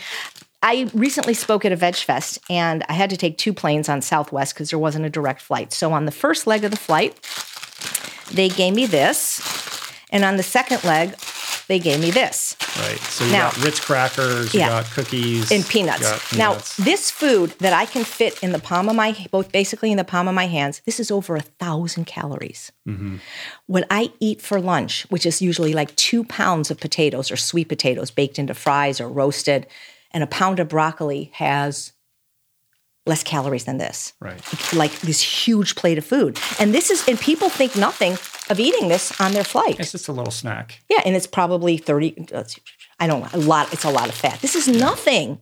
I 0.64 0.88
recently 0.94 1.34
spoke 1.34 1.64
at 1.64 1.72
a 1.72 1.76
Veg 1.76 1.96
Fest 1.96 2.38
and 2.48 2.84
I 2.88 2.92
had 2.92 3.10
to 3.10 3.16
take 3.16 3.36
two 3.36 3.52
planes 3.52 3.88
on 3.88 4.00
Southwest 4.00 4.54
because 4.54 4.70
there 4.70 4.78
wasn't 4.78 5.04
a 5.04 5.10
direct 5.10 5.40
flight. 5.40 5.72
So 5.72 5.92
on 5.92 6.04
the 6.04 6.12
first 6.12 6.46
leg 6.46 6.62
of 6.62 6.70
the 6.70 6.76
flight, 6.76 7.18
they 8.32 8.48
gave 8.48 8.72
me 8.72 8.86
this. 8.86 9.40
And 10.10 10.24
on 10.24 10.36
the 10.36 10.44
second 10.44 10.84
leg, 10.84 11.16
they 11.72 11.78
gave 11.78 12.00
me 12.00 12.10
this. 12.10 12.54
right. 12.78 12.98
So 13.00 13.24
you 13.24 13.32
now- 13.32 13.50
got 13.50 13.64
Ritz 13.64 13.80
crackers, 13.80 14.52
you 14.52 14.60
Yeah. 14.60 14.68
got 14.68 14.90
cookies, 14.90 15.50
and 15.50 15.66
peanuts. 15.66 16.02
got 16.02 16.36
Now, 16.36 16.58
this 16.78 17.10
food 17.10 17.54
that 17.60 17.72
I 17.72 17.86
can 17.86 18.04
fit 18.04 18.38
in 18.42 18.52
the 18.52 18.58
palm 18.58 18.90
of 18.90 18.94
my, 18.96 19.16
both 19.30 19.50
basically 19.52 19.90
in 19.90 19.96
the 19.96 20.04
palm 20.04 20.28
of 20.28 20.34
my 20.34 20.48
hands, 20.48 20.82
this 20.84 21.00
is 21.00 21.10
over 21.10 21.34
a 21.34 21.40
thousand 21.40 22.04
calories. 22.06 22.72
Mm-hmm. 22.86 23.16
What 23.68 23.86
I 23.90 24.10
eat 24.20 24.42
for 24.42 24.60
lunch, 24.60 25.06
which 25.08 25.24
is 25.24 25.40
usually 25.40 25.72
like 25.72 25.96
two 25.96 26.24
pounds 26.24 26.70
of 26.70 26.78
potatoes 26.78 27.30
or 27.30 27.36
sweet 27.38 27.68
potatoes 27.70 28.10
baked 28.10 28.38
into 28.38 28.52
fries 28.52 29.00
or 29.00 29.08
roasted, 29.08 29.66
and 30.10 30.22
a 30.22 30.26
pound 30.26 30.60
of 30.60 30.68
broccoli 30.68 31.30
has 31.36 31.92
less 33.06 33.22
calories 33.24 33.64
than 33.64 33.78
this. 33.78 34.12
right. 34.20 34.40
Like 34.72 34.92
this 35.00 35.20
huge 35.20 35.74
plate 35.74 35.98
of 35.98 36.04
food. 36.04 36.38
And 36.60 36.72
this 36.72 36.90
is, 36.90 37.06
and 37.08 37.18
people 37.18 37.48
think 37.48 37.76
nothing 37.76 38.12
of 38.48 38.60
eating 38.60 38.88
this 38.88 39.18
on 39.20 39.32
their 39.32 39.42
flight. 39.44 39.80
It's 39.80 39.90
just 39.92 40.08
a 40.08 40.12
little 40.12 40.30
snack. 40.30 40.80
Yeah, 40.88 41.00
and 41.04 41.16
it's 41.16 41.26
probably 41.26 41.76
30, 41.78 42.26
I 43.00 43.06
don't 43.08 43.22
know, 43.22 43.28
a 43.32 43.38
lot, 43.44 43.72
it's 43.72 43.84
a 43.84 43.90
lot 43.90 44.08
of 44.08 44.14
fat. 44.14 44.40
This 44.40 44.54
is 44.54 44.68
nothing. 44.68 45.40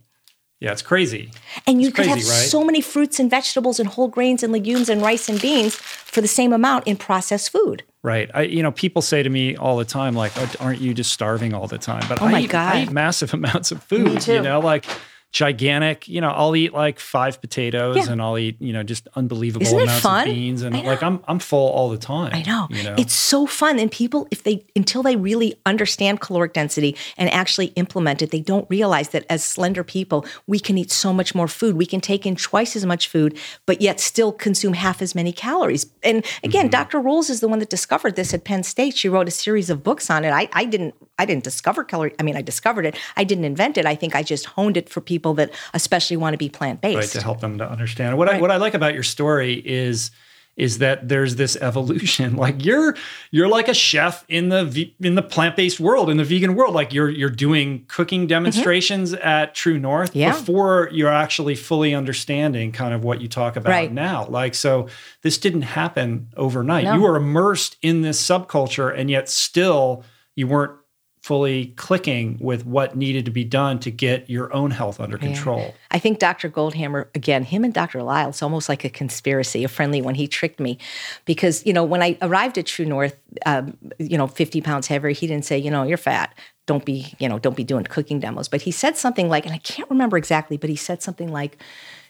Yeah, 0.58 0.72
it's 0.72 0.82
crazy. 0.82 1.32
And 1.66 1.80
you 1.80 1.88
It's 1.88 1.96
could 1.96 2.06
have 2.06 2.16
right? 2.18 2.22
so 2.22 2.64
many 2.64 2.80
fruits 2.82 3.18
and 3.18 3.30
vegetables 3.30 3.80
and 3.80 3.88
whole 3.88 4.08
grains 4.08 4.42
and 4.42 4.52
legumes 4.52 4.88
and 4.90 5.00
rice 5.00 5.28
and 5.28 5.40
beans 5.40 5.74
for 5.74 6.20
the 6.20 6.28
same 6.28 6.52
amount 6.52 6.86
in 6.86 6.96
processed 6.98 7.50
food. 7.50 7.82
Right. 8.02 8.30
I, 8.34 8.42
you 8.42 8.62
know, 8.62 8.70
people 8.72 9.00
say 9.02 9.22
to 9.22 9.28
me 9.30 9.56
all 9.56 9.76
the 9.78 9.84
time, 9.86 10.14
like, 10.14 10.32
"Oh, 10.36 10.50
aren't 10.60 10.80
you 10.80 10.92
just 10.94 11.12
starving 11.14 11.54
all 11.54 11.66
the 11.66 11.78
time? 11.78 12.02
But 12.08 12.20
Oh 12.22 12.26
I, 12.26 12.32
my 12.32 12.40
eat, 12.42 12.54
I 12.54 12.82
eat 12.82 12.90
massive 12.90 13.32
amounts 13.40 13.70
of 13.72 13.82
food. 13.82 14.04
Me 14.14 14.18
too. 14.18 14.34
You 14.34 14.42
know, 14.42 14.60
like 14.60 14.84
gigantic. 15.32 16.08
You 16.08 16.20
know, 16.20 16.30
I'll 16.30 16.54
eat 16.56 16.72
like 16.72 16.98
five 16.98 17.40
potatoes, 17.40 17.96
Yeah. 17.96 18.12
and 18.12 18.20
I'll 18.22 18.38
eat 18.38 18.56
you 18.60 18.72
know 18.72 18.82
just 18.82 19.08
unbelievable 19.14 19.66
Isn't 19.66 19.80
amounts 19.80 20.04
of 20.04 20.24
beans, 20.24 20.62
and 20.62 20.74
like 20.84 21.02
I'm 21.02 21.20
I'm 21.28 21.38
full 21.38 21.68
all 21.70 21.88
the 21.90 21.98
time. 21.98 22.30
I 22.34 22.42
know. 22.42 22.66
You 22.70 22.82
know, 22.82 22.94
It's 22.98 23.14
so 23.14 23.46
fun. 23.46 23.78
And 23.78 23.90
people, 23.90 24.26
if 24.30 24.42
they, 24.42 24.64
until 24.76 25.02
they 25.02 25.16
really 25.16 25.54
understand 25.66 26.20
caloric 26.20 26.52
density 26.52 26.96
and 27.16 27.30
actually 27.30 27.66
implement 27.76 28.22
it, 28.22 28.30
they 28.30 28.40
don't 28.40 28.68
realize 28.68 29.10
that 29.10 29.24
as 29.30 29.42
slender 29.44 29.84
people, 29.84 30.26
we 30.46 30.58
can 30.58 30.76
eat 30.78 30.90
so 30.90 31.12
much 31.12 31.34
more 31.34 31.48
food. 31.48 31.76
We 31.76 31.86
can 31.86 32.00
take 32.00 32.26
in 32.26 32.36
twice 32.36 32.74
as 32.76 32.84
much 32.84 33.08
food, 33.08 33.38
but 33.66 33.80
yet 33.80 34.00
still 34.00 34.32
consume 34.32 34.74
half 34.74 35.00
as 35.02 35.14
many 35.14 35.32
calories. 35.32 35.86
And 36.02 36.24
again, 36.44 36.60
Mm-hmm. 36.60 36.70
Dr. 36.70 37.00
Rolls 37.00 37.30
is 37.30 37.40
the 37.40 37.48
one 37.48 37.58
that 37.60 37.70
discovered 37.70 38.16
this 38.16 38.34
at 38.34 38.44
Penn 38.44 38.62
State. 38.62 38.94
She 38.96 39.08
wrote 39.08 39.26
a 39.28 39.30
series 39.30 39.70
of 39.70 39.82
books 39.82 40.10
on 40.10 40.24
it. 40.26 40.30
I, 40.30 40.48
I 40.52 40.64
didn't, 40.66 40.94
I 41.18 41.24
didn't 41.24 41.42
discover 41.44 41.84
calorie. 41.84 42.14
I 42.18 42.22
mean, 42.22 42.36
I 42.36 42.42
discovered 42.42 42.84
it. 42.84 42.96
I 43.16 43.24
didn't 43.24 43.44
invent 43.44 43.78
it. 43.78 43.86
I 43.86 43.94
think 43.94 44.14
I 44.14 44.22
just 44.22 44.44
honed 44.46 44.76
it 44.76 44.88
for 44.90 45.00
people 45.00 45.19
that 45.34 45.50
especially 45.74 46.16
want 46.16 46.34
to 46.34 46.38
be 46.38 46.48
plant 46.48 46.80
right 46.82 46.96
based. 46.96 47.12
to 47.12 47.22
help 47.22 47.40
them 47.40 47.58
to 47.58 47.68
understand. 47.70 48.16
What 48.18 48.28
I 48.28 48.40
what 48.40 48.50
I 48.50 48.56
like 48.56 48.74
about 48.74 48.94
your 48.94 49.02
story 49.04 49.54
is 49.64 50.10
is 50.56 50.78
that 50.78 51.08
there's 51.08 51.36
this 51.36 51.56
evolution. 51.56 52.36
Like 52.40 52.64
you're 52.64 52.94
you're 53.30 53.48
like 53.48 53.68
a 53.68 53.72
chef 53.74 54.24
in 54.28 54.48
the 54.50 54.92
in 55.00 55.14
the 55.14 55.22
plant 55.22 55.56
based 55.56 55.78
world, 55.80 56.10
in 56.10 56.16
the 56.16 56.24
vegan 56.24 56.54
world. 56.54 56.74
Like 56.74 56.92
you're 56.92 57.08
you're 57.08 57.30
doing 57.30 57.84
cooking 57.88 58.26
demonstrations 58.26 59.14
at 59.14 59.54
True 59.54 59.78
North 59.78 60.10
Mm-hmm. 60.10 60.18
Yeah. 60.18 60.32
before 60.32 60.88
you're 60.92 61.08
actually 61.12 61.54
fully 61.54 61.94
understanding 61.94 62.72
kind 62.72 62.92
of 62.92 63.04
what 63.04 63.20
you 63.20 63.28
talk 63.28 63.56
about 63.56 63.70
Right. 63.70 63.92
now. 63.92 64.26
Like 64.26 64.54
so, 64.54 64.88
this 65.22 65.38
didn't 65.38 65.62
happen 65.62 66.28
overnight. 66.36 66.84
No. 66.84 66.94
You 66.94 67.00
were 67.02 67.16
immersed 67.16 67.76
in 67.80 68.02
this 68.02 68.20
subculture, 68.20 68.92
and 68.94 69.08
yet 69.08 69.28
still 69.28 70.04
you 70.34 70.46
weren't 70.48 70.72
fully 71.20 71.66
clicking 71.76 72.38
with 72.40 72.64
what 72.64 72.96
needed 72.96 73.26
to 73.26 73.30
be 73.30 73.44
done 73.44 73.78
to 73.78 73.90
get 73.90 74.28
your 74.30 74.52
own 74.54 74.70
health 74.70 74.98
under 74.98 75.18
control. 75.18 75.74
I 75.90 75.98
think 75.98 76.18
Dr. 76.18 76.48
Goldhamer, 76.48 77.08
again, 77.14 77.44
him 77.44 77.62
and 77.62 77.74
Dr. 77.74 78.02
Lisle, 78.02 78.30
it's 78.30 78.42
almost 78.42 78.70
like 78.70 78.84
a 78.84 78.88
conspiracy, 78.88 79.62
a 79.62 79.68
friendly 79.68 80.00
one. 80.00 80.14
He 80.14 80.26
tricked 80.26 80.60
me 80.60 80.78
because, 81.26 81.64
you 81.66 81.74
know, 81.74 81.84
when 81.84 82.02
I 82.02 82.16
arrived 82.22 82.56
at 82.56 82.64
True 82.64 82.86
North, 82.86 83.16
um, 83.44 83.76
you 83.98 84.16
know, 84.16 84.26
50 84.26 84.62
pounds 84.62 84.86
heavier, 84.86 85.10
he 85.10 85.26
didn't 85.26 85.44
say, 85.44 85.58
you 85.58 85.70
know, 85.70 85.82
you're 85.82 85.98
fat. 85.98 86.34
Don't 86.64 86.86
be, 86.86 87.12
you 87.18 87.28
know, 87.28 87.38
don't 87.38 87.56
be 87.56 87.64
doing 87.64 87.84
cooking 87.84 88.18
demos. 88.18 88.48
But 88.48 88.62
he 88.62 88.70
said 88.70 88.96
something 88.96 89.28
like, 89.28 89.44
and 89.44 89.54
I 89.54 89.58
can't 89.58 89.90
remember 89.90 90.16
exactly, 90.16 90.56
but 90.56 90.70
he 90.70 90.76
said 90.76 91.02
something 91.02 91.30
like, 91.30 91.62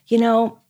you 0.07 0.19
know, 0.19 0.61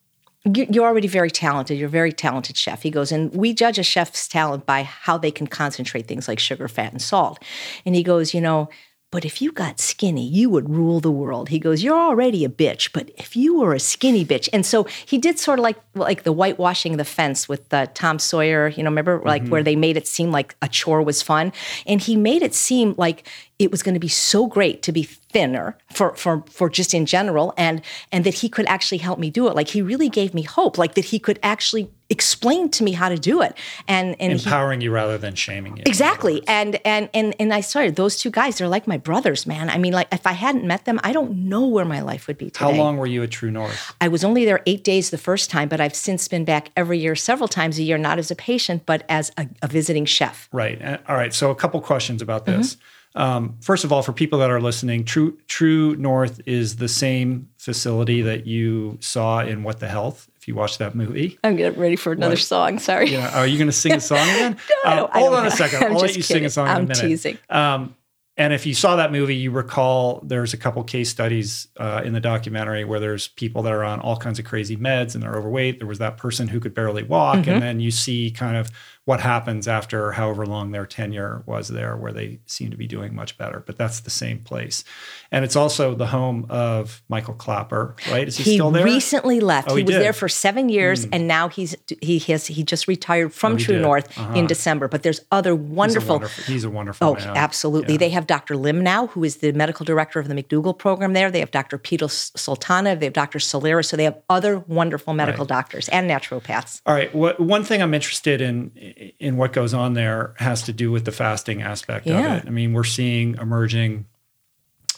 you're 0.45 0.87
already 0.87 1.09
very 1.09 1.31
talented. 1.31 1.79
You're 1.79 1.89
a 1.89 1.91
very 1.91 2.13
talented 2.13 2.57
chef. 2.57 2.83
He 2.83 2.91
goes, 2.91 3.13
and 3.13 3.35
we 3.35 3.53
judge 3.53 3.79
a 3.79 3.83
chef's 3.83 4.27
talent 4.27 4.65
by 4.65 4.85
how 4.85 5.19
they 5.19 5.31
can 5.31 5.47
concentrate 5.47 6.07
things 6.07 6.29
like 6.29 6.39
sugar, 6.39 6.67
fat, 6.67 6.93
and 6.93 7.03
salt. 7.03 7.43
And 7.85 7.95
he 7.95 8.03
goes, 8.03 8.33
you 8.33 8.41
know, 8.41 8.71
but 9.13 9.25
if 9.25 9.43
you 9.43 9.51
got 9.51 9.81
skinny, 9.81 10.27
you 10.27 10.49
would 10.51 10.71
rule 10.71 11.01
the 11.01 11.11
world. 11.11 11.49
He 11.49 11.59
goes, 11.59 11.83
You're 11.83 11.99
already 11.99 12.45
a 12.45 12.49
bitch, 12.49 12.93
but 12.93 13.11
if 13.17 13.35
you 13.35 13.59
were 13.59 13.75
a 13.75 13.81
skinny 13.81 14.25
bitch. 14.25 14.49
And 14.53 14.65
so 14.65 14.85
he 15.05 15.19
did 15.19 15.39
sort 15.39 15.59
of 15.59 15.65
like 15.65 15.79
like 15.95 16.23
the 16.23 16.33
whitewashing 16.33 16.97
the 16.97 17.05
fence 17.05 17.49
with 17.49 17.73
uh, 17.75 17.87
Tom 17.93 18.21
Sawyer, 18.21 18.69
you 18.69 18.85
know, 18.85 18.91
remember 18.91 19.21
like 19.25 19.43
mm-hmm. 19.43 19.51
where 19.51 19.63
they 19.65 19.75
made 19.75 19.97
it 19.97 20.07
seem 20.07 20.31
like 20.31 20.55
a 20.63 20.69
chore 20.69 21.03
was 21.03 21.23
fun. 21.23 21.53
And 21.87 22.01
he 22.01 22.15
made 22.15 22.43
it 22.43 22.55
seem 22.55 22.95
like 22.97 23.27
it 23.59 23.73
was 23.73 23.83
going 23.83 23.95
to 23.95 24.01
be 24.01 24.09
so 24.09 24.47
great 24.47 24.83
to 24.85 24.93
be 24.93 25.09
thinner 25.33 25.77
for 25.93 26.15
for 26.17 26.43
for 26.49 26.69
just 26.69 26.93
in 26.93 27.07
general 27.07 27.55
and 27.57 27.83
and 28.11 28.25
that 28.25 28.35
he 28.35 28.49
could 28.49 28.67
actually 28.67 28.99
help 28.99 29.19
me 29.19 29.31
do 29.31 29.47
it 29.49 29.55
like 29.55 29.69
he 29.69 29.81
really 29.81 30.09
gave 30.09 30.35
me 30.35 30.43
hope 30.43 30.77
like 30.77 30.95
that 30.95 31.07
he 31.07 31.19
could 31.19 31.39
actually 31.43 31.89
explain 32.09 32.69
to 32.69 32.83
me 32.83 32.91
how 32.91 33.09
to 33.09 33.17
do 33.17 33.41
it 33.41 33.57
and 33.87 34.17
and 34.21 34.33
empowering 34.33 34.81
he, 34.81 34.87
you 34.87 34.91
rather 34.91 35.17
than 35.17 35.35
shaming 35.37 35.77
you 35.77 35.83
exactly 35.87 36.43
and 36.49 36.81
and 36.85 37.09
and 37.15 37.35
and 37.39 37.55
I 37.55 37.61
started 37.61 37.95
those 37.95 38.17
two 38.17 38.31
guys 38.31 38.59
they're 38.59 38.69
like 38.69 38.89
my 38.89 38.99
brothers 38.99 39.47
man 39.47 39.71
I 39.71 39.79
mean 39.79 39.93
like 39.93 40.09
if 40.11 40.27
I 40.27 40.33
hadn't 40.33 40.65
met 40.65 40.85
them 40.85 40.99
I 41.05 41.13
don't 41.13 41.49
know 41.49 41.67
where 41.69 41.85
my 41.85 42.01
life 42.01 42.27
would 42.27 42.39
be 42.39 42.51
today. 42.51 42.65
How 42.65 42.73
long 42.73 42.97
were 42.97 43.07
you 43.07 43.23
at 43.23 43.31
True 43.31 43.53
North? 43.53 43.95
I 44.01 44.09
was 44.09 44.25
only 44.25 44.45
there 44.45 44.61
8 44.67 44.83
days 44.83 45.11
the 45.11 45.19
first 45.19 45.51
time 45.51 45.69
but 45.69 45.81
I've 45.81 45.95
since 45.95 46.27
been 46.27 46.45
back 46.45 46.73
every 46.77 46.99
year 46.99 47.15
several 47.15 47.49
times 47.49 47.79
a 47.79 47.85
year 47.85 47.99
not 47.99 48.19
as 48.19 48.33
a 48.33 48.37
patient 48.37 48.87
but 48.87 49.05
as 49.09 49.31
a, 49.37 49.47
a 49.63 49.69
visiting 49.69 50.05
chef. 50.05 50.49
Right. 50.53 50.83
All 51.09 51.15
right 51.15 51.33
so 51.33 51.51
a 51.51 51.55
couple 51.55 51.81
questions 51.81 52.21
about 52.21 52.45
this. 52.47 52.75
Mm-hmm. 52.75 52.85
Um, 53.15 53.57
first 53.61 53.85
of 53.85 53.93
all, 53.93 54.03
for 54.03 54.13
people 54.13 54.39
that 54.39 54.51
are 54.51 54.61
listening, 54.61 55.05
True 55.05 55.37
True 55.49 55.97
North 55.97 56.41
is 56.47 56.77
the 56.77 56.89
same 56.89 57.49
facility 57.59 58.23
that 58.23 58.47
you 58.47 58.99
saw 59.01 59.41
in 59.41 59.63
What 59.63 59.81
the 59.81 59.89
Health. 59.89 60.29
If 60.37 60.49
you 60.49 60.55
watched 60.55 60.79
that 60.79 60.95
movie, 60.95 61.39
I'm 61.45 61.57
getting 61.57 61.79
ready 61.79 61.97
for 61.97 62.13
another 62.13 62.33
what? 62.33 62.41
song. 62.41 62.79
Sorry. 62.79 63.11
Yeah. 63.11 63.39
Are 63.39 63.47
you 63.47 63.59
going 63.59 63.69
to 63.69 63.73
sing 63.73 63.93
a 63.93 64.01
song 64.01 64.19
again? 64.35 64.57
no, 64.85 64.91
uh, 64.91 65.19
hold 65.19 65.35
on 65.35 65.47
a 65.47 65.51
second. 65.51 65.83
I'll 65.85 65.95
let 65.95 66.17
you 66.17 66.23
kidding. 66.23 66.23
sing 66.23 66.45
a 66.45 66.51
song 66.51 66.69
I'm 66.69 66.77
in 66.77 66.85
a 66.85 66.89
minute. 66.89 67.01
teasing. 67.01 67.39
Um, 67.49 67.97
and 68.37 68.55
if 68.55 68.65
you 68.65 68.73
saw 68.73 68.97
that 68.97 69.13
movie, 69.13 69.35
you 69.35 69.51
recall 69.51 70.21
there's 70.25 70.55
a 70.55 70.57
couple 70.57 70.83
case 70.85 71.11
studies 71.11 71.69
uh, 71.77 72.01
in 72.03 72.15
the 72.15 72.21
documentary 72.21 72.85
where 72.85 72.99
there's 72.99 73.29
people 73.29 73.63
that 73.65 73.73
are 73.73 73.85
on 73.85 74.01
all 74.01 74.17
kinds 74.17 74.39
of 74.39 74.47
crazy 74.47 74.79
meds 74.79 75.15
and 75.15 75.23
they're 75.23 75.35
overweight. 75.35 75.79
There 75.79 75.87
was 75.87 75.99
that 75.99 76.17
person 76.17 76.49
who 76.49 76.59
could 76.59 76.73
barely 76.73 77.03
walk, 77.03 77.41
mm-hmm. 77.41 77.51
and 77.51 77.63
then 77.63 77.81
you 77.81 77.91
see 77.91 78.31
kind 78.31 78.57
of 78.57 78.71
what 79.11 79.21
happens 79.21 79.67
after 79.67 80.13
however 80.13 80.47
long 80.47 80.71
their 80.71 80.87
tenure 80.87 81.43
was 81.45 81.67
there, 81.67 81.97
where 81.97 82.13
they 82.13 82.39
seem 82.47 82.71
to 82.71 82.77
be 82.77 82.87
doing 82.87 83.13
much 83.13 83.37
better. 83.37 83.61
But 83.67 83.77
that's 83.77 83.99
the 83.99 84.11
same 84.11 84.39
place, 84.39 84.85
and 85.33 85.45
it's 85.45 85.57
also 85.57 85.97
the 85.97 86.07
home 86.07 86.47
of 86.49 87.03
Michael 87.09 87.35
Klaper, 87.35 87.97
right? 88.09 88.29
Is 88.29 88.37
he, 88.37 88.45
he 88.45 88.55
still 88.55 88.71
there? 88.71 88.87
He 88.87 88.95
recently 88.95 89.41
left. 89.41 89.69
Oh, 89.69 89.75
he, 89.75 89.83
he 89.83 89.87
was 89.87 89.97
there 89.97 90.13
for 90.13 90.29
seven 90.29 90.69
years, 90.69 91.07
mm. 91.07 91.09
and 91.11 91.27
now 91.27 91.49
he's 91.49 91.75
he 92.01 92.21
has 92.21 92.47
he 92.47 92.63
just 92.63 92.87
retired 92.87 93.35
from 93.35 93.55
oh, 93.55 93.59
True 93.59 93.75
did. 93.75 93.83
North 93.83 94.17
uh-huh. 94.17 94.35
in 94.35 94.47
December. 94.47 94.87
But 94.87 95.03
there's 95.03 95.23
other 95.33 95.57
wonderful. 95.57 96.21
He's 96.21 96.29
a 96.29 96.29
wonderful. 96.29 96.45
He's 96.45 96.65
a 96.65 96.71
wonderful 96.71 97.09
oh, 97.09 97.15
man. 97.15 97.37
absolutely. 97.37 97.95
Yeah. 97.95 97.99
They 97.99 98.11
have 98.11 98.29
Dr. 98.29 98.57
Lim 98.57 98.81
now, 98.81 99.09
who 99.09 99.25
is 99.25 99.39
the 99.39 99.51
medical 99.51 99.85
director 99.85 100.21
of 100.21 100.29
the 100.29 100.35
McDougall 100.35 100.79
program 100.79 101.15
there. 101.15 101.33
They 101.33 101.41
have 101.41 101.51
Dr. 101.51 101.79
Peter 101.79 102.07
Sultana. 102.07 102.95
They 102.95 103.07
have 103.07 103.13
Dr. 103.13 103.41
Solera. 103.41 103.85
So 103.85 103.97
they 103.97 104.05
have 104.05 104.23
other 104.29 104.61
wonderful 104.61 105.15
medical 105.15 105.47
right. 105.47 105.49
doctors 105.49 105.89
and 105.89 106.09
naturopaths. 106.09 106.81
All 106.87 106.95
right. 106.95 107.13
What, 107.13 107.41
one 107.41 107.65
thing 107.65 107.83
I'm 107.83 107.93
interested 107.93 108.41
in 108.41 108.71
in 109.19 109.37
what 109.37 109.53
goes 109.53 109.73
on 109.75 109.95
there 109.95 110.35
has 110.39 110.63
to 110.63 110.73
do 110.73 110.91
with 110.91 111.05
the 111.05 111.13
fasting 111.13 111.63
aspect 111.63 112.07
yeah. 112.07 112.37
of 112.37 112.45
it. 112.45 112.47
I 112.47 112.51
mean, 112.51 112.73
we're 112.73 112.85
seeing 112.85 113.37
emerging 113.37 114.07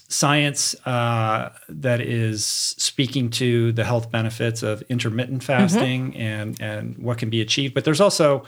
science 0.09 0.75
uh, 0.87 1.51
that 1.69 2.01
is 2.01 2.45
speaking 2.45 3.31
to 3.31 3.73
the 3.73 3.85
health 3.85 4.11
benefits 4.11 4.63
of 4.63 4.83
intermittent 4.89 5.43
mm-hmm. 5.43 5.47
fasting 5.47 6.13
mm-hmm. 6.13 6.21
and 6.21 6.61
and 6.61 6.99
what 6.99 7.19
can 7.19 7.31
be 7.31 7.41
achieved. 7.41 7.75
But 7.75 7.85
there's 7.85 8.01
also 8.01 8.45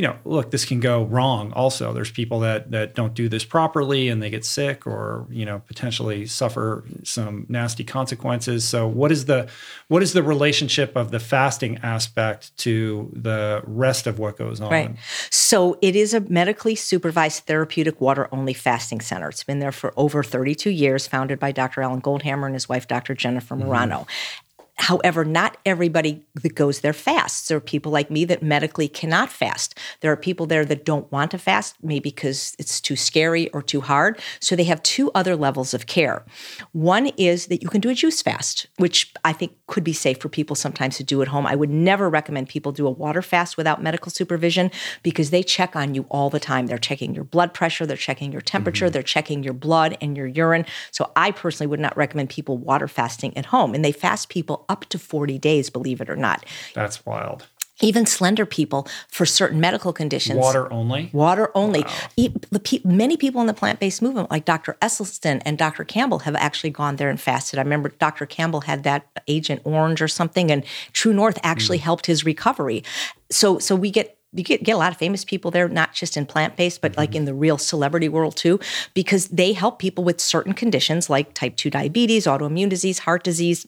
you 0.00 0.06
know, 0.06 0.16
look, 0.24 0.50
this 0.50 0.64
can 0.64 0.80
go 0.80 1.04
wrong. 1.04 1.52
Also, 1.52 1.92
there's 1.92 2.10
people 2.10 2.40
that 2.40 2.70
that 2.70 2.94
don't 2.94 3.12
do 3.12 3.28
this 3.28 3.44
properly 3.44 4.08
and 4.08 4.22
they 4.22 4.30
get 4.30 4.46
sick, 4.46 4.86
or 4.86 5.26
you 5.28 5.44
know, 5.44 5.60
potentially 5.66 6.24
suffer 6.24 6.84
some 7.04 7.44
nasty 7.50 7.84
consequences. 7.84 8.66
So, 8.66 8.88
what 8.88 9.12
is 9.12 9.26
the 9.26 9.46
what 9.88 10.02
is 10.02 10.14
the 10.14 10.22
relationship 10.22 10.96
of 10.96 11.10
the 11.10 11.20
fasting 11.20 11.80
aspect 11.82 12.56
to 12.60 13.10
the 13.12 13.62
rest 13.66 14.06
of 14.06 14.18
what 14.18 14.38
goes 14.38 14.62
on? 14.62 14.70
Right. 14.70 14.96
So, 15.28 15.76
it 15.82 15.94
is 15.94 16.14
a 16.14 16.20
medically 16.20 16.76
supervised 16.76 17.44
therapeutic 17.44 18.00
water 18.00 18.26
only 18.32 18.54
fasting 18.54 19.02
center. 19.02 19.28
It's 19.28 19.44
been 19.44 19.58
there 19.58 19.70
for 19.70 19.92
over 19.98 20.22
32 20.22 20.70
years, 20.70 21.06
founded 21.06 21.38
by 21.38 21.52
Dr. 21.52 21.82
Alan 21.82 22.00
Goldhamer 22.00 22.46
and 22.46 22.54
his 22.54 22.70
wife, 22.70 22.88
Dr. 22.88 23.14
Jennifer 23.14 23.54
Marano. 23.54 24.06
Mm-hmm. 24.06 24.46
However, 24.80 25.26
not 25.26 25.58
everybody 25.66 26.24
that 26.34 26.54
goes 26.54 26.80
there 26.80 26.94
fasts. 26.94 27.48
There 27.48 27.58
are 27.58 27.60
people 27.60 27.92
like 27.92 28.10
me 28.10 28.24
that 28.24 28.42
medically 28.42 28.88
cannot 28.88 29.30
fast. 29.30 29.78
There 30.00 30.10
are 30.10 30.16
people 30.16 30.46
there 30.46 30.64
that 30.64 30.86
don't 30.86 31.10
want 31.12 31.30
to 31.32 31.38
fast, 31.38 31.76
maybe 31.82 32.10
because 32.10 32.56
it's 32.58 32.80
too 32.80 32.96
scary 32.96 33.50
or 33.50 33.60
too 33.60 33.82
hard. 33.82 34.18
So 34.40 34.56
they 34.56 34.64
have 34.64 34.82
two 34.82 35.10
other 35.14 35.36
levels 35.36 35.74
of 35.74 35.86
care. 35.86 36.24
One 36.72 37.08
is 37.18 37.46
that 37.48 37.62
you 37.62 37.68
can 37.68 37.82
do 37.82 37.90
a 37.90 37.94
juice 37.94 38.22
fast, 38.22 38.68
which 38.78 39.12
I 39.22 39.34
think 39.34 39.52
could 39.66 39.84
be 39.84 39.92
safe 39.92 40.18
for 40.18 40.30
people 40.30 40.56
sometimes 40.56 40.96
to 40.96 41.04
do 41.04 41.20
at 41.20 41.28
home. 41.28 41.46
I 41.46 41.56
would 41.56 41.70
never 41.70 42.08
recommend 42.08 42.48
people 42.48 42.72
do 42.72 42.86
a 42.86 42.90
water 42.90 43.20
fast 43.20 43.58
without 43.58 43.82
medical 43.82 44.10
supervision 44.10 44.70
because 45.02 45.28
they 45.28 45.42
check 45.42 45.76
on 45.76 45.94
you 45.94 46.06
all 46.08 46.30
the 46.30 46.40
time. 46.40 46.66
They're 46.66 46.78
checking 46.78 47.14
your 47.14 47.24
blood 47.24 47.52
pressure, 47.52 47.84
they're 47.84 47.98
checking 47.98 48.32
your 48.32 48.40
temperature, 48.40 48.86
mm-hmm. 48.86 48.92
they're 48.92 49.02
checking 49.02 49.42
your 49.42 49.52
blood 49.52 49.98
and 50.00 50.16
your 50.16 50.26
urine. 50.26 50.64
So 50.90 51.12
I 51.16 51.32
personally 51.32 51.68
would 51.68 51.80
not 51.80 51.96
recommend 51.98 52.30
people 52.30 52.56
water 52.56 52.88
fasting 52.88 53.36
at 53.36 53.46
home. 53.46 53.74
And 53.74 53.84
they 53.84 53.92
fast 53.92 54.30
people 54.30 54.64
up 54.70 54.86
to 54.86 54.98
40 54.98 55.38
days, 55.38 55.68
believe 55.68 56.00
it 56.00 56.08
or 56.08 56.16
not. 56.16 56.46
That's 56.74 57.04
wild 57.04 57.46
even 57.80 58.06
slender 58.06 58.46
people 58.46 58.86
for 59.08 59.26
certain 59.26 59.60
medical 59.60 59.92
conditions. 59.92 60.38
Water 60.38 60.72
only? 60.72 61.10
Water 61.12 61.50
only. 61.54 61.84
Wow. 62.16 62.30
Pe- 62.62 62.80
many 62.84 63.16
people 63.16 63.40
in 63.40 63.46
the 63.46 63.54
plant 63.54 63.80
based 63.80 64.02
movement, 64.02 64.30
like 64.30 64.44
Dr. 64.44 64.76
Esselstyn 64.82 65.40
and 65.44 65.56
Dr. 65.56 65.84
Campbell, 65.84 66.20
have 66.20 66.36
actually 66.36 66.70
gone 66.70 66.96
there 66.96 67.10
and 67.10 67.20
fasted. 67.20 67.58
I 67.58 67.62
remember 67.62 67.90
Dr. 67.90 68.26
Campbell 68.26 68.62
had 68.62 68.84
that 68.84 69.06
Agent 69.28 69.62
Orange 69.64 70.02
or 70.02 70.08
something, 70.08 70.50
and 70.50 70.64
True 70.92 71.12
North 71.12 71.38
actually 71.42 71.78
mm. 71.78 71.82
helped 71.82 72.06
his 72.06 72.24
recovery. 72.24 72.84
So, 73.30 73.58
so 73.58 73.74
we 73.76 73.90
get 73.90 74.18
you 74.32 74.44
get, 74.44 74.62
get 74.62 74.72
a 74.72 74.78
lot 74.78 74.92
of 74.92 74.98
famous 74.98 75.24
people 75.24 75.50
there, 75.50 75.68
not 75.68 75.92
just 75.92 76.16
in 76.16 76.26
plant 76.26 76.56
based, 76.56 76.80
but 76.80 76.92
mm-hmm. 76.92 77.00
like 77.00 77.14
in 77.14 77.24
the 77.24 77.34
real 77.34 77.58
celebrity 77.58 78.08
world 78.08 78.36
too, 78.36 78.60
because 78.94 79.28
they 79.28 79.52
help 79.52 79.78
people 79.78 80.04
with 80.04 80.20
certain 80.20 80.52
conditions 80.52 81.10
like 81.10 81.34
type 81.34 81.56
2 81.56 81.70
diabetes, 81.70 82.26
autoimmune 82.26 82.68
disease, 82.68 83.00
heart 83.00 83.24
disease, 83.24 83.66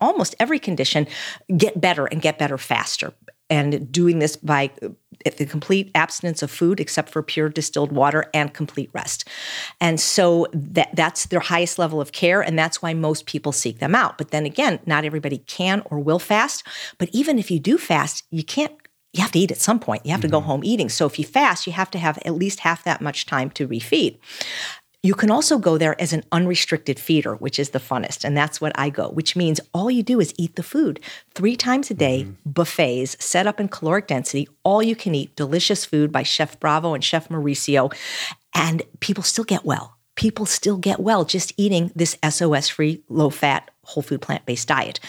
almost 0.00 0.34
every 0.38 0.58
condition 0.58 1.06
get 1.56 1.80
better 1.80 2.06
and 2.06 2.20
get 2.20 2.38
better 2.38 2.58
faster. 2.58 3.12
And 3.50 3.92
doing 3.92 4.20
this 4.20 4.36
by 4.36 4.70
uh, 4.82 4.88
the 5.36 5.44
complete 5.44 5.90
abstinence 5.94 6.42
of 6.42 6.50
food 6.50 6.80
except 6.80 7.10
for 7.10 7.22
pure 7.22 7.50
distilled 7.50 7.92
water 7.92 8.24
and 8.32 8.52
complete 8.54 8.88
rest. 8.94 9.28
And 9.82 10.00
so 10.00 10.46
that 10.54 10.96
that's 10.96 11.26
their 11.26 11.40
highest 11.40 11.78
level 11.78 12.00
of 12.00 12.12
care 12.12 12.42
and 12.42 12.58
that's 12.58 12.80
why 12.80 12.94
most 12.94 13.26
people 13.26 13.52
seek 13.52 13.80
them 13.80 13.94
out. 13.94 14.16
But 14.16 14.30
then 14.30 14.46
again, 14.46 14.80
not 14.86 15.04
everybody 15.04 15.38
can 15.38 15.82
or 15.86 15.98
will 16.00 16.18
fast, 16.18 16.66
but 16.96 17.10
even 17.12 17.38
if 17.38 17.50
you 17.50 17.60
do 17.60 17.76
fast, 17.76 18.24
you 18.30 18.42
can't 18.42 18.72
you 19.14 19.22
have 19.22 19.32
to 19.32 19.38
eat 19.38 19.52
at 19.52 19.58
some 19.58 19.78
point. 19.78 20.04
You 20.04 20.10
have 20.10 20.20
to 20.22 20.26
mm-hmm. 20.26 20.36
go 20.36 20.40
home 20.40 20.64
eating. 20.64 20.88
So 20.88 21.06
if 21.06 21.18
you 21.18 21.24
fast, 21.24 21.66
you 21.66 21.72
have 21.72 21.90
to 21.92 21.98
have 21.98 22.18
at 22.26 22.34
least 22.34 22.60
half 22.60 22.84
that 22.84 23.00
much 23.00 23.26
time 23.26 23.48
to 23.50 23.66
refeed. 23.66 24.18
You 25.04 25.14
can 25.14 25.30
also 25.30 25.58
go 25.58 25.78
there 25.78 26.00
as 26.00 26.12
an 26.12 26.24
unrestricted 26.32 26.98
feeder, 26.98 27.34
which 27.34 27.58
is 27.58 27.70
the 27.70 27.78
funnest. 27.78 28.24
And 28.24 28.36
that's 28.36 28.60
what 28.60 28.72
I 28.74 28.88
go, 28.88 29.10
which 29.10 29.36
means 29.36 29.60
all 29.72 29.90
you 29.90 30.02
do 30.02 30.18
is 30.18 30.34
eat 30.36 30.56
the 30.56 30.62
food 30.62 30.98
three 31.34 31.56
times 31.56 31.90
a 31.90 31.94
day, 31.94 32.22
mm-hmm. 32.22 32.50
buffets 32.50 33.16
set 33.24 33.46
up 33.46 33.60
in 33.60 33.68
caloric 33.68 34.08
density, 34.08 34.48
all 34.64 34.82
you 34.82 34.96
can 34.96 35.14
eat, 35.14 35.36
delicious 35.36 35.84
food 35.84 36.10
by 36.10 36.22
Chef 36.22 36.58
Bravo 36.58 36.94
and 36.94 37.04
Chef 37.04 37.28
Mauricio. 37.28 37.94
And 38.54 38.82
people 39.00 39.22
still 39.22 39.44
get 39.44 39.64
well. 39.64 39.96
People 40.16 40.46
still 40.46 40.78
get 40.78 41.00
well 41.00 41.24
just 41.24 41.52
eating 41.56 41.92
this 41.94 42.16
SOS 42.26 42.68
free, 42.68 43.02
low 43.08 43.30
fat, 43.30 43.70
whole 43.84 44.02
food 44.02 44.22
plant 44.22 44.46
based 44.46 44.68
diet. 44.68 45.00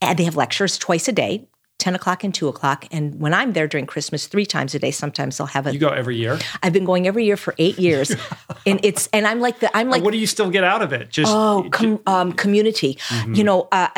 And 0.00 0.18
they 0.18 0.24
have 0.24 0.36
lectures 0.36 0.78
twice 0.78 1.08
a 1.08 1.12
day 1.12 1.46
10 1.78 1.94
o'clock 1.94 2.24
and 2.24 2.34
2 2.34 2.48
o'clock. 2.48 2.86
And 2.90 3.20
when 3.20 3.34
I'm 3.34 3.52
there 3.52 3.68
during 3.68 3.86
Christmas, 3.86 4.26
three 4.26 4.46
times 4.46 4.74
a 4.74 4.78
day, 4.78 4.90
sometimes 4.90 5.38
I'll 5.38 5.46
have 5.46 5.66
a. 5.66 5.72
You 5.72 5.78
go 5.78 5.90
every 5.90 6.16
year? 6.16 6.38
I've 6.62 6.72
been 6.72 6.86
going 6.86 7.06
every 7.06 7.24
year 7.24 7.36
for 7.36 7.54
eight 7.58 7.78
years. 7.78 8.10
and 8.66 8.80
it's, 8.82 9.08
and 9.12 9.26
I'm 9.26 9.40
like 9.40 9.60
the, 9.60 9.76
I'm 9.76 9.90
like. 9.90 10.02
what 10.02 10.12
do 10.12 10.18
you 10.18 10.26
still 10.26 10.50
get 10.50 10.64
out 10.64 10.80
of 10.80 10.94
it? 10.94 11.10
Just. 11.10 11.30
Oh, 11.32 11.68
com, 11.70 12.00
um, 12.06 12.32
community. 12.32 12.94
Mm-hmm. 13.08 13.34
You 13.34 13.44
know, 13.44 13.68
uh, 13.72 13.88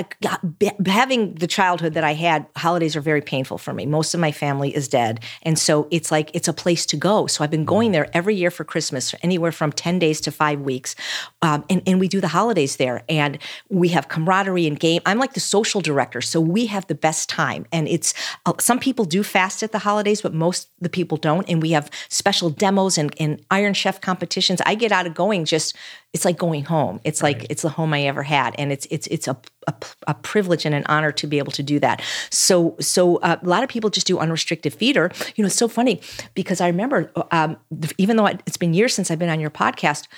having 0.86 1.34
the 1.34 1.46
childhood 1.46 1.94
that 1.94 2.02
I 2.02 2.14
had, 2.14 2.46
holidays 2.56 2.96
are 2.96 3.00
very 3.00 3.22
painful 3.22 3.59
for 3.59 3.72
me. 3.72 3.86
Most 3.86 4.12
of 4.12 4.18
my 4.18 4.32
family 4.32 4.74
is 4.74 4.88
dead. 4.88 5.20
And 5.42 5.56
so 5.56 5.86
it's 5.92 6.10
like, 6.10 6.32
it's 6.34 6.48
a 6.48 6.52
place 6.52 6.84
to 6.86 6.96
go. 6.96 7.28
So 7.28 7.44
I've 7.44 7.50
been 7.50 7.64
going 7.64 7.92
there 7.92 8.09
every 8.12 8.34
year 8.34 8.50
for 8.50 8.64
Christmas, 8.64 9.14
anywhere 9.22 9.52
from 9.52 9.70
10 9.70 10.00
days 10.00 10.20
to 10.22 10.32
five 10.32 10.60
weeks. 10.60 10.96
Um, 11.42 11.64
and, 11.70 11.82
and 11.86 12.00
we 12.00 12.09
do 12.09 12.20
the 12.20 12.28
holidays 12.28 12.76
there. 12.76 13.05
And 13.09 13.38
we 13.68 13.88
have 13.90 14.09
camaraderie 14.09 14.66
and 14.66 14.78
game. 14.80 15.00
I'm 15.06 15.18
like 15.18 15.34
the 15.34 15.40
social 15.40 15.80
director. 15.80 16.20
So 16.20 16.40
we 16.40 16.66
have 16.66 16.86
the 16.88 16.96
best 16.96 17.28
time 17.28 17.66
And 17.72 17.88
it's 17.88 18.14
uh, 18.46 18.52
some 18.58 18.78
people 18.78 19.04
do 19.04 19.22
fast 19.22 19.62
at 19.62 19.72
the 19.72 19.78
holidays, 19.78 20.22
but 20.22 20.34
most 20.34 20.70
the 20.80 20.88
people 20.88 21.16
don't. 21.16 21.48
And 21.48 21.62
we 21.62 21.70
have 21.70 21.90
special 22.08 22.50
demos 22.50 22.98
and, 22.98 23.14
and 23.18 23.40
Iron 23.50 23.74
Chef 23.74 24.00
competitions. 24.00 24.60
I 24.66 24.74
get 24.74 24.92
out 24.92 25.06
of 25.06 25.14
going 25.14 25.44
just 25.44 25.76
it's 26.14 26.24
like 26.24 26.38
going 26.38 26.64
home. 26.64 27.00
It's 27.04 27.22
like 27.22 27.46
it's 27.50 27.62
the 27.62 27.68
home 27.68 27.92
I 27.92 28.02
ever 28.02 28.22
had, 28.22 28.54
and 28.58 28.72
it's 28.72 28.86
it's 28.90 29.06
it's 29.08 29.28
a, 29.28 29.36
a, 29.66 29.74
a 30.06 30.14
privilege 30.14 30.64
and 30.64 30.74
an 30.74 30.84
honor 30.86 31.12
to 31.12 31.26
be 31.26 31.38
able 31.38 31.52
to 31.52 31.62
do 31.62 31.78
that. 31.80 32.02
So 32.30 32.76
so 32.80 33.16
uh, 33.16 33.36
a 33.42 33.46
lot 33.46 33.62
of 33.62 33.68
people 33.68 33.90
just 33.90 34.06
do 34.06 34.18
unrestricted 34.18 34.72
feeder. 34.72 35.10
You 35.36 35.44
know, 35.44 35.46
it's 35.46 35.56
so 35.56 35.68
funny 35.68 36.00
because 36.34 36.60
I 36.60 36.66
remember 36.68 37.12
um, 37.30 37.58
even 37.98 38.16
though 38.16 38.26
it's 38.26 38.56
been 38.56 38.72
years 38.72 38.94
since 38.94 39.10
I've 39.10 39.18
been 39.18 39.28
on 39.28 39.40
your 39.40 39.50
podcast, 39.50 40.08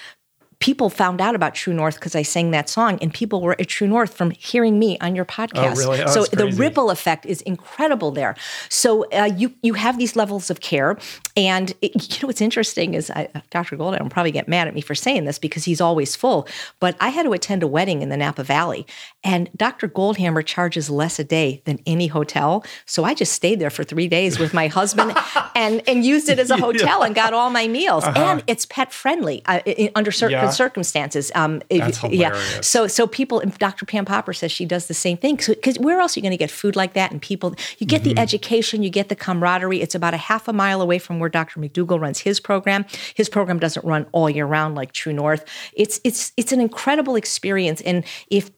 people 0.61 0.91
found 0.91 1.23
out 1.23 1.35
about 1.35 1.55
True 1.55 1.73
North 1.73 1.95
because 1.95 2.15
I 2.15 2.23
sang 2.23 2.51
that 2.51 2.69
song, 2.69 2.99
and 3.01 3.12
people 3.12 3.41
were 3.41 3.57
at 3.59 3.66
True 3.66 3.89
North 3.89 4.15
from 4.15 4.31
hearing 4.31 4.78
me 4.78 4.99
on 5.01 5.16
your 5.16 5.24
podcast. 5.24 5.73
Oh, 5.73 5.77
really? 5.77 6.03
Oh, 6.03 6.07
so 6.07 6.24
the 6.24 6.49
ripple 6.53 6.91
effect 6.91 7.24
is 7.27 7.41
incredible 7.43 8.11
there. 8.11 8.37
So 8.69 9.07
uh, 9.11 9.31
you 9.37 9.55
you 9.62 9.74
have 9.74 9.99
these 9.99 10.15
levels 10.16 10.51
of 10.51 10.61
care, 10.61 10.99
and 11.37 11.74
it, 11.81 11.93
you 12.12 12.23
know 12.23 12.28
what's 12.28 12.43
interesting 12.43 12.95
is 12.95 13.11
I, 13.11 13.28
Dr. 13.51 13.77
Goldhamer 13.77 14.03
will 14.03 14.11
probably 14.11 14.31
get 14.31 14.47
mad 14.49 14.69
at 14.69 14.74
me 14.74 14.82
for 14.82 14.95
saying 14.95 15.24
this 15.24 15.39
because 15.39 15.65
he's 15.65 15.81
always 15.81 16.15
full. 16.15 16.47
But 16.78 16.97
I 17.01 17.09
had 17.09 17.24
to 17.24 17.32
attend 17.32 17.62
a 17.62 17.66
wedding 17.66 18.03
in 18.03 18.11
the 18.11 18.16
Napa 18.16 18.45
Valley, 18.45 18.87
and 19.24 19.51
Dr. 19.57 19.89
Goldhamer 19.89 20.45
charges 20.45 20.91
less 20.91 21.19
a 21.19 21.24
day 21.24 21.62
than 21.65 21.81
any 21.87 22.07
hotel. 22.07 22.65
So 22.85 23.05
I 23.05 23.15
just 23.15 23.32
stayed 23.32 23.61
there 23.61 23.70
for 23.70 23.82
three 23.82 24.09
days 24.09 24.39
with 24.39 24.53
my 24.53 24.69
husband 24.69 25.16
and 25.57 25.82
and 25.89 26.05
used 26.05 26.28
it 26.28 26.39
as 26.39 26.51
a 26.51 26.59
hotel 26.59 27.01
yeah. 27.01 27.07
and 27.07 27.15
got 27.15 27.32
all 27.32 27.49
my 27.49 27.66
meals. 27.66 28.05
Uh-huh. 28.05 28.20
And 28.20 28.45
it's 28.47 28.66
pet 28.66 28.93
friendly 28.93 29.43
uh, 29.47 29.61
under 29.95 30.12
certain 30.12 30.32
yeah 30.32 30.49
circumstances. 30.51 31.31
Um, 31.35 31.62
That's 31.70 32.02
if, 32.05 32.12
yeah. 32.12 32.39
So 32.60 32.86
so 32.86 33.06
people, 33.06 33.43
Dr. 33.59 33.86
Pam 33.86 34.05
Popper 34.05 34.32
says 34.32 34.52
she 34.52 34.64
does 34.64 34.86
the 34.86 34.94
same 34.94 35.16
thing. 35.16 35.36
Because 35.36 35.78
where 35.78 36.01
else 36.01 36.16
are 36.16 36.20
you 36.20 36.22
going 36.22 36.32
to 36.32 36.36
get 36.36 36.51
food 36.51 36.77
like 36.77 36.94
that? 36.94 37.10
And 37.10 37.20
people, 37.20 37.55
you 37.78 37.86
get 37.86 38.02
mm-hmm. 38.02 38.14
the 38.14 38.20
education, 38.20 38.82
you 38.82 38.90
get 38.90 39.09
the 39.09 39.16
camaraderie. 39.16 39.81
It's 39.81 39.94
about 39.94 40.14
a 40.14 40.18
half 40.18 40.48
a 40.48 40.52
mile 40.52 40.81
away 40.81 40.98
from 40.98 41.18
where 41.18 41.31
Dr. 41.31 41.60
McDougall 41.60 42.01
runs 42.01 42.20
his 42.20 42.40
program. 42.40 42.85
His 43.14 43.28
program 43.28 43.59
doesn't 43.59 43.85
run 43.85 44.06
all 44.12 44.28
year 44.28 44.47
round 44.47 44.74
like 44.74 44.93
True 44.93 45.12
North. 45.12 45.44
It's 45.72 46.01
it's 46.05 46.32
it's 46.36 46.52
an 46.52 46.60
incredible 46.60 47.16
experience. 47.16 47.81
And 47.81 48.05
if 48.31 48.51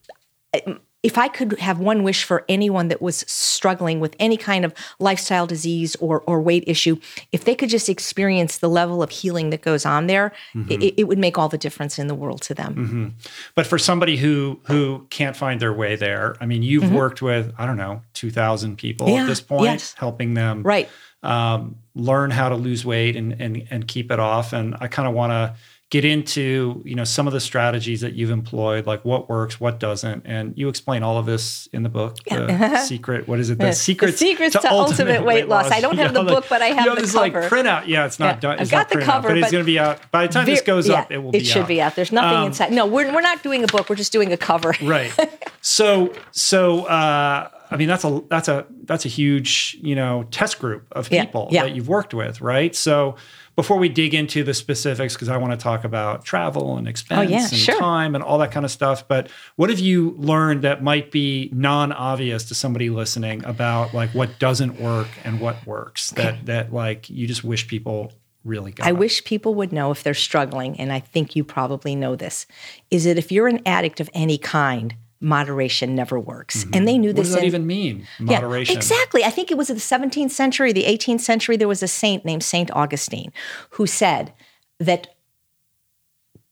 if 1.02 1.18
I 1.18 1.28
could 1.28 1.58
have 1.58 1.78
one 1.78 2.02
wish 2.02 2.24
for 2.24 2.44
anyone 2.48 2.88
that 2.88 3.02
was 3.02 3.24
struggling 3.26 3.98
with 3.98 4.14
any 4.18 4.36
kind 4.36 4.64
of 4.64 4.72
lifestyle 4.98 5.46
disease 5.46 5.96
or, 5.96 6.20
or 6.26 6.40
weight 6.40 6.64
issue, 6.66 6.96
if 7.32 7.44
they 7.44 7.54
could 7.54 7.68
just 7.68 7.88
experience 7.88 8.58
the 8.58 8.68
level 8.68 9.02
of 9.02 9.10
healing 9.10 9.50
that 9.50 9.62
goes 9.62 9.84
on 9.84 10.06
there, 10.06 10.32
mm-hmm. 10.54 10.70
it, 10.70 10.94
it, 10.96 11.04
would 11.04 11.18
make 11.18 11.36
all 11.38 11.48
the 11.48 11.58
difference 11.58 11.98
in 11.98 12.06
the 12.06 12.14
world 12.14 12.42
to 12.42 12.54
them. 12.54 12.74
Mm-hmm. 12.74 13.08
But 13.54 13.66
for 13.66 13.78
somebody 13.78 14.16
who 14.16 14.60
who 14.64 15.06
can't 15.10 15.36
find 15.36 15.60
their 15.60 15.72
way 15.72 15.96
there, 15.96 16.36
I 16.40 16.46
mean, 16.46 16.62
you've 16.62 16.84
mm-hmm. 16.84 16.94
worked 16.94 17.20
with 17.20 17.52
I 17.58 17.66
don't 17.66 17.76
know 17.76 18.02
two 18.14 18.30
thousand 18.30 18.76
people 18.76 19.08
yeah, 19.08 19.22
at 19.22 19.26
this 19.26 19.40
point, 19.40 19.64
yes. 19.64 19.94
helping 19.98 20.34
them 20.34 20.62
right 20.62 20.88
um, 21.22 21.76
learn 21.94 22.30
how 22.30 22.48
to 22.48 22.56
lose 22.56 22.84
weight 22.84 23.16
and 23.16 23.40
and 23.40 23.66
and 23.70 23.86
keep 23.86 24.10
it 24.10 24.18
off. 24.18 24.52
And 24.52 24.76
I 24.80 24.88
kind 24.88 25.08
of 25.08 25.14
want 25.14 25.30
to 25.30 25.54
get 25.92 26.06
into 26.06 26.80
you 26.86 26.94
know 26.94 27.04
some 27.04 27.26
of 27.26 27.34
the 27.34 27.40
strategies 27.40 28.00
that 28.00 28.14
you've 28.14 28.30
employed 28.30 28.86
like 28.86 29.04
what 29.04 29.28
works 29.28 29.60
what 29.60 29.78
doesn't 29.78 30.22
and 30.24 30.56
you 30.56 30.70
explain 30.70 31.02
all 31.02 31.18
of 31.18 31.26
this 31.26 31.68
in 31.74 31.82
the 31.82 31.88
book 31.90 32.16
the 32.30 32.78
secret 32.86 33.28
what 33.28 33.38
is 33.38 33.50
it? 33.50 33.58
The 33.58 33.66
the 33.66 33.72
secrets 33.74 34.18
to, 34.18 34.60
to 34.60 34.72
ultimate, 34.72 35.00
ultimate, 35.00 35.24
weight 35.26 35.48
loss. 35.48 35.64
loss. 35.64 35.72
i 35.72 35.82
don't 35.82 35.98
have 35.98 36.14
the 36.14 36.22
book 36.22 36.46
but 36.48 36.62
i 36.62 36.68
have 36.68 36.78
you 36.78 36.86
know, 36.86 36.94
the 36.94 37.02
this 37.02 37.12
cover. 37.12 37.42
like 37.42 37.50
printout 37.50 37.86
yeah 37.88 38.06
it's 38.06 38.18
not 38.18 38.36
yeah. 38.36 38.40
done. 38.40 38.58
It's 38.58 38.72
I've 38.72 38.88
got 38.88 38.88
the 38.88 39.04
cover 39.04 39.28
out, 39.28 39.32
but, 39.32 39.36
it's 39.36 39.52
going 39.52 39.64
to 39.64 39.66
be 39.66 39.78
out. 39.78 40.10
By 40.10 40.26
the 40.26 40.32
time 40.32 40.46
this 40.46 40.62
goes 40.62 40.88
yeah, 40.88 41.02
up 41.02 41.12
it 41.12 41.18
will 41.18 41.30
be 41.30 41.38
it 41.38 41.46
should 41.46 41.62
out. 41.62 41.68
be 41.68 41.82
out. 41.82 41.94
there's 41.94 42.10
nothing 42.10 42.38
um, 42.38 42.46
inside. 42.46 42.72
No 42.72 42.86
we're, 42.86 43.12
we're 43.12 43.20
not 43.20 43.42
doing 43.42 43.62
a 43.62 43.66
book. 43.66 43.90
We're 43.90 43.96
just 43.96 44.12
doing 44.12 44.32
a 44.32 44.38
cover. 44.38 44.74
Right. 44.82 45.12
So 45.60 46.14
so 46.30 46.84
uh 46.86 47.50
I 47.70 47.76
mean 47.76 47.88
that's 47.88 48.04
a 48.04 48.22
that's 48.28 48.48
a 48.48 48.66
that's 48.84 49.04
a 49.04 49.08
huge 49.08 49.76
you 49.82 49.94
know 49.94 50.26
test 50.30 50.58
group 50.58 50.86
of 50.92 51.10
people 51.10 51.48
yeah, 51.50 51.64
that 51.64 51.74
you've 51.76 51.88
worked 51.88 52.14
with, 52.14 52.40
right? 52.40 52.74
So 52.74 53.16
before 53.54 53.78
we 53.78 53.88
dig 53.88 54.14
into 54.14 54.42
the 54.42 54.54
specifics, 54.54 55.14
because 55.14 55.28
I 55.28 55.36
want 55.36 55.52
to 55.52 55.62
talk 55.62 55.84
about 55.84 56.24
travel 56.24 56.76
and 56.76 56.86
oh, 56.86 56.90
expense 56.90 57.30
oh, 57.30 57.30
yeah, 57.30 57.42
and 57.42 57.52
sure. 57.52 57.78
time 57.78 58.14
and 58.14 58.24
all 58.24 58.38
that 58.38 58.50
kind 58.50 58.64
of 58.64 58.70
stuff. 58.70 59.06
But 59.06 59.28
what 59.56 59.70
have 59.70 59.78
you 59.78 60.14
learned 60.18 60.62
that 60.62 60.82
might 60.82 61.10
be 61.10 61.50
non-obvious 61.52 62.44
to 62.44 62.54
somebody 62.54 62.90
listening 62.90 63.44
about 63.44 63.92
like 63.92 64.10
what 64.10 64.38
doesn't 64.38 64.80
work 64.80 65.08
and 65.24 65.40
what 65.40 65.66
works 65.66 66.10
that 66.10 66.46
that 66.46 66.72
like 66.72 67.10
you 67.10 67.26
just 67.26 67.44
wish 67.44 67.68
people 67.68 68.12
really 68.44 68.72
got? 68.72 68.86
I 68.86 68.92
wish 68.92 69.22
people 69.24 69.54
would 69.54 69.72
know 69.72 69.90
if 69.90 70.02
they're 70.02 70.14
struggling, 70.14 70.80
and 70.80 70.92
I 70.92 71.00
think 71.00 71.36
you 71.36 71.44
probably 71.44 71.94
know 71.94 72.16
this, 72.16 72.46
is 72.90 73.04
that 73.04 73.18
if 73.18 73.30
you're 73.30 73.48
an 73.48 73.60
addict 73.66 74.00
of 74.00 74.08
any 74.14 74.38
kind, 74.38 74.94
moderation 75.22 75.94
never 75.94 76.18
works. 76.18 76.64
Mm-hmm. 76.64 76.74
And 76.74 76.88
they 76.88 76.98
knew 76.98 77.12
this. 77.12 77.18
What 77.18 77.24
does 77.24 77.34
that 77.34 77.40
in, 77.40 77.46
even 77.46 77.66
mean? 77.66 78.06
Moderation. 78.18 78.72
Yeah, 78.72 78.78
exactly. 78.78 79.24
I 79.24 79.30
think 79.30 79.50
it 79.50 79.56
was 79.56 79.70
in 79.70 79.76
the 79.76 79.80
17th 79.80 80.30
century, 80.30 80.72
the 80.72 80.84
18th 80.84 81.20
century, 81.20 81.56
there 81.56 81.68
was 81.68 81.82
a 81.82 81.88
saint 81.88 82.24
named 82.24 82.42
Saint 82.42 82.70
Augustine 82.72 83.32
who 83.70 83.86
said 83.86 84.32
that 84.78 85.14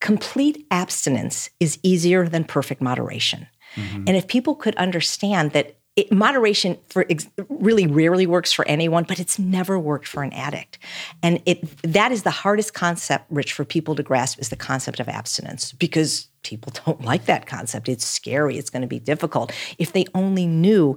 complete 0.00 0.66
abstinence 0.70 1.50
is 1.60 1.78
easier 1.82 2.28
than 2.28 2.44
perfect 2.44 2.80
moderation. 2.80 3.46
Mm-hmm. 3.74 4.04
And 4.06 4.10
if 4.16 4.26
people 4.26 4.54
could 4.54 4.74
understand 4.76 5.52
that 5.52 5.76
it, 5.96 6.12
moderation 6.12 6.78
for 6.88 7.04
ex- 7.10 7.28
really 7.48 7.86
rarely 7.86 8.26
works 8.26 8.52
for 8.52 8.66
anyone, 8.66 9.04
but 9.04 9.18
it's 9.18 9.38
never 9.38 9.78
worked 9.78 10.06
for 10.06 10.22
an 10.22 10.32
addict. 10.32 10.78
And 11.22 11.42
it 11.46 11.68
that 11.82 12.12
is 12.12 12.22
the 12.22 12.30
hardest 12.30 12.74
concept, 12.74 13.26
Rich, 13.28 13.52
for 13.52 13.64
people 13.64 13.94
to 13.96 14.02
grasp 14.02 14.38
is 14.40 14.48
the 14.48 14.56
concept 14.56 15.00
of 15.00 15.08
abstinence 15.08 15.72
because 15.72 16.29
people 16.42 16.72
don't 16.86 17.02
like 17.04 17.26
that 17.26 17.46
concept. 17.46 17.88
It's 17.88 18.04
scary. 18.04 18.58
It's 18.58 18.70
going 18.70 18.82
to 18.82 18.88
be 18.88 18.98
difficult. 18.98 19.52
If 19.78 19.92
they 19.92 20.06
only 20.14 20.46
knew 20.46 20.96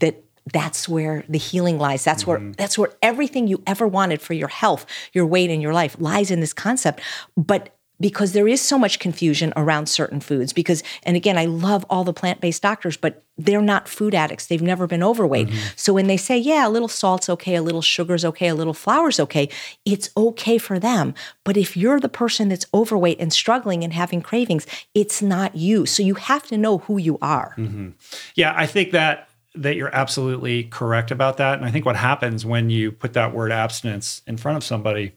that 0.00 0.22
that's 0.52 0.88
where 0.88 1.22
the 1.28 1.38
healing 1.38 1.78
lies 1.78 2.02
that's 2.02 2.22
mm-hmm. 2.22 2.44
where 2.46 2.52
that's 2.56 2.78
where 2.78 2.90
everything 3.02 3.46
you 3.46 3.62
ever 3.66 3.86
wanted 3.86 4.22
for 4.22 4.32
your 4.32 4.48
health 4.48 4.86
your 5.12 5.26
weight 5.26 5.50
and 5.50 5.60
your 5.60 5.74
life 5.74 5.96
lies 5.98 6.30
in 6.30 6.40
this 6.40 6.54
concept 6.54 7.00
but 7.36 7.76
because 8.00 8.32
there 8.32 8.48
is 8.48 8.60
so 8.60 8.78
much 8.78 8.98
confusion 8.98 9.52
around 9.56 9.86
certain 9.86 10.20
foods 10.20 10.52
because 10.52 10.82
and 11.02 11.16
again 11.16 11.38
i 11.38 11.44
love 11.44 11.84
all 11.90 12.04
the 12.04 12.12
plant-based 12.12 12.62
doctors 12.62 12.96
but 12.96 13.22
they're 13.44 13.62
not 13.62 13.88
food 13.88 14.14
addicts. 14.14 14.46
They've 14.46 14.60
never 14.60 14.86
been 14.86 15.02
overweight. 15.02 15.48
Mm-hmm. 15.48 15.68
so 15.76 15.92
when 15.94 16.06
they 16.06 16.16
say 16.16 16.38
yeah 16.38 16.66
a 16.66 16.70
little 16.70 16.88
salt's 16.88 17.28
okay 17.28 17.54
a 17.54 17.62
little 17.62 17.82
sugar's 17.82 18.24
okay 18.24 18.48
a 18.48 18.54
little 18.54 18.74
flour's 18.74 19.18
okay 19.20 19.48
it's 19.84 20.10
okay 20.16 20.58
for 20.58 20.78
them. 20.78 21.14
But 21.44 21.56
if 21.56 21.76
you're 21.76 22.00
the 22.00 22.08
person 22.08 22.48
that's 22.48 22.66
overweight 22.72 23.20
and 23.20 23.32
struggling 23.32 23.84
and 23.84 23.92
having 23.92 24.22
cravings 24.22 24.66
it's 24.94 25.22
not 25.22 25.56
you. 25.56 25.86
So 25.86 26.02
you 26.02 26.14
have 26.14 26.46
to 26.48 26.58
know 26.58 26.78
who 26.78 26.98
you 26.98 27.18
are. 27.22 27.54
Mm-hmm. 27.56 27.90
yeah 28.34 28.52
i 28.56 28.66
think 28.66 28.92
that 28.92 29.28
that 29.56 29.74
you're 29.74 29.94
absolutely 29.94 30.64
correct 30.64 31.10
about 31.10 31.38
that. 31.38 31.58
And 31.58 31.66
i 31.66 31.70
think 31.70 31.86
what 31.86 31.96
happens 31.96 32.44
when 32.44 32.70
you 32.70 32.92
put 32.92 33.14
that 33.14 33.34
word 33.34 33.52
abstinence 33.52 34.22
in 34.26 34.36
front 34.36 34.56
of 34.56 34.64
somebody 34.64 35.16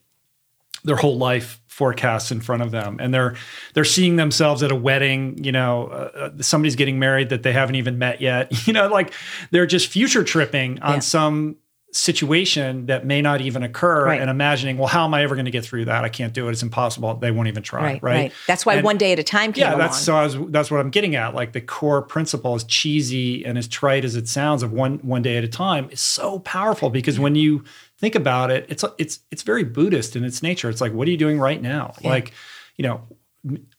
their 0.83 0.97
whole 0.97 1.17
life 1.17 1.61
forecasts 1.73 2.31
in 2.31 2.39
front 2.39 2.61
of 2.61 2.69
them 2.69 2.97
and 2.99 3.11
they're 3.11 3.35
they're 3.73 3.83
seeing 3.83 4.15
themselves 4.15 4.61
at 4.61 4.71
a 4.71 4.75
wedding 4.75 5.43
you 5.43 5.51
know 5.51 5.87
uh, 5.87 6.29
uh 6.37 6.41
somebody's 6.41 6.75
getting 6.75 6.99
married 6.99 7.29
that 7.29 7.41
they 7.41 7.51
haven't 7.51 7.73
even 7.73 7.97
met 7.97 8.21
yet 8.21 8.51
you 8.67 8.73
know 8.73 8.87
like 8.87 9.11
they're 9.49 9.65
just 9.65 9.87
future 9.87 10.23
tripping 10.23 10.79
on 10.83 10.95
yeah. 10.95 10.99
some 10.99 11.55
situation 11.93 12.87
that 12.87 13.05
may 13.05 13.21
not 13.21 13.39
even 13.39 13.63
occur 13.63 14.05
right. 14.05 14.19
and 14.19 14.29
imagining 14.29 14.77
well 14.77 14.87
how 14.87 15.05
am 15.05 15.13
i 15.13 15.21
ever 15.23 15.35
going 15.35 15.45
to 15.45 15.51
get 15.51 15.63
through 15.63 15.85
that 15.85 16.03
i 16.03 16.09
can't 16.09 16.33
do 16.33 16.47
it 16.47 16.51
it's 16.51 16.63
impossible 16.63 17.13
they 17.15 17.31
won't 17.31 17.47
even 17.47 17.61
try 17.61 17.83
right, 17.83 18.03
right? 18.03 18.13
right. 18.15 18.33
that's 18.47 18.65
why 18.65 18.75
and, 18.75 18.83
one 18.83 18.97
day 18.97 19.11
at 19.11 19.19
a 19.19 19.23
time 19.23 19.53
came 19.53 19.61
yeah 19.61 19.75
that's 19.75 19.99
so 19.99 20.15
I 20.15 20.23
was, 20.23 20.37
that's 20.49 20.71
what 20.71 20.79
i'm 20.79 20.89
getting 20.89 21.15
at 21.15 21.35
like 21.35 21.53
the 21.53 21.61
core 21.61 22.01
principle 22.01 22.55
as 22.55 22.63
cheesy 22.63 23.45
and 23.45 23.57
as 23.57 23.67
trite 23.67 24.03
as 24.03 24.15
it 24.15 24.27
sounds 24.27 24.63
of 24.63 24.73
one 24.73 24.97
one 24.99 25.21
day 25.21 25.37
at 25.37 25.43
a 25.43 25.47
time 25.47 25.87
is 25.91 26.01
so 26.01 26.39
powerful 26.39 26.89
because 26.89 27.19
when 27.19 27.35
you 27.35 27.63
think 28.03 28.15
about 28.15 28.51
it, 28.51 28.65
it's 28.67 28.83
it's 28.97 29.19
it's 29.31 29.43
very 29.43 29.63
Buddhist 29.63 30.17
in 30.17 30.25
its 30.25 30.43
nature. 30.43 30.69
It's 30.69 30.81
like, 30.81 30.91
what 30.91 31.07
are 31.07 31.11
you 31.11 31.17
doing 31.17 31.39
right 31.39 31.61
now? 31.61 31.93
Yeah. 32.01 32.09
Like, 32.09 32.33
you 32.75 32.83
know, 32.83 33.07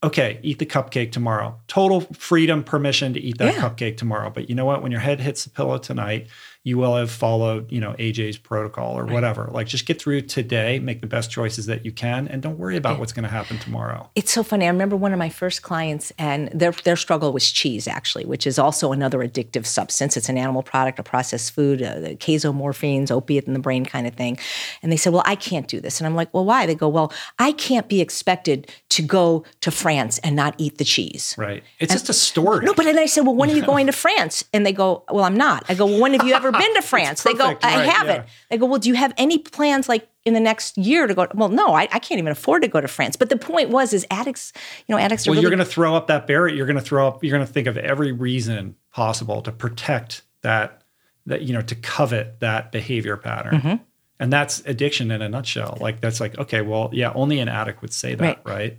okay, 0.03 0.41
eat 0.43 0.59
the 0.59 0.65
cupcake 0.65 1.13
tomorrow. 1.13 1.61
Total 1.69 2.01
freedom, 2.01 2.65
permission 2.65 3.13
to 3.13 3.21
eat 3.21 3.37
that 3.37 3.55
yeah. 3.55 3.61
cupcake 3.61 3.99
tomorrow. 3.99 4.31
But 4.31 4.49
you 4.49 4.55
know 4.55 4.65
what? 4.65 4.83
When 4.83 4.91
your 4.91 5.03
head 5.03 5.21
hits 5.21 5.45
the 5.45 5.51
pillow 5.51 5.77
tonight, 5.77 6.29
you 6.67 6.79
will 6.79 6.97
have 6.97 7.11
followed, 7.11 7.71
you 7.71 7.79
know, 7.79 7.93
AJ's 7.99 8.39
protocol 8.39 8.99
or 8.99 9.05
right. 9.05 9.13
whatever. 9.13 9.51
Like 9.53 9.67
just 9.67 9.85
get 9.85 10.01
through 10.01 10.23
today, 10.23 10.79
make 10.79 11.03
the 11.03 11.07
best 11.07 11.31
choices 11.31 11.67
that 11.67 11.85
you 11.85 11.93
can, 11.93 12.27
and 12.27 12.41
don't 12.41 12.59
worry 12.59 12.79
about 12.79 12.99
what's 12.99 13.13
going 13.13 13.25
to 13.25 13.29
happen 13.29 13.59
tomorrow. 13.59 14.09
It's 14.15 14.33
so 14.33 14.43
funny. 14.43 14.65
I 14.65 14.71
remember 14.71 14.97
one 14.97 15.13
of 15.13 15.19
my 15.19 15.29
first 15.29 15.61
clients, 15.61 16.11
and 16.19 16.49
their 16.49 16.73
their 16.73 16.97
struggle 16.97 17.35
was 17.35 17.53
cheese, 17.53 17.87
actually, 17.87 18.25
which 18.25 18.47
is 18.47 18.59
also 18.59 18.93
another 18.93 19.19
addictive 19.19 19.67
substance. 19.67 20.17
It's 20.17 20.31
an 20.31 20.39
animal 20.39 20.63
product, 20.63 20.99
a 20.99 21.03
processed 21.03 21.53
food, 21.53 21.83
uh, 21.83 22.01
the 22.01 22.17
casomorphins, 22.17 23.11
opiate 23.11 23.45
in 23.45 23.53
the 23.53 23.59
brain 23.59 23.85
kind 23.85 24.07
of 24.07 24.15
thing. 24.15 24.39
And 24.83 24.91
they 24.91 24.97
said, 24.97 25.13
"Well, 25.13 25.23
I 25.27 25.35
can't 25.35 25.69
do 25.69 25.81
this." 25.81 26.01
And 26.01 26.07
I'm 26.07 26.15
like, 26.15 26.33
"Well, 26.33 26.47
why?" 26.47 26.65
They 26.65 26.75
go, 26.75 26.89
"Well, 26.89 27.13
I 27.39 27.53
can't 27.53 27.91
be 27.91 28.01
expected 28.01 28.73
to 28.89 29.03
go 29.03 29.45
to 29.61 29.71
France 29.71 30.17
and 30.19 30.35
not 30.35 30.55
eat 30.57 30.79
the 30.79 30.85
cheese." 30.85 31.35
Right. 31.37 31.63
It's 31.79 31.93
and, 31.93 32.01
just 32.01 32.09
a 32.09 32.15
story. 32.15 32.65
No, 32.65 32.73
but 32.73 32.87
then 32.87 32.99
I 32.99 33.05
said, 33.05 33.27
"Well, 33.27 33.35
when 33.35 33.51
are 33.51 33.55
you 33.55 33.67
going 33.67 33.85
to 33.85 33.93
France?" 33.93 34.45
And 34.55 34.65
they 34.65 34.73
go, 34.73 35.05
"Well, 35.11 35.25
I'm 35.25 35.37
not." 35.37 35.67
I 35.69 35.75
go, 35.75 35.85
"Well, 35.85 36.01
when 36.01 36.15
have 36.15 36.27
you 36.27 36.33
ever 36.33 36.54
been 36.59 36.75
to 36.75 36.83
France. 36.83 37.23
They 37.23 37.35
go, 37.35 37.47
I 37.63 37.77
right, 37.77 37.89
haven't. 37.89 38.17
Yeah. 38.17 38.27
They 38.51 38.59
go, 38.59 38.67
well, 38.67 38.79
do 38.79 38.89
you 38.89 38.95
have 38.95 39.13
any 39.17 39.39
plans 39.39 39.89
like 39.89 40.09
in 40.25 40.35
the 40.35 40.41
next 40.41 40.77
year 40.79 41.07
to 41.07 41.15
go? 41.15 41.27
Well, 41.35 41.49
no, 41.49 41.75
I, 41.75 41.83
I, 41.93 41.99
can't 41.99 42.19
even 42.19 42.33
afford 42.33 42.63
to 42.63 42.69
go 42.69 42.81
to 42.81 42.89
France. 42.89 43.17
But 43.17 43.29
the 43.29 43.37
point 43.37 43.71
was, 43.71 43.93
is 43.93 44.07
addicts, 44.11 44.53
you 44.87 44.95
know, 44.95 44.99
addicts. 44.99 45.27
Well, 45.27 45.35
really- 45.35 45.43
you're 45.43 45.51
going 45.51 45.59
to 45.59 45.65
throw 45.65 45.95
up 45.95 46.07
that 46.09 46.27
barrier. 46.27 46.55
You're 46.55 46.67
going 46.67 46.77
to 46.77 46.83
throw 46.83 47.09
up. 47.09 47.23
You're 47.23 47.37
going 47.37 47.47
to 47.47 47.53
think 47.53 47.67
of 47.67 47.77
every 47.77 48.13
reason 48.13 48.77
possible 48.93 49.43
to 49.43 49.53
protect 49.53 50.23
that 50.43 50.83
that 51.27 51.43
you 51.43 51.53
know 51.55 51.63
to 51.63 51.75
covet 51.75 52.41
that 52.41 52.73
behavior 52.73 53.17
pattern. 53.17 53.55
Mm-hmm. 53.55 53.83
And 54.21 54.33
that's 54.33 54.61
addiction 54.67 55.11
in 55.11 55.23
a 55.23 55.29
nutshell. 55.29 55.79
Like 55.81 56.01
that's 56.01 56.21
like 56.21 56.39
okay, 56.39 56.63
well, 56.63 56.91
yeah, 56.93 57.13
only 57.15 57.41
an 57.41 57.49
addict 57.49 57.83
would 57.83 57.93
say 57.93 58.15
that, 58.15 58.23
Right. 58.23 58.39
right? 58.45 58.79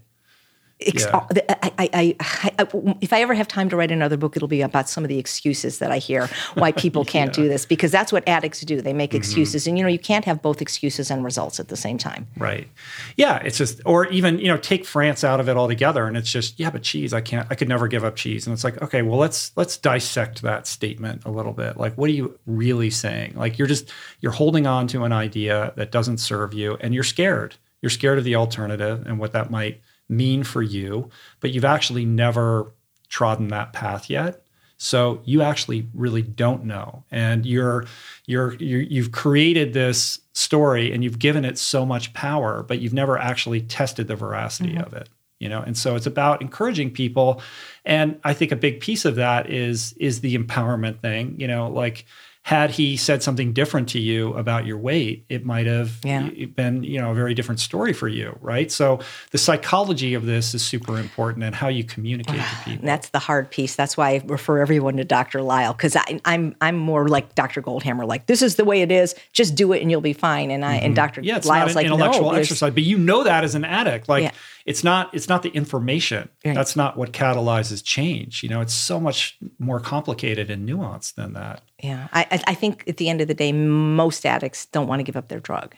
Ex- 0.82 1.06
Yeah. 1.06 1.26
I, 1.50 1.72
I, 1.78 1.90
I, 1.94 2.16
I, 2.60 2.96
if 3.00 3.14
I 3.14 3.22
ever 3.22 3.34
have 3.34 3.48
time 3.48 3.70
to 3.70 3.78
write 3.78 3.92
another 3.92 4.18
book, 4.18 4.36
it'll 4.36 4.50
be 4.50 4.62
about 4.62 4.90
some 4.90 5.06
of 5.06 5.08
the 5.08 5.18
excuses 5.18 5.80
that 5.80 5.92
I 5.92 6.00
hear 6.00 6.28
why 6.56 6.74
people 6.74 7.06
can't 7.16 7.32
do 7.32 7.48
this 7.48 7.66
because 7.66 7.92
that's 7.92 8.12
what 8.12 8.28
addicts 8.28 8.62
do. 8.62 8.82
They 8.82 8.92
make 8.92 9.12
mm-hmm. 9.12 9.18
excuses, 9.18 9.68
and 9.68 9.78
you 9.78 9.84
know 9.84 9.90
you 9.90 10.00
can't 10.00 10.26
have 10.26 10.42
both 10.42 10.62
excuses 10.62 11.10
and 11.10 11.24
results 11.24 11.60
at 11.60 11.70
the 11.70 11.78
same 11.78 11.98
time. 11.98 12.28
Right. 12.38 12.68
Yeah, 13.16 13.38
it's 13.38 13.58
just 13.58 13.82
or 13.86 14.08
even, 14.08 14.40
you 14.40 14.48
know, 14.48 14.58
take 14.58 14.86
France 14.86 15.24
out 15.24 15.40
of 15.40 15.48
it 15.48 15.56
altogether 15.56 16.08
and 16.08 16.18
it's 16.18 16.32
just, 16.32 16.60
yeah, 16.60 16.70
but 16.70 16.84
cheese, 16.84 17.14
I 17.14 17.22
can't 17.22 17.48
I 17.50 17.56
could 17.56 17.70
never 17.70 17.88
give 17.88 18.04
up 18.04 18.18
cheese. 18.18 18.46
And 18.46 18.54
it's 18.54 18.64
like, 18.64 18.82
okay, 18.82 19.02
well 19.02 19.18
let's 19.18 19.52
let's 19.56 19.78
dissect 19.78 20.42
that 20.42 20.68
statement 20.68 21.24
a 21.26 21.32
little 21.32 21.54
bit. 21.54 21.78
Like 21.78 21.96
what 21.96 22.10
are 22.10 22.14
you 22.14 22.38
really 22.46 22.90
saying? 22.90 23.36
Like 23.36 23.58
you're 23.58 23.68
just 23.68 23.92
you're 24.20 24.34
holding 24.34 24.68
on 24.68 24.88
to 24.88 25.06
an 25.06 25.14
idea 25.14 25.72
that 25.78 25.92
doesn't 25.92 26.18
serve 26.18 26.54
you 26.54 26.78
and 26.82 26.94
you're 26.94 27.04
scared. 27.04 27.56
You're 27.82 27.90
scared 27.90 28.18
of 28.18 28.24
the 28.24 28.36
alternative 28.36 29.06
and 29.06 29.20
what 29.20 29.34
that 29.34 29.52
might 29.52 29.82
mean 30.10 30.44
for 30.44 30.62
you, 30.62 31.10
but 31.40 31.52
you've 31.52 31.66
actually 31.66 32.06
never 32.06 32.74
trodden 33.10 33.48
that 33.50 33.74
path 33.74 34.10
yet. 34.10 34.42
So 34.78 35.22
you 35.24 35.42
actually 35.42 35.88
really 35.94 36.22
don't 36.22 36.66
know, 36.66 37.04
and 37.10 37.46
you're 37.46 37.86
you're, 38.26 38.56
you're 38.56 38.82
you've 38.82 39.12
created 39.14 39.74
this 39.74 40.20
story 40.34 40.92
and 40.92 41.02
you've 41.02 41.18
given 41.18 41.46
it 41.46 41.58
so 41.58 41.86
much 41.86 42.14
power, 42.14 42.62
but 42.62 42.80
you've 42.80 42.94
never 42.94 43.18
actually 43.18 43.62
tested 43.62 44.08
the 44.08 44.18
veracity 44.18 44.74
mm-hmm. 44.74 44.84
of 44.84 44.94
it. 44.94 45.10
You 45.40 45.50
know, 45.50 45.62
and 45.62 45.78
so 45.78 45.96
it's 45.96 46.06
about 46.06 46.42
encouraging 46.42 46.92
people, 46.92 47.42
and 47.86 48.20
I 48.24 48.34
think 48.34 48.52
a 48.52 48.58
big 48.58 48.82
piece 48.82 49.06
of 49.06 49.16
that 49.16 49.50
is 49.50 49.94
is 49.94 50.20
the 50.20 50.38
empowerment 50.38 51.02
thing. 51.02 51.36
You 51.40 51.48
know, 51.48 51.70
like 51.70 52.06
had 52.46 52.70
he 52.70 52.96
said 52.96 53.24
something 53.24 53.54
different 53.54 53.90
to 53.90 54.00
you 54.00 54.32
about 54.36 54.68
your 54.68 54.78
weight, 54.78 55.26
it 55.30 55.44
might 55.44 55.66
have 55.66 55.98
Yeah. 56.04 56.30
been 56.56 56.84
you 56.84 57.02
know 57.02 57.10
a 57.10 57.16
very 57.16 57.34
different 57.34 57.60
story 57.60 57.92
for 57.92 58.08
you, 58.08 58.38
right? 58.40 58.72
So 58.72 59.00
the 59.32 59.40
psychology 59.40 60.14
of 60.14 60.28
this 60.28 60.54
is 60.54 60.64
super 60.64 61.00
important, 61.00 61.44
and 61.44 61.56
how 61.56 61.70
you 61.70 61.84
communicate 61.84 62.36
to 62.40 62.56
people. 62.64 62.74
And 62.82 62.88
that's 62.88 63.10
the 63.10 63.18
hard 63.18 63.50
piece. 63.50 63.76
That's 63.76 63.98
why 63.98 64.12
I 64.12 64.22
refer 64.28 64.60
everyone 64.60 64.98
to 64.98 65.04
Dr. 65.04 65.42
Lisle 65.42 65.74
because 65.74 65.98
I'm 66.24 66.56
I'm 66.62 66.78
more 66.78 67.08
like 67.08 67.34
Dr. 67.34 67.64
Goldhamer. 67.64 68.08
Like 68.08 68.28
this 68.28 68.44
is 68.44 68.58
the 68.58 68.66
way 68.66 68.84
it 68.84 68.92
is. 68.92 69.16
Just 69.34 69.56
do 69.56 69.74
it 69.74 69.82
and 69.82 69.90
you'll 69.90 70.02
be 70.02 70.14
fine. 70.14 70.52
And 70.52 70.64
I 70.64 70.76
and 70.76 70.96
Dr. 70.96 71.22
Mm-hmm. 71.22 71.28
Yeah, 71.28 71.38
it's 71.38 71.48
Lisle's 71.48 71.60
not 71.60 71.70
an 71.70 71.76
like 71.78 71.86
intellectual 71.88 72.32
no, 72.32 72.38
exercise, 72.38 72.74
but 72.76 72.84
you 72.84 73.00
know 73.00 73.24
that 73.24 73.44
as 73.44 73.56
an 73.56 73.66
addict. 73.66 74.08
Like 74.08 74.26
Yeah. 74.26 74.32
It's 74.66 74.84
not 74.84 75.14
it's 75.14 75.30
not 75.30 75.44
the 75.44 75.50
information. 75.50 76.30
Right. 76.44 76.56
That's 76.56 76.76
not 76.76 76.98
what 76.98 77.12
catalyzes 77.14 77.84
change. 77.84 78.42
You 78.44 78.50
know, 78.50 78.62
it's 78.62 78.74
so 78.74 79.00
much 79.00 79.38
more 79.60 79.80
complicated 79.80 80.50
and 80.50 80.68
nuanced 80.68 81.16
than 81.16 81.34
that. 81.34 81.62
Yeah, 81.84 82.08
I 82.12 82.22
I- 82.32 82.44
I 82.48 82.54
think 82.56 82.84
at 82.88 82.98
the 82.98 83.08
end 83.10 83.22
of 83.22 83.28
the 83.28 83.34
day, 83.34 83.52
most 83.52 84.26
addicts 84.26 84.66
don't 84.66 84.88
want 84.88 85.00
to 85.00 85.04
give 85.04 85.16
up 85.16 85.28
their 85.30 85.40
drug. 85.40 85.76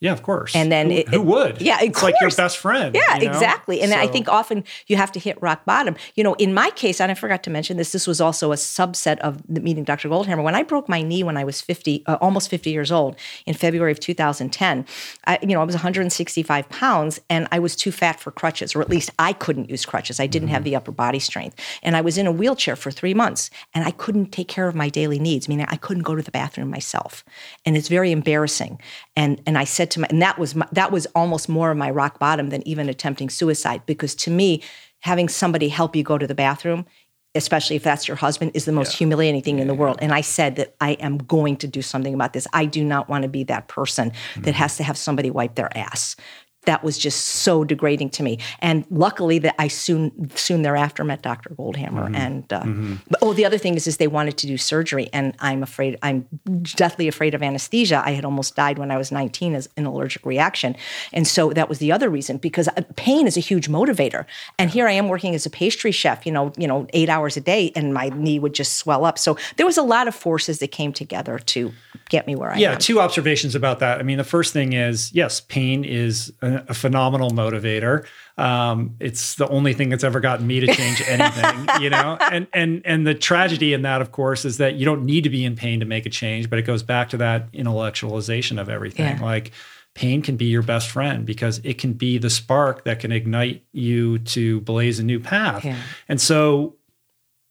Yeah, 0.00 0.12
of 0.12 0.22
course. 0.22 0.54
And 0.54 0.70
then 0.70 0.90
who, 0.90 0.96
it- 0.98 1.08
who 1.08 1.22
would? 1.22 1.60
yeah, 1.60 1.76
of 1.78 1.82
it's 1.88 2.02
like 2.02 2.14
your 2.20 2.30
best 2.30 2.58
friend. 2.58 2.94
Yeah, 2.94 3.16
you 3.18 3.24
know? 3.26 3.30
exactly. 3.32 3.80
And 3.80 3.92
I 3.92 4.06
think 4.06 4.28
often 4.28 4.62
you 4.86 4.96
have 4.96 5.10
to 5.12 5.18
hit 5.20 5.40
rock 5.42 5.64
bottom. 5.64 5.96
You 6.14 6.22
know, 6.24 6.34
in 6.34 6.54
my 6.54 6.70
case, 6.70 7.00
and 7.00 7.10
I 7.10 7.14
forgot 7.14 7.42
to 7.44 7.50
mention 7.50 7.76
this, 7.78 7.90
this 7.92 8.06
was 8.06 8.20
also 8.20 8.52
a 8.52 8.56
subset 8.56 9.18
of 9.18 9.42
the 9.48 9.60
meeting 9.60 9.84
Dr. 9.84 10.08
Goldhamer. 10.08 10.42
When 10.42 10.54
I 10.54 10.62
broke 10.62 10.88
my 10.88 11.02
knee 11.02 11.22
when 11.24 11.36
I 11.36 11.44
was 11.44 11.60
50, 11.60 12.04
uh, 12.06 12.16
almost 12.20 12.48
50 12.50 12.70
years 12.70 12.92
old 12.92 13.16
in 13.46 13.54
February 13.54 13.90
of 13.92 13.98
2010, 14.00 14.86
I, 15.26 15.38
you 15.42 15.48
know, 15.48 15.60
I 15.60 15.64
was 15.64 15.74
165 15.74 16.68
pounds 16.68 17.20
and 17.28 17.48
I 17.50 17.58
was 17.58 17.74
too 17.74 17.90
fat 17.92 18.20
for 18.20 18.30
crutches, 18.30 18.74
or 18.76 18.80
at 18.82 18.88
least 18.88 19.10
I 19.18 19.32
couldn't 19.32 19.68
use 19.70 19.84
crutches. 19.84 20.20
I 20.20 20.26
didn't 20.26 20.48
have 20.48 20.58
Mm-hmm. 20.58 20.64
the 20.64 20.76
upper 20.76 20.90
body 20.92 21.20
strength. 21.20 21.56
And 21.84 21.96
I 21.96 22.00
was 22.00 22.18
in 22.18 22.26
a 22.26 22.32
wheelchair 22.32 22.74
for 22.74 22.90
three 22.90 23.14
months 23.14 23.48
and 23.74 23.84
I 23.84 23.92
couldn't 23.92 24.32
take 24.32 24.48
care 24.48 24.66
of 24.66 24.74
my 24.74 24.88
daily 24.88 25.20
needs, 25.20 25.48
meaning 25.48 25.66
I 25.68 25.76
couldn't 25.76 26.02
go 26.02 26.16
to 26.16 26.22
the 26.22 26.32
bathroom 26.32 26.68
myself. 26.68 27.24
And 27.64 27.76
it's 27.76 27.86
very 27.88 28.10
embarrassing. 28.10 28.80
And, 29.18 29.42
and 29.46 29.58
I 29.58 29.64
said 29.64 29.90
to 29.90 30.00
my, 30.00 30.06
and 30.10 30.22
that 30.22 30.38
was, 30.38 30.54
my, 30.54 30.68
that 30.70 30.92
was 30.92 31.06
almost 31.06 31.48
more 31.48 31.72
of 31.72 31.76
my 31.76 31.90
rock 31.90 32.20
bottom 32.20 32.50
than 32.50 32.66
even 32.68 32.88
attempting 32.88 33.30
suicide 33.30 33.82
because 33.84 34.14
to 34.14 34.30
me, 34.30 34.62
having 35.00 35.28
somebody 35.28 35.68
help 35.68 35.96
you 35.96 36.04
go 36.04 36.18
to 36.18 36.26
the 36.26 36.36
bathroom, 36.36 36.86
especially 37.34 37.74
if 37.74 37.82
that's 37.82 38.06
your 38.06 38.16
husband, 38.16 38.52
is 38.54 38.64
the 38.64 38.70
most 38.70 38.96
humiliating 38.96 39.42
thing 39.42 39.58
in 39.58 39.66
the 39.66 39.74
world. 39.74 39.98
And 40.00 40.12
I 40.12 40.20
said 40.20 40.54
that 40.54 40.76
I 40.80 40.92
am 40.92 41.18
going 41.18 41.56
to 41.56 41.66
do 41.66 41.82
something 41.82 42.14
about 42.14 42.32
this. 42.32 42.46
I 42.52 42.64
do 42.64 42.84
not 42.84 43.08
want 43.08 43.22
to 43.22 43.28
be 43.28 43.42
that 43.44 43.66
person 43.66 44.12
that 44.36 44.40
mm-hmm. 44.42 44.50
has 44.50 44.76
to 44.76 44.84
have 44.84 44.96
somebody 44.96 45.32
wipe 45.32 45.56
their 45.56 45.76
ass. 45.76 46.14
That 46.64 46.84
was 46.84 46.98
just 46.98 47.24
so 47.24 47.64
degrading 47.64 48.10
to 48.10 48.22
me. 48.22 48.38
And 48.60 48.84
luckily, 48.90 49.38
that 49.38 49.54
I 49.58 49.68
soon 49.68 50.30
soon 50.34 50.62
thereafter 50.62 51.04
met 51.04 51.22
Dr. 51.22 51.50
Goldhamer. 51.50 52.14
And 52.14 52.52
uh, 52.52 52.64
but, 53.08 53.18
oh, 53.22 53.32
the 53.32 53.44
other 53.44 53.58
thing 53.58 53.74
is, 53.74 53.86
is 53.86 53.96
they 53.96 54.06
wanted 54.06 54.36
to 54.38 54.46
do 54.46 54.58
surgery, 54.58 55.08
and 55.12 55.34
I'm 55.38 55.62
afraid 55.62 55.98
I'm 56.02 56.26
deathly 56.62 57.08
afraid 57.08 57.34
of 57.34 57.42
anesthesia. 57.42 58.02
I 58.04 58.10
had 58.10 58.24
almost 58.24 58.54
died 58.54 58.78
when 58.78 58.90
I 58.90 58.96
was 58.96 59.10
19 59.10 59.54
as 59.54 59.68
an 59.76 59.86
allergic 59.86 60.26
reaction, 60.26 60.76
and 61.12 61.26
so 61.26 61.52
that 61.52 61.68
was 61.68 61.78
the 61.78 61.92
other 61.92 62.10
reason 62.10 62.36
because 62.36 62.68
uh, 62.68 62.82
pain 62.96 63.26
is 63.26 63.36
a 63.36 63.40
huge 63.40 63.68
motivator. 63.68 64.26
And 64.58 64.70
here 64.70 64.86
I 64.86 64.92
am 64.92 65.08
working 65.08 65.34
as 65.34 65.46
a 65.46 65.50
pastry 65.50 65.92
chef, 65.92 66.26
you 66.26 66.32
know, 66.32 66.52
you 66.56 66.68
know, 66.68 66.86
eight 66.92 67.08
hours 67.08 67.36
a 67.36 67.40
day, 67.40 67.72
and 67.76 67.94
my 67.94 68.08
knee 68.10 68.38
would 68.38 68.52
just 68.52 68.76
swell 68.76 69.04
up. 69.04 69.18
So 69.18 69.36
there 69.56 69.66
was 69.66 69.78
a 69.78 69.82
lot 69.82 70.08
of 70.08 70.14
forces 70.14 70.58
that 70.58 70.68
came 70.68 70.92
together 70.92 71.38
to 71.38 71.72
get 72.08 72.26
me 72.26 72.34
where 72.34 72.50
I 72.50 72.54
am. 72.54 72.60
Yeah, 72.60 72.74
two 72.76 73.00
observations 73.00 73.54
about 73.54 73.80
that. 73.80 73.98
I 73.98 74.02
mean, 74.02 74.18
the 74.18 74.24
first 74.24 74.52
thing 74.52 74.72
is 74.72 75.12
yes, 75.12 75.40
pain 75.40 75.84
is 75.84 76.32
a, 76.42 76.64
a 76.68 76.74
phenomenal 76.74 77.30
motivator. 77.30 78.06
Um, 78.36 78.96
it's 79.00 79.34
the 79.34 79.48
only 79.48 79.74
thing 79.74 79.88
that's 79.88 80.04
ever 80.04 80.20
gotten 80.20 80.46
me 80.46 80.60
to 80.60 80.66
change 80.66 81.02
anything, 81.06 81.82
you 81.82 81.90
know. 81.90 82.16
And 82.20 82.46
and 82.52 82.82
and 82.84 83.06
the 83.06 83.14
tragedy 83.14 83.72
in 83.72 83.82
that, 83.82 84.00
of 84.00 84.12
course, 84.12 84.44
is 84.44 84.58
that 84.58 84.74
you 84.74 84.84
don't 84.84 85.04
need 85.04 85.24
to 85.24 85.30
be 85.30 85.44
in 85.44 85.56
pain 85.56 85.80
to 85.80 85.86
make 85.86 86.06
a 86.06 86.10
change. 86.10 86.48
But 86.48 86.58
it 86.58 86.62
goes 86.62 86.82
back 86.82 87.10
to 87.10 87.16
that 87.18 87.50
intellectualization 87.52 88.60
of 88.60 88.68
everything. 88.68 89.18
Yeah. 89.18 89.24
Like 89.24 89.52
pain 89.94 90.22
can 90.22 90.36
be 90.36 90.44
your 90.44 90.62
best 90.62 90.90
friend 90.90 91.26
because 91.26 91.60
it 91.64 91.78
can 91.78 91.92
be 91.92 92.18
the 92.18 92.30
spark 92.30 92.84
that 92.84 93.00
can 93.00 93.10
ignite 93.10 93.64
you 93.72 94.18
to 94.20 94.60
blaze 94.60 95.00
a 95.00 95.02
new 95.02 95.18
path. 95.18 95.64
Yeah. 95.64 95.76
And 96.08 96.20
so 96.20 96.76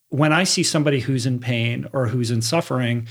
when 0.08 0.32
I 0.32 0.44
see 0.44 0.62
somebody 0.62 1.00
who's 1.00 1.26
in 1.26 1.40
pain 1.40 1.86
or 1.92 2.06
who's 2.06 2.30
in 2.30 2.40
suffering, 2.40 3.06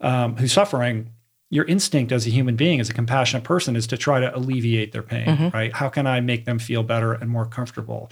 um, 0.00 0.36
who's 0.36 0.52
suffering, 0.52 1.10
your 1.50 1.64
instinct 1.64 2.12
as 2.12 2.26
a 2.26 2.30
human 2.30 2.56
being, 2.56 2.80
as 2.80 2.90
a 2.90 2.94
compassionate 2.94 3.44
person, 3.44 3.76
is 3.76 3.86
to 3.86 3.96
try 3.96 4.20
to 4.20 4.36
alleviate 4.36 4.92
their 4.92 5.02
pain, 5.02 5.26
right? 5.52 5.72
How 5.72 5.88
can 5.88 6.06
I 6.06 6.20
make 6.20 6.44
them 6.44 6.58
feel 6.58 6.82
better 6.82 7.12
and 7.12 7.30
more 7.30 7.46
comfortable? 7.46 8.10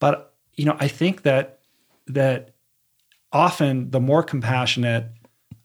But 0.00 0.34
you 0.54 0.64
know, 0.64 0.76
I 0.78 0.88
think 0.88 1.22
that 1.22 1.60
that 2.06 2.50
often 3.32 3.90
the 3.90 4.00
more 4.00 4.22
compassionate 4.22 5.06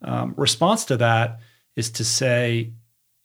um, 0.02 0.34
response 0.38 0.86
to 0.86 0.98
that 0.98 1.40
is 1.76 1.92
to 1.92 2.04
say 2.06 2.72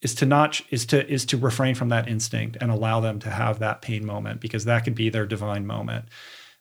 is 0.03 0.15
to 0.17 0.27
not 0.27 0.61
is 0.71 0.87
to 0.87 1.11
is 1.11 1.25
to 1.27 1.37
refrain 1.37 1.75
from 1.75 1.89
that 1.89 2.09
instinct 2.09 2.59
and 2.61 2.71
allow 2.71 3.01
them 3.01 3.19
to 3.21 3.31
have 3.31 3.61
that 3.61 3.81
pain 3.81 4.05
moment 4.05 4.41
because 4.41 4.67
that 4.67 4.85
could 4.85 4.95
be 4.95 5.09
their 5.09 5.27
divine 5.27 5.67
moment 5.67 6.05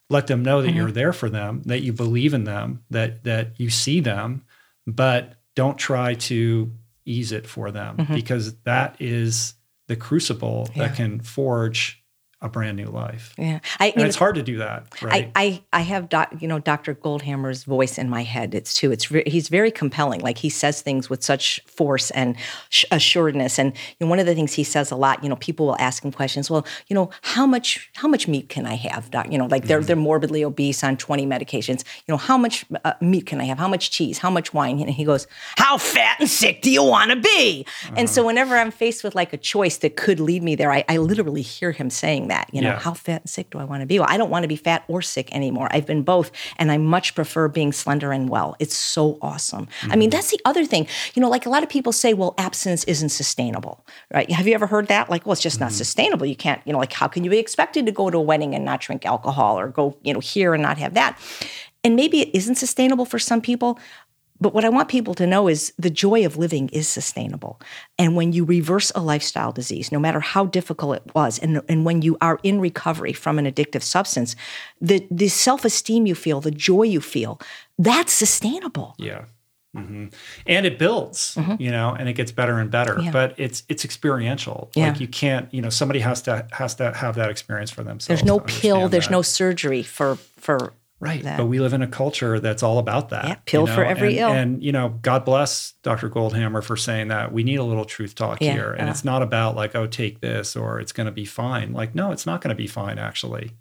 let 0.09 0.27
them 0.27 0.43
know 0.43 0.61
that 0.61 0.73
you're 0.73 0.91
there 0.91 1.13
for 1.13 1.29
them 1.29 1.61
that 1.65 1.81
you 1.81 1.91
believe 1.91 2.33
in 2.33 2.45
them 2.45 2.83
that 2.89 3.23
that 3.23 3.59
you 3.59 3.69
see 3.69 3.99
them 3.99 4.43
but 4.87 5.35
don't 5.55 5.77
try 5.77 6.13
to 6.15 6.71
ease 7.05 7.31
it 7.31 7.47
for 7.47 7.71
them 7.71 7.97
mm-hmm. 7.97 8.13
because 8.13 8.55
that 8.61 8.95
is 8.99 9.55
the 9.87 9.95
crucible 9.95 10.69
Yeah. 10.75 10.87
that 10.87 10.95
can 10.95 11.19
forge 11.19 12.02
a 12.43 12.49
brand 12.49 12.77
new 12.77 12.87
life 12.87 13.33
Yeah, 13.37 13.59
I, 13.79 13.87
and 13.87 13.97
know, 13.97 14.05
it's 14.05 14.15
hard 14.15 14.35
to 14.35 14.43
do 14.43 14.57
that 14.57 15.01
right 15.01 15.31
I, 15.35 15.63
I, 15.73 15.79
I 15.79 15.81
have 15.81 16.09
doc, 16.09 16.33
you 16.39 16.47
know 16.47 16.59
Dr. 16.59 16.95
Goldhamer's 16.95 17.63
voice 17.63 17.97
in 17.97 18.09
my 18.09 18.23
head. 18.23 18.55
It's 18.55 18.73
too. 18.73 18.91
It's 18.91 19.11
re- 19.11 19.23
he's 19.25 19.49
very 19.49 19.71
compelling. 19.71 20.21
Like 20.21 20.37
he 20.37 20.49
says 20.49 20.81
things 20.81 21.09
with 21.09 21.23
such 21.23 21.59
force 21.65 22.11
and 22.11 22.35
sh- 22.69 22.85
assuredness. 22.91 23.59
And 23.59 23.73
you 23.75 24.05
know, 24.05 24.07
one 24.07 24.19
of 24.19 24.25
the 24.25 24.35
things 24.35 24.53
he 24.53 24.63
says 24.63 24.91
a 24.91 24.95
lot. 24.95 25.23
You 25.23 25.29
know, 25.29 25.35
people 25.35 25.67
will 25.67 25.77
ask 25.79 26.03
him 26.03 26.11
questions. 26.11 26.49
Well, 26.49 26.65
you 26.87 26.93
know, 26.93 27.09
how 27.21 27.45
much 27.45 27.89
how 27.95 28.07
much 28.07 28.27
meat 28.27 28.49
can 28.49 28.65
I 28.65 28.75
have? 28.75 29.11
Doc? 29.11 29.31
You 29.31 29.37
know, 29.37 29.45
like 29.45 29.65
they're 29.65 29.81
they're 29.81 29.95
morbidly 29.95 30.43
obese 30.43 30.83
on 30.83 30.97
twenty 30.97 31.25
medications. 31.25 31.83
You 32.07 32.13
know, 32.13 32.17
how 32.17 32.37
much 32.37 32.65
uh, 32.83 32.93
meat 33.01 33.25
can 33.25 33.41
I 33.41 33.45
have? 33.45 33.59
How 33.59 33.67
much 33.67 33.91
cheese? 33.91 34.17
How 34.17 34.29
much 34.29 34.53
wine? 34.53 34.79
And 34.79 34.89
he 34.89 35.05
goes, 35.05 35.27
How 35.57 35.77
fat 35.77 36.17
and 36.19 36.29
sick 36.29 36.61
do 36.61 36.71
you 36.71 36.83
want 36.83 37.11
to 37.11 37.17
be? 37.17 37.65
And 37.95 38.09
so 38.09 38.25
whenever 38.25 38.55
I'm 38.57 38.71
faced 38.71 39.03
with 39.03 39.15
like 39.15 39.33
a 39.33 39.37
choice 39.37 39.77
that 39.77 39.95
could 39.95 40.19
lead 40.19 40.41
me 40.41 40.55
there, 40.55 40.71
I, 40.71 40.83
I 40.89 40.97
literally 40.97 41.41
hear 41.41 41.71
him 41.71 41.89
saying 41.89 42.27
that. 42.29 42.32
You 42.51 42.61
know, 42.61 42.69
Yeah. 42.69 42.79
how 42.79 42.93
fat 42.93 43.21
and 43.21 43.29
sick 43.29 43.49
do 43.49 43.59
I 43.59 43.63
want 43.63 43.81
to 43.81 43.85
be? 43.85 43.99
Well, 43.99 44.07
I 44.09 44.17
don't 44.17 44.29
want 44.29 44.43
to 44.43 44.47
be 44.47 44.55
fat 44.55 44.83
or 44.87 45.01
sick 45.01 45.33
anymore. 45.33 45.67
I've 45.71 45.85
been 45.85 46.03
both, 46.03 46.31
and 46.57 46.71
I 46.71 46.77
much 46.77 47.15
prefer 47.15 47.47
being 47.47 47.71
slender 47.71 48.11
and 48.11 48.29
well. 48.29 48.55
It's 48.59 48.75
so 48.75 49.17
awesome. 49.21 49.67
I 49.83 49.95
mean, 49.95 50.09
mm-hmm. 50.09 50.17
that's 50.17 50.31
the 50.31 50.39
other 50.45 50.65
thing. 50.65 50.87
You 51.13 51.21
know, 51.21 51.29
like 51.29 51.45
a 51.45 51.49
lot 51.49 51.63
of 51.63 51.69
people 51.69 51.91
say, 51.91 52.13
well, 52.13 52.33
abstinence 52.37 52.83
isn't 52.85 53.09
sustainable, 53.09 53.85
right? 54.13 54.29
Have 54.31 54.47
you 54.47 54.53
ever 54.53 54.67
heard 54.67 54.87
that? 54.87 55.09
Like, 55.09 55.25
well, 55.25 55.33
it's 55.33 55.41
just 55.41 55.59
not 55.59 55.69
mm-hmm. 55.69 55.77
sustainable. 55.77 56.25
You 56.25 56.35
can't, 56.35 56.61
you 56.65 56.73
know, 56.73 56.79
like, 56.79 56.93
how 56.93 57.07
can 57.07 57.23
you 57.23 57.29
be 57.29 57.39
expected 57.39 57.85
to 57.85 57.91
go 57.91 58.09
to 58.09 58.17
a 58.17 58.21
wedding 58.21 58.55
and 58.55 58.65
not 58.65 58.81
drink 58.81 59.05
alcohol 59.05 59.59
or 59.59 59.67
go, 59.67 59.97
you 60.03 60.13
know, 60.13 60.19
here 60.19 60.53
and 60.53 60.63
not 60.63 60.77
have 60.77 60.93
that? 60.93 61.19
And 61.85 61.97
maybe 61.97 62.21
it 62.21 62.29
isn't 62.33 62.55
sustainable 62.55 63.03
for 63.03 63.19
some 63.19 63.41
people, 63.41 63.77
but 64.43 64.53
what 64.53 64.65
I 64.65 64.69
want 64.69 64.89
people 64.89 65.13
to 65.15 65.25
know 65.25 65.47
is 65.47 65.71
the 65.79 65.89
joy 65.89 66.25
of 66.25 66.37
living 66.37 66.67
is 66.69 66.87
sustainable. 66.87 67.61
And 67.97 68.15
when 68.15 68.33
you 68.33 68.43
reverse 68.43 68.91
a 68.93 69.01
lifestyle 69.01 69.53
disease, 69.53 69.89
no 69.89 69.99
matter 69.99 70.19
how 70.19 70.45
difficult 70.45 70.97
it 70.97 71.15
was, 71.15 71.39
and, 71.39 71.61
and 71.69 71.85
when 71.85 72.01
you 72.01 72.17
are 72.19 72.39
in 72.43 72.59
recovery 72.59 73.13
from 73.13 73.39
an 73.39 73.45
addictive 73.45 73.83
substance, 73.83 74.35
the, 74.81 75.07
the 75.09 75.29
self 75.29 75.63
esteem 75.63 76.05
you 76.05 76.13
feel, 76.13 76.41
the 76.41 76.51
joy 76.51 76.83
you 76.83 76.99
feel, 76.99 77.39
that's 77.79 78.11
sustainable. 78.11 78.95
yeah 78.97 79.25
Mm-hmm. 79.75 80.07
And 80.45 80.65
it 80.67 80.77
builds, 80.77 81.33
mm-hmm. 81.33 81.55
you 81.59 81.71
know, 81.71 81.95
and 81.97 82.07
it 82.07 82.13
gets 82.13 82.31
better 82.31 82.59
and 82.59 82.69
better. 82.69 82.99
Yeah. 83.01 83.09
But 83.09 83.33
it's 83.37 83.63
it's 83.69 83.83
experiential. 83.83 84.69
Yeah. 84.75 84.89
Like 84.89 84.99
you 84.99 85.07
can't, 85.07 85.51
you 85.51 85.63
know, 85.63 85.69
somebody 85.69 85.99
has 86.01 86.21
to 86.23 86.45
has 86.51 86.75
to 86.75 86.93
have 86.93 87.15
that 87.15 87.31
experience 87.31 87.71
for 87.71 87.81
themselves. 87.81 88.07
There's 88.07 88.23
no 88.23 88.39
pill. 88.39 88.87
There's 88.87 89.07
that. 89.07 89.11
no 89.11 89.23
surgery 89.23 89.81
for 89.81 90.17
for 90.37 90.73
right. 91.03 91.23
That. 91.23 91.37
But 91.37 91.45
we 91.45 91.59
live 91.59 91.73
in 91.73 91.81
a 91.81 91.87
culture 91.87 92.39
that's 92.39 92.63
all 92.63 92.79
about 92.79 93.09
that. 93.09 93.25
Yeah, 93.25 93.35
pill 93.45 93.61
you 93.61 93.67
know? 93.67 93.75
for 93.75 93.83
every 93.83 94.17
and, 94.17 94.19
ill. 94.19 94.31
And 94.31 94.63
you 94.63 94.71
know, 94.71 94.97
God 95.01 95.25
bless 95.25 95.73
Dr. 95.83 96.09
Goldhamer 96.09 96.63
for 96.63 96.75
saying 96.75 97.09
that 97.09 97.31
we 97.31 97.43
need 97.43 97.57
a 97.57 97.63
little 97.63 97.85
truth 97.85 98.15
talk 98.15 98.41
yeah. 98.41 98.53
here, 98.53 98.73
and 98.73 98.87
uh. 98.87 98.91
it's 98.91 99.03
not 99.03 99.21
about 99.21 99.55
like, 99.55 99.75
oh, 99.75 99.87
take 99.87 100.21
this 100.21 100.55
or 100.55 100.79
it's 100.79 100.91
going 100.91 101.05
to 101.05 101.11
be 101.11 101.25
fine. 101.25 101.73
Like, 101.73 101.93
no, 101.93 102.11
it's 102.11 102.25
not 102.25 102.41
going 102.41 102.49
to 102.49 102.55
be 102.55 102.67
fine. 102.67 102.97
Actually, 102.97 103.51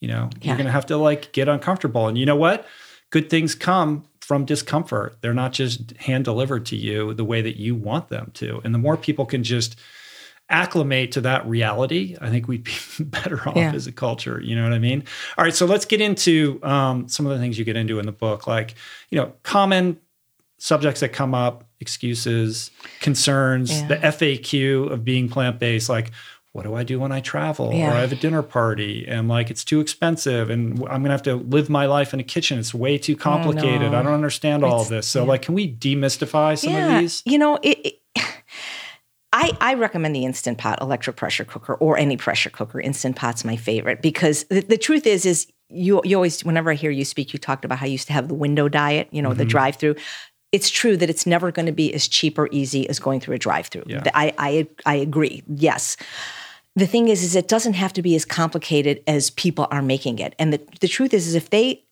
you 0.00 0.08
know, 0.08 0.30
you're 0.40 0.56
going 0.56 0.66
to 0.66 0.72
have 0.72 0.86
to 0.86 0.96
like 0.96 1.32
get 1.32 1.48
uncomfortable, 1.48 2.06
and 2.06 2.18
you 2.18 2.26
know 2.26 2.36
what? 2.36 2.66
Good 3.10 3.28
things 3.28 3.54
come 3.54 4.04
from 4.20 4.44
discomfort. 4.44 5.16
They're 5.22 5.34
not 5.34 5.52
just 5.52 5.96
hand 5.96 6.24
delivered 6.24 6.64
to 6.66 6.76
you 6.76 7.14
the 7.14 7.24
way 7.24 7.42
that 7.42 7.56
you 7.56 7.74
want 7.74 8.10
them 8.10 8.30
to. 8.34 8.60
And 8.62 8.72
the 8.72 8.78
more 8.78 8.96
people 8.96 9.26
can 9.26 9.42
just 9.42 9.74
acclimate 10.50 11.12
to 11.12 11.20
that 11.22 11.46
reality, 11.46 12.16
I 12.20 12.28
think 12.28 12.48
we'd 12.48 12.64
be 12.64 12.72
better 13.00 13.48
off 13.48 13.56
yeah. 13.56 13.72
as 13.72 13.86
a 13.86 13.92
culture. 13.92 14.40
You 14.42 14.56
know 14.56 14.64
what 14.64 14.72
I 14.72 14.78
mean? 14.78 15.04
All 15.38 15.44
right, 15.44 15.54
so 15.54 15.66
let's 15.66 15.84
get 15.84 16.00
into 16.00 16.60
um, 16.62 17.08
some 17.08 17.26
of 17.26 17.32
the 17.32 17.38
things 17.38 17.58
you 17.58 17.64
get 17.64 17.76
into 17.76 17.98
in 17.98 18.06
the 18.06 18.12
book, 18.12 18.46
like 18.46 18.74
you 19.10 19.16
know, 19.16 19.32
common 19.42 19.98
subjects 20.58 21.00
that 21.00 21.10
come 21.10 21.34
up, 21.34 21.64
excuses, 21.80 22.70
concerns, 23.00 23.80
yeah. 23.80 23.88
the 23.88 23.96
FAQ 23.96 24.90
of 24.90 25.04
being 25.04 25.28
plant 25.28 25.58
based, 25.58 25.88
like 25.88 26.10
what 26.52 26.64
do 26.64 26.74
I 26.74 26.82
do 26.82 26.98
when 26.98 27.12
I 27.12 27.20
travel 27.20 27.72
yeah. 27.72 27.90
or 27.90 27.94
I 27.94 28.00
have 28.00 28.10
a 28.10 28.16
dinner 28.16 28.42
party 28.42 29.06
and 29.06 29.28
like 29.28 29.50
it's 29.50 29.64
too 29.64 29.80
expensive 29.80 30.50
and 30.50 30.80
I'm 30.88 31.02
gonna 31.02 31.10
have 31.10 31.22
to 31.22 31.36
live 31.36 31.70
my 31.70 31.86
life 31.86 32.12
in 32.12 32.18
a 32.18 32.24
kitchen. 32.24 32.58
It's 32.58 32.74
way 32.74 32.98
too 32.98 33.16
complicated. 33.16 33.94
I 33.94 34.02
don't 34.02 34.12
understand 34.12 34.64
all 34.64 34.82
of 34.82 34.88
this. 34.88 35.06
So 35.06 35.24
like, 35.24 35.42
can 35.42 35.54
we 35.54 35.72
demystify 35.72 36.58
some 36.58 36.74
of 36.74 37.00
these? 37.00 37.22
You 37.24 37.38
know, 37.38 37.56
it, 37.62 37.86
it, 37.86 38.00
I, 39.32 39.56
I 39.60 39.74
recommend 39.74 40.14
the 40.14 40.24
Instant 40.24 40.58
Pot 40.58 40.80
electric 40.80 41.16
pressure 41.16 41.44
cooker 41.44 41.74
or 41.74 41.96
any 41.96 42.16
pressure 42.16 42.50
cooker. 42.50 42.80
Instant 42.80 43.16
Pot's 43.16 43.44
my 43.44 43.56
favorite 43.56 44.02
because 44.02 44.44
the, 44.44 44.60
the 44.60 44.76
truth 44.76 45.06
is, 45.06 45.24
is 45.24 45.46
you 45.68 46.00
you 46.04 46.16
always 46.16 46.44
whenever 46.44 46.70
I 46.72 46.74
hear 46.74 46.90
you 46.90 47.04
speak, 47.04 47.32
you 47.32 47.38
talked 47.38 47.64
about 47.64 47.78
how 47.78 47.86
you 47.86 47.92
used 47.92 48.08
to 48.08 48.12
have 48.12 48.28
the 48.28 48.34
window 48.34 48.68
diet, 48.68 49.08
you 49.12 49.22
know, 49.22 49.30
mm-hmm. 49.30 49.38
the 49.38 49.44
drive 49.44 49.76
through 49.76 49.96
it's 50.52 50.68
true 50.68 50.96
that 50.96 51.08
it's 51.08 51.26
never 51.26 51.52
going 51.52 51.66
to 51.66 51.72
be 51.72 51.94
as 51.94 52.08
cheap 52.08 52.36
or 52.36 52.48
easy 52.50 52.88
as 52.88 52.98
going 52.98 53.20
through 53.20 53.36
a 53.36 53.38
drive-through. 53.38 53.84
Yeah. 53.86 54.02
I, 54.14 54.34
I 54.36 54.68
I 54.84 54.94
agree. 54.96 55.44
Yes 55.46 55.96
the 56.76 56.86
thing 56.86 57.08
is 57.08 57.22
is 57.22 57.36
it 57.36 57.48
doesn't 57.48 57.74
have 57.74 57.92
to 57.92 58.02
be 58.02 58.14
as 58.14 58.24
complicated 58.24 59.02
as 59.06 59.30
people 59.30 59.66
are 59.70 59.82
making 59.82 60.18
it 60.18 60.34
and 60.38 60.52
the, 60.52 60.60
the 60.80 60.88
truth 60.88 61.12
is 61.12 61.26
is 61.26 61.34
if 61.34 61.50
they 61.50 61.84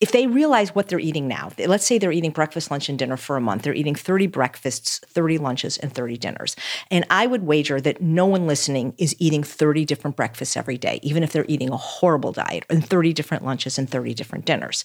if 0.00 0.12
they 0.12 0.26
realize 0.26 0.74
what 0.74 0.88
they're 0.88 0.98
eating 0.98 1.26
now 1.26 1.50
let's 1.66 1.86
say 1.86 1.98
they're 1.98 2.12
eating 2.12 2.30
breakfast 2.30 2.70
lunch 2.70 2.88
and 2.88 2.98
dinner 2.98 3.16
for 3.16 3.36
a 3.36 3.40
month 3.40 3.62
they're 3.62 3.74
eating 3.74 3.94
30 3.94 4.26
breakfasts 4.26 5.00
30 5.06 5.38
lunches 5.38 5.78
and 5.78 5.92
30 5.92 6.16
dinners 6.16 6.56
and 6.90 7.04
i 7.10 7.26
would 7.26 7.44
wager 7.44 7.80
that 7.80 8.00
no 8.00 8.26
one 8.26 8.46
listening 8.46 8.94
is 8.98 9.14
eating 9.18 9.42
30 9.42 9.84
different 9.84 10.16
breakfasts 10.16 10.56
every 10.56 10.78
day 10.78 11.00
even 11.02 11.22
if 11.22 11.32
they're 11.32 11.46
eating 11.48 11.70
a 11.70 11.76
horrible 11.76 12.32
diet 12.32 12.64
and 12.70 12.86
30 12.86 13.12
different 13.12 13.44
lunches 13.44 13.78
and 13.78 13.90
30 13.90 14.14
different 14.14 14.44
dinners 14.44 14.84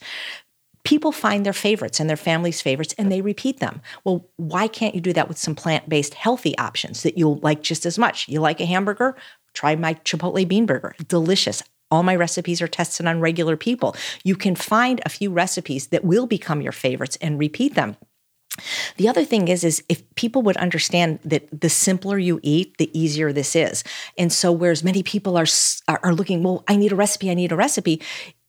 people 0.84 1.12
find 1.12 1.46
their 1.46 1.54
favorites 1.54 2.00
and 2.00 2.10
their 2.10 2.18
family's 2.18 2.62
favorites 2.62 2.94
and 2.98 3.12
they 3.12 3.22
repeat 3.22 3.60
them. 3.60 3.82
Well, 4.04 4.30
why 4.38 4.68
can't 4.68 4.96
you 4.96 5.02
do 5.02 5.14
that 5.14 5.28
with 5.28 5.38
some 5.38 5.56
plant 5.56 5.90
based 5.90 6.14
healthy 6.14 6.58
options 6.58 7.04
that 7.04 7.18
you'll 7.18 7.38
like 7.38 7.64
just 7.64 7.86
as 7.86 7.98
much? 7.98 8.28
You 8.28 8.42
like 8.42 8.60
a 8.60 8.66
hamburger? 8.66 9.16
Try 9.54 9.76
my 9.76 9.94
Chipotle 9.96 10.48
bean 10.48 10.66
burger. 10.66 10.96
Delicious. 11.08 11.64
All 11.92 12.04
my 12.04 12.16
recipes 12.16 12.62
are 12.62 12.68
tested 12.68 13.06
on 13.06 13.20
regular 13.20 13.56
people. 13.56 13.96
You 14.24 14.36
can 14.36 14.56
find 14.56 15.02
a 15.06 15.10
few 15.10 15.30
recipes 15.30 15.88
that 15.88 16.04
will 16.04 16.26
become 16.26 16.62
your 16.62 16.72
favorites 16.72 17.18
and 17.22 17.40
repeat 17.40 17.76
them. 17.76 17.98
The 18.98 19.10
other 19.10 19.26
thing 19.26 19.48
is, 19.48 19.64
is 19.64 19.84
if 19.90 20.04
people 20.16 20.44
would 20.44 20.58
understand 20.58 21.20
that 21.26 21.48
the 21.62 21.70
simpler 21.70 22.20
you 22.20 22.40
eat, 22.44 22.78
the 22.78 22.98
easier 22.98 23.34
this 23.34 23.56
is. 23.56 23.84
And 24.18 24.32
so, 24.32 24.52
whereas 24.52 24.84
many 24.84 25.02
people 25.02 25.38
are 25.38 25.48
are 25.88 26.14
looking, 26.14 26.44
well, 26.44 26.64
I 26.68 26.76
need 26.76 26.92
a 26.92 26.96
recipe, 26.96 27.32
I 27.32 27.34
need 27.34 27.52
a 27.52 27.56
recipe. 27.56 28.02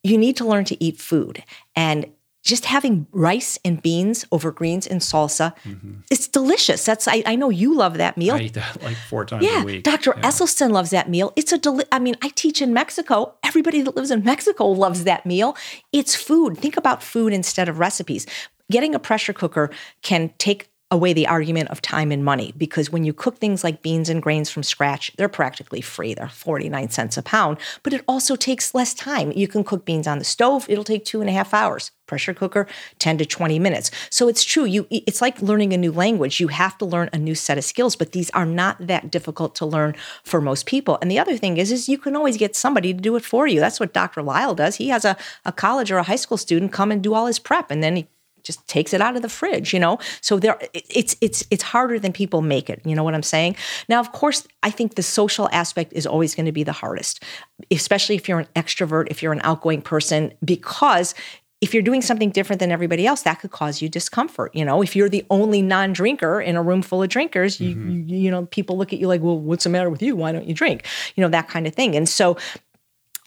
You 0.02 0.18
need 0.18 0.36
to 0.36 0.44
learn 0.44 0.66
to 0.66 0.84
eat 0.84 0.98
food, 0.98 1.42
and 1.74 2.06
just 2.44 2.66
having 2.66 3.06
rice 3.10 3.58
and 3.64 3.80
beans 3.80 4.26
over 4.30 4.52
greens 4.52 4.86
and 4.86 5.00
salsa, 5.00 5.56
mm-hmm. 5.64 5.94
it's 6.10 6.28
delicious. 6.28 6.84
That's 6.84 7.08
I, 7.08 7.22
I, 7.24 7.36
know 7.36 7.48
you 7.48 7.74
love 7.74 7.94
that 7.94 8.18
meal. 8.18 8.34
I 8.34 8.40
eat 8.40 8.52
that 8.52 8.82
like 8.82 8.96
four 8.96 9.24
times 9.24 9.44
yeah, 9.44 9.62
a 9.62 9.64
week. 9.64 9.82
Dr. 9.82 10.12
Yeah. 10.16 10.22
Esselstyn 10.22 10.70
loves 10.70 10.90
that 10.90 11.08
meal. 11.08 11.32
It's 11.36 11.52
a 11.52 11.58
deli- 11.58 11.86
I 11.90 11.98
mean, 11.98 12.16
I 12.22 12.28
teach 12.28 12.60
in 12.60 12.74
Mexico. 12.74 13.34
Everybody 13.42 13.80
that 13.80 13.96
lives 13.96 14.10
in 14.10 14.22
Mexico 14.24 14.68
loves 14.68 15.04
that 15.04 15.24
meal. 15.24 15.56
It's 15.92 16.14
food. 16.14 16.58
Think 16.58 16.76
about 16.76 17.02
food 17.02 17.32
instead 17.32 17.68
of 17.68 17.78
recipes. 17.78 18.26
Getting 18.70 18.94
a 18.94 18.98
pressure 18.98 19.32
cooker 19.32 19.70
can 20.02 20.30
take 20.38 20.68
away 20.94 21.12
the 21.12 21.26
argument 21.26 21.68
of 21.70 21.82
time 21.82 22.10
and 22.12 22.24
money 22.24 22.54
because 22.56 22.90
when 22.90 23.04
you 23.04 23.12
cook 23.12 23.38
things 23.38 23.64
like 23.64 23.82
beans 23.82 24.08
and 24.08 24.22
grains 24.22 24.48
from 24.48 24.62
scratch, 24.62 25.12
they're 25.16 25.28
practically 25.28 25.80
free. 25.80 26.14
They're 26.14 26.28
49 26.28 26.88
cents 26.90 27.16
a 27.16 27.22
pound, 27.22 27.58
but 27.82 27.92
it 27.92 28.04
also 28.06 28.36
takes 28.36 28.74
less 28.74 28.94
time. 28.94 29.32
You 29.32 29.48
can 29.48 29.64
cook 29.64 29.84
beans 29.84 30.06
on 30.06 30.18
the 30.18 30.24
stove, 30.24 30.66
it'll 30.68 30.84
take 30.84 31.04
two 31.04 31.20
and 31.20 31.28
a 31.28 31.32
half 31.32 31.52
hours. 31.52 31.90
Pressure 32.06 32.34
cooker, 32.34 32.66
10 32.98 33.16
to 33.18 33.24
20 33.24 33.58
minutes. 33.58 33.90
So 34.10 34.28
it's 34.28 34.44
true. 34.44 34.66
You 34.66 34.86
it's 34.90 35.22
like 35.22 35.40
learning 35.40 35.72
a 35.72 35.78
new 35.78 35.90
language. 35.90 36.38
You 36.38 36.48
have 36.48 36.76
to 36.78 36.84
learn 36.84 37.08
a 37.14 37.18
new 37.18 37.34
set 37.34 37.56
of 37.56 37.64
skills, 37.64 37.96
but 37.96 38.12
these 38.12 38.28
are 38.30 38.44
not 38.44 38.86
that 38.86 39.10
difficult 39.10 39.54
to 39.56 39.66
learn 39.66 39.96
for 40.22 40.42
most 40.42 40.66
people. 40.66 40.98
And 41.00 41.10
the 41.10 41.18
other 41.18 41.38
thing 41.38 41.56
is, 41.56 41.72
is 41.72 41.88
you 41.88 41.96
can 41.96 42.14
always 42.14 42.36
get 42.36 42.54
somebody 42.54 42.92
to 42.92 43.00
do 43.00 43.16
it 43.16 43.24
for 43.24 43.46
you. 43.46 43.58
That's 43.58 43.80
what 43.80 43.94
Dr. 43.94 44.22
Lisle 44.22 44.54
does. 44.54 44.76
He 44.76 44.90
has 44.90 45.06
a, 45.06 45.16
a 45.46 45.52
college 45.52 45.90
or 45.90 45.96
a 45.96 46.02
high 46.02 46.16
school 46.16 46.36
student 46.36 46.72
come 46.72 46.92
and 46.92 47.02
do 47.02 47.14
all 47.14 47.24
his 47.24 47.38
prep, 47.38 47.70
and 47.70 47.82
then 47.82 47.96
he 47.96 48.06
just 48.44 48.66
takes 48.68 48.94
it 48.94 49.00
out 49.00 49.16
of 49.16 49.22
the 49.22 49.28
fridge, 49.28 49.72
you 49.72 49.80
know? 49.80 49.98
So 50.20 50.38
there 50.38 50.58
it's 50.72 51.16
it's 51.20 51.44
it's 51.50 51.62
harder 51.62 51.98
than 51.98 52.12
people 52.12 52.42
make 52.42 52.70
it. 52.70 52.80
You 52.84 52.94
know 52.94 53.02
what 53.02 53.14
I'm 53.14 53.22
saying? 53.22 53.56
Now, 53.88 54.00
of 54.00 54.12
course, 54.12 54.46
I 54.62 54.70
think 54.70 54.94
the 54.94 55.02
social 55.02 55.48
aspect 55.52 55.92
is 55.92 56.06
always 56.06 56.34
going 56.34 56.46
to 56.46 56.52
be 56.52 56.62
the 56.62 56.72
hardest, 56.72 57.22
especially 57.70 58.14
if 58.14 58.28
you're 58.28 58.38
an 58.38 58.48
extrovert, 58.54 59.08
if 59.10 59.22
you're 59.22 59.32
an 59.32 59.40
outgoing 59.42 59.82
person, 59.82 60.32
because 60.44 61.14
if 61.60 61.72
you're 61.72 61.82
doing 61.82 62.02
something 62.02 62.28
different 62.28 62.60
than 62.60 62.70
everybody 62.70 63.06
else, 63.06 63.22
that 63.22 63.40
could 63.40 63.50
cause 63.50 63.80
you 63.80 63.88
discomfort. 63.88 64.54
You 64.54 64.66
know, 64.66 64.82
if 64.82 64.94
you're 64.94 65.08
the 65.08 65.24
only 65.30 65.62
non-drinker 65.62 66.40
in 66.42 66.56
a 66.56 66.62
room 66.62 66.82
full 66.82 67.02
of 67.02 67.08
drinkers, 67.08 67.58
mm-hmm. 67.58 67.90
you, 67.90 67.96
you, 68.00 68.16
you 68.24 68.30
know, 68.30 68.44
people 68.46 68.76
look 68.76 68.92
at 68.92 68.98
you 68.98 69.08
like, 69.08 69.22
well, 69.22 69.38
what's 69.38 69.64
the 69.64 69.70
matter 69.70 69.88
with 69.88 70.02
you? 70.02 70.14
Why 70.14 70.30
don't 70.30 70.46
you 70.46 70.52
drink? 70.52 70.86
You 71.14 71.22
know, 71.22 71.30
that 71.30 71.48
kind 71.48 71.66
of 71.66 71.74
thing. 71.74 71.96
And 71.96 72.06
so 72.06 72.36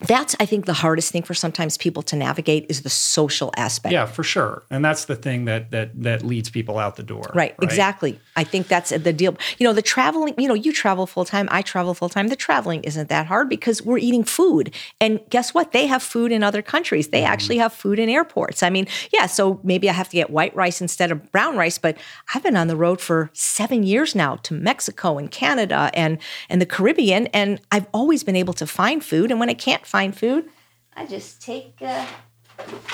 that's 0.00 0.36
i 0.38 0.46
think 0.46 0.66
the 0.66 0.72
hardest 0.72 1.10
thing 1.10 1.22
for 1.22 1.34
sometimes 1.34 1.76
people 1.76 2.02
to 2.02 2.16
navigate 2.16 2.66
is 2.68 2.82
the 2.82 2.90
social 2.90 3.52
aspect. 3.56 3.92
Yeah 3.92 4.06
for 4.06 4.22
sure. 4.22 4.62
And 4.70 4.84
that's 4.84 5.06
the 5.06 5.16
thing 5.16 5.44
that 5.46 5.70
that 5.70 6.02
that 6.02 6.22
leads 6.22 6.50
people 6.50 6.78
out 6.78 6.96
the 6.96 7.02
door 7.02 7.24
right, 7.34 7.54
right? 7.58 7.62
exactly. 7.62 8.18
I 8.36 8.44
think 8.44 8.68
that's 8.68 8.90
the 8.90 9.12
deal. 9.12 9.36
You 9.58 9.64
know 9.66 9.72
the 9.72 9.82
traveling 9.82 10.34
you 10.38 10.48
know 10.48 10.54
you 10.54 10.72
travel 10.72 11.06
full 11.06 11.24
time 11.24 11.48
i 11.50 11.62
travel 11.62 11.94
full 11.94 12.08
time 12.08 12.28
the 12.28 12.36
traveling 12.36 12.84
isn't 12.84 13.08
that 13.08 13.26
hard 13.26 13.48
because 13.48 13.82
we're 13.82 13.98
eating 13.98 14.24
food. 14.24 14.74
And 15.00 15.20
guess 15.30 15.54
what? 15.54 15.72
They 15.72 15.86
have 15.86 16.02
food 16.02 16.32
in 16.32 16.42
other 16.42 16.62
countries. 16.62 17.08
They 17.08 17.22
mm. 17.22 17.28
actually 17.28 17.58
have 17.58 17.72
food 17.72 17.98
in 17.98 18.08
airports. 18.08 18.62
I 18.62 18.70
mean 18.70 18.86
yeah 19.12 19.26
so 19.26 19.60
maybe 19.62 19.88
i 19.88 19.92
have 19.92 20.08
to 20.08 20.16
get 20.16 20.30
white 20.30 20.54
rice 20.54 20.80
instead 20.80 21.10
of 21.10 21.30
brown 21.32 21.56
rice 21.56 21.78
but 21.78 21.96
i've 22.34 22.42
been 22.42 22.56
on 22.56 22.68
the 22.68 22.76
road 22.76 23.00
for 23.00 23.30
seven 23.32 23.82
years 23.82 24.14
now 24.14 24.36
to 24.36 24.54
mexico 24.54 25.18
and 25.18 25.30
canada 25.30 25.90
and 25.94 26.18
and 26.48 26.60
the 26.60 26.66
caribbean 26.66 27.26
and 27.28 27.60
i've 27.72 27.86
always 27.92 28.24
been 28.24 28.36
able 28.36 28.54
to 28.54 28.66
find 28.66 29.04
food. 29.04 29.30
And 29.30 29.40
when 29.40 29.48
i 29.48 29.54
can't 29.54 29.86
find 29.88 30.16
food, 30.16 30.48
I 30.94 31.06
just 31.06 31.42
take. 31.42 31.76
Uh, 31.80 32.06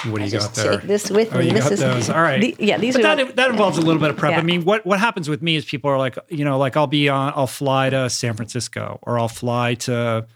what 0.09 0.19
do 0.19 0.25
you 0.25 0.31
got 0.31 0.55
there? 0.55 0.79
Take 0.79 0.89
this 0.89 1.11
with 1.11 1.35
oh, 1.35 1.39
me. 1.39 1.51
This 1.51 1.71
is 1.71 1.81
those. 1.81 2.11
All 2.11 2.21
right. 2.21 2.41
The, 2.41 2.57
yeah, 2.59 2.79
these 2.79 2.95
but 2.97 3.05
are 3.05 3.25
that, 3.25 3.37
that 3.37 3.51
involves 3.51 3.79
a 3.79 3.81
little 3.81 4.01
bit 4.01 4.11
of 4.11 4.17
prep. 4.17 4.33
Yeah. 4.33 4.39
I 4.39 4.43
mean, 4.43 4.65
what 4.65 4.85
what 4.85 5.01
happens 5.01 5.29
with 5.29 5.43
me 5.43 5.57
is 5.57 5.65
people 5.65 5.91
are 5.91 5.99
like, 5.99 6.19
you 6.29 6.45
know, 6.45 6.59
like 6.59 6.77
I'll 6.77 6.87
be 6.87 7.09
on, 7.09 7.33
I'll 7.35 7.47
fly 7.47 7.91
to 7.91 8.11
San 8.11 8.35
Francisco 8.35 8.99
or 9.03 9.19
I'll 9.19 9.29
fly 9.29 9.75
to 9.75 10.27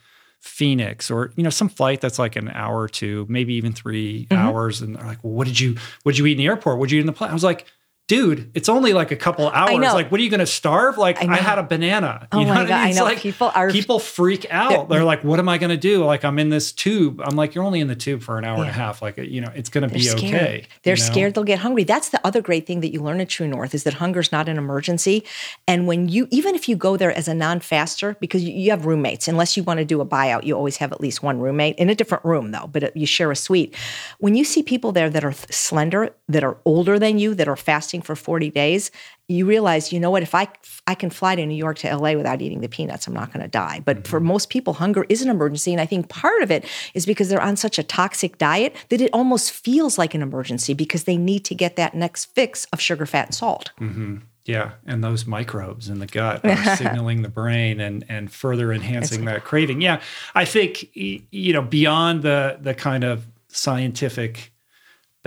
Phoenix 0.40 1.10
or 1.10 1.32
you 1.36 1.42
know 1.42 1.50
some 1.50 1.68
flight 1.68 2.00
that's 2.00 2.18
like 2.18 2.36
an 2.36 2.48
hour 2.48 2.80
or 2.80 2.88
two, 2.88 3.26
maybe 3.28 3.54
even 3.54 3.72
3 3.72 4.26
mm-hmm. 4.26 4.34
hours, 4.34 4.80
and 4.80 4.96
they're 4.96 5.04
like, 5.04 5.22
well, 5.22 5.34
what 5.34 5.46
did 5.46 5.60
you 5.60 5.76
what 6.02 6.12
did 6.12 6.18
you 6.18 6.26
eat 6.26 6.32
in 6.32 6.38
the 6.38 6.46
airport? 6.46 6.78
What 6.78 6.88
did 6.88 6.92
you 6.92 6.98
eat 6.98 7.02
in 7.02 7.06
the 7.06 7.12
plane? 7.12 7.30
I 7.30 7.34
was 7.34 7.44
like 7.44 7.66
dude, 8.08 8.50
it's 8.54 8.68
only 8.68 8.94
like 8.94 9.12
a 9.12 9.16
couple 9.16 9.48
hours. 9.48 9.78
Like, 9.78 10.10
what 10.10 10.18
are 10.18 10.24
you 10.24 10.30
going 10.30 10.40
to 10.40 10.46
starve? 10.46 10.98
Like, 10.98 11.22
I, 11.22 11.34
I, 11.34 11.36
had 11.36 11.58
a 11.58 11.62
banana. 11.62 12.26
Oh 12.32 12.40
you 12.40 12.46
oh 12.46 12.48
know 12.48 12.54
my 12.54 12.64
God. 12.64 12.72
I, 12.72 12.86
mean? 12.86 12.96
I 12.96 12.98
know 12.98 13.04
like, 13.04 13.18
people 13.18 13.52
are 13.54 13.70
people 13.70 14.00
freak 14.00 14.46
out. 14.50 14.70
They're, 14.70 14.98
they're, 14.98 15.04
like, 15.04 15.22
what 15.22 15.38
am 15.38 15.48
I 15.48 15.58
going 15.58 15.70
to 15.70 15.76
do? 15.76 16.04
Like, 16.04 16.24
I'm 16.24 16.38
in 16.38 16.48
this 16.48 16.72
tube. 16.72 17.20
I'm 17.22 17.36
like, 17.36 17.54
you're 17.54 17.64
only 17.64 17.80
in 17.80 17.86
the 17.86 17.94
tube 17.94 18.22
for 18.22 18.38
an 18.38 18.44
hour 18.44 18.56
yeah. 18.56 18.62
and 18.62 18.70
a 18.70 18.72
half. 18.72 19.00
Like, 19.02 19.18
you 19.18 19.40
know, 19.40 19.52
it's 19.54 19.68
going 19.68 19.86
to 19.86 19.94
be 19.94 20.00
scared. 20.00 20.34
okay. 20.34 20.66
They're 20.82 20.96
you 20.96 21.02
know? 21.02 21.06
scared 21.06 21.34
they'll 21.34 21.44
get 21.44 21.60
hungry. 21.60 21.84
That's 21.84 22.08
the 22.08 22.26
other 22.26 22.40
great 22.40 22.66
thing 22.66 22.80
that 22.80 22.92
you 22.92 23.02
learn 23.02 23.20
at 23.20 23.28
True 23.28 23.46
North 23.46 23.74
is 23.74 23.84
that 23.84 23.94
hunger's 23.94 24.32
not 24.32 24.48
an 24.48 24.56
emergency. 24.56 25.24
And 25.66 25.86
when 25.86 26.08
you, 26.08 26.26
even 26.30 26.54
if 26.54 26.68
you 26.68 26.76
go 26.76 26.96
there 26.96 27.12
as 27.12 27.28
a 27.28 27.34
non-faster, 27.34 28.16
because 28.20 28.42
you, 28.42 28.52
you 28.52 28.70
have 28.70 28.86
roommates, 28.86 29.28
unless 29.28 29.56
you 29.56 29.62
want 29.62 29.78
to 29.78 29.84
do 29.84 30.00
a 30.00 30.06
buyout, 30.06 30.44
you 30.44 30.56
always 30.56 30.78
have 30.78 30.92
at 30.92 31.00
least 31.00 31.22
one 31.22 31.40
roommate 31.40 31.76
in 31.76 31.90
a 31.90 31.94
different 31.94 32.24
room 32.24 32.52
though, 32.52 32.68
but 32.72 32.84
uh, 32.84 32.90
you 32.94 33.06
share 33.06 33.30
a 33.30 33.36
suite. 33.36 33.76
When 34.18 34.34
you 34.34 34.44
see 34.44 34.62
people 34.62 34.92
there 34.92 35.10
that 35.10 35.24
are 35.24 35.32
slender, 35.32 36.14
that 36.28 36.42
are 36.42 36.56
older 36.64 36.98
than 36.98 37.18
you, 37.18 37.34
that 37.34 37.48
are 37.48 37.56
fasting 37.56 37.97
fasting 37.98 38.14
for 38.14 38.16
40 38.16 38.50
days, 38.50 38.90
you 39.28 39.46
realize, 39.46 39.92
you 39.92 40.00
know 40.00 40.10
what, 40.10 40.22
if 40.22 40.34
I 40.34 40.48
I 40.86 40.94
can 40.94 41.10
fly 41.10 41.36
to 41.36 41.44
New 41.44 41.54
York 41.54 41.78
to 41.78 41.96
LA 41.96 42.14
without 42.14 42.40
eating 42.40 42.60
the 42.60 42.68
peanuts, 42.68 43.06
I'm 43.06 43.14
not 43.14 43.32
going 43.32 43.42
to 43.42 43.48
die. 43.48 43.82
But 43.84 43.98
mm-hmm. 43.98 44.10
for 44.10 44.20
most 44.20 44.48
people, 44.48 44.74
hunger 44.74 45.04
is 45.08 45.22
an 45.22 45.28
emergency. 45.28 45.72
And 45.72 45.80
I 45.80 45.86
think 45.86 46.08
part 46.08 46.42
of 46.42 46.50
it 46.50 46.64
is 46.94 47.04
because 47.04 47.28
they're 47.28 47.42
on 47.42 47.56
such 47.56 47.78
a 47.78 47.82
toxic 47.82 48.38
diet 48.38 48.74
that 48.88 49.00
it 49.00 49.10
almost 49.12 49.50
feels 49.50 49.98
like 49.98 50.14
an 50.14 50.22
emergency 50.22 50.74
because 50.74 51.04
they 51.04 51.16
need 51.16 51.44
to 51.44 51.54
get 51.54 51.76
that 51.76 51.94
next 51.94 52.26
fix 52.34 52.64
of 52.72 52.80
sugar, 52.80 53.06
fat, 53.06 53.26
and 53.26 53.34
salt. 53.34 53.72
Mm-hmm. 53.80 54.18
Yeah, 54.46 54.70
and 54.86 55.04
those 55.04 55.26
microbes 55.26 55.90
in 55.90 55.98
the 55.98 56.06
gut 56.06 56.42
are 56.42 56.76
signaling 56.76 57.20
the 57.20 57.28
brain 57.28 57.80
and 57.80 58.02
and 58.08 58.32
further 58.32 58.72
enhancing 58.72 59.26
that 59.26 59.44
craving. 59.44 59.82
Yeah, 59.82 60.00
I 60.34 60.46
think 60.46 60.88
you 60.94 61.52
know 61.52 61.60
beyond 61.60 62.22
the 62.22 62.56
the 62.58 62.72
kind 62.72 63.04
of 63.04 63.26
scientific 63.48 64.52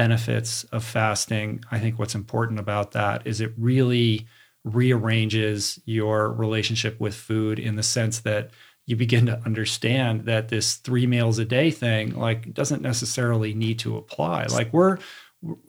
benefits 0.01 0.63
of 0.71 0.83
fasting, 0.83 1.63
I 1.71 1.77
think 1.77 1.99
what's 1.99 2.15
important 2.15 2.59
about 2.59 2.93
that 2.93 3.27
is 3.27 3.39
it 3.39 3.53
really 3.55 4.25
rearranges 4.63 5.79
your 5.85 6.31
relationship 6.31 6.99
with 6.99 7.13
food 7.13 7.59
in 7.59 7.75
the 7.75 7.83
sense 7.83 8.21
that 8.21 8.49
you 8.87 8.95
begin 8.95 9.27
to 9.27 9.39
understand 9.45 10.25
that 10.25 10.49
this 10.49 10.77
three 10.77 11.05
meals 11.05 11.37
a 11.37 11.45
day 11.45 11.69
thing 11.69 12.15
like 12.15 12.51
doesn't 12.51 12.81
necessarily 12.81 13.53
need 13.53 13.77
to 13.77 13.95
apply. 13.95 14.45
Like 14.45 14.73
we're 14.73 14.97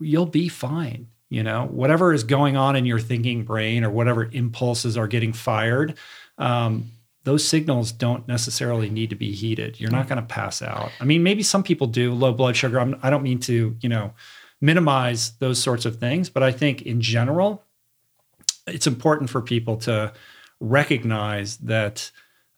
you'll 0.00 0.24
be 0.24 0.48
fine 0.48 1.08
you 1.28 1.42
know? 1.42 1.66
Whatever 1.70 2.12
is 2.12 2.24
going 2.24 2.58
on 2.58 2.76
in 2.76 2.84
your 2.84 3.00
thinking 3.00 3.42
brain 3.44 3.84
or 3.84 3.90
whatever 3.90 4.28
impulses 4.32 4.98
are 4.98 5.08
getting 5.08 5.32
fired 5.32 5.96
um, 6.36 6.90
those 7.24 7.46
signals 7.46 7.92
don't 7.92 8.26
necessarily 8.26 8.90
need 8.90 9.10
to 9.10 9.16
be 9.16 9.32
heated 9.32 9.78
you're 9.80 9.90
not 9.90 10.08
going 10.08 10.20
to 10.20 10.26
pass 10.26 10.62
out 10.62 10.90
i 11.00 11.04
mean 11.04 11.22
maybe 11.22 11.42
some 11.42 11.62
people 11.62 11.86
do 11.86 12.12
low 12.12 12.32
blood 12.32 12.56
sugar 12.56 12.80
I'm, 12.80 12.94
i 13.02 13.08
do 13.08 13.16
not 13.16 13.22
mean 13.22 13.38
to 13.40 13.76
you 13.80 13.88
know 13.88 14.12
minimize 14.60 15.32
those 15.38 15.60
sorts 15.60 15.84
of 15.84 15.96
things 15.96 16.30
but 16.30 16.42
i 16.42 16.52
think 16.52 16.82
in 16.82 17.00
general 17.00 17.64
it's 18.66 18.86
important 18.86 19.30
for 19.30 19.42
people 19.42 19.76
to 19.78 20.12
recognize 20.60 21.56
that 21.58 22.10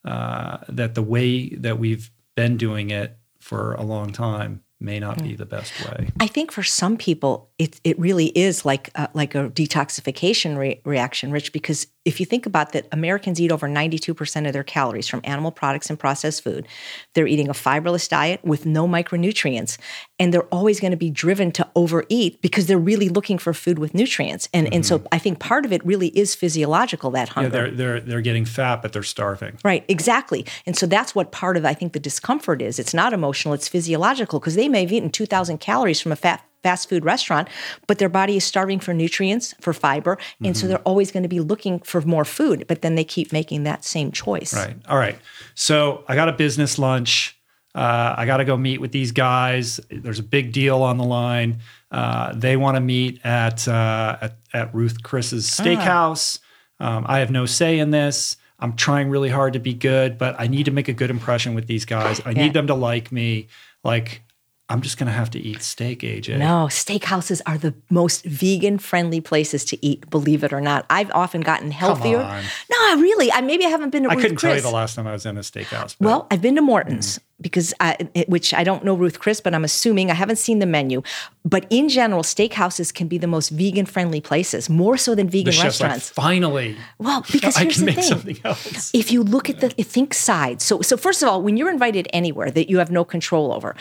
uh, 0.04 0.58
that 0.68 0.94
the 0.94 1.02
way 1.02 1.48
that 1.48 1.78
we've 1.78 2.10
been 2.34 2.56
doing 2.56 2.90
it 2.90 3.16
for 3.40 3.72
a 3.74 3.82
long 3.82 4.12
time 4.12 4.62
may 4.80 5.00
not 5.00 5.22
be 5.22 5.34
the 5.34 5.46
best 5.46 5.72
way. 5.86 6.10
I 6.20 6.26
think 6.26 6.52
for 6.52 6.62
some 6.62 6.98
people, 6.98 7.50
it 7.58 7.80
it 7.84 7.98
really 7.98 8.26
is 8.26 8.66
like 8.66 8.90
a, 8.94 9.08
like 9.14 9.34
a 9.34 9.48
detoxification 9.48 10.58
re- 10.58 10.80
reaction, 10.84 11.30
Rich. 11.30 11.52
Because 11.52 11.86
if 12.04 12.20
you 12.20 12.26
think 12.26 12.46
about 12.46 12.72
that, 12.72 12.86
Americans 12.92 13.40
eat 13.40 13.50
over 13.50 13.68
ninety 13.68 13.98
two 13.98 14.14
percent 14.14 14.46
of 14.46 14.52
their 14.52 14.64
calories 14.64 15.08
from 15.08 15.20
animal 15.24 15.50
products 15.50 15.88
and 15.88 15.98
processed 15.98 16.42
food. 16.42 16.66
They're 17.14 17.26
eating 17.26 17.48
a 17.48 17.52
fiberless 17.52 18.08
diet 18.08 18.44
with 18.44 18.66
no 18.66 18.86
micronutrients, 18.86 19.78
and 20.18 20.32
they're 20.32 20.42
always 20.44 20.80
going 20.80 20.90
to 20.90 20.96
be 20.96 21.10
driven 21.10 21.50
to 21.52 21.68
overeat 21.74 22.42
because 22.42 22.66
they're 22.66 22.78
really 22.78 23.08
looking 23.08 23.38
for 23.38 23.54
food 23.54 23.78
with 23.78 23.94
nutrients. 23.94 24.48
And 24.52 24.66
mm-hmm. 24.66 24.74
and 24.74 24.86
so 24.86 25.02
I 25.12 25.18
think 25.18 25.38
part 25.38 25.64
of 25.64 25.72
it 25.72 25.84
really 25.84 26.08
is 26.08 26.34
physiological 26.34 27.10
that 27.12 27.30
hunger. 27.30 27.48
Yeah, 27.48 27.50
they're 27.52 27.70
they're 27.70 28.00
they're 28.00 28.20
getting 28.20 28.44
fat, 28.44 28.82
but 28.82 28.92
they're 28.92 29.02
starving. 29.02 29.58
Right, 29.64 29.84
exactly. 29.88 30.46
And 30.66 30.76
so 30.76 30.86
that's 30.86 31.14
what 31.14 31.32
part 31.32 31.56
of 31.56 31.64
I 31.64 31.74
think 31.74 31.92
the 31.92 32.00
discomfort 32.00 32.60
is. 32.60 32.78
It's 32.78 32.94
not 32.94 33.12
emotional; 33.12 33.54
it's 33.54 33.68
physiological 33.68 34.40
because 34.40 34.56
they 34.56 34.68
may 34.68 34.82
have 34.82 34.92
eaten 34.92 35.10
two 35.10 35.26
thousand 35.26 35.58
calories 35.58 36.00
from 36.00 36.12
a 36.12 36.16
fat 36.16 36.44
fast 36.64 36.88
food 36.88 37.04
restaurant, 37.04 37.46
but 37.86 37.98
their 37.98 38.08
body 38.08 38.36
is 38.36 38.44
starving 38.44 38.80
for 38.80 38.92
nutrients, 38.92 39.54
for 39.60 39.72
fiber, 39.72 40.18
and 40.40 40.48
mm-hmm. 40.48 40.52
so 40.54 40.66
they're 40.66 40.78
always 40.78 41.12
going 41.12 41.22
to 41.22 41.28
be 41.28 41.40
looking 41.40 41.78
for 41.80 42.00
more 42.00 42.24
food, 42.24 42.64
but 42.66 42.82
then 42.82 42.96
they 42.96 43.04
keep 43.04 43.32
making 43.32 43.62
that 43.64 43.84
same 43.84 44.10
choice. 44.10 44.52
Right. 44.54 44.76
All 44.88 44.98
right. 44.98 45.18
So 45.54 46.04
I 46.08 46.16
got 46.16 46.28
a 46.28 46.32
business 46.32 46.78
lunch. 46.78 47.38
Uh, 47.74 48.14
I 48.16 48.24
got 48.24 48.38
to 48.38 48.44
go 48.44 48.56
meet 48.56 48.80
with 48.80 48.92
these 48.92 49.12
guys. 49.12 49.78
There's 49.90 50.20
a 50.20 50.24
big 50.24 50.52
deal 50.52 50.82
on 50.82 50.96
the 50.96 51.04
line. 51.04 51.60
Uh, 51.90 52.32
they 52.34 52.56
want 52.56 52.76
to 52.76 52.80
meet 52.80 53.20
at, 53.24 53.68
uh, 53.68 54.16
at, 54.22 54.36
at 54.52 54.74
Ruth 54.74 55.02
Chris's 55.02 55.60
ah. 55.60 55.62
steakhouse. 55.62 56.38
Ah. 56.80 56.96
Um, 56.96 57.04
I 57.06 57.18
have 57.18 57.30
no 57.30 57.46
say 57.46 57.78
in 57.78 57.90
this. 57.90 58.36
I'm 58.58 58.74
trying 58.76 59.10
really 59.10 59.28
hard 59.28 59.52
to 59.52 59.58
be 59.58 59.74
good, 59.74 60.16
but 60.16 60.36
I 60.38 60.46
need 60.46 60.64
to 60.64 60.70
make 60.70 60.88
a 60.88 60.92
good 60.92 61.10
impression 61.10 61.54
with 61.54 61.66
these 61.66 61.84
guys. 61.84 62.20
I 62.24 62.30
yeah. 62.30 62.44
need 62.44 62.52
them 62.52 62.68
to 62.68 62.74
like 62.74 63.12
me. 63.12 63.48
Like 63.82 64.22
I'm 64.70 64.80
just 64.80 64.96
going 64.96 65.08
to 65.08 65.12
have 65.12 65.30
to 65.32 65.38
eat 65.38 65.60
steak, 65.60 66.00
AJ. 66.00 66.38
No, 66.38 66.68
steakhouses 66.70 67.42
are 67.44 67.58
the 67.58 67.74
most 67.90 68.24
vegan 68.24 68.78
friendly 68.78 69.20
places 69.20 69.62
to 69.66 69.86
eat, 69.86 70.08
believe 70.08 70.42
it 70.42 70.54
or 70.54 70.60
not. 70.62 70.86
I've 70.88 71.10
often 71.10 71.42
gotten 71.42 71.70
healthier. 71.70 72.18
No, 72.70 72.96
really. 72.98 73.30
I 73.30 73.42
maybe 73.42 73.66
I 73.66 73.68
haven't 73.68 73.90
been 73.90 74.04
to 74.04 74.08
I 74.10 74.14
Ruth 74.14 74.22
couldn't 74.22 74.36
Chris. 74.38 74.48
tell 74.48 74.56
you 74.56 74.62
the 74.62 74.70
last 74.70 74.94
time 74.96 75.06
I 75.06 75.12
was 75.12 75.26
in 75.26 75.36
a 75.36 75.40
steakhouse. 75.40 75.96
But. 75.98 76.06
Well, 76.06 76.26
I've 76.30 76.40
been 76.40 76.54
to 76.56 76.62
Morton's. 76.62 77.18
Mm. 77.18 77.22
Because 77.40 77.74
I, 77.80 77.96
which 78.28 78.54
I 78.54 78.62
don't 78.64 78.84
know 78.84 78.94
Ruth 78.94 79.18
Chris, 79.18 79.40
but 79.40 79.54
I'm 79.54 79.64
assuming 79.64 80.10
I 80.10 80.14
haven't 80.14 80.36
seen 80.36 80.60
the 80.60 80.66
menu. 80.66 81.02
But 81.44 81.66
in 81.68 81.88
general, 81.90 82.22
steakhouses 82.22 82.94
can 82.94 83.06
be 83.08 83.18
the 83.18 83.26
most 83.26 83.50
vegan 83.50 83.84
friendly 83.86 84.20
places, 84.20 84.70
more 84.70 84.96
so 84.96 85.14
than 85.14 85.28
vegan 85.28 85.52
restaurants. 85.60 86.16
Like, 86.16 86.24
Finally, 86.24 86.76
well, 86.98 87.24
because 87.30 87.56
I 87.58 87.64
here's 87.64 87.74
can 87.74 87.80
the 87.82 87.86
make 87.86 87.96
thing. 87.96 88.04
something 88.04 88.38
else. 88.44 88.90
If 88.94 89.10
you 89.10 89.22
look 89.22 89.50
at 89.50 89.60
the 89.60 89.68
think 89.68 90.14
side, 90.14 90.62
so 90.62 90.80
so 90.80 90.96
first 90.96 91.22
of 91.22 91.28
all, 91.28 91.42
when 91.42 91.56
you're 91.58 91.70
invited 91.70 92.08
anywhere 92.14 92.50
that 92.52 92.70
you 92.70 92.78
have 92.78 92.90
no 92.90 93.04
control 93.04 93.52
over, 93.52 93.74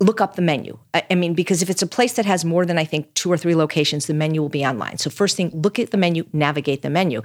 look 0.00 0.20
up 0.20 0.36
the 0.36 0.42
menu. 0.42 0.78
I, 0.94 1.14
mean, 1.14 1.34
because 1.34 1.62
if 1.62 1.70
it's 1.70 1.82
a 1.82 1.86
place 1.86 2.12
that 2.14 2.24
has 2.24 2.44
more 2.44 2.64
than 2.64 2.78
I 2.78 2.84
think 2.84 3.12
two 3.14 3.30
or 3.30 3.36
three 3.36 3.54
locations, 3.54 4.06
the 4.06 4.14
menu 4.14 4.40
will 4.40 4.48
be 4.48 4.64
online. 4.64 4.98
So 4.98 5.10
first 5.10 5.36
thing, 5.36 5.50
look 5.52 5.78
at 5.78 5.90
the 5.90 5.96
menu, 5.96 6.24
navigate 6.32 6.82
the 6.82 6.90
menu 6.90 7.22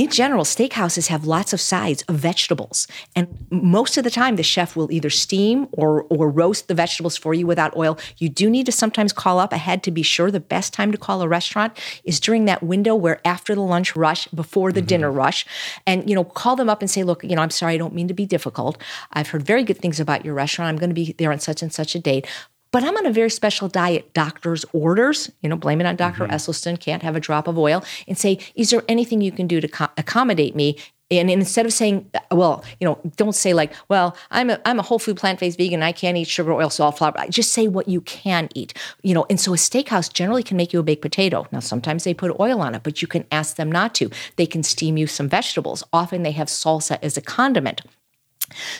in 0.00 0.08
general, 0.08 0.44
steakhouses 0.44 1.08
have 1.08 1.26
lots 1.26 1.52
of 1.52 1.60
sides 1.60 2.00
of 2.08 2.14
vegetables. 2.14 2.88
And 3.14 3.46
most 3.50 3.98
of 3.98 4.04
the 4.04 4.08
time, 4.10 4.36
the 4.36 4.42
chef 4.42 4.74
will 4.74 4.90
either 4.90 5.10
steam 5.10 5.68
or, 5.72 6.04
or 6.04 6.30
roast 6.30 6.68
the 6.68 6.74
vegetables 6.74 7.18
for 7.18 7.34
you 7.34 7.46
without 7.46 7.76
oil. 7.76 7.98
You 8.16 8.30
do 8.30 8.48
need 8.48 8.64
to 8.64 8.72
sometimes 8.72 9.12
call 9.12 9.38
up 9.38 9.52
ahead 9.52 9.82
to 9.82 9.90
be 9.90 10.02
sure 10.02 10.30
the 10.30 10.40
best 10.40 10.72
time 10.72 10.90
to 10.90 10.96
call 10.96 11.20
a 11.20 11.28
restaurant 11.28 11.78
is 12.02 12.18
during 12.18 12.46
that 12.46 12.62
window 12.62 12.94
where 12.94 13.20
after 13.26 13.54
the 13.54 13.60
lunch 13.60 13.94
rush, 13.94 14.26
before 14.28 14.72
the 14.72 14.80
mm-hmm. 14.80 14.86
dinner 14.86 15.10
rush. 15.10 15.44
And, 15.86 16.08
you 16.08 16.16
know, 16.16 16.24
call 16.24 16.56
them 16.56 16.70
up 16.70 16.80
and 16.80 16.90
say, 16.90 17.02
look, 17.02 17.22
you 17.22 17.36
know, 17.36 17.42
I'm 17.42 17.50
sorry, 17.50 17.74
I 17.74 17.76
don't 17.76 17.94
mean 17.94 18.08
to 18.08 18.14
be 18.14 18.24
difficult. 18.24 18.80
I've 19.12 19.28
heard 19.28 19.42
very 19.42 19.64
good 19.64 19.76
things 19.76 20.00
about 20.00 20.24
your 20.24 20.32
restaurant. 20.32 20.70
I'm 20.70 20.78
going 20.78 20.88
to 20.88 20.94
be 20.94 21.12
there 21.18 21.30
on 21.30 21.40
such 21.40 21.60
and 21.60 21.70
such 21.70 21.94
a 21.94 21.98
date 21.98 22.26
but 22.72 22.84
I'm 22.84 22.96
on 22.96 23.06
a 23.06 23.12
very 23.12 23.30
special 23.30 23.68
diet. 23.68 24.12
Doctor's 24.14 24.64
orders, 24.72 25.30
you 25.42 25.48
know, 25.48 25.56
blame 25.56 25.80
it 25.80 25.86
on 25.86 25.96
doctor 25.96 26.24
mm-hmm. 26.24 26.32
Esselstyn, 26.32 26.78
can't 26.78 27.02
have 27.02 27.16
a 27.16 27.20
drop 27.20 27.48
of 27.48 27.58
oil, 27.58 27.84
and 28.06 28.16
say, 28.16 28.38
is 28.54 28.70
there 28.70 28.82
anything 28.88 29.20
you 29.20 29.32
can 29.32 29.46
do 29.46 29.60
to 29.60 29.68
co- 29.68 29.88
accommodate 29.96 30.54
me? 30.54 30.76
And 31.12 31.28
instead 31.28 31.66
of 31.66 31.72
saying, 31.72 32.08
well, 32.30 32.62
you 32.78 32.86
know, 32.86 33.00
don't 33.16 33.34
say 33.34 33.52
like, 33.52 33.72
well, 33.88 34.16
I'm 34.30 34.48
a, 34.48 34.60
I'm 34.64 34.78
a 34.78 34.82
whole 34.82 35.00
food 35.00 35.16
plant 35.16 35.40
based 35.40 35.58
vegan. 35.58 35.82
I 35.82 35.90
can't 35.90 36.16
eat 36.16 36.28
sugar, 36.28 36.52
oil, 36.52 36.70
salt, 36.70 36.98
flour. 36.98 37.12
Just 37.28 37.50
say 37.50 37.66
what 37.66 37.88
you 37.88 38.00
can 38.02 38.48
eat. 38.54 38.74
You 39.02 39.14
know, 39.14 39.26
and 39.28 39.40
so 39.40 39.52
a 39.52 39.56
steakhouse 39.56 40.12
generally 40.12 40.44
can 40.44 40.56
make 40.56 40.72
you 40.72 40.78
a 40.78 40.84
baked 40.84 41.02
potato. 41.02 41.48
Now, 41.50 41.58
sometimes 41.58 42.04
they 42.04 42.14
put 42.14 42.38
oil 42.38 42.60
on 42.60 42.76
it, 42.76 42.84
but 42.84 43.02
you 43.02 43.08
can 43.08 43.26
ask 43.32 43.56
them 43.56 43.72
not 43.72 43.92
to. 43.96 44.08
They 44.36 44.46
can 44.46 44.62
steam 44.62 44.96
you 44.96 45.08
some 45.08 45.28
vegetables. 45.28 45.82
Often 45.92 46.22
they 46.22 46.30
have 46.32 46.46
salsa 46.46 46.96
as 47.02 47.16
a 47.16 47.22
condiment. 47.22 47.82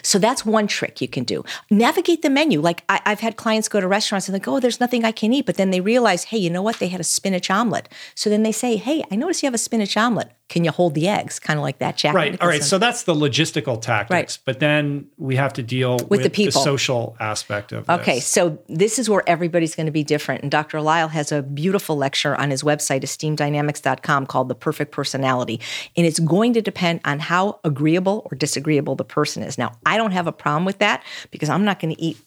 So 0.03 0.19
that's 0.19 0.45
one 0.45 0.67
trick 0.67 1.01
you 1.01 1.09
can 1.09 1.25
do. 1.25 1.45
Navigate 1.71 2.23
the 2.23 2.31
menu. 2.31 2.61
Like 2.61 2.85
I, 2.89 3.01
have 3.05 3.21
had 3.21 3.37
clients 3.37 3.69
go 3.69 3.81
to 3.81 3.89
restaurants 3.89 4.29
and 4.29 4.35
they 4.35 4.41
go, 4.41 4.57
oh, 4.57 4.61
there's 4.61 4.81
nothing 4.81 5.05
I 5.05 5.13
can 5.13 5.33
eat. 5.33 5.47
But 5.47 5.57
then 5.57 5.71
they 5.71 5.81
realize, 5.81 6.25
hey, 6.25 6.39
you 6.39 6.51
know 6.51 6.63
what? 6.63 6.79
They 6.79 6.89
had 6.89 7.01
a 7.01 7.05
spinach 7.05 7.51
omelet. 7.51 7.89
So 8.15 8.31
then 8.31 8.43
they 8.43 8.53
say, 8.53 8.77
hey, 8.77 9.03
I 9.11 9.17
notice 9.17 9.43
you 9.43 9.47
have 9.47 9.55
a 9.55 9.59
spinach 9.59 9.97
omelet 9.97 10.33
can 10.51 10.65
you 10.65 10.73
hold 10.73 10.95
the 10.95 11.09
eggs? 11.09 11.39
Kind 11.39 11.59
of 11.59 11.63
like 11.63 11.79
that, 11.79 11.97
Jack. 11.97 12.13
Right. 12.13 12.33
Nicholson. 12.33 12.45
All 12.45 12.49
right. 12.49 12.63
So 12.63 12.77
that's 12.77 13.05
the 13.05 13.15
logistical 13.15 13.81
tactics. 13.81 14.11
Right. 14.11 14.39
But 14.45 14.59
then 14.59 15.07
we 15.17 15.37
have 15.37 15.53
to 15.55 15.63
deal 15.63 15.95
with, 15.95 16.11
with 16.11 16.23
the 16.25 16.31
people, 16.31 16.61
the 16.61 16.65
social 16.65 17.17
aspect 17.21 17.71
of 17.71 17.87
this. 17.87 18.01
okay, 18.01 18.17
this. 18.17 18.27
so 18.27 18.59
this 18.69 18.99
is 18.99 19.09
where 19.09 19.23
everybody's 19.29 19.77
going 19.77 19.87
to 19.87 19.93
be 19.93 20.03
different. 20.03 20.43
And 20.43 20.51
Dr. 20.51 20.81
Lisle 20.81 21.09
has 21.09 21.31
a 21.31 21.41
beautiful 21.41 21.97
lecture 21.97 22.35
on 22.35 22.51
his 22.51 22.65
website, 22.65 23.03
esteemdynamics.com, 23.03 24.27
called 24.27 24.49
The 24.49 24.57
Perfect 24.57 24.91
Personality. 24.91 25.61
And 25.97 26.05
it's 26.05 26.19
going 26.19 26.53
to 26.55 26.61
depend 26.61 27.01
on 27.05 27.21
how 27.21 27.61
agreeable 27.63 28.27
or 28.31 28.37
disagreeable 28.37 28.97
the 28.97 29.05
person 29.05 29.45
is. 29.45 29.57
Now, 29.57 29.79
I 29.87 29.97
don't 29.97 30.13
have 30.13 30.27
a 30.27 30.33
problem 30.33 30.65
with 30.65 30.81
that 30.81 31.05
because 31.31 31.49
I'm 31.49 31.65
not 31.65 31.79
going 31.79 31.95
to 31.95 32.03
eat 32.03 32.19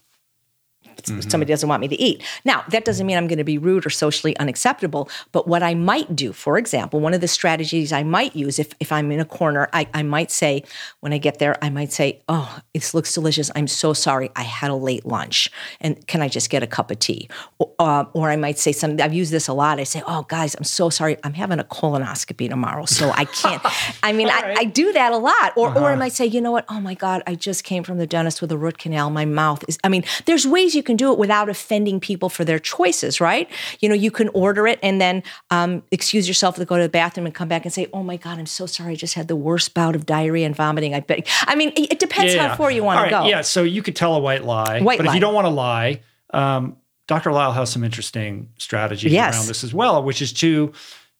mm-hmm. 0.98 1.30
somebody 1.30 1.52
doesn't 1.52 1.70
want 1.70 1.82
me 1.82 1.88
to 1.88 1.99
eat. 1.99 2.24
Now, 2.45 2.64
that 2.70 2.86
doesn't 2.86 3.06
mean 3.06 3.18
I'm 3.18 3.28
going 3.28 3.38
to 3.38 3.44
be 3.44 3.57
rude 3.57 3.86
or 3.86 3.90
socially 3.90 4.36
unacceptable, 4.38 5.10
but 5.32 5.48
what 5.48 5.64
I 5.64 5.74
might 5.74 6.15
do, 6.15 6.34
for 6.34 6.57
example, 6.57 6.99
one 6.99 7.14
of 7.14 7.22
the 7.22 7.28
strategies 7.28 7.91
I 7.91 8.03
might 8.03 8.36
use 8.36 8.60
if, 8.60 8.74
if 8.80 8.91
I'm 8.91 9.11
in 9.11 9.20
a 9.20 9.26
corner, 9.26 9.70
I, 9.74 9.88
I 9.94 10.03
might 10.03 10.32
say, 10.32 10.64
when 10.99 11.14
I 11.14 11.18
get 11.18 11.40
there, 11.40 11.57
I 11.64 11.70
might 11.70 11.91
say, 11.91 12.22
Oh, 12.30 12.60
this 12.74 12.94
looks 12.94 13.14
delicious. 13.14 13.52
I'm 13.56 13.68
so 13.68 13.94
sorry. 13.94 14.30
I 14.36 14.44
had 14.44 14.72
a 14.72 14.76
late 14.76 15.06
lunch. 15.06 15.49
And 15.82 16.06
can 16.07 16.22
I 16.22 16.28
just 16.28 16.49
get 16.49 16.64
a 16.64 16.68
cup 16.68 16.91
of 16.91 16.99
tea? 16.99 17.30
Or, 17.60 17.72
uh, 17.80 18.06
or 18.14 18.30
I 18.30 18.36
might 18.36 18.60
say 18.60 18.72
something, 18.72 19.02
I've 19.02 19.14
used 19.14 19.32
this 19.32 19.48
a 19.48 19.53
lot. 19.53 19.80
I 19.80 19.84
say, 19.84 20.02
Oh, 20.07 20.24
guys, 20.24 20.56
I'm 20.56 20.64
so 20.64 20.90
sorry. 20.90 21.18
I'm 21.24 21.34
having 21.34 21.60
a 21.60 21.64
colonoscopy 21.64 22.49
tomorrow, 22.49 22.86
so 22.86 23.11
I 23.11 23.26
can't. 23.26 23.61
I 24.03 24.14
mean, 24.14 24.28
right. 24.28 24.57
I, 24.57 24.61
I, 24.61 24.64
do 24.65 24.94
that 24.94 25.11
a 25.11 25.18
lot. 25.18 25.53
Or, 25.56 25.70
uh-huh. 25.70 25.80
or 25.80 25.91
I 25.91 25.95
might 25.95 26.14
say, 26.14 26.26
You 26.26 26.41
know 26.41 26.52
what? 26.52 26.65
Oh 26.70 26.80
my 26.80 26.94
God, 26.94 27.24
I 27.28 27.36
just 27.36 27.64
came 27.64 27.84
from 27.84 27.98
the 27.98 28.07
dentist 28.07 28.41
with 28.41 28.52
a 28.52 28.57
root 28.57 28.78
canal. 28.78 29.10
My 29.10 29.26
mouth 29.26 29.64
is, 29.68 29.78
I 29.84 29.90
mean, 29.90 30.03
there's 30.26 30.45
ways 30.48 30.76
you 30.76 30.82
can 30.84 30.95
do 30.95 31.11
it 31.11 31.18
without 31.18 31.49
offending 31.49 31.99
people 31.99 32.30
for 32.30 32.45
their 32.45 32.60
choices, 32.60 33.19
right? 33.19 33.49
You 33.80 33.89
know, 33.89 33.95
you 33.95 34.11
can 34.11 34.30
order 34.30 34.68
it 34.68 34.80
and 34.84 35.01
then 35.01 35.23
um, 35.49 35.84
excuse 35.91 36.27
yourself 36.27 36.55
to 36.57 36.65
go 36.65 36.77
to 36.77 36.84
the 36.84 36.89
bathroom 36.89 37.26
and 37.26 37.34
come 37.34 37.47
back 37.47 37.65
and 37.65 37.73
say, 37.73 37.88
"Oh 37.93 38.03
my 38.03 38.18
God, 38.18 38.38
I'm 38.38 38.45
so 38.45 38.65
sorry. 38.65 38.93
I 38.93 38.95
just 38.95 39.15
had 39.15 39.27
the 39.27 39.35
worst 39.35 39.73
bout 39.73 39.95
of 39.95 40.05
diarrhea 40.05 40.45
and 40.45 40.55
vomiting." 40.55 40.93
I 40.93 40.99
bet. 40.99 41.27
I 41.47 41.55
mean, 41.55 41.72
it 41.76 41.99
depends 41.99 42.34
yeah, 42.35 42.49
how 42.49 42.55
far 42.55 42.69
you 42.69 42.84
want 42.84 43.05
to 43.05 43.10
go. 43.10 43.26
Yeah. 43.26 43.41
So 43.41 43.64
you 43.64 43.81
could 43.81 43.95
tell 43.95 44.15
a 44.15 44.19
white 44.19 44.43
lie, 44.43 44.81
white 44.81 44.97
but 44.99 45.05
lie. 45.05 45.11
if 45.11 45.15
you 45.15 45.22
don't 45.22 45.34
want 45.34 45.45
to 45.45 45.49
lie. 45.51 46.01
Um, 46.34 46.77
Dr. 47.07 47.31
Lisle 47.31 47.51
has 47.51 47.69
some 47.69 47.84
interesting 47.84 48.49
strategies 48.57 49.11
Yes. 49.11 49.35
around 49.35 49.47
this 49.47 49.64
as 49.64 49.73
well, 49.73 50.03
which 50.03 50.22
is 50.22 50.31
to 50.34 50.72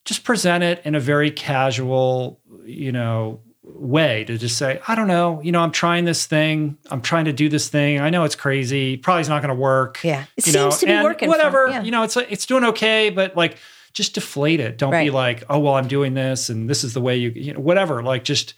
just 0.04 0.24
present 0.24 0.64
it 0.64 0.80
in 0.84 0.94
a 0.94 1.00
very 1.00 1.30
casual, 1.30 2.40
you 2.64 2.90
know, 2.90 3.40
way 3.66 4.24
to 4.24 4.36
just 4.38 4.58
say, 4.58 4.80
I 4.86 4.94
don't 4.94 5.08
know, 5.08 5.40
you 5.42 5.50
know, 5.50 5.60
I'm 5.60 5.72
trying 5.72 6.04
this 6.04 6.26
thing, 6.26 6.76
I'm 6.90 7.00
trying 7.00 7.24
to 7.24 7.32
do 7.32 7.48
this 7.48 7.68
thing. 7.68 7.98
I 8.00 8.10
know 8.10 8.24
it's 8.24 8.36
crazy, 8.36 8.96
probably 8.96 9.20
it's 9.20 9.28
not 9.28 9.40
going 9.42 9.54
to 9.54 9.60
work. 9.60 10.02
Yeah. 10.04 10.24
It 10.36 10.46
you 10.46 10.52
know, 10.52 10.70
seems 10.70 10.80
to 10.80 10.86
be 10.86 11.02
working 11.02 11.28
for- 11.28 11.36
Whatever, 11.36 11.68
yeah. 11.70 11.82
you 11.82 11.90
know, 11.90 12.02
it's 12.02 12.16
it's 12.16 12.46
doing 12.46 12.64
okay, 12.64 13.10
but 13.10 13.36
like 13.36 13.56
just 13.92 14.14
deflate 14.14 14.60
it. 14.60 14.76
Don't 14.76 14.90
be 14.92 15.10
like, 15.10 15.44
oh 15.48 15.58
well, 15.58 15.74
I'm 15.74 15.88
doing 15.88 16.14
this 16.14 16.50
and 16.50 16.68
this 16.68 16.84
is 16.84 16.94
the 16.94 17.00
way 17.00 17.16
you, 17.16 17.30
you 17.30 17.54
know, 17.54 17.60
whatever. 17.60 18.02
Like 18.02 18.24
just 18.24 18.54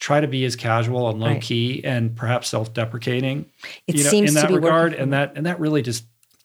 try 0.00 0.20
to 0.20 0.28
be 0.28 0.44
as 0.44 0.56
casual 0.56 1.08
and 1.08 1.20
low 1.20 1.28
Right. 1.28 1.42
key 1.42 1.82
and 1.84 2.14
perhaps 2.16 2.48
self-deprecating. 2.48 3.46
It 3.86 3.96
you 3.96 4.04
know, 4.04 4.10
seems 4.10 4.30
in 4.30 4.34
that 4.36 4.50
regard, 4.50 4.92
and 4.94 5.12
that 5.12 5.32
and 5.36 5.46
that 5.46 5.60
really 5.60 5.82
just 5.82 6.04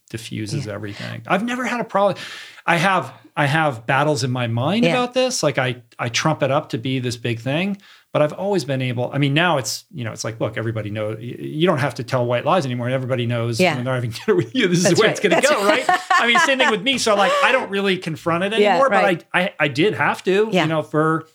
diffuses 0.09 0.67
everything. 0.67 1.23
I've 1.27 1.43
never 1.43 1.65
had 1.65 1.79
a 1.79 1.83
problem. 1.83 2.17
I 2.65 2.77
have 2.77 3.13
I 3.35 3.45
have 3.47 3.85
battles 3.87 4.23
in 4.23 4.31
my 4.31 4.47
mind 4.47 4.85
Yeah. 4.85 4.91
about 4.93 5.13
this. 5.13 5.41
Like 5.43 5.57
I 5.57 5.81
I 5.97 6.09
trump 6.09 6.43
it 6.43 6.51
up 6.51 6.69
to 6.69 6.77
be 6.77 6.99
this 6.99 7.17
big 7.17 7.39
thing, 7.39 7.77
but 8.11 8.21
I've 8.21 8.33
always 8.33 8.63
been 8.63 8.81
able. 8.81 9.09
I 9.11 9.17
mean, 9.17 9.33
now 9.33 9.57
it's 9.57 9.85
you 9.91 10.03
know 10.03 10.11
it's 10.11 10.23
like 10.23 10.39
look, 10.39 10.55
everybody 10.57 10.89
knows. 10.91 11.17
You 11.21 11.65
don't 11.65 11.79
have 11.79 11.95
to 11.95 12.03
tell 12.03 12.25
white 12.25 12.45
lies 12.45 12.65
anymore. 12.65 12.89
Everybody 12.89 13.25
knows 13.25 13.59
Yeah. 13.59 13.75
when 13.75 13.85
they're 13.85 13.95
having 13.95 14.11
dinner 14.25 14.35
with 14.35 14.53
you. 14.53 14.67
This 14.67 14.79
is 14.79 14.83
That's 14.83 14.99
where 14.99 15.07
right. 15.07 15.17
it's 15.17 15.27
going 15.27 15.41
to 15.41 15.47
go, 15.47 15.65
right? 15.65 15.85
I 16.11 16.27
mean, 16.27 16.37
same 16.39 16.59
thing 16.59 16.69
with 16.69 16.83
me. 16.83 16.97
So 16.99 17.15
like, 17.15 17.31
I 17.43 17.51
don't 17.51 17.69
really 17.71 17.97
confront 17.97 18.43
it 18.43 18.53
Yeah, 18.59 18.71
anymore, 18.71 18.89
right. 18.89 19.17
but 19.19 19.27
I, 19.39 19.43
I 19.45 19.53
I 19.61 19.67
did 19.67 19.95
have 19.95 20.23
to, 20.25 20.49
Yeah. 20.51 20.63
you 20.63 20.69
know, 20.69 20.83
for 20.83 21.27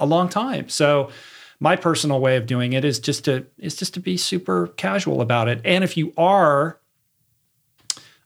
a 0.00 0.06
long 0.06 0.28
time. 0.28 0.68
So 0.68 1.10
my 1.60 1.76
personal 1.76 2.18
way 2.20 2.36
of 2.36 2.46
doing 2.46 2.72
it 2.72 2.84
is 2.84 2.98
just 2.98 3.24
to 3.26 3.46
is 3.58 3.76
just 3.76 3.94
to 3.94 4.00
be 4.00 4.16
super 4.16 4.66
casual 4.76 5.20
about 5.20 5.46
it. 5.48 5.60
And 5.64 5.84
if 5.84 5.96
you 5.96 6.12
are 6.18 6.80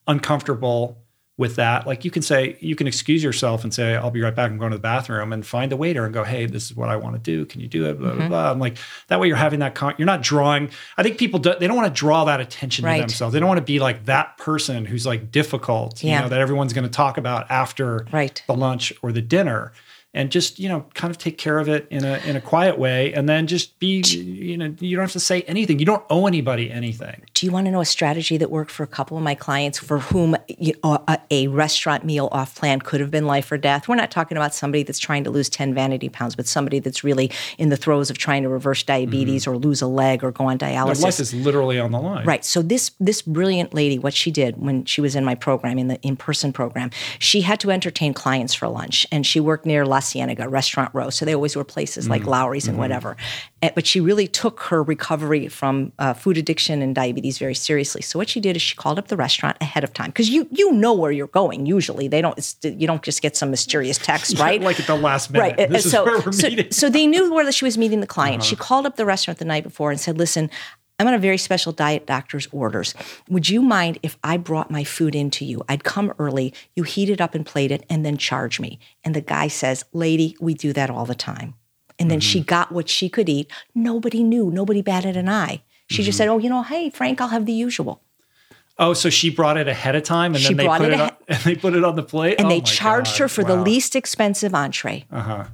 uncomfortable 0.07 0.99
with 1.39 1.55
that, 1.57 1.87
like 1.87 2.05
you 2.05 2.11
can 2.11 2.21
say, 2.21 2.57
you 2.61 2.75
can 2.77 2.87
excuse 2.89 3.23
yourself 3.23 3.63
and 3.65 3.73
say, 3.73 3.95
I'll 3.97 4.11
be 4.11 4.21
right 4.21 4.35
back. 4.35 4.51
I'm 4.51 4.59
going 4.59 4.73
to 4.73 4.77
the 4.77 4.83
bathroom 4.83 5.33
and 5.33 5.47
find 5.47 5.71
the 5.73 5.77
waiter 5.77 6.05
and 6.05 6.13
go, 6.13 6.25
Hey, 6.25 6.45
this 6.47 6.65
is 6.71 6.77
what 6.77 6.89
I 6.91 6.97
want 6.97 7.15
to 7.15 7.21
do. 7.21 7.47
Can 7.47 7.61
you 7.61 7.69
do 7.69 7.87
it? 7.87 7.99
Blah, 7.99 8.09
Mm-hmm. 8.11 8.19
blah, 8.19 8.29
blah. 8.29 8.51
I'm 8.51 8.59
like, 8.59 8.77
that 9.07 9.21
way 9.21 9.29
you're 9.29 9.37
having 9.37 9.61
that, 9.61 9.75
con- 9.77 9.95
you're 9.99 10.07
not 10.07 10.21
drawing. 10.21 10.69
I 10.99 11.03
think 11.05 11.17
people, 11.17 11.39
do, 11.39 11.55
they 11.59 11.67
don't 11.69 11.77
want 11.77 11.95
to 11.95 11.99
draw 11.99 12.25
that 12.25 12.41
attention 12.41 12.85
Right. 12.85 12.97
to 12.97 13.03
themselves. 13.03 13.33
They 13.33 13.39
don't 13.39 13.49
want 13.49 13.59
to 13.59 13.65
be 13.65 13.79
like 13.79 14.05
that 14.07 14.37
person 14.37 14.85
who's 14.85 15.07
like 15.07 15.31
difficult, 15.31 16.03
you 16.03 16.11
Yeah. 16.11 16.23
know, 16.23 16.29
that 16.29 16.41
everyone's 16.41 16.73
going 16.73 16.85
to 16.85 16.91
talk 16.91 17.17
about 17.17 17.49
after 17.51 18.07
Right. 18.13 18.43
the 18.49 18.55
lunch 18.55 18.93
or 19.01 19.13
the 19.13 19.23
dinner. 19.23 19.73
And 20.19 20.33
just 20.33 20.59
you 20.59 20.69
know, 20.69 20.85
kind 20.95 21.13
of 21.13 21.17
take 21.17 21.39
care 21.39 21.61
of 21.61 21.69
it 21.69 21.87
in 21.91 22.05
a 22.05 22.19
in 22.27 22.35
a 22.35 22.41
quiet 22.41 22.77
way, 22.77 23.13
and 23.15 23.29
then 23.29 23.47
just 23.47 23.79
be 23.79 24.03
you 24.03 24.57
know, 24.57 24.75
you 24.81 24.97
don't 24.97 25.05
have 25.05 25.13
to 25.13 25.21
say 25.21 25.43
anything. 25.43 25.79
You 25.79 25.87
don't 25.87 26.05
owe 26.11 26.27
anybody 26.27 26.73
anything. 26.73 27.23
Do 27.35 27.47
you 27.47 27.53
want 27.53 27.67
to 27.67 27.71
know 27.71 27.81
a 27.81 27.87
strategy 27.87 28.37
that 28.37 28.51
worked 28.51 28.73
for 28.73 28.83
a 28.83 28.89
couple 28.89 29.17
of 29.17 29.23
my 29.23 29.37
clients 29.37 29.79
for 29.79 30.01
whom 30.01 30.37
you 30.49 30.75
know, 30.83 31.05
a, 31.07 31.21
a 31.31 31.47
restaurant 31.47 32.05
meal 32.05 32.29
off 32.33 32.57
plan 32.57 32.81
could 32.81 33.01
have 33.01 33.13
been 33.13 33.27
life 33.27 33.53
or 33.53 33.59
death? 33.59 33.87
We're 33.87 33.95
not 33.95 34.11
talking 34.11 34.37
about 34.37 34.55
somebody 34.55 34.83
that's 34.83 34.99
trying 34.99 35.23
to 35.23 35.31
lose 35.31 35.49
10 35.49 35.73
vanity 35.73 36.09
pounds, 36.09 36.35
but 36.35 36.49
somebody 36.49 36.81
that's 36.81 37.05
really 37.05 37.31
in 37.57 37.69
the 37.69 37.77
throes 37.77 38.11
of 38.11 38.19
trying 38.19 38.43
to 38.43 38.49
reverse 38.49 38.83
diabetes 38.83 39.43
mm-hmm. 39.43 39.53
or 39.53 39.57
lose 39.57 39.81
a 39.81 39.87
leg 39.87 40.25
or 40.25 40.33
go 40.33 40.47
on 40.47 40.59
Their 40.59 40.71
dialysis. 40.71 41.03
life 41.03 41.21
is 41.21 41.33
literally 41.33 41.79
on 41.79 41.93
the 41.93 42.01
line. 42.01 42.27
Right. 42.27 42.45
So 42.45 42.61
this 42.61 42.91
this 42.99 43.23
brilliant 43.23 43.73
lady, 43.73 44.01
what 44.01 44.15
she 44.15 44.33
did 44.33 44.57
when 44.57 44.85
she 44.85 45.01
was 45.01 45.15
in 45.15 45.25
my 45.25 45.37
program, 45.37 45.79
in 45.79 45.87
the 45.87 46.01
in 46.03 46.17
person 46.17 46.53
program, 46.53 46.91
she 47.21 47.43
had 47.43 47.61
to 47.61 47.71
entertain 47.71 48.15
clients 48.15 48.53
for 48.53 48.67
lunch, 48.67 49.07
and 49.13 49.25
she 49.25 49.39
worked 49.39 49.65
near 49.65 49.87
La 49.87 50.01
Cienega 50.13 50.49
Restaurant 50.49 50.91
Row. 50.95 51.11
So 51.11 51.25
they 51.25 51.35
always 51.35 51.57
were 51.57 51.65
places 51.65 52.09
like 52.09 52.25
Lawry's 52.27 52.69
and 52.69 52.79
whatever. 52.79 53.17
Eh, 53.63 53.71
But 53.75 53.87
she 53.87 54.01
really 54.01 54.27
took 54.27 54.61
her 54.71 54.83
recovery 54.83 55.49
from 55.49 55.93
uh, 55.99 56.15
food 56.15 56.37
addiction 56.39 56.83
and 56.83 56.95
diabetes 56.95 57.39
very 57.39 57.55
seriously. 57.55 58.03
So 58.03 58.19
what 58.19 58.29
she 58.29 58.41
did 58.41 58.57
is 58.57 58.63
she 58.63 58.77
called 58.77 58.99
up 58.99 59.09
the 59.09 59.17
restaurant 59.17 59.57
ahead 59.61 59.85
of 59.85 59.93
time 59.93 60.11
because 60.11 60.29
you 60.31 60.47
you 60.51 60.73
know 60.73 60.93
where 60.95 61.11
you're 61.13 61.27
going. 61.27 61.67
Usually 61.67 62.09
they 62.09 62.21
don't. 62.23 62.37
It's, 62.39 62.57
you 62.63 62.87
don't 62.87 63.03
just 63.03 63.21
get 63.23 63.37
some 63.37 63.51
mysterious 63.51 63.99
text, 63.99 64.39
right? 64.47 64.61
Like 64.61 64.79
at 64.81 64.87
the 64.87 64.97
last 64.97 65.31
minute. 65.31 65.57
Right. 65.59 65.69
This 65.71 65.85
Uh, 65.85 65.89
is 65.89 65.91
so, 65.93 66.05
where 66.05 66.21
we're 66.21 66.33
so, 66.33 66.49
meeting. 66.49 66.65
Uh-huh. 66.67 66.73
so 66.73 66.89
they 66.91 67.07
knew 67.07 67.33
where 67.33 67.51
she 67.53 67.65
was 67.65 67.77
meeting 67.79 68.01
the 68.01 68.07
client. 68.07 68.43
She 68.45 68.57
called 68.57 68.87
up 68.87 68.97
the 68.97 69.05
restaurant 69.07 69.39
the 69.39 69.45
night 69.45 69.65
before 69.65 69.91
and 69.91 70.01
said, 70.01 70.19
"Listen, 70.19 70.51
I'm 70.99 71.07
on 71.07 71.15
a 71.15 71.19
very 71.19 71.39
special 71.39 71.71
diet 71.73 72.07
doctor's 72.07 72.49
orders. 72.51 72.93
Would 73.29 73.49
you 73.49 73.63
mind 73.63 73.99
if 74.03 74.17
I 74.25 74.37
brought 74.37 74.69
my 74.71 74.83
food 74.83 75.15
into 75.15 75.45
you? 75.45 75.63
I'd 75.69 75.85
come 75.85 76.13
early, 76.19 76.53
you 76.75 76.83
heat 76.83 77.09
it 77.09 77.21
up 77.21 77.37
and 77.37 77.47
plate 77.47 77.71
it, 77.71 77.85
and 77.89 78.05
then 78.05 78.17
charge 78.17 78.59
me." 78.59 78.81
And 79.05 79.15
the 79.15 79.21
guy 79.21 79.47
says, 79.49 79.85
"Lady, 79.93 80.37
we 80.41 80.55
do 80.55 80.73
that 80.73 80.91
all 80.91 81.07
the 81.07 81.15
time." 81.15 81.55
And 82.01 82.11
then 82.11 82.19
Mm-hmm. 82.19 82.29
she 82.31 82.41
got 82.41 82.73
what 82.73 82.89
she 82.89 83.09
could 83.09 83.29
eat. 83.29 83.51
Nobody 83.75 84.23
knew. 84.25 84.51
Nobody 84.51 84.83
batted 84.83 85.17
an 85.17 85.29
eye. 85.29 85.63
She 85.89 86.03
Mm-hmm. 86.03 86.07
just 86.07 86.19
said, 86.19 86.29
"Oh, 86.29 86.39
you 86.39 86.49
know, 86.49 86.63
hey 86.63 86.91
Frank, 86.91 87.21
I'll 87.21 87.29
have 87.29 87.47
the 87.47 87.53
usual." 87.53 88.03
oh, 88.81 88.93
so 88.95 89.11
she 89.11 89.29
brought 89.29 89.57
it 89.57 89.67
ahead 89.67 89.97
of 89.97 90.05
time, 90.05 90.35
and 90.35 90.43
She 90.43 90.55
then 90.55 90.57
they 90.59 90.67
put 90.69 90.83
it 90.83 90.93
it, 90.95 91.01
on, 91.01 91.11
and 91.29 91.39
they 91.45 91.55
put 91.57 91.75
it 91.75 91.83
on 91.85 91.95
the 91.97 92.03
plate, 92.03 92.37
And 92.39 92.47
Oh 92.47 92.51
they 92.51 92.61
charged 92.61 93.13
God. 93.15 93.19
her 93.25 93.29
for 93.29 93.43
the 93.45 93.57
least 93.57 93.95
expensive 93.97 94.53
entree. 94.55 95.05
Uh 95.13 95.21
huh. 95.21 95.45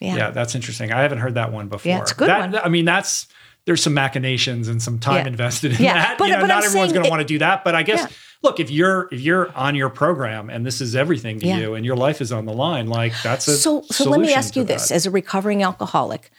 Yeah. 0.00 0.14
Yeah, 0.16 0.30
that's 0.30 0.54
interesting. 0.54 0.92
I 0.92 1.02
haven't 1.02 1.18
heard 1.18 1.34
that 1.34 1.52
one 1.52 1.66
before. 1.68 1.90
Yeah, 1.90 2.00
it's 2.00 2.12
good 2.12 2.28
That- 2.28 2.38
one. 2.52 2.54
I 2.56 2.68
mean, 2.68 2.84
that's 2.84 3.26
there's 3.68 3.82
some 3.82 3.92
machinations 3.94 4.66
and 4.66 4.82
some 4.82 4.98
time 4.98 5.16
Yeah. 5.26 5.26
invested 5.28 5.72
in 5.78 5.82
Yeah, 5.84 5.92
that. 5.94 6.18
but- 6.18 6.24
you 6.28 6.32
know, 6.34 6.40
but 6.40 6.46
not 6.46 6.58
I'm 6.58 6.64
everyone's 6.64 6.92
going 6.92 7.04
to 7.04 7.10
want 7.10 7.20
to 7.20 7.26
do 7.26 7.38
that, 7.38 7.64
but 7.64 7.74
I 7.74 7.82
guess 7.82 8.00
Yeah. 8.00 8.06
look 8.42 8.58
if 8.60 8.70
you're 8.70 9.08
if 9.12 9.20
you're 9.20 9.52
on 9.54 9.74
your 9.74 9.90
program 9.90 10.48
and 10.48 10.64
this 10.64 10.80
is 10.80 10.96
everything 10.96 11.38
to 11.40 11.46
you 11.46 11.74
and 11.74 11.84
your 11.84 11.96
life 11.96 12.20
is 12.22 12.32
on 12.32 12.46
the 12.46 12.52
line, 12.54 12.86
like 12.88 13.12
that's 13.22 13.46
a 13.46 13.56
So, 13.56 13.82
so 13.90 14.08
let 14.08 14.20
me 14.20 14.32
ask 14.32 14.56
you 14.56 14.64
this: 14.64 14.88
that. 14.88 14.94
as 14.94 15.04
a 15.06 15.10
recovering 15.10 15.62
alcoholic, 15.62 16.30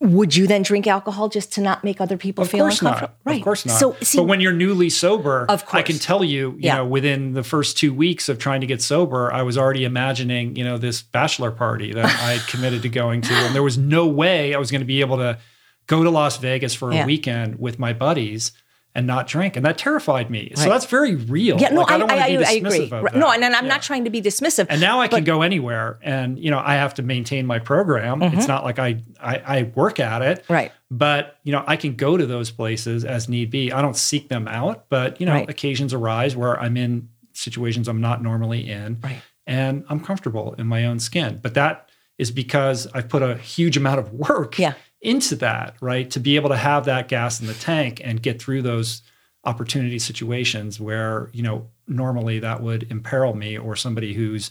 would 0.00 0.36
you 0.36 0.46
then 0.46 0.62
drink 0.62 0.86
alcohol 0.86 1.28
just 1.28 1.52
to 1.54 1.60
not 1.60 1.82
make 1.82 2.00
other 2.00 2.16
people 2.16 2.42
Of 2.44 2.50
feel 2.50 2.60
course 2.66 2.80
uncomfortable? 2.82 3.14
not. 3.26 3.36
Of 3.36 3.42
course 3.42 3.66
not. 3.66 3.80
So, 3.80 3.96
see, 4.02 4.18
but 4.18 4.24
when 4.24 4.40
you're 4.40 4.52
newly 4.52 4.90
sober, 4.90 5.46
Of 5.48 5.64
course. 5.66 5.80
I 5.80 5.82
can 5.82 5.98
tell 5.98 6.22
you, 6.22 6.50
you 6.52 6.56
Yeah. 6.60 6.76
know, 6.76 6.84
within 6.86 7.32
the 7.32 7.42
first 7.42 7.78
two 7.78 7.92
weeks 7.94 8.28
of 8.28 8.38
trying 8.38 8.60
to 8.60 8.66
get 8.66 8.80
sober, 8.82 9.32
I 9.32 9.42
was 9.42 9.56
already 9.58 9.84
imagining, 9.84 10.54
you 10.56 10.64
know, 10.64 10.78
this 10.78 11.02
bachelor 11.02 11.50
party 11.50 11.92
that 11.94 12.04
I 12.04 12.32
had 12.36 12.46
committed 12.48 12.82
to 12.82 12.88
going 12.88 13.22
to, 13.22 13.32
and 13.34 13.54
there 13.54 13.62
was 13.62 13.76
no 13.78 14.06
way 14.06 14.54
I 14.54 14.58
was 14.58 14.70
going 14.70 14.82
to 14.82 14.86
be 14.86 15.00
able 15.00 15.16
to 15.18 15.38
go 15.86 16.02
to 16.02 16.10
Las 16.10 16.38
Vegas 16.38 16.74
for 16.74 16.92
Yeah. 16.92 17.02
a 17.04 17.06
weekend 17.06 17.58
with 17.58 17.78
my 17.78 17.92
buddies 17.92 18.52
and 18.96 19.08
not 19.08 19.26
drink, 19.26 19.56
and 19.56 19.66
that 19.66 19.76
terrified 19.76 20.30
me. 20.30 20.52
So 20.54 20.68
that's 20.68 20.86
very 20.86 21.16
real. 21.16 21.58
yeah, 21.60 21.70
no, 21.70 21.80
Like, 21.80 21.90
I, 21.90 21.98
don't 21.98 22.10
I, 22.12 22.14
want 22.16 22.30
to 22.30 22.38
be 22.38 22.44
I 22.44 22.60
dismissive 22.60 22.64
agree. 22.86 22.88
Right. 23.00 23.12
that. 23.12 23.18
No, 23.18 23.30
and, 23.32 23.42
and 23.42 23.52
I'm 23.56 23.64
Yeah. 23.64 23.68
not 23.72 23.82
trying 23.82 24.04
to 24.04 24.10
be 24.10 24.22
dismissive. 24.22 24.66
And 24.70 24.80
now 24.80 25.00
I 25.00 25.08
can 25.08 25.18
but- 25.18 25.24
go 25.24 25.42
anywhere, 25.42 25.98
and 26.02 26.38
you 26.38 26.50
know 26.52 26.62
I 26.64 26.74
have 26.76 26.94
to 26.94 27.02
maintain 27.02 27.44
my 27.44 27.58
program. 27.58 28.22
It's 28.22 28.46
not 28.46 28.62
like 28.62 28.78
I, 28.78 29.00
I 29.20 29.36
I 29.58 29.62
work 29.74 29.98
at 29.98 30.22
it, 30.22 30.42
Mm-hmm. 30.44 30.52
Right. 30.52 30.72
But 30.92 31.38
you 31.42 31.50
know 31.50 31.64
I 31.66 31.74
can 31.74 31.96
go 31.96 32.16
to 32.16 32.24
those 32.24 32.52
places 32.52 33.04
as 33.04 33.28
need 33.28 33.50
be. 33.50 33.72
I 33.72 33.82
don't 33.82 33.96
seek 33.96 34.28
them 34.28 34.46
out, 34.46 34.84
but 34.88 35.18
you 35.20 35.26
know 35.26 35.32
Right. 35.32 35.50
occasions 35.50 35.92
arise 35.92 36.36
where 36.36 36.56
I'm 36.60 36.76
in 36.76 37.08
situations 37.32 37.88
I'm 37.88 38.00
not 38.00 38.22
normally 38.22 38.70
in, 38.70 38.98
Right. 39.02 39.20
and 39.44 39.84
I'm 39.88 39.98
comfortable 39.98 40.54
in 40.56 40.68
my 40.68 40.86
own 40.86 41.00
skin. 41.00 41.40
But 41.42 41.54
that 41.54 41.88
is 42.16 42.30
because 42.30 42.86
I've 42.94 43.08
put 43.08 43.22
a 43.22 43.34
huge 43.38 43.76
amount 43.76 43.98
of 43.98 44.12
work 44.12 44.56
Yeah. 44.56 44.74
Into 45.04 45.36
that, 45.36 45.76
right? 45.80 46.10
To 46.10 46.20
be 46.20 46.36
able 46.36 46.48
to 46.50 46.56
have 46.56 46.86
that 46.86 47.08
gas 47.08 47.40
in 47.40 47.46
the 47.46 47.54
tank 47.54 48.00
and 48.04 48.22
get 48.22 48.40
through 48.40 48.62
those 48.62 49.02
opportunity 49.44 49.98
situations 49.98 50.80
where 50.80 51.28
you 51.34 51.42
know 51.42 51.68
normally 51.86 52.38
that 52.38 52.62
would 52.62 52.90
imperil 52.90 53.34
me 53.34 53.58
or 53.58 53.76
somebody 53.76 54.14
who's 54.14 54.50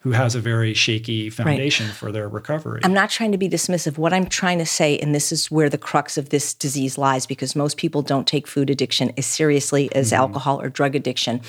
who 0.00 0.12
has 0.12 0.36
a 0.36 0.40
very 0.40 0.72
shaky 0.72 1.30
foundation 1.30 1.88
for 1.88 2.12
their 2.12 2.28
recovery. 2.28 2.80
I'm 2.84 2.92
not 2.92 3.10
trying 3.10 3.32
to 3.32 3.38
be 3.38 3.48
dismissive. 3.48 3.98
What 3.98 4.12
I'm 4.12 4.26
trying 4.26 4.58
to 4.58 4.66
say, 4.66 4.98
and 4.98 5.12
this 5.12 5.32
is 5.32 5.50
where 5.50 5.68
the 5.68 5.78
crux 5.78 6.16
of 6.16 6.28
this 6.28 6.54
disease 6.54 6.96
lies, 6.96 7.26
because 7.26 7.56
most 7.56 7.76
people 7.76 8.02
don't 8.02 8.24
take 8.26 8.46
food 8.46 8.70
addiction 8.70 9.12
as 9.16 9.26
seriously 9.26 9.92
as 9.96 10.12
Mm-hmm. 10.12 10.20
alcohol 10.20 10.60
or 10.60 10.68
drug 10.68 10.94
addiction. 10.94 11.40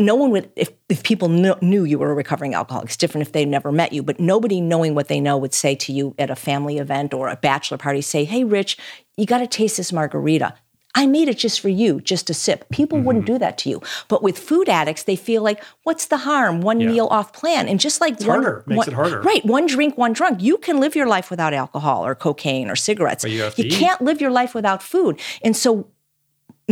No 0.00 0.14
one 0.16 0.30
would, 0.32 0.50
if, 0.56 0.70
if 0.88 1.02
people 1.02 1.28
kno- 1.28 1.58
knew 1.60 1.84
you 1.84 1.98
were 1.98 2.10
a 2.10 2.14
recovering 2.14 2.54
alcoholic, 2.54 2.86
it's 2.86 2.96
different 2.96 3.26
if 3.26 3.32
they 3.32 3.44
never 3.44 3.70
met 3.70 3.92
you, 3.92 4.02
but 4.02 4.18
nobody 4.18 4.60
knowing 4.60 4.94
what 4.94 5.08
they 5.08 5.20
know 5.20 5.36
would 5.36 5.54
say 5.54 5.74
to 5.76 5.92
you 5.92 6.14
at 6.18 6.30
a 6.30 6.36
family 6.36 6.78
event 6.78 7.14
or 7.14 7.28
a 7.28 7.36
bachelor 7.36 7.78
party, 7.78 8.00
say, 8.00 8.24
Hey, 8.24 8.42
Rich, 8.44 8.78
you 9.16 9.26
got 9.26 9.38
to 9.38 9.46
taste 9.46 9.76
this 9.76 9.92
margarita. 9.92 10.54
I 10.92 11.06
made 11.06 11.28
it 11.28 11.38
just 11.38 11.60
for 11.60 11.68
you, 11.68 12.00
just 12.00 12.30
a 12.30 12.34
sip. 12.34 12.68
People 12.70 12.98
wouldn't 12.98 13.24
Mm-hmm. 13.24 13.34
do 13.34 13.38
that 13.38 13.58
to 13.58 13.70
you. 13.70 13.80
But 14.08 14.24
with 14.24 14.36
food 14.36 14.68
addicts, 14.68 15.04
they 15.04 15.14
feel 15.14 15.40
like, 15.40 15.62
what's 15.84 16.06
the 16.06 16.16
harm? 16.16 16.62
One 16.62 16.78
meal 16.78 17.06
off 17.12 17.32
plan. 17.32 17.68
And 17.68 17.78
just 17.78 18.00
like 18.00 18.18
one, 18.18 18.28
harder. 18.42 18.64
Makes 18.66 18.76
one- 18.78 18.88
it 18.88 18.94
harder. 18.94 19.20
Right. 19.22 19.44
One 19.44 19.66
drink, 19.66 19.96
one 19.96 20.12
drunk. 20.12 20.42
You 20.42 20.58
can 20.58 20.80
live 20.80 20.96
your 20.96 21.06
life 21.06 21.30
without 21.30 21.54
alcohol 21.54 22.04
or 22.04 22.16
cocaine 22.16 22.68
or 22.68 22.74
cigarettes. 22.74 23.22
You 23.24 23.48
to 23.50 23.68
can't 23.68 24.00
live 24.02 24.20
your 24.20 24.32
life 24.32 24.52
without 24.52 24.82
food. 24.82 25.20
And 25.44 25.56
so 25.56 25.86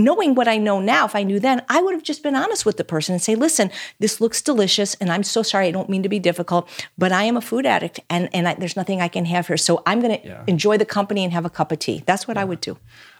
knowing 0.04 0.34
what 0.34 0.48
I 0.48 0.56
know 0.58 0.80
now, 0.80 1.04
if 1.04 1.14
I 1.14 1.22
knew 1.22 1.40
then, 1.40 1.62
I 1.68 1.82
would 1.82 1.94
have 1.94 2.02
just 2.02 2.22
been 2.22 2.34
honest 2.36 2.64
with 2.66 2.76
the 2.76 2.84
person 2.84 3.12
and 3.14 3.22
say, 3.22 3.34
listen, 3.34 3.70
this 3.98 4.20
looks 4.20 4.40
delicious. 4.42 4.94
And 5.00 5.10
I'm 5.10 5.22
so 5.22 5.42
sorry. 5.42 5.66
I 5.68 5.70
don't 5.70 5.88
mean 5.88 6.02
to 6.02 6.08
be 6.08 6.18
difficult, 6.18 6.68
but 6.96 7.12
I 7.12 7.24
am 7.24 7.36
a 7.36 7.40
food 7.40 7.66
addict 7.66 8.00
and, 8.08 8.28
and 8.32 8.48
I, 8.48 8.54
there's 8.54 8.76
nothing 8.76 9.00
I 9.00 9.08
can 9.08 9.24
have 9.26 9.46
here. 9.48 9.56
So 9.56 9.82
I'm 9.86 10.00
going 10.00 10.20
to 10.20 10.26
Yeah. 10.28 10.44
enjoy 10.46 10.78
the 10.78 10.84
company 10.84 11.24
and 11.24 11.32
have 11.32 11.44
a 11.44 11.50
cup 11.50 11.72
of 11.72 11.78
tea. 11.78 12.02
That's 12.06 12.26
what 12.28 12.36
I 12.36 12.44
would 12.44 12.60
do. 12.60 12.78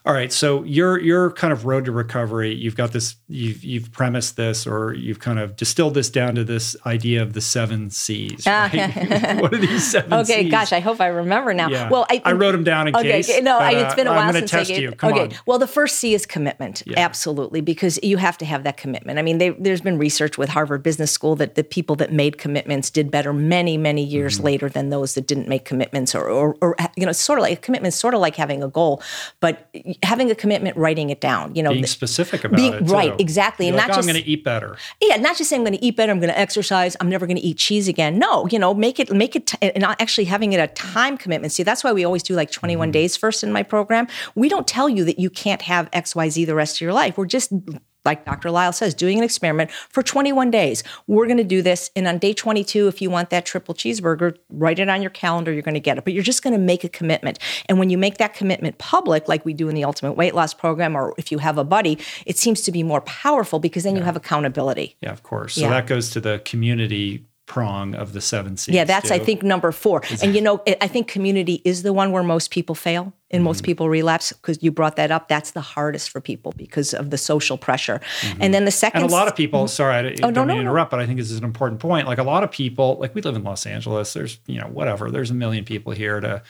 All 0.09 0.15
right, 0.15 0.33
so 0.33 0.65
your 0.65 0.99
your 0.99 1.33
kind 1.33 1.53
of 1.53 1.67
road 1.67 1.85
to 1.85 1.93
recovery, 1.93 2.55
you've 2.55 2.75
got 2.75 2.93
this, 2.93 3.17
you've 3.29 3.63
you've 3.63 3.93
premised 3.93 4.39
this, 4.39 4.67
or 4.67 4.95
you've 4.95 5.19
kind 5.19 5.39
of 5.39 5.55
distilled 5.55 5.93
this 5.93 6.09
down 6.09 6.35
to 6.37 6.45
this 6.45 6.75
idea 6.87 7.21
of 7.21 7.35
the 7.35 7.43
seven 7.43 7.91
C's. 7.91 8.47
Right? 8.47 8.73
what 9.43 9.53
are 9.53 9.59
these 9.59 9.91
seven 9.91 10.11
okay, 10.15 10.45
C's? 10.45 10.51
gosh, 10.51 10.73
I 10.73 10.81
hope 10.81 11.03
I 11.03 11.09
remember 11.09 11.53
now. 11.53 11.69
Yeah. 11.69 11.91
Well, 11.91 12.07
I, 12.09 12.23
I 12.25 12.33
wrote 12.33 12.53
them 12.53 12.65
down 12.65 12.89
in 12.89 12.97
okay, 12.97 13.23
case. 13.23 13.29
no, 13.43 13.59
but, 13.59 13.75
I, 13.75 13.85
it's 13.85 13.95
been 13.95 14.07
a 14.07 14.13
uh, 14.13 14.15
while 14.15 14.33
since 14.33 14.51
test 14.51 14.71
I 14.71 14.75
gave. 14.75 14.83
you. 14.83 14.93
Come 14.93 15.13
okay, 15.13 15.23
on. 15.25 15.33
well, 15.45 15.59
the 15.59 15.67
first 15.67 15.99
C 15.99 16.15
is 16.15 16.25
commitment. 16.25 16.83
Yeah. 16.87 17.01
Absolutely, 17.01 17.61
because 17.61 18.01
you 18.03 18.17
have 18.17 18.39
to 18.39 18.47
have 18.47 18.65
that 18.65 18.79
commitment. 18.79 19.19
I 19.19 19.23
mean, 19.23 19.37
they, 19.37 19.51
there's 19.51 19.83
been 19.83 19.99
research 19.99 20.39
with 20.39 20.49
Harvard 20.49 20.83
Business 20.83 21.13
School 21.13 21.37
that 21.37 21.55
the 21.55 21.65
people 21.65 21.97
that 21.97 22.15
made 22.15 22.39
commitments 22.39 22.89
did 22.89 23.11
better 23.11 23.35
many, 23.35 23.77
many 23.77 24.05
years 24.05 24.37
Mm-hmm. 24.37 24.45
later 24.45 24.69
than 24.71 24.89
those 24.89 25.15
that 25.15 25.27
didn't 25.27 25.49
make 25.49 25.67
commitments, 25.67 26.15
or, 26.15 26.27
or, 26.27 26.57
or 26.63 26.77
you 26.97 27.05
know, 27.05 27.13
sort 27.13 27.39
of 27.39 27.43
like 27.43 27.59
a 27.59 27.61
commitment, 27.61 27.93
sort 27.93 28.15
of 28.15 28.21
like 28.21 28.37
having 28.37 28.63
a 28.63 28.69
goal, 28.69 29.03
but 29.41 29.69
having 30.03 30.31
a 30.31 30.35
commitment, 30.35 30.77
writing 30.77 31.11
it 31.11 31.21
down. 31.21 31.55
You 31.55 31.63
know, 31.63 31.73
Being 31.73 31.87
specific 31.87 32.45
about 32.45 32.57
being- 32.57 32.75
it. 32.75 32.79
too. 32.87 32.93
right, 32.93 33.15
exactly, 33.21 33.67
You're 33.67 33.73
and 33.75 33.79
like, 33.79 33.89
not 33.89 33.95
"Oh, 33.95 33.99
just- 33.99 34.09
I'm 34.09 34.13
going 34.15 34.25
to 34.25 34.31
eat 34.31 34.45
better. 34.45 34.77
yeah, 35.01 35.17
not 35.17 35.37
just 35.37 35.51
saying 35.51 35.61
I'm 35.61 35.65
going 35.67 35.79
to 35.79 35.85
eat 35.85 35.97
better, 35.97 36.13
I'm 36.13 36.21
going 36.21 36.33
to 36.33 36.39
exercise, 36.39 36.97
I'm 37.01 37.09
never 37.09 37.27
going 37.27 37.37
to 37.37 37.43
eat 37.43 37.59
cheese 37.59 37.89
again. 37.89 38.19
No, 38.19 38.47
you 38.49 38.59
know, 38.59 38.75
make 38.75 39.01
it 39.01 39.11
make 39.13 39.35
it 39.37 39.47
t- 39.49 39.59
and 39.61 39.85
actually 39.85 40.25
having 40.25 40.53
it 40.53 40.59
a 40.61 40.69
time 40.69 41.17
commitment. 41.17 41.53
See, 41.53 41.63
that's 41.63 41.83
why 41.83 41.93
we 41.93 42.05
always 42.05 42.23
do 42.23 42.35
like 42.35 42.51
21 42.51 42.87
mm-hmm. 42.89 42.93
days 42.93 43.17
first 43.17 43.43
in 43.43 43.53
my 43.53 43.63
program. 43.63 44.07
We 44.35 44.49
don't 44.49 44.67
tell 44.67 44.89
you 44.89 45.05
that 45.05 45.19
you 45.19 45.31
can't 45.31 45.63
have 45.63 45.91
XYZ 45.91 46.47
the 46.47 46.55
rest 46.55 46.77
of 46.77 46.81
your 46.83 46.93
life. 46.93 47.17
We're 47.19 47.27
just 47.27 47.53
like 48.09 48.25
Dr. 48.25 48.51
Lisle 48.51 48.73
says, 48.73 48.95
doing 48.95 49.19
an 49.19 49.25
experiment 49.25 49.71
for 49.71 50.03
21 50.03 50.51
days. 50.51 50.83
We're 51.07 51.27
going 51.27 51.37
to 51.39 51.45
do 51.45 51.61
this. 51.63 51.91
And 51.95 52.09
on 52.09 52.19
day 52.19 52.33
22, 52.33 52.89
if 52.89 53.03
you 53.03 53.11
want 53.11 53.31
that 53.31 53.45
triple 53.45 53.75
cheeseburger, 53.75 54.37
write 54.49 54.79
it 54.79 54.89
on 54.89 55.03
your 55.03 55.11
calendar. 55.11 55.53
You're 55.53 55.63
going 55.63 55.75
to 55.75 55.81
get 55.81 55.99
it. 55.99 56.05
But 56.05 56.15
you're 56.15 56.23
just 56.23 56.43
going 56.43 56.55
to 56.55 56.59
make 56.59 56.85
a 56.85 56.89
commitment. 56.89 57.39
And 57.67 57.79
when 57.79 57.91
you 57.91 57.99
make 57.99 58.17
that 58.19 58.35
commitment 58.35 58.79
public, 58.79 59.29
like 59.29 59.45
we 59.45 59.53
do 59.53 59.69
in 59.69 59.75
the 59.75 59.85
Ultimate 59.85 60.13
Weight 60.13 60.35
Loss 60.35 60.55
Program, 60.55 60.97
or 60.97 61.15
if 61.19 61.31
you 61.31 61.39
have 61.39 61.59
a 61.59 61.65
buddy, 61.65 61.99
it 62.25 62.39
seems 62.39 62.63
to 62.63 62.73
be 62.73 62.83
more 62.83 63.03
powerful 63.03 63.59
because 63.59 63.85
then 63.85 63.95
you 63.95 64.03
have 64.03 64.17
accountability. 64.17 64.97
Yeah, 65.01 65.13
of 65.13 65.23
course. 65.23 65.55
So 65.55 65.61
Yeah. 65.63 65.71
that 65.71 65.87
goes 65.87 66.11
to 66.11 66.21
the 66.21 66.41
community 66.45 67.27
prong 67.49 67.95
of 67.95 68.13
the 68.13 68.21
seven 68.21 68.57
C's. 68.57 68.75
Yeah, 68.75 68.85
that's 68.85 69.11
I 69.11 69.19
think 69.19 69.43
number 69.43 69.73
four. 69.73 70.03
And 70.23 70.35
you 70.35 70.41
know, 70.41 70.63
I 70.81 70.87
think 70.87 71.09
community 71.09 71.61
is 71.65 71.83
the 71.83 71.93
one 71.93 72.13
where 72.13 72.23
most 72.23 72.51
people 72.51 72.75
fail 72.75 73.13
and 73.31 73.43
most 73.43 73.59
mm-hmm. 73.59 73.65
people 73.65 73.89
relapse 73.89 74.33
because 74.33 74.63
you 74.63 74.71
brought 74.71 74.97
that 74.97 75.11
up. 75.11 75.29
That's 75.29 75.51
the 75.51 75.61
hardest 75.61 76.11
for 76.11 76.21
people 76.21 76.53
because 76.57 76.95
of 76.95 77.11
the 77.11 77.19
social 77.19 77.59
pressure. 77.59 78.01
Mm-hmm. 78.21 78.43
And 78.43 78.55
then 78.55 78.65
the 78.65 78.71
second, 78.71 79.03
And 79.03 79.11
a 79.11 79.13
lot 79.13 79.27
of 79.27 79.35
people, 79.35 79.61
mm-hmm. 79.61 79.69
sorry, 79.69 79.95
I 79.95 79.99
oh, 79.99 80.05
don't 80.05 80.25
Oh, 80.25 80.31
no, 80.31 80.41
mean 80.41 80.47
no, 80.47 80.53
to 80.53 80.55
no. 80.55 80.61
interrupt, 80.61 80.91
but 80.91 81.01
I 81.01 81.07
think 81.07 81.19
this 81.19 81.31
is 81.31 81.39
an 81.39 81.45
important 81.45 81.81
point. 81.81 82.07
Like 82.07 82.19
a 82.19 82.23
lot 82.23 82.45
of 82.45 82.51
people, 82.51 82.99
like 83.01 83.15
we 83.15 83.23
live 83.23 83.35
in 83.35 83.43
Los 83.43 83.67
Angeles, 83.67 84.13
there's, 84.13 84.39
you 84.47 84.61
know, 84.61 84.67
whatever, 84.69 85.11
there's 85.11 85.31
a 85.31 85.35
million 85.35 85.65
people 85.65 85.93
here 85.93 86.21
to 86.21 86.43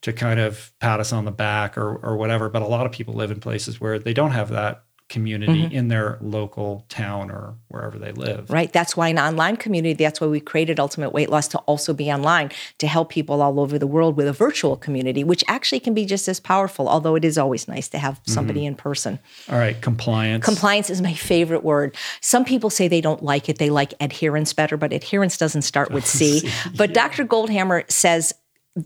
to 0.00 0.12
kind 0.12 0.38
of 0.38 0.72
pat 0.78 1.00
us 1.00 1.12
on 1.12 1.24
the 1.24 1.32
back 1.32 1.76
or 1.76 1.96
or 1.96 2.16
whatever. 2.16 2.48
But 2.48 2.62
a 2.62 2.66
lot 2.66 2.86
of 2.86 2.92
people 2.92 3.14
live 3.14 3.30
in 3.30 3.40
places 3.40 3.80
where 3.80 3.98
they 3.98 4.14
don't 4.14 4.30
have 4.30 4.50
that 4.50 4.84
community 5.08 5.62
Mm-hmm. 5.64 5.74
in 5.74 5.88
their 5.88 6.18
local 6.20 6.84
town 6.88 7.30
or 7.30 7.54
wherever 7.68 7.98
they 7.98 8.12
live. 8.12 8.50
right? 8.50 8.72
That's 8.72 8.96
why 8.96 9.08
an 9.08 9.18
online 9.18 9.56
community. 9.56 9.94
That's 10.04 10.20
why 10.20 10.26
we 10.26 10.40
created 10.40 10.78
Ultimate 10.78 11.10
Weight 11.12 11.30
Loss 11.30 11.48
to 11.48 11.58
also 11.60 11.94
be 11.94 12.12
online 12.12 12.50
to 12.78 12.86
help 12.86 13.08
people 13.10 13.40
all 13.40 13.58
over 13.60 13.78
the 13.78 13.86
world 13.86 14.16
with 14.16 14.26
a 14.28 14.32
virtual 14.32 14.76
community, 14.76 15.24
which 15.24 15.42
actually 15.48 15.80
can 15.80 15.94
be 15.94 16.04
just 16.04 16.28
as 16.28 16.38
powerful. 16.40 16.88
Although 16.88 17.14
it 17.14 17.24
is 17.24 17.38
always 17.38 17.66
nice 17.68 17.88
to 17.88 17.98
have 17.98 18.20
somebody 18.26 18.66
in 18.66 18.74
person. 18.74 19.18
All 19.50 19.58
right, 19.58 19.80
compliance. 19.80 20.44
Compliance 20.44 20.90
is 20.90 21.00
my 21.00 21.14
favorite 21.14 21.64
word. 21.64 21.96
Some 22.20 22.44
people 22.44 22.68
say 22.70 22.86
they 22.88 23.00
don't 23.00 23.22
like 23.22 23.48
it. 23.48 23.58
They 23.58 23.70
like 23.70 23.94
adherence 24.00 24.52
better, 24.52 24.76
but 24.76 24.92
adherence 24.92 25.36
doesn't 25.38 25.62
start 25.62 25.90
with 25.90 26.06
C. 26.06 26.48
But 26.76 26.92
Dr. 26.92 27.24
Goldhamer 27.24 27.90
says 27.90 28.34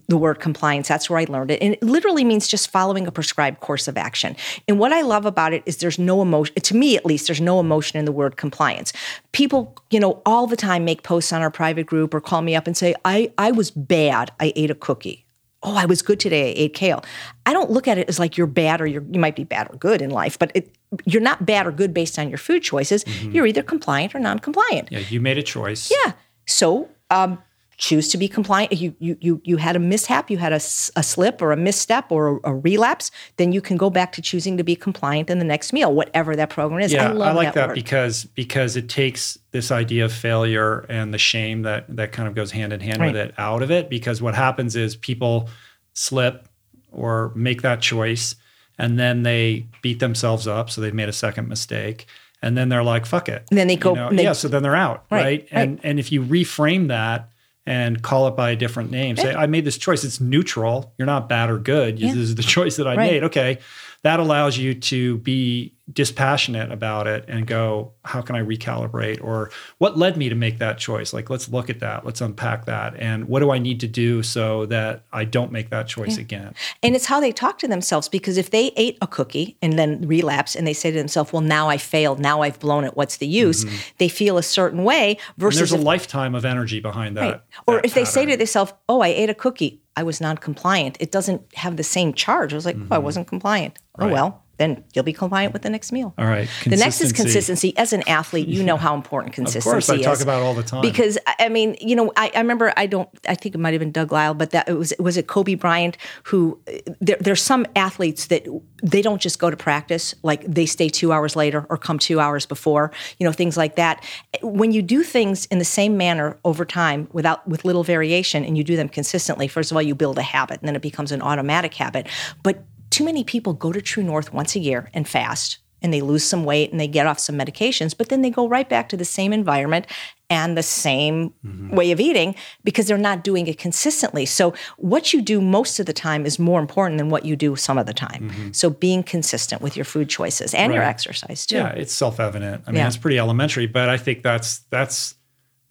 the 0.09 0.17
word 0.17 0.41
compliance. 0.41 0.89
That's 0.89 1.09
where 1.11 1.19
I 1.19 1.25
learned 1.29 1.51
it. 1.51 1.63
And 1.63 1.75
it 1.75 1.83
literally 1.83 2.25
means 2.25 2.49
just 2.49 2.71
following 2.71 3.07
a 3.07 3.13
prescribed 3.13 3.61
course 3.61 3.89
of 3.89 3.97
action. 3.97 4.37
And 4.69 4.79
what 4.79 4.93
I 4.93 5.03
love 5.03 5.27
about 5.27 5.53
it 5.53 5.63
is 5.67 5.79
there's 5.79 5.99
no 5.99 6.23
emotion, 6.23 6.55
to 6.55 6.77
me 6.77 6.97
at 6.97 7.05
least, 7.05 7.27
there's 7.29 7.41
no 7.41 7.61
emotion 7.61 7.99
in 7.99 8.05
the 8.05 8.13
word 8.13 8.37
compliance. 8.37 8.93
People, 9.33 9.77
you 9.91 10.01
know, 10.01 10.23
all 10.25 10.47
the 10.47 10.57
time 10.57 10.85
make 10.85 11.03
posts 11.03 11.33
on 11.33 11.43
our 11.43 11.51
private 11.51 11.87
group 11.87 12.15
or 12.15 12.21
call 12.21 12.43
me 12.43 12.55
up 12.55 12.67
and 12.67 12.77
say, 12.77 12.95
I, 13.05 13.33
I 13.39 13.51
was 13.51 13.71
bad. 13.71 14.33
I 14.41 14.53
ate 14.57 14.71
a 14.71 14.75
cookie. 14.75 15.25
Oh, 15.65 15.77
I 15.77 15.85
was 15.85 16.03
good 16.03 16.19
today. 16.19 16.51
I 16.51 16.55
ate 16.57 16.75
kale. 16.75 17.05
I 17.47 17.53
don't 17.53 17.71
look 17.71 17.87
at 17.87 17.97
it 17.97 18.09
as 18.09 18.19
like 18.19 18.37
you're 18.37 18.49
bad 18.49 18.81
or 18.81 18.87
you're, 18.87 19.05
you 19.13 19.21
might 19.21 19.37
be 19.37 19.45
bad 19.45 19.69
or 19.71 19.77
good 19.77 20.03
in 20.03 20.11
life, 20.11 20.37
but 20.37 20.51
it, 20.57 20.75
you're 21.05 21.23
not 21.23 21.47
bad 21.47 21.67
or 21.69 21.71
good 21.73 21.95
based 21.95 22.19
on 22.19 22.29
your 22.29 22.39
food 22.39 22.65
choices. 22.65 23.05
You're 23.23 23.47
either 23.47 23.63
compliant 23.63 24.15
or 24.15 24.19
non-compliant. 24.19 24.91
yeah, 24.91 24.99
you 24.99 25.21
made 25.21 25.39
a 25.39 25.43
choice. 25.43 25.91
Yeah. 26.05 26.13
So 26.47 26.89
um, 27.11 27.39
choose 27.79 28.09
to 28.09 28.19
be 28.19 28.29
compliant. 28.29 28.73
You 28.73 28.95
you 29.01 29.17
you 29.21 29.41
you 29.45 29.57
had 29.57 29.75
a 29.77 29.79
mishap, 29.79 30.31
you 30.31 30.39
had 30.39 30.53
a 30.53 30.61
slip 30.61 31.43
or 31.43 31.53
a 31.53 31.57
misstep 31.57 32.13
or 32.13 32.37
a, 32.45 32.51
a 32.51 32.55
relapse. 32.55 33.11
Then 33.37 33.53
you 33.53 33.61
can 33.61 33.77
go 33.77 33.91
back 33.91 34.13
to 34.13 34.23
choosing 34.23 34.57
to 34.57 34.63
be 34.65 34.77
compliant 34.77 35.31
in 35.31 35.39
the 35.39 35.45
next 35.45 35.73
meal, 35.73 35.93
whatever 35.95 36.37
that 36.37 36.51
program 36.51 36.81
is. 36.81 36.93
Yeah, 36.93 37.09
I 37.11 37.13
love 37.13 37.35
like 37.37 37.55
that, 37.55 37.69
word. 37.69 37.75
because 37.75 38.25
because 38.25 38.77
it 38.77 38.89
takes 38.89 39.39
this 39.51 39.71
idea 39.73 40.05
of 40.05 40.13
failure 40.13 40.81
and 40.89 41.13
the 41.13 41.19
shame 41.19 41.63
that 41.63 41.85
that 41.97 42.13
kind 42.13 42.29
of 42.29 42.35
goes 42.35 42.51
hand 42.53 42.73
in 42.73 42.81
hand 42.81 43.01
with 43.03 43.17
it 43.17 43.35
out 43.39 43.63
of 43.63 43.71
it. 43.71 43.91
Because 43.91 44.23
what 44.23 44.35
happens 44.35 44.77
is 44.77 44.95
people 44.97 45.49
slip 45.93 46.49
or 46.91 47.33
make 47.35 47.63
that 47.63 47.81
choice, 47.81 48.35
and 48.79 48.99
then 48.99 49.23
they 49.23 49.67
beat 49.81 49.99
themselves 49.99 50.47
up, 50.47 50.71
so 50.71 50.81
they've 50.81 50.95
made 50.95 51.09
a 51.09 51.13
second 51.13 51.49
mistake, 51.49 52.07
and 52.43 52.57
then 52.57 52.69
they're 52.69 52.85
like, 52.85 53.07
"Fuck 53.07 53.29
it." 53.29 53.45
And 53.51 53.59
then 53.59 53.67
they 53.67 53.75
You 53.75 53.81
go- 53.81 53.95
know? 53.95 54.11
they- 54.11 54.25
yeah, 54.25 54.33
so 54.35 54.47
then 54.49 54.63
they're 54.63 54.77
out, 54.77 55.05
Right, 55.11 55.25
right? 55.25 55.49
And 55.51 55.81
and 55.83 55.99
if 55.99 56.13
you 56.13 56.23
reframe 56.23 56.89
that. 56.89 57.29
And 57.65 58.03
call 58.03 58.27
it 58.27 58.33
by 58.37 58.51
a 58.51 58.57
different 58.57 58.91
name. 58.91 59.17
Say, 59.17 59.33
I 59.35 59.47
made 59.47 59.65
this 59.65 59.79
choice. 59.79 60.03
It's 60.03 60.21
neutral. 60.21 60.95
You're 60.99 61.07
not 61.07 61.29
bad 61.29 61.49
or 61.49 61.59
good. 61.59 61.97
This 61.99 62.15
is 62.17 62.35
the 62.35 62.43
choice 62.57 62.77
that 62.77 62.89
I 62.89 62.97
Right. 62.97 63.11
made. 63.13 63.25
Okay. 63.25 63.59
That 64.03 64.19
allows 64.19 64.59
you 64.59 64.75
to 64.75 65.19
be 65.19 65.75
dispassionate 65.93 66.73
about 66.73 67.07
it 67.07 67.25
and 67.29 67.47
go, 67.47 67.93
how 68.05 68.21
can 68.23 68.35
I 68.37 68.41
recalibrate? 68.43 69.23
Or 69.23 69.51
what 69.79 69.97
led 69.99 70.17
me 70.17 70.29
to 70.29 70.35
make 70.35 70.59
that 70.59 70.79
choice? 70.79 71.13
Like, 71.13 71.31
let's 71.31 71.49
look 71.49 71.71
at 71.71 71.81
that. 71.81 72.05
Let's 72.05 72.21
unpack 72.21 72.65
that. 72.67 72.95
And 72.99 73.27
what 73.29 73.41
do 73.41 73.51
I 73.51 73.59
need 73.59 73.81
to 73.81 73.89
do 73.89 74.23
so 74.23 74.67
that 74.67 75.05
I 75.13 75.25
don't 75.25 75.53
make 75.53 75.71
that 75.71 75.89
choice 75.89 76.17
again? 76.19 76.55
And 76.83 76.95
it's 76.95 77.07
how 77.07 77.21
they 77.21 77.33
talk 77.33 77.59
to 77.59 77.69
themselves 77.69 78.09
because 78.09 78.37
if 78.39 78.51
they 78.51 78.73
ate 78.77 78.99
a 79.01 79.07
cookie 79.07 79.57
and 79.63 79.79
then 79.79 80.07
relapse 80.07 80.55
and 80.55 80.67
they 80.67 80.73
say 80.73 80.91
to 80.91 80.99
themselves, 80.99 81.33
"Well, 81.33 81.43
now 81.43 81.69
I 81.69 81.79
failed. 81.79 82.19
Now 82.19 82.43
I've 82.43 82.59
blown 82.59 82.85
it. 82.85 82.97
What's 82.97 83.19
the 83.19 83.27
use?" 83.27 83.65
They 83.99 84.09
feel 84.09 84.39
a 84.39 84.43
certain 84.43 84.85
way 84.85 84.93
Mm-hmm. 84.93 85.31
And 85.33 85.37
versus 85.39 85.59
there's 85.59 85.73
a 85.73 85.77
if- 85.77 85.83
lifetime 85.83 86.35
of 86.35 86.45
energy 86.45 86.81
behind 86.81 87.17
that. 87.17 87.23
Right. 87.23 87.41
Or 87.67 87.75
that 87.77 87.85
if 87.87 87.95
they 87.95 88.05
say 88.05 88.25
to 88.27 88.37
themselves, 88.37 88.73
"Oh, 88.89 89.01
I 89.01 89.09
ate 89.09 89.31
a 89.31 89.35
cookie. 89.35 89.81
I 89.97 90.03
was 90.03 90.21
non-compliant." 90.21 90.97
It 91.01 91.11
doesn't 91.13 91.43
have 91.55 91.77
the 91.77 91.83
same 91.83 92.13
charge. 92.15 92.53
I 92.53 92.57
was 92.57 92.65
like, 92.67 92.77
"Oh, 92.77 92.95
I 92.95 92.99
wasn't 92.99 93.27
compliant." 93.27 93.79
Oh 93.99 94.05
Mm-hmm. 94.05 94.13
Well, 94.13 94.42
then 94.63 94.85
you'll 94.95 95.05
be 95.05 95.13
compliant 95.13 95.53
with 95.53 95.63
the 95.63 95.71
next 95.71 95.93
meal. 95.93 96.15
All 96.17 96.27
right. 96.27 96.49
The 96.65 96.77
next 96.77 97.01
is 97.01 97.13
Consistency. 97.13 97.73
consistency. 97.73 97.77
As 97.77 97.93
an 97.93 98.03
athlete, 98.09 98.49
you 98.49 98.63
know 98.63 98.77
how 98.77 98.95
important 98.95 99.35
consistency 99.35 99.59
is. 99.59 99.67
Of 99.73 99.73
course, 99.73 99.91
I 99.91 99.97
is. 99.97 100.05
talk 100.05 100.21
about 100.21 100.41
it 100.41 100.45
all 100.45 100.55
the 100.55 100.63
time. 100.63 100.83
Because 100.83 101.19
I 101.27 101.35
I 101.41 101.49
mean, 101.49 101.77
you 101.81 101.97
know, 101.97 102.13
I, 102.17 102.31
I 102.35 102.39
remember 102.39 102.73
I 102.77 102.87
don't. 102.87 103.09
I 103.29 103.35
think 103.35 103.55
it 103.55 103.59
might 103.59 103.73
have 103.75 103.81
been 103.81 103.91
Doug 103.93 104.13
Lisle, 104.13 104.35
but 104.35 104.51
that 104.51 104.69
it 104.69 104.75
was 104.75 104.95
was 104.99 105.17
it 105.17 105.27
Kobe 105.27 105.55
Bryant 105.55 105.97
who 106.25 106.61
there, 107.01 107.17
there's 107.21 107.43
some 107.43 107.67
athletes 107.75 108.27
that 108.29 108.47
they 108.83 109.03
don't 109.03 109.21
just 109.21 109.39
go 109.39 109.51
to 109.51 109.57
practice 109.57 110.15
like 110.23 110.43
they 110.45 110.67
stay 110.67 110.89
two 110.89 111.13
hours 111.13 111.35
later 111.37 111.67
or 111.69 111.77
come 111.77 111.99
two 111.99 112.21
hours 112.21 112.47
before. 112.47 112.93
You 113.19 113.27
know, 113.27 113.33
things 113.33 113.57
like 113.57 113.77
that. 113.77 114.05
When 114.43 114.73
you 114.73 114.83
do 114.83 115.03
things 115.03 115.47
in 115.47 115.59
the 115.59 115.65
same 115.65 115.97
manner 115.97 116.39
over 116.45 116.65
time 116.65 117.09
without 117.13 117.47
with 117.49 117.65
little 117.65 117.85
variation, 117.85 118.45
and 118.45 118.57
you 118.57 118.65
do 118.65 118.77
them 118.77 118.89
consistently, 118.89 119.49
first 119.49 119.71
of 119.71 119.77
all, 119.77 119.83
you 119.83 119.95
build 119.95 120.19
a 120.19 120.23
habit, 120.23 120.61
and 120.61 120.69
then 120.69 120.77
it 120.77 120.83
becomes 120.83 121.13
an 121.13 121.23
automatic 121.23 121.75
habit. 121.75 122.07
But 122.43 122.65
too 122.93 123.05
many 123.05 123.25
people 123.25 123.55
go 123.55 123.73
to 123.73 123.81
True 123.81 124.03
North 124.03 124.33
once 124.33 124.55
a 124.55 124.61
year 124.61 124.91
and 124.95 125.09
fast 125.09 125.59
and 125.83 125.93
they 125.93 126.01
lose 126.01 126.25
some 126.25 126.45
weight 126.45 126.71
and 126.71 126.79
they 126.79 126.87
get 126.87 127.07
off 127.07 127.19
some 127.19 127.37
medications, 127.37 127.97
but 127.97 128.09
then 128.09 128.23
they 128.23 128.31
go 128.31 128.47
right 128.49 128.69
back 128.69 128.89
to 128.91 128.97
the 128.97 129.05
same 129.05 129.33
environment 129.33 129.87
and 130.31 130.57
the 130.57 130.63
same 130.63 131.35
mm-hmm. 131.45 131.75
way 131.75 131.91
of 131.91 132.01
eating 132.01 132.35
because 132.65 132.87
they're 132.87 132.97
not 132.97 133.25
doing 133.25 133.49
it 133.49 133.59
consistently. 133.59 134.25
So, 134.25 134.55
what 134.77 135.13
you 135.13 135.21
do 135.21 135.41
most 135.41 135.81
of 135.81 135.87
the 135.87 135.93
time 135.93 136.25
is 136.25 136.39
more 136.39 136.61
important 136.61 136.99
than 136.99 137.11
what 137.11 137.25
you 137.25 137.35
do 137.35 137.57
some 137.57 137.79
of 137.79 137.87
the 137.87 137.93
time. 137.93 138.31
Mm-hmm. 138.31 138.53
So, 138.53 138.71
being 138.71 139.03
consistent 139.03 139.61
with 139.61 139.77
your 139.77 139.85
food 139.85 140.09
choices 140.09 140.55
and 140.55 140.73
your 140.73 140.85
exercise 140.85 141.45
too. 141.45 141.57
Yeah, 141.57 141.71
it's 141.71 141.93
self-evident. 141.93 142.65
I 142.67 142.71
mean, 142.71 142.79
Yeah. 142.79 142.87
it's 142.87 142.97
pretty 142.97 143.19
elementary, 143.19 143.67
but 143.67 143.89
I 143.89 143.99
think 143.99 144.23
that's 144.23 144.61
that's 144.71 145.17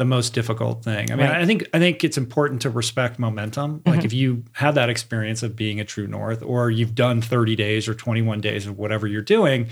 the 0.01 0.05
most 0.05 0.33
difficult 0.33 0.83
thing. 0.83 1.11
I 1.11 1.15
mean, 1.15 1.27
Right. 1.27 1.41
I 1.41 1.45
think 1.45 1.69
I 1.75 1.77
think 1.77 2.03
it's 2.03 2.17
important 2.17 2.63
to 2.63 2.71
respect 2.71 3.19
momentum. 3.19 3.81
Mm-hmm. 3.81 3.89
Like 3.91 4.03
if 4.03 4.13
you 4.13 4.43
have 4.53 4.73
that 4.73 4.89
experience 4.89 5.43
of 5.43 5.55
being 5.55 5.79
a 5.79 5.85
true 5.85 6.07
north 6.07 6.41
or 6.41 6.71
you've 6.71 6.95
done 6.95 7.21
30 7.21 7.55
days 7.55 7.87
or 7.87 7.93
21 7.93 8.41
days 8.41 8.65
of 8.65 8.79
whatever 8.79 9.05
you're 9.05 9.21
doing, 9.21 9.67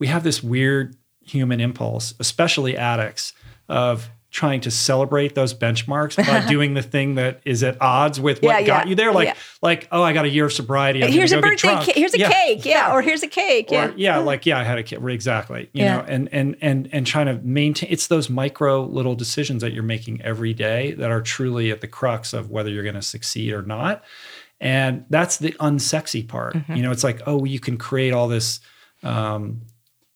we 0.00 0.08
have 0.08 0.24
this 0.24 0.42
weird 0.42 0.96
human 1.24 1.60
impulse, 1.60 2.14
especially 2.18 2.76
addicts 2.76 3.32
of 3.68 4.10
trying 4.30 4.60
to 4.60 4.70
celebrate 4.70 5.34
those 5.34 5.52
benchmarks 5.52 6.16
by 6.16 6.46
doing 6.48 6.74
the 6.74 6.82
thing 6.82 7.16
that 7.16 7.40
is 7.44 7.62
at 7.64 7.76
odds 7.80 8.20
with 8.20 8.42
what 8.42 8.60
Yeah, 8.60 8.66
got 8.66 8.84
yeah, 8.86 8.90
you 8.90 8.94
there 8.94 9.12
like 9.12 9.28
yeah. 9.28 9.34
like 9.60 9.88
oh 9.90 10.02
I 10.02 10.12
got 10.12 10.24
a 10.24 10.28
year 10.28 10.44
of 10.46 10.52
sobriety 10.52 11.02
I'm 11.02 11.10
Here's 11.10 11.32
a 11.32 11.40
gonna 11.40 11.56
go 11.56 11.56
get 11.56 11.62
birthday 11.62 11.84
cake. 11.86 11.96
Here's 11.96 12.14
a 12.14 12.18
Yeah. 12.18 12.30
cake. 12.30 12.64
Yeah. 12.64 12.92
Or 12.94 13.02
here's 13.02 13.22
a 13.22 13.26
cake. 13.28 13.70
Yeah. 13.70 13.88
Or, 13.88 13.94
yeah, 13.96 14.18
like 14.18 14.46
yeah, 14.46 14.58
I 14.58 14.62
had 14.62 14.78
a 14.78 14.82
kid. 14.84 15.04
Exactly. 15.04 15.68
You 15.72 15.84
Yeah. 15.84 15.96
know, 15.96 16.04
and 16.06 16.28
and 16.32 16.56
and 16.60 16.88
and 16.92 17.06
trying 17.06 17.26
to 17.26 17.40
maintain. 17.42 17.90
It's 17.90 18.06
those 18.06 18.30
micro 18.30 18.84
little 18.84 19.14
decisions 19.16 19.62
that 19.62 19.72
you're 19.72 19.82
making 19.82 20.22
every 20.22 20.54
day 20.54 20.92
that 20.92 21.10
are 21.10 21.20
truly 21.22 21.70
at 21.72 21.80
the 21.80 21.88
crux 21.88 22.32
of 22.32 22.50
whether 22.50 22.70
you're 22.70 22.84
going 22.84 22.94
to 22.94 23.02
succeed 23.02 23.52
or 23.52 23.62
not. 23.62 24.04
And 24.60 25.06
that's 25.10 25.38
the 25.38 25.52
unsexy 25.52 26.26
part. 26.28 26.54
Mm-hmm. 26.54 26.76
You 26.76 26.82
know, 26.82 26.90
it's 26.92 27.02
like, 27.02 27.22
oh, 27.26 27.44
you 27.44 27.58
can 27.58 27.78
create 27.78 28.12
all 28.12 28.28
this 28.28 28.60
um, 29.02 29.62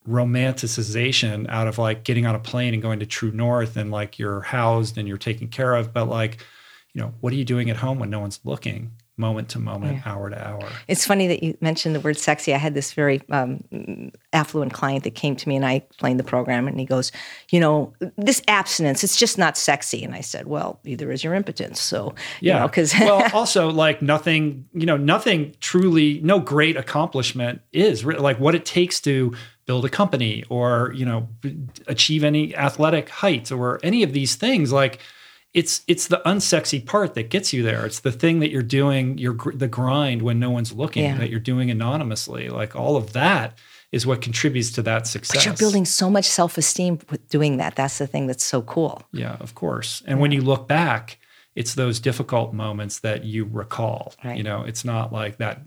romanticization 0.09 1.49
out 1.49 1.67
of 1.67 1.79
like 1.79 2.05
getting 2.05 2.27
on 2.27 2.35
a 2.35 2.39
plane 2.39 2.75
and 2.75 2.83
going 2.83 3.01
to 3.01 3.07
True 3.07 3.33
North 3.33 3.77
and 3.77 3.91
like 3.91 4.19
you're 4.19 4.43
housed 4.43 4.99
and 4.99 5.09
you're 5.09 5.19
taken 5.19 5.49
care 5.49 5.75
of. 5.75 5.93
But 5.93 6.09
like, 6.09 6.45
you 6.93 7.01
know, 7.01 7.15
what 7.21 7.33
are 7.33 7.37
you 7.37 7.45
doing 7.45 7.71
at 7.71 7.77
home 7.77 7.99
when 7.99 8.11
no 8.11 8.21
one's 8.21 8.41
looking? 8.45 8.93
Moment 9.17 9.49
to 9.51 9.61
moment, 9.61 10.05
hour 10.09 10.29
to 10.29 10.49
hour. 10.49 10.69
It's 10.89 11.07
funny 11.07 11.29
that 11.29 11.41
you 11.45 11.57
mentioned 11.61 11.95
the 11.95 12.01
word 12.01 12.19
sexy. 12.19 12.53
I 12.53 12.59
had 12.59 12.75
this 12.75 12.93
very 12.95 13.23
um, 13.31 14.11
affluent 14.33 14.73
client 14.73 15.05
that 15.05 15.15
came 15.15 15.37
to 15.37 15.49
me 15.49 15.55
and 15.55 15.65
I 15.65 15.75
explained 15.75 16.19
the 16.19 16.25
program 16.25 16.67
and 16.67 16.81
he 16.81 16.85
goes, 16.85 17.13
You 17.53 17.61
know, 17.61 17.93
this 18.17 18.43
abstinence, 18.49 19.05
it's 19.05 19.17
just 19.17 19.39
not 19.39 19.57
sexy. 19.57 20.03
And 20.03 20.17
I 20.17 20.21
said, 20.21 20.49
Well, 20.49 20.81
either 20.85 21.13
is 21.13 21.23
your 21.23 21.35
impotence. 21.35 21.81
So, 21.81 22.17
Yeah. 22.41 22.55
you 22.55 22.61
know, 22.61 22.67
because 22.67 22.93
well, 23.01 23.31
also 23.33 23.71
like 23.71 24.03
nothing, 24.03 24.67
you 24.75 24.85
know, 24.85 24.97
nothing 24.97 25.55
truly, 25.61 26.21
no 26.25 26.41
great 26.41 26.77
accomplishment 26.77 27.61
is 27.73 28.05
like 28.05 28.41
what 28.41 28.57
it 28.57 28.65
takes 28.65 29.01
to 29.03 29.33
build 29.67 29.85
a 29.85 29.89
company 29.89 30.43
or, 30.49 30.93
you 30.93 31.07
know, 31.07 31.29
achieve 31.87 32.25
any 32.25 32.55
athletic 32.57 33.09
heights 33.11 33.53
or 33.53 33.79
any 33.85 34.03
of 34.03 34.13
these 34.13 34.35
things. 34.35 34.73
Like 34.73 34.99
it's, 35.55 35.83
it's 35.87 36.09
the 36.09 36.21
unsexy 36.27 36.85
part 36.85 37.15
that 37.15 37.31
gets 37.31 37.53
you 37.53 37.63
there. 37.63 37.87
It's 37.87 38.01
the 38.01 38.13
thing 38.13 38.41
that 38.41 38.51
you're 38.51 38.63
doing, 38.63 39.17
your, 39.19 39.37
the 39.55 39.69
grind 39.69 40.21
when 40.23 40.39
no 40.41 40.51
one's 40.51 40.73
looking 40.73 41.05
Yeah. 41.05 41.17
that 41.19 41.31
you're 41.31 41.41
doing 41.41 41.71
anonymously. 41.71 42.49
Like 42.49 42.75
all 42.75 42.97
of 42.97 43.13
that 43.13 43.57
is 43.93 44.05
what 44.05 44.21
contributes 44.21 44.73
to 44.73 44.83
that 44.83 45.07
success. 45.07 45.37
but 45.37 45.47
you're 45.47 45.55
building 45.55 45.85
so 45.85 46.11
much 46.11 46.25
self 46.25 46.59
esteem 46.59 46.99
with 47.11 47.29
doing 47.29 47.59
that. 47.59 47.77
That's 47.77 47.99
the 47.99 48.09
thing 48.09 48.27
that's 48.27 48.45
so 48.45 48.63
cool. 48.63 49.05
Yeah, 49.13 49.37
of 49.39 49.55
course. 49.55 50.03
And 50.07 50.19
when 50.19 50.33
you 50.33 50.41
look 50.41 50.67
back, 50.67 51.19
it's 51.55 51.75
those 51.77 52.01
difficult 52.01 52.53
moments 52.53 52.99
that 53.01 53.23
you 53.25 53.45
recall. 53.45 54.15
Right. 54.25 54.37
You 54.37 54.43
know, 54.43 54.63
it's 54.65 54.85
not 54.85 55.13
like 55.13 55.39
that, 55.39 55.61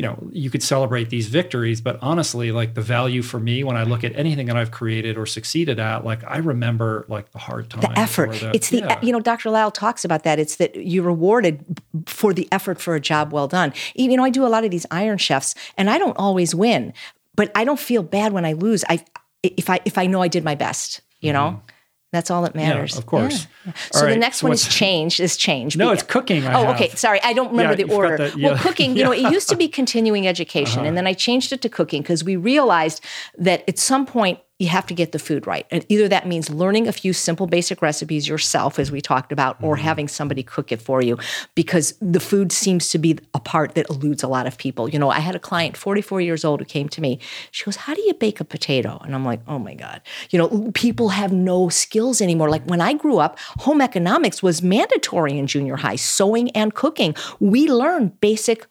you 0.00 0.06
know, 0.06 0.30
you 0.32 0.48
could 0.48 0.62
celebrate 0.62 1.10
these 1.10 1.28
victories, 1.28 1.82
but 1.82 1.98
honestly, 2.00 2.52
like 2.52 2.72
the 2.72 2.80
value 2.80 3.20
for 3.20 3.38
me 3.38 3.62
when 3.62 3.76
I 3.76 3.82
look 3.82 4.02
at 4.02 4.16
anything 4.16 4.46
that 4.46 4.56
I've 4.56 4.70
created 4.70 5.18
or 5.18 5.26
succeeded 5.26 5.78
at, 5.78 6.06
like 6.06 6.24
I 6.24 6.38
remember 6.38 7.04
like 7.08 7.30
the 7.32 7.38
hard 7.38 7.68
time. 7.68 7.82
the 7.82 7.98
effort. 7.98 8.32
the- 8.32 8.50
it's 8.54 8.70
the 8.70 8.78
yeah. 8.78 8.98
you 9.02 9.12
know 9.12 9.20
Dr. 9.20 9.50
Lisle 9.50 9.70
talks 9.70 10.02
about 10.02 10.22
that. 10.22 10.38
It's 10.38 10.56
that 10.56 10.74
you're 10.74 11.04
rewarded 11.04 11.62
for 12.06 12.32
the 12.32 12.48
effort 12.50 12.80
for 12.80 12.94
a 12.94 13.00
job 13.00 13.30
well 13.30 13.46
done. 13.46 13.74
You 13.94 14.16
know, 14.16 14.24
I 14.24 14.30
do 14.30 14.46
a 14.46 14.48
lot 14.48 14.64
of 14.64 14.70
these 14.70 14.86
Iron 14.90 15.18
Chefs, 15.18 15.54
and 15.76 15.90
I 15.90 15.98
don't 15.98 16.16
always 16.16 16.54
win, 16.54 16.94
but 17.34 17.52
I 17.54 17.64
don't 17.64 17.78
feel 17.78 18.02
bad 18.02 18.32
when 18.32 18.46
I 18.46 18.54
lose. 18.54 18.86
I 18.88 19.04
if 19.42 19.68
I 19.68 19.80
if 19.84 19.98
I 19.98 20.06
know 20.06 20.22
I 20.22 20.28
did 20.28 20.44
my 20.44 20.54
best. 20.54 21.02
You 21.20 21.34
know. 21.34 21.60
Mm-hmm. 21.60 21.69
That's 22.12 22.30
all 22.30 22.42
that 22.42 22.56
matters. 22.56 22.92
Mm-hmm. 22.92 22.98
of 22.98 23.06
course. 23.06 23.46
Yeah. 23.64 23.72
So 23.92 24.06
the 24.06 24.16
next 24.16 24.38
so 24.38 24.48
one 24.48 24.52
is 24.52 24.66
change. 24.66 25.20
Is 25.20 25.36
change. 25.36 25.76
No, 25.76 25.92
it's 25.92 26.02
cooking. 26.02 26.44
I 26.44 26.54
oh, 26.54 26.66
have. 26.66 26.74
okay. 26.74 26.88
Sorry, 26.90 27.20
I 27.22 27.32
don't 27.32 27.50
remember 27.50 27.78
Yeah, 27.78 27.86
the 27.86 27.94
order. 27.94 28.16
yeah. 28.16 28.24
Uh-huh. 28.26 28.38
Well, 28.42 28.58
cooking. 28.58 28.96
You 28.96 29.04
know, 29.04 29.12
it 29.12 29.30
used 29.32 29.48
to 29.50 29.56
be 29.56 29.68
continuing 29.68 30.26
education, 30.26 30.84
and 30.84 30.96
then 30.96 31.06
I 31.06 31.12
changed 31.12 31.52
it 31.52 31.62
to 31.62 31.68
cooking 31.68 32.02
because 32.02 32.24
we 32.24 32.36
realized 32.36 33.04
that 33.38 33.62
at 33.68 33.78
some 33.78 34.06
point 34.06 34.40
you 34.60 34.68
have 34.68 34.86
to 34.86 34.94
get 34.94 35.12
the 35.12 35.18
food 35.18 35.46
right, 35.46 35.66
and 35.70 35.84
either 35.88 36.06
that 36.08 36.28
means 36.28 36.50
learning 36.50 36.86
a 36.86 36.92
few 36.92 37.12
simple, 37.12 37.46
basic 37.46 37.80
recipes 37.82 38.28
yourself, 38.28 38.78
as 38.78 38.92
we 38.92 39.00
talked 39.00 39.32
about, 39.32 39.56
or 39.62 39.76
Mm-hmm. 39.76 39.84
having 39.84 40.08
somebody 40.08 40.42
cook 40.42 40.70
it 40.72 40.82
for 40.82 41.00
you, 41.00 41.16
because 41.54 41.94
the 42.00 42.20
food 42.20 42.52
seems 42.52 42.90
to 42.90 42.98
be 42.98 43.18
a 43.34 43.40
part 43.40 43.74
that 43.74 43.88
eludes 43.88 44.22
a 44.22 44.28
lot 44.28 44.46
of 44.46 44.58
people. 44.58 44.88
You 44.88 44.98
know, 44.98 45.10
I 45.10 45.20
had 45.20 45.34
a 45.34 45.38
client, 45.38 45.76
44 45.76 46.20
years 46.20 46.44
old, 46.44 46.60
who 46.60 46.66
came 46.66 46.88
to 46.90 47.00
me. 47.00 47.18
She 47.50 47.64
goes, 47.64 47.76
"How 47.76 47.94
do 47.94 48.02
you 48.02 48.14
bake 48.14 48.40
a 48.40 48.44
potato?" 48.44 49.00
And 49.04 49.14
I'm 49.14 49.24
like, 49.24 49.40
"Oh 49.48 49.58
my 49.58 49.74
god!" 49.74 50.02
You 50.30 50.38
know, 50.38 50.70
people 50.74 51.08
have 51.10 51.32
no 51.32 51.68
skills 51.68 52.20
anymore. 52.20 52.50
Like 52.50 52.64
when 52.66 52.80
I 52.80 52.92
grew 52.92 53.18
up, 53.18 53.38
home 53.60 53.80
economics 53.80 54.42
was 54.42 54.60
mandatory 54.62 55.38
in 55.38 55.46
junior 55.46 55.76
high. 55.76 55.96
Sewing 55.96 56.50
and 56.50 56.74
cooking, 56.74 57.14
we 57.38 57.68
learned 57.68 58.20
basic 58.20 58.66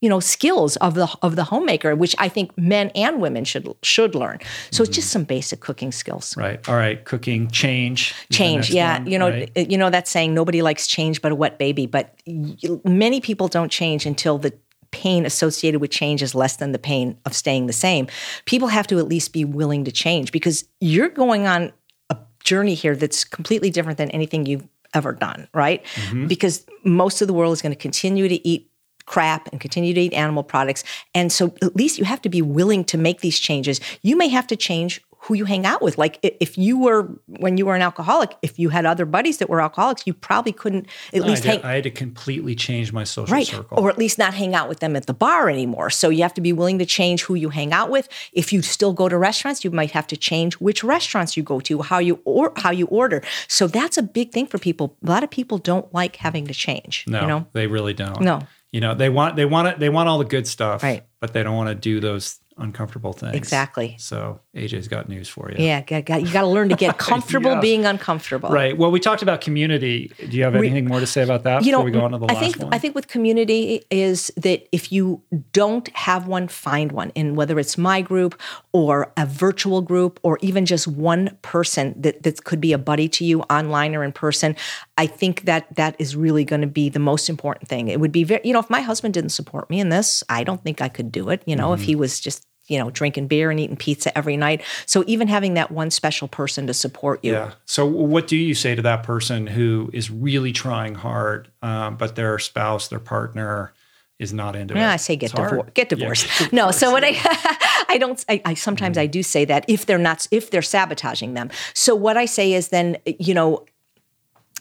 you 0.00 0.08
know 0.08 0.20
skills 0.20 0.76
of 0.76 0.94
the 0.94 1.08
of 1.22 1.34
the 1.36 1.44
homemaker 1.44 1.96
which 1.96 2.14
i 2.18 2.28
think 2.28 2.56
men 2.56 2.90
and 2.94 3.20
women 3.20 3.44
should 3.44 3.68
should 3.82 4.14
learn 4.14 4.38
so 4.70 4.82
it's 4.84 4.94
just 4.94 5.10
some 5.10 5.24
basic 5.24 5.60
cooking 5.60 5.90
skills 5.92 6.36
Right. 6.36 6.66
All 6.68 6.76
right. 6.76 7.04
Cooking 7.04 7.48
change. 7.48 8.14
change 8.30 8.70
yeah 8.70 8.98
one, 8.98 9.10
you 9.10 9.18
know 9.18 9.30
right? 9.30 9.70
you 9.70 9.76
know 9.76 9.90
that 9.90 10.06
saying 10.06 10.34
nobody 10.34 10.62
likes 10.62 10.86
change 10.86 11.20
but 11.20 11.32
a 11.32 11.34
wet 11.34 11.58
baby 11.58 11.86
but 11.86 12.14
y- 12.26 12.54
many 12.84 13.20
people 13.20 13.48
don't 13.48 13.70
change 13.72 14.06
until 14.06 14.38
the 14.38 14.52
pain 14.90 15.26
associated 15.26 15.80
with 15.80 15.90
change 15.90 16.22
is 16.22 16.34
less 16.34 16.56
than 16.56 16.72
the 16.72 16.78
pain 16.78 17.18
of 17.26 17.34
staying 17.34 17.66
the 17.66 17.72
same 17.72 18.06
people 18.46 18.68
have 18.68 18.86
to 18.86 18.98
at 18.98 19.06
least 19.08 19.32
be 19.32 19.44
willing 19.44 19.84
to 19.84 19.92
change 19.92 20.32
because 20.32 20.64
you're 20.80 21.10
going 21.10 21.46
on 21.46 21.72
a 22.10 22.16
journey 22.44 22.74
here 22.74 22.94
that's 22.96 23.24
completely 23.24 23.68
different 23.68 23.98
than 23.98 24.10
anything 24.12 24.46
you've 24.46 24.66
ever 24.94 25.12
done 25.12 25.46
right 25.52 25.84
Mm-hmm. 25.96 26.26
because 26.28 26.64
most 26.84 27.20
of 27.20 27.28
the 27.28 27.34
world 27.34 27.52
is 27.52 27.60
going 27.60 27.72
to 27.74 27.78
continue 27.78 28.28
to 28.28 28.48
eat 28.48 28.67
crap 29.08 29.48
and 29.50 29.60
continue 29.60 29.94
to 29.94 30.00
eat 30.00 30.12
animal 30.12 30.42
products. 30.42 30.84
And 31.14 31.32
so 31.32 31.54
at 31.62 31.74
least 31.74 31.98
you 31.98 32.04
have 32.04 32.22
to 32.22 32.28
be 32.28 32.42
willing 32.42 32.84
to 32.84 32.98
make 32.98 33.20
these 33.20 33.38
changes. 33.38 33.80
You 34.02 34.16
may 34.16 34.28
have 34.28 34.46
to 34.48 34.56
change 34.56 35.00
who 35.22 35.34
you 35.34 35.44
hang 35.44 35.66
out 35.66 35.82
with. 35.82 35.98
Like 35.98 36.18
if 36.22 36.56
you 36.56 36.78
were 36.78 37.02
when 37.26 37.56
you 37.58 37.66
were 37.66 37.74
an 37.74 37.82
alcoholic, 37.82 38.36
if 38.40 38.58
you 38.58 38.68
had 38.68 38.86
other 38.86 39.04
buddies 39.04 39.38
that 39.38 39.50
were 39.50 39.60
alcoholics, 39.60 40.04
you 40.06 40.14
probably 40.14 40.52
couldn't 40.52 40.86
at 41.12 41.22
I, 41.22 41.26
least 41.26 41.42
did- 41.42 41.50
hang 41.50 41.62
I 41.64 41.74
had 41.74 41.82
to 41.84 41.90
completely 41.90 42.54
change 42.54 42.92
my 42.92 43.04
social 43.04 43.34
right 43.34 43.46
circle. 43.46 43.78
or 43.78 43.90
at 43.90 43.98
least 43.98 44.16
not 44.16 44.32
hang 44.34 44.54
out 44.54 44.68
with 44.68 44.78
them 44.78 44.94
at 44.94 45.06
the 45.06 45.14
bar 45.14 45.50
anymore. 45.50 45.90
So 45.90 46.08
you 46.08 46.22
have 46.22 46.34
to 46.34 46.40
be 46.40 46.52
willing 46.52 46.78
to 46.78 46.86
change 46.86 47.24
who 47.24 47.34
you 47.34 47.48
hang 47.48 47.72
out 47.72 47.90
with. 47.90 48.08
If 48.32 48.52
you 48.52 48.62
still 48.62 48.92
go 48.92 49.08
to 49.08 49.18
restaurants, 49.18 49.64
you 49.64 49.70
might 49.70 49.90
have 49.90 50.06
to 50.08 50.16
change 50.16 50.54
which 50.54 50.84
restaurants 50.84 51.36
you 51.36 51.42
go 51.42 51.60
to, 51.60 51.82
how 51.82 51.98
you 51.98 52.20
or 52.24 52.52
how 52.56 52.70
you 52.70 52.86
order. 52.86 53.22
So 53.48 53.66
that's 53.66 53.98
a 53.98 54.02
big 54.02 54.30
thing 54.32 54.46
for 54.46 54.58
people. 54.58 54.96
A 55.04 55.10
lot 55.10 55.24
of 55.24 55.30
people 55.30 55.58
don't 55.58 55.92
like 55.92 56.16
having 56.16 56.46
to 56.46 56.54
change, 56.54 57.04
no, 57.08 57.20
you 57.22 57.26
know? 57.26 57.46
they 57.52 57.66
really 57.66 57.92
don't. 57.94 58.20
No. 58.20 58.40
You 58.72 58.80
know, 58.80 58.94
they 58.94 59.08
want 59.08 59.36
they 59.36 59.44
want 59.44 59.68
it 59.68 59.78
they 59.78 59.88
want 59.88 60.08
all 60.08 60.18
the 60.18 60.24
good 60.24 60.46
stuff, 60.46 60.82
Right. 60.82 61.04
But 61.20 61.32
they 61.32 61.42
don't 61.42 61.56
want 61.56 61.68
to 61.70 61.74
do 61.74 62.00
those 62.00 62.38
uncomfortable 62.58 63.12
things. 63.12 63.34
Exactly. 63.36 63.96
So 63.98 64.40
AJ's 64.54 64.88
got 64.88 65.08
news 65.08 65.28
for 65.28 65.50
you. 65.50 65.64
Yeah, 65.64 65.80
got, 65.82 66.04
got, 66.04 66.22
you 66.22 66.32
got 66.32 66.42
to 66.42 66.46
learn 66.48 66.68
to 66.70 66.76
get 66.76 66.98
comfortable 67.10 67.52
Yeah. 67.52 67.60
being 67.60 67.86
uncomfortable. 67.86 68.50
Right. 68.50 68.76
Well, 68.76 68.90
we 68.90 69.00
talked 69.00 69.22
about 69.22 69.40
community. 69.40 70.12
Do 70.18 70.36
you 70.36 70.44
have 70.44 70.54
anything 70.54 70.86
more 70.86 71.00
to 71.00 71.06
say 71.06 71.22
about 71.22 71.44
that 71.44 71.64
You 71.64 71.70
before 71.72 71.80
know, 71.80 71.84
we 71.84 71.90
go 71.90 72.00
on 72.02 72.12
to 72.12 72.18
the 72.18 72.26
I 72.26 72.34
last 72.34 72.40
think 72.40 72.58
one? 72.58 72.74
I 72.74 72.78
think 72.78 72.94
with 72.94 73.08
community 73.08 73.84
is 73.90 74.30
that 74.36 74.66
if 74.72 74.90
you 74.92 75.22
don't 75.52 75.88
have 75.96 76.26
one, 76.26 76.48
find 76.48 76.92
one, 76.92 77.12
and 77.16 77.36
whether 77.36 77.58
it's 77.58 77.78
my 77.78 78.00
group 78.02 78.40
or 78.72 79.12
a 79.16 79.26
virtual 79.26 79.80
group 79.80 80.18
or 80.22 80.38
even 80.42 80.66
just 80.66 80.86
one 80.86 81.36
person 81.42 81.94
that 82.00 82.22
that 82.22 82.44
could 82.44 82.60
be 82.60 82.72
a 82.72 82.78
buddy 82.78 83.08
to 83.08 83.24
you 83.24 83.40
online 83.42 83.94
or 83.94 84.02
in 84.04 84.12
person. 84.12 84.56
I 84.96 85.06
think 85.06 85.42
that 85.44 85.72
that 85.76 85.94
is 86.00 86.16
really 86.16 86.44
going 86.44 86.60
to 86.62 86.66
be 86.66 86.88
the 86.88 86.98
most 86.98 87.28
important 87.28 87.68
thing. 87.68 87.86
It 87.88 88.00
would 88.00 88.10
be 88.10 88.24
very, 88.24 88.40
you 88.42 88.52
know, 88.52 88.58
if 88.58 88.68
my 88.68 88.80
husband 88.80 89.14
didn't 89.14 89.30
support 89.30 89.70
me 89.70 89.78
in 89.78 89.90
this, 89.90 90.24
I 90.28 90.42
don't 90.42 90.62
think 90.62 90.82
I 90.82 90.88
could 90.88 91.12
do 91.12 91.28
it. 91.28 91.42
You 91.46 91.54
know, 91.54 91.72
if 91.72 91.78
Mm-hmm. 91.78 91.86
he 91.86 91.94
was 91.94 92.18
just 92.18 92.44
you 92.68 92.78
know 92.78 92.90
drinking 92.90 93.26
beer 93.26 93.50
and 93.50 93.58
eating 93.58 93.76
pizza 93.76 94.16
every 94.16 94.36
night. 94.36 94.62
So 94.86 95.04
even 95.06 95.28
having 95.28 95.54
that 95.54 95.70
one 95.70 95.90
special 95.90 96.28
person 96.28 96.66
to 96.66 96.74
support 96.74 97.24
you. 97.24 97.32
Yeah. 97.32 97.52
So, 97.64 97.84
what 97.86 98.28
do 98.28 98.36
you 98.36 98.54
say 98.54 98.74
to 98.74 98.82
that 98.82 99.02
person 99.02 99.46
who 99.46 99.90
is 99.92 100.10
really 100.10 100.52
trying 100.52 100.94
hard, 100.94 101.50
um, 101.62 101.96
but 101.96 102.14
their 102.16 102.38
spouse, 102.38 102.88
their 102.88 103.00
partner, 103.00 103.72
is 104.18 104.32
not 104.32 104.56
into 104.56 104.74
it? 104.74 104.78
Yeah, 104.78 104.92
I 104.92 104.96
say 104.96 105.16
get 105.16 105.30
It's 105.30 105.38
hard. 105.38 105.50
divorced. 105.50 105.74
Get 105.74 105.88
divorced. 105.88 106.52
no, 106.52 106.70
so 106.70 106.90
what 106.90 107.04
I 107.04 107.12
I 107.88 107.98
don't 107.98 108.22
I, 108.28 108.40
I 108.44 108.54
sometimes 108.54 108.98
I 108.98 109.06
do 109.06 109.22
say 109.22 109.44
that 109.46 109.64
if 109.68 109.86
they're 109.86 109.98
not 109.98 110.26
if 110.30 110.50
they're 110.50 110.62
sabotaging 110.62 111.34
them. 111.34 111.50
So 111.74 111.94
what 111.94 112.16
I 112.16 112.26
say 112.26 112.52
is 112.52 112.68
then 112.68 112.98
you 113.06 113.34
know 113.34 113.64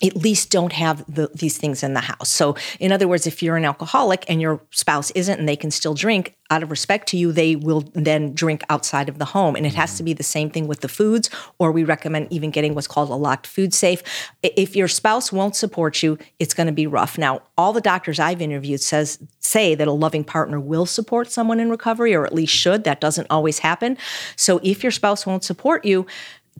at 0.04 0.16
least 0.16 0.52
don't 0.52 0.74
have 0.74 1.04
the, 1.14 1.30
these 1.34 1.58
things 1.58 1.84
in 1.84 1.94
the 1.94 2.02
house. 2.02 2.30
So, 2.30 2.56
in 2.80 2.92
other 2.92 3.08
words, 3.08 3.26
if 3.28 3.42
you're 3.42 3.58
an 3.58 3.66
alcoholic 3.66 4.26
and 4.28 4.42
your 4.42 4.62
spouse 4.72 5.12
isn't 5.12 5.40
and 5.40 5.48
they 5.48 5.56
can 5.56 5.72
still 5.72 5.94
drink, 5.94 6.36
out 6.50 6.64
of 6.64 6.72
respect 6.72 7.10
to 7.10 7.18
you, 7.18 7.32
they 7.32 7.56
will 7.56 7.82
then 7.94 8.34
drink 8.34 8.64
outside 8.70 9.10
of 9.10 9.18
the 9.18 9.26
home. 9.26 9.56
And 9.56 9.66
it 9.66 9.74
has 9.76 9.98
to 9.98 10.04
be 10.04 10.14
the 10.14 10.24
same 10.24 10.50
thing 10.50 10.68
with 10.68 10.82
the 10.82 10.88
foods, 10.88 11.30
or 11.60 11.72
we 11.72 11.84
recommend 11.84 12.28
even 12.32 12.52
getting 12.52 12.74
what's 12.74 12.88
called 12.88 13.10
a 13.10 13.16
locked 13.16 13.48
food 13.48 13.74
safe. 13.74 14.02
If 14.42 14.76
your 14.76 14.88
spouse 14.88 15.32
won't 15.32 15.56
support 15.56 16.02
you, 16.02 16.18
it's 16.40 16.54
going 16.54 16.68
to 16.68 16.74
be 16.74 16.88
rough. 16.88 17.18
Now, 17.18 17.42
all 17.58 17.74
the 17.74 17.82
doctors 17.82 18.20
I've 18.20 18.42
interviewed 18.42 18.82
says 18.82 19.20
say 19.40 19.76
that 19.76 19.88
a 19.88 19.92
loving 19.92 20.24
partner 20.24 20.60
will 20.60 20.86
support 20.86 21.32
someone 21.32 21.60
in 21.60 21.70
recovery, 21.70 22.14
or 22.14 22.26
at 22.26 22.34
least 22.34 22.54
should. 22.54 22.84
That 22.86 23.02
doesn't 23.02 23.28
always 23.30 23.60
happen. 23.60 23.98
So, 24.36 24.60
if 24.64 24.84
your 24.84 24.92
spouse 24.92 25.26
won't 25.26 25.44
support 25.44 25.84
you, 25.84 26.06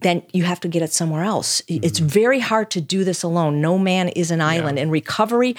then 0.00 0.22
you 0.32 0.44
have 0.44 0.60
to 0.60 0.68
get 0.68 0.82
it 0.82 0.92
somewhere 0.92 1.24
else. 1.24 1.60
It's 1.66 1.98
mm-hmm. 1.98 2.08
very 2.08 2.40
hard 2.40 2.70
to 2.72 2.80
do 2.80 3.04
this 3.04 3.22
alone. 3.22 3.60
No 3.60 3.78
man 3.78 4.08
is 4.10 4.30
an 4.30 4.40
island. 4.40 4.78
In 4.78 4.90
recovery, 4.90 5.56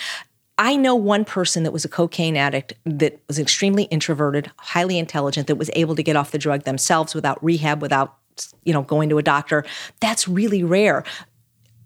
I 0.57 0.75
know 0.75 0.95
one 0.95 1.25
person 1.25 1.63
that 1.63 1.71
was 1.71 1.85
a 1.85 1.89
cocaine 1.89 2.35
addict 2.35 2.73
that 2.85 3.19
was 3.27 3.39
extremely 3.39 3.83
introverted, 3.83 4.51
highly 4.57 4.97
intelligent, 4.97 5.47
that 5.47 5.55
was 5.55 5.69
able 5.73 5.95
to 5.95 6.03
get 6.03 6.15
off 6.15 6.31
the 6.31 6.37
drug 6.37 6.63
themselves 6.63 7.15
without 7.15 7.43
rehab, 7.43 7.81
without 7.81 8.17
you 8.63 8.73
know 8.73 8.81
going 8.81 9.09
to 9.09 9.17
a 9.17 9.23
doctor. 9.23 9.65
That's 9.99 10.27
really 10.27 10.63
rare. 10.63 11.03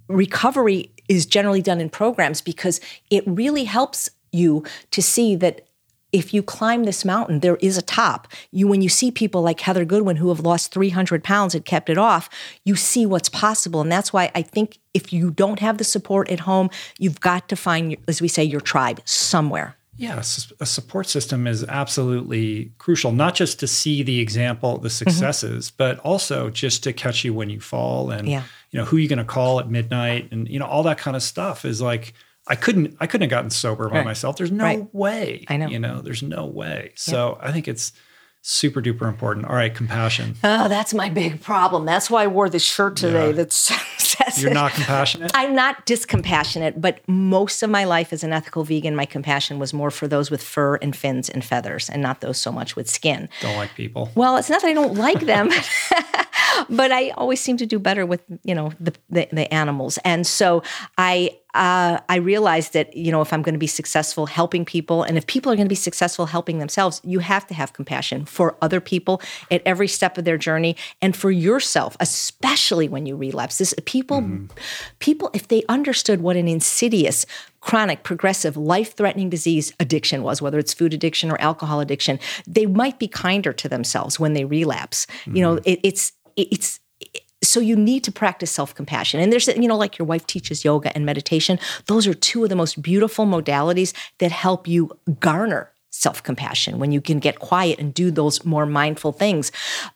Recovery 0.08 0.92
is 1.08 1.26
generally 1.26 1.62
done 1.62 1.80
in 1.80 1.90
programs 1.90 2.42
because 2.42 2.80
it 3.10 3.24
really 3.28 3.64
helps 3.64 4.10
you 4.32 4.64
to 4.92 5.02
see 5.02 5.36
that 5.36 5.68
if 6.14 6.34
you 6.34 6.44
climb 6.44 6.84
this 6.84 7.04
mountain, 7.04 7.40
there 7.40 7.58
is 7.58 7.78
a 7.78 7.82
top. 7.82 8.28
You, 8.52 8.68
when 8.68 8.82
you 8.82 8.88
see 8.88 9.12
people 9.12 9.42
like 9.42 9.60
Heather 9.60 9.84
Goodwin 9.84 10.18
who 10.18 10.30
have 10.30 10.40
lost 10.40 10.72
300 10.72 11.24
pounds 11.24 11.56
and 11.56 11.66
kept 11.66 11.90
it 11.90 11.98
off, 11.98 12.30
you 12.64 12.76
see 12.76 13.06
what's 13.06 13.30
possible. 13.30 13.82
And 13.82 13.92
that's 13.92 14.14
why 14.14 14.32
I 14.36 14.44
think 14.44 14.78
if 14.94 15.12
you 15.12 15.32
don't 15.32 15.60
have 15.60 15.80
the 15.80 15.84
support 15.84 16.30
at 16.30 16.42
home, 16.42 16.70
you've 17.00 17.20
got 17.20 17.50
to 17.50 17.56
find, 17.56 17.98
as 18.08 18.22
we 18.22 18.28
say, 18.28 18.44
your 18.44 18.62
tribe 18.62 19.02
somewhere. 19.04 19.76
Yeah, 19.96 20.20
a 20.60 20.66
support 20.66 21.08
system 21.08 21.46
is 21.46 21.64
absolutely 21.66 22.72
crucial, 22.80 23.12
not 23.12 23.36
just 23.36 23.60
to 23.60 23.68
see 23.68 24.02
the 24.02 24.20
example, 24.20 24.78
the 24.80 24.90
mm-hmm. 24.90 25.10
successes, 25.10 25.68
mm-hmm. 25.68 25.76
but 25.78 26.00
also 26.00 26.50
just 26.50 26.84
to 26.84 26.94
catch 26.94 27.24
you 27.24 27.34
when 27.34 27.50
you 27.50 27.60
fall 27.60 28.10
and 28.10 28.28
yeah. 28.28 28.44
you 28.72 28.80
know 28.80 28.86
who 28.86 28.98
you're 28.98 29.08
going 29.08 29.20
to 29.20 29.24
call 29.24 29.60
at 29.60 29.70
midnight 29.70 30.30
and 30.32 30.50
you 30.50 30.58
know 30.58 30.66
all 30.66 30.82
that 30.84 30.98
kind 30.98 31.16
of 31.16 31.22
stuff 31.22 31.64
is 31.64 31.80
like 31.80 32.14
I 32.48 32.56
couldn't 32.56 32.98
I 33.00 33.08
couldn't 33.08 33.24
have 33.24 33.30
gotten 33.30 33.50
sober 33.50 33.90
by 33.90 33.98
right. 33.98 34.06
myself. 34.06 34.36
There's 34.36 34.52
no 34.52 34.64
right. 34.64 34.94
way. 34.94 35.46
I 35.48 35.58
know. 35.58 35.68
You 35.68 35.80
know, 35.80 36.02
there's 36.02 36.24
no 36.24 36.46
way. 36.46 36.92
So 36.96 37.38
I 37.42 37.52
think 37.52 37.68
it's 37.68 37.94
super 38.42 38.82
duper 38.82 39.08
important. 39.08 39.46
All 39.46 39.56
right, 39.56 39.74
compassion. 39.74 40.36
Oh, 40.44 40.68
that's 40.68 40.94
my 40.94 41.10
big 41.10 41.42
problem. 41.42 41.86
That's 41.86 42.10
why 42.10 42.24
I 42.24 42.28
wore 42.28 42.50
this 42.50 42.64
shirt 42.64 42.98
today. 42.98 43.28
Yeah. 43.28 43.32
That 43.34 43.54
says 43.54 44.42
you're 44.44 44.54
not 44.54 44.74
compassionate. 44.74 45.32
I'm 45.34 45.56
not 45.56 45.86
discompassionate, 45.86 46.82
but 46.82 47.00
most 47.08 47.64
of 47.64 47.70
my 47.70 47.86
life 47.86 48.12
as 48.12 48.24
an 48.24 48.34
ethical 48.34 48.66
vegan, 48.66 48.96
my 48.96 49.06
compassion 49.06 49.58
was 49.58 49.74
more 49.74 49.90
for 49.90 50.08
those 50.08 50.30
with 50.30 50.44
fur 50.44 50.76
and 50.76 50.94
fins 50.96 51.30
and 51.30 51.44
feathers, 51.44 51.90
and 51.90 52.02
not 52.02 52.20
those 52.20 52.40
so 52.40 52.52
much 52.52 52.76
with 52.76 52.90
skin. 52.90 53.30
Don't 53.42 53.56
like 53.56 53.74
people. 53.76 54.12
Well, 54.16 54.36
it's 54.36 54.50
not 54.50 54.62
that 54.62 54.68
I 54.68 54.74
don't 54.74 54.96
like 54.96 55.22
them. 55.22 55.50
but 56.70 56.92
I 56.92 57.10
always 57.12 57.40
seem 57.40 57.58
to 57.58 57.66
do 57.66 57.80
better 57.80 58.06
with 58.06 58.22
you 58.44 58.56
know 58.56 58.72
the, 58.80 58.94
the, 59.10 59.28
the 59.32 59.54
animals, 59.54 59.98
and 60.04 60.26
so 60.26 60.64
I 60.98 61.38
uh, 61.54 62.00
I 62.10 62.16
realized 62.16 62.74
that 62.74 62.96
you 62.96 63.12
know 63.12 63.22
if 63.22 63.32
I'm 63.32 63.42
going 63.42 63.54
to 63.54 63.60
be 63.60 63.68
successful 63.68 64.26
helping 64.26 64.66
people, 64.66 65.04
and 65.04 65.18
if 65.18 65.28
people 65.28 65.52
are 65.52 65.56
going 65.56 65.66
to 65.66 65.70
be 65.70 65.76
successful 65.76 66.26
helping 66.26 66.60
themselves, 66.60 67.02
you 67.04 67.20
have 67.20 67.48
to 67.48 67.54
have 67.54 67.74
compassion 67.74 68.26
for 68.26 68.58
other 68.62 68.80
people 68.80 69.22
at 69.52 69.62
every 69.66 69.88
step 69.88 70.18
of 70.18 70.26
their 70.26 70.38
journey, 70.38 70.76
and 71.02 71.16
for 71.16 71.32
yourself, 71.32 71.96
especially 72.00 72.88
when 72.88 73.06
you 73.06 73.16
relapse. 73.16 73.58
This 73.58 73.74
people, 73.86 74.22
mm-hmm. 74.22 74.46
people, 75.00 75.30
if 75.34 75.48
they 75.48 75.64
understood 75.70 76.22
what 76.22 76.36
an 76.36 76.48
insidious 76.48 77.26
chronic, 77.64 78.04
progressive, 78.04 78.58
life 78.58 78.96
threatening 78.96 79.30
disease 79.30 79.72
addiction 79.80 80.22
was, 80.22 80.42
whether 80.42 80.60
it's 80.60 80.74
food 80.74 80.94
addiction 80.94 81.32
or 81.32 81.40
alcohol 81.40 81.80
addiction, 81.80 82.20
they 82.46 82.66
might 82.66 83.00
be 83.00 83.08
kinder 83.08 83.54
to 83.54 83.70
themselves 83.70 84.20
when 84.20 84.34
they 84.34 84.44
relapse. 84.44 85.06
Mm-hmm. 85.06 85.36
You 85.36 85.42
know, 85.44 85.56
mm-hmm. 85.56 85.70
it, 85.70 85.80
it's 85.84 86.12
it's 86.36 86.80
so 87.44 87.60
you 87.60 87.76
need 87.76 88.04
to 88.06 88.12
practice 88.12 88.52
self-compassion 88.52 89.20
and 89.20 89.32
there's 89.32 89.48
you 89.48 89.68
know 89.68 89.78
like 89.78 89.98
your 89.98 90.06
wife 90.06 90.26
teaches 90.26 90.64
yoga 90.64 90.94
and 90.96 91.06
meditation 91.06 91.60
those 91.88 92.08
are 92.08 92.14
two 92.14 92.44
of 92.44 92.50
the 92.50 92.56
most 92.56 92.82
beautiful 92.82 93.26
modalities 93.26 93.94
that 94.20 94.32
help 94.32 94.68
you 94.68 94.90
garner 95.20 95.74
self 95.94 96.24
compassion, 96.24 96.80
when 96.80 96.92
you 96.92 97.00
can 97.00 97.20
get 97.20 97.40
quiet 97.40 97.80
and 97.80 97.94
do 97.94 98.10
those 98.10 98.44
more 98.44 98.66
mindful 98.66 99.12
things. 99.12 99.52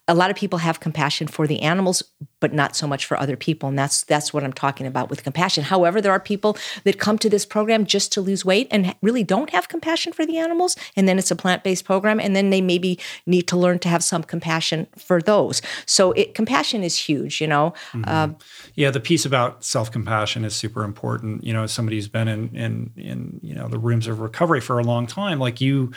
A 0.07 0.13
lot 0.13 0.29
of 0.29 0.37
people 0.37 0.59
have 0.59 0.79
compassion 0.79 1.27
for 1.27 1.47
the 1.47 1.61
animals, 1.61 2.03
but 2.39 2.53
not 2.53 2.75
so 2.75 2.87
much 2.87 3.05
for 3.05 3.17
other 3.17 3.35
people. 3.35 3.69
And 3.69 3.77
that's 3.77 4.03
that's 4.03 4.33
what 4.33 4.43
I'm 4.43 4.53
talking 4.53 4.85
about 4.85 5.09
with 5.09 5.23
compassion. 5.23 5.63
However, 5.63 6.01
there 6.01 6.11
are 6.11 6.19
people 6.19 6.57
that 6.83 6.99
come 6.99 7.17
to 7.19 7.29
this 7.29 7.45
program 7.45 7.85
just 7.85 8.11
to 8.13 8.21
lose 8.21 8.45
weight 8.45 8.67
and 8.71 8.95
really 9.01 9.23
don't 9.23 9.49
have 9.49 9.67
compassion 9.67 10.13
for 10.13 10.25
the 10.25 10.37
animals. 10.37 10.75
And 10.95 11.07
then 11.07 11.17
it's 11.17 11.31
a 11.31 11.35
plant-based 11.35 11.85
program. 11.85 12.19
And 12.19 12.35
then 12.35 12.49
they 12.49 12.61
maybe 12.61 12.99
need 13.25 13.47
to 13.47 13.57
learn 13.57 13.79
to 13.79 13.89
have 13.89 14.03
some 14.03 14.23
compassion 14.23 14.87
for 14.97 15.21
those. 15.21 15.61
So 15.85 16.11
it, 16.13 16.35
compassion 16.35 16.83
is 16.83 16.97
huge, 16.97 17.41
you 17.41 17.47
know. 17.47 17.73
Mm-hmm. 17.91 18.03
Uh, 18.07 18.29
yeah, 18.75 18.91
the 18.91 18.99
piece 18.99 19.25
about 19.25 19.63
self-compassion 19.63 20.45
is 20.45 20.55
super 20.55 20.83
important. 20.83 21.43
You 21.43 21.53
know, 21.53 21.63
as 21.63 21.71
somebody 21.71 21.97
who's 21.97 22.07
been 22.07 22.27
in 22.27 22.55
in 22.55 22.91
in 22.95 23.39
you 23.41 23.55
know 23.55 23.67
the 23.67 23.79
rooms 23.79 24.07
of 24.07 24.19
recovery 24.19 24.61
for 24.61 24.79
a 24.79 24.83
long 24.83 25.07
time, 25.07 25.39
like 25.39 25.61
you 25.61 25.91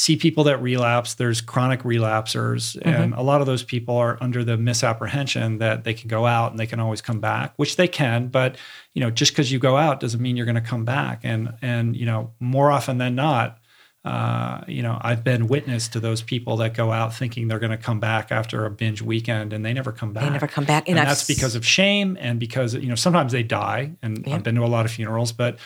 see 0.00 0.16
people 0.16 0.44
that 0.44 0.56
relapse. 0.62 1.12
There's 1.12 1.42
chronic 1.42 1.84
relapsers, 1.84 2.72
mm-hmm. 2.72 2.88
and 2.88 3.14
a 3.14 3.20
lot 3.20 3.42
of 3.42 3.46
those 3.46 3.62
people 3.62 3.98
are 3.98 4.16
under 4.22 4.42
the 4.42 4.56
misapprehension 4.56 5.58
that 5.58 5.84
they 5.84 5.92
can 5.92 6.08
go 6.08 6.24
out 6.24 6.52
and 6.52 6.58
they 6.58 6.66
can 6.66 6.80
always 6.80 7.02
come 7.02 7.20
back, 7.20 7.52
which 7.56 7.76
they 7.76 7.86
can. 7.86 8.28
But 8.28 8.56
you 8.94 9.02
know, 9.02 9.10
just 9.10 9.32
because 9.32 9.52
you 9.52 9.58
go 9.58 9.76
out 9.76 10.00
doesn't 10.00 10.20
mean 10.22 10.38
you're 10.38 10.46
going 10.46 10.54
to 10.54 10.62
come 10.62 10.86
back. 10.86 11.20
And 11.22 11.52
and 11.60 11.94
you 11.94 12.06
know, 12.06 12.32
more 12.40 12.70
often 12.70 12.96
than 12.96 13.14
not, 13.14 13.58
uh, 14.02 14.62
you 14.66 14.82
know, 14.82 14.98
I've 15.02 15.22
been 15.22 15.48
witness 15.48 15.86
to 15.88 16.00
those 16.00 16.22
people 16.22 16.56
that 16.58 16.72
go 16.72 16.92
out 16.92 17.14
thinking 17.14 17.48
they're 17.48 17.58
going 17.58 17.70
to 17.70 17.76
come 17.76 18.00
back 18.00 18.32
after 18.32 18.64
a 18.64 18.70
binge 18.70 19.02
weekend 19.02 19.52
and 19.52 19.62
they 19.62 19.74
never 19.74 19.92
come 19.92 20.14
back. 20.14 20.24
They 20.24 20.30
never 20.30 20.46
come 20.46 20.64
back, 20.64 20.88
and, 20.88 20.98
and 20.98 21.06
that's 21.06 21.26
because 21.26 21.54
of 21.54 21.66
shame 21.66 22.16
and 22.18 22.40
because 22.40 22.72
you 22.72 22.88
know 22.88 22.94
sometimes 22.94 23.32
they 23.32 23.42
die. 23.42 23.92
And 24.00 24.26
I've 24.26 24.44
been 24.44 24.54
to 24.54 24.64
a 24.64 24.66
lot 24.66 24.86
of 24.86 24.92
funerals, 24.92 25.32
but 25.32 25.58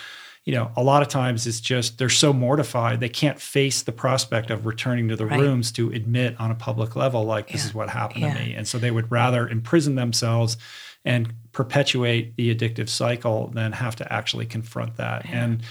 you 0.45 0.53
know, 0.53 0.71
a 0.75 0.83
lot 0.83 1.01
of 1.01 1.07
times 1.07 1.47
it's 1.47 1.59
just 1.59 1.97
they're 1.97 2.07
so 2.07 2.31
mortified 2.31 2.99
they 2.99 3.09
can't 3.09 3.41
face 3.41 3.81
the 3.81 3.91
prospect 3.91 4.51
of 4.51 4.67
returning 4.67 5.07
to 5.07 5.15
the 5.15 5.25
right. 5.25 5.39
rooms 5.39 5.71
to 5.73 5.91
admit 5.91 6.39
on 6.39 6.51
a 6.51 6.55
public 6.55 6.95
level, 6.95 7.23
like, 7.23 7.47
this 7.47 7.63
yeah. 7.63 7.69
is 7.69 7.73
what 7.73 7.89
happened 7.89 8.21
yeah. 8.21 8.33
to 8.33 8.43
me. 8.43 8.53
And 8.53 8.67
so 8.67 8.77
they 8.77 8.91
would 8.91 9.11
rather 9.11 9.47
imprison 9.47 9.95
themselves 9.95 10.55
and 11.03 11.33
perpetuate 11.51 12.35
the 12.35 12.53
addictive 12.53 12.89
cycle 12.89 13.47
than 13.47 13.71
have 13.71 13.95
to 13.95 14.13
actually 14.13 14.45
confront 14.45 14.97
that. 14.97 15.25
Yeah. 15.25 15.43
And 15.43 15.63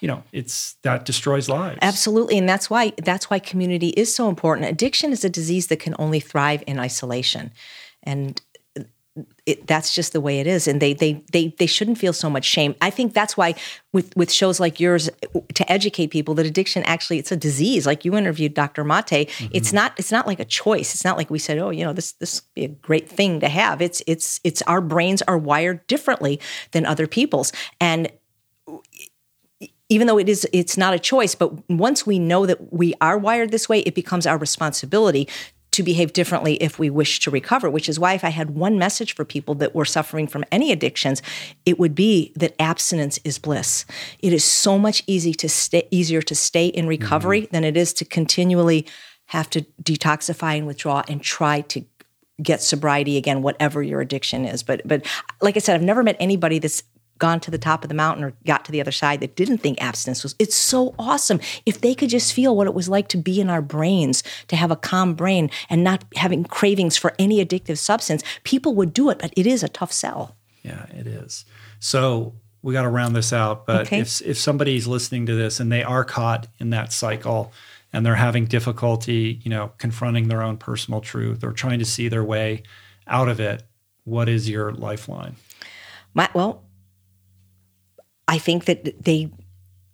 you 0.00 0.06
know 0.06 0.22
it's 0.30 0.76
that 0.82 1.04
destroys 1.04 1.48
lives 1.48 1.78
absolutely 1.82 2.38
and 2.38 2.48
that's 2.48 2.70
why 2.70 2.92
that's 3.02 3.28
why 3.30 3.40
community 3.40 3.88
is 3.88 4.14
so 4.14 4.28
important 4.28 4.68
addiction 4.68 5.10
is 5.10 5.24
a 5.24 5.28
disease 5.28 5.66
that 5.66 5.80
can 5.80 5.92
only 5.98 6.20
thrive 6.20 6.62
in 6.68 6.78
isolation 6.78 7.50
and 8.04 8.40
it, 9.48 9.66
that's 9.66 9.94
just 9.94 10.12
the 10.12 10.20
way 10.20 10.40
it 10.40 10.46
is. 10.46 10.68
And 10.68 10.80
they 10.80 10.92
they 10.92 11.22
they 11.32 11.54
they 11.58 11.66
shouldn't 11.66 11.96
feel 11.96 12.12
so 12.12 12.28
much 12.28 12.44
shame. 12.44 12.74
I 12.82 12.90
think 12.90 13.14
that's 13.14 13.34
why 13.34 13.54
with 13.94 14.14
with 14.14 14.30
shows 14.30 14.60
like 14.60 14.78
yours 14.78 15.08
to 15.54 15.72
educate 15.72 16.08
people 16.08 16.34
that 16.34 16.44
addiction 16.44 16.82
actually 16.82 17.18
it's 17.18 17.32
a 17.32 17.36
disease. 17.36 17.86
Like 17.86 18.04
you 18.04 18.14
interviewed 18.14 18.52
dr 18.52 18.84
Maté 18.84 19.26
mm-hmm. 19.26 19.46
it's 19.52 19.72
not 19.72 19.94
it's 19.96 20.12
not 20.12 20.26
like 20.26 20.38
a 20.38 20.44
choice. 20.44 20.94
It's 20.94 21.04
not 21.04 21.16
like 21.16 21.30
we 21.30 21.38
said 21.38 21.58
oh 21.58 21.70
you 21.70 21.82
know 21.82 21.94
this 21.94 22.12
this 22.12 22.40
be 22.54 22.64
a 22.64 22.68
great 22.68 23.08
thing 23.08 23.40
to 23.40 23.48
have. 23.48 23.80
It's 23.80 24.02
it's 24.06 24.38
it's 24.44 24.60
our 24.62 24.82
brains 24.82 25.22
are 25.22 25.38
wired 25.38 25.86
differently 25.86 26.38
than 26.72 26.84
other 26.84 27.06
people's. 27.06 27.50
And 27.80 28.12
even 29.88 30.06
though 30.06 30.18
it 30.18 30.28
is 30.28 30.46
it's 30.52 30.76
not 30.76 30.92
a 30.92 30.98
choice 30.98 31.34
but 31.34 31.50
once 31.70 32.06
we 32.06 32.18
know 32.18 32.44
that 32.44 32.70
we 32.70 32.92
are 33.00 33.16
wired 33.16 33.50
this 33.50 33.66
way 33.66 33.80
it 33.80 33.94
becomes 33.94 34.26
our 34.26 34.36
responsibility 34.36 35.26
to 35.78 35.82
behave 35.84 36.12
differently 36.12 36.54
if 36.54 36.80
we 36.80 36.90
wish 36.90 37.20
to 37.20 37.30
recover, 37.30 37.70
which 37.70 37.88
is 37.88 38.00
why 38.00 38.14
if 38.14 38.24
I 38.24 38.30
had 38.30 38.50
one 38.50 38.80
message 38.80 39.14
for 39.14 39.24
people 39.24 39.54
that 39.54 39.76
were 39.76 39.84
suffering 39.84 40.26
from 40.26 40.44
any 40.50 40.72
addictions, 40.72 41.22
it 41.64 41.78
would 41.78 41.94
be 41.94 42.32
that 42.34 42.60
abstinence 42.60 43.20
is 43.22 43.38
bliss. 43.38 43.86
It 44.18 44.32
is 44.32 44.42
so 44.42 44.76
much 44.76 45.04
easy 45.06 45.32
to 45.34 45.48
stay, 45.48 45.86
easier 45.92 46.20
to 46.20 46.34
stay 46.34 46.66
in 46.66 46.88
recovery 46.88 47.42
mm-hmm. 47.42 47.52
than 47.52 47.62
it 47.62 47.76
is 47.76 47.92
to 47.92 48.04
continually 48.04 48.88
have 49.26 49.48
to 49.50 49.66
detoxify 49.80 50.58
and 50.58 50.66
withdraw 50.66 51.04
and 51.06 51.22
try 51.22 51.60
to 51.60 51.84
get 52.42 52.60
sobriety 52.60 53.16
again 53.16 53.42
whatever 53.42 53.82
your 53.82 54.00
addiction 54.00 54.44
is 54.44 54.62
but 54.62 54.80
but 54.84 55.04
like 55.42 55.56
i 55.56 55.58
said 55.58 55.74
i've 55.74 55.82
never 55.82 56.04
met 56.04 56.14
anybody 56.20 56.60
that's 56.60 56.84
gone 57.18 57.40
to 57.40 57.50
the 57.50 57.58
top 57.58 57.84
of 57.84 57.88
the 57.88 57.94
mountain 57.94 58.24
or 58.24 58.32
got 58.46 58.64
to 58.64 58.72
the 58.72 58.80
other 58.80 58.92
side 58.92 59.20
that 59.20 59.36
didn't 59.36 59.58
think 59.58 59.80
abstinence 59.80 60.22
was 60.22 60.34
it's 60.38 60.56
so 60.56 60.94
awesome. 60.98 61.40
If 61.66 61.80
they 61.80 61.94
could 61.94 62.08
just 62.08 62.32
feel 62.32 62.56
what 62.56 62.66
it 62.66 62.74
was 62.74 62.88
like 62.88 63.08
to 63.08 63.16
be 63.16 63.40
in 63.40 63.50
our 63.50 63.62
brains 63.62 64.22
to 64.48 64.56
have 64.56 64.70
a 64.70 64.76
calm 64.76 65.14
brain 65.14 65.50
and 65.68 65.84
not 65.84 66.04
having 66.16 66.44
cravings 66.44 66.96
for 66.96 67.14
any 67.18 67.44
addictive 67.44 67.78
substance 67.78 68.22
people 68.44 68.74
would 68.74 68.92
do 68.92 69.10
it 69.10 69.18
but 69.18 69.32
it 69.36 69.46
is 69.46 69.62
a 69.62 69.68
tough 69.68 69.92
sell. 69.92 70.36
Yeah 70.62 70.86
it 70.90 71.06
is. 71.06 71.44
So 71.80 72.34
we 72.62 72.72
got 72.72 72.82
to 72.82 72.88
round 72.88 73.14
this 73.14 73.32
out 73.32 73.66
but 73.66 73.86
okay. 73.86 74.00
if 74.00 74.20
if 74.22 74.38
somebody's 74.38 74.86
listening 74.86 75.26
to 75.26 75.34
this 75.34 75.60
and 75.60 75.70
they 75.70 75.82
are 75.82 76.04
caught 76.04 76.46
in 76.58 76.70
that 76.70 76.92
cycle 76.92 77.52
and 77.92 78.04
they're 78.04 78.16
having 78.16 78.44
difficulty 78.44 79.40
you 79.42 79.50
know 79.50 79.72
confronting 79.78 80.28
their 80.28 80.42
own 80.42 80.56
personal 80.56 81.00
truth 81.00 81.42
or 81.44 81.52
trying 81.52 81.78
to 81.78 81.84
see 81.84 82.08
their 82.08 82.24
way 82.24 82.62
out 83.06 83.28
of 83.28 83.40
it 83.40 83.62
what 84.08 84.28
is 84.28 84.48
your 84.48 84.72
lifeline? 84.72 85.36
My, 86.14 86.28
well 86.34 86.64
I 88.28 88.38
think 88.38 88.66
that 88.66 89.02
they 89.02 89.30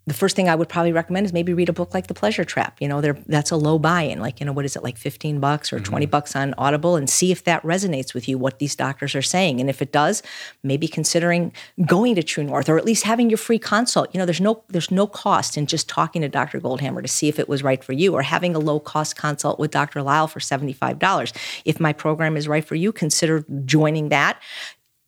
the 0.06 0.14
first 0.14 0.36
thing 0.36 0.50
I 0.50 0.54
would 0.54 0.68
probably 0.68 0.92
recommend 0.92 1.24
is 1.24 1.32
maybe 1.32 1.54
read 1.54 1.70
a 1.70 1.72
book 1.72 1.94
like 1.94 2.08
The 2.08 2.14
Pleasure 2.14 2.44
Trap. 2.44 2.76
You 2.78 2.88
know, 2.88 3.00
that's 3.00 3.50
a 3.50 3.56
low 3.56 3.78
buy-in, 3.78 4.20
like 4.20 4.38
you 4.38 4.44
know, 4.44 4.52
what 4.52 4.66
is 4.66 4.76
it, 4.76 4.82
like 4.82 4.98
fifteen 4.98 5.40
bucks 5.40 5.72
or 5.72 5.76
mm-hmm. 5.76 5.84
twenty 5.84 6.06
bucks 6.06 6.36
on 6.36 6.54
Audible, 6.58 6.96
and 6.96 7.08
see 7.08 7.32
if 7.32 7.44
that 7.44 7.62
resonates 7.62 8.12
with 8.12 8.28
you. 8.28 8.36
What 8.36 8.58
these 8.58 8.76
doctors 8.76 9.14
are 9.14 9.22
saying, 9.22 9.60
and 9.60 9.70
if 9.70 9.80
it 9.80 9.92
does, 9.92 10.22
maybe 10.62 10.88
considering 10.88 11.52
going 11.86 12.16
to 12.16 12.22
True 12.22 12.44
North 12.44 12.68
or 12.68 12.76
at 12.76 12.84
least 12.84 13.04
having 13.04 13.30
your 13.30 13.38
free 13.38 13.58
consult. 13.58 14.14
You 14.14 14.18
know, 14.18 14.26
there's 14.26 14.42
no 14.42 14.62
there's 14.68 14.90
no 14.90 15.06
cost 15.06 15.56
in 15.56 15.64
just 15.66 15.88
talking 15.88 16.20
to 16.20 16.28
Dr. 16.28 16.60
Goldhamer 16.60 17.00
to 17.00 17.08
see 17.08 17.28
if 17.28 17.38
it 17.38 17.48
was 17.48 17.62
right 17.62 17.82
for 17.82 17.94
you, 17.94 18.12
or 18.12 18.20
having 18.20 18.54
a 18.54 18.58
low 18.58 18.80
cost 18.80 19.16
consult 19.16 19.58
with 19.58 19.70
Dr. 19.70 20.02
Lisle 20.02 20.26
for 20.26 20.40
seventy 20.40 20.74
five 20.74 20.98
dollars. 20.98 21.32
If 21.64 21.80
my 21.80 21.94
program 21.94 22.36
is 22.36 22.46
right 22.46 22.64
for 22.64 22.74
you, 22.74 22.92
consider 22.92 23.46
joining 23.64 24.10
that. 24.10 24.38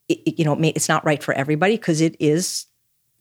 It, 0.08 0.38
you 0.38 0.44
know, 0.46 0.58
it's 0.62 0.88
not 0.88 1.04
right 1.04 1.22
for 1.22 1.34
everybody 1.34 1.76
because 1.76 2.00
it 2.00 2.16
is 2.18 2.66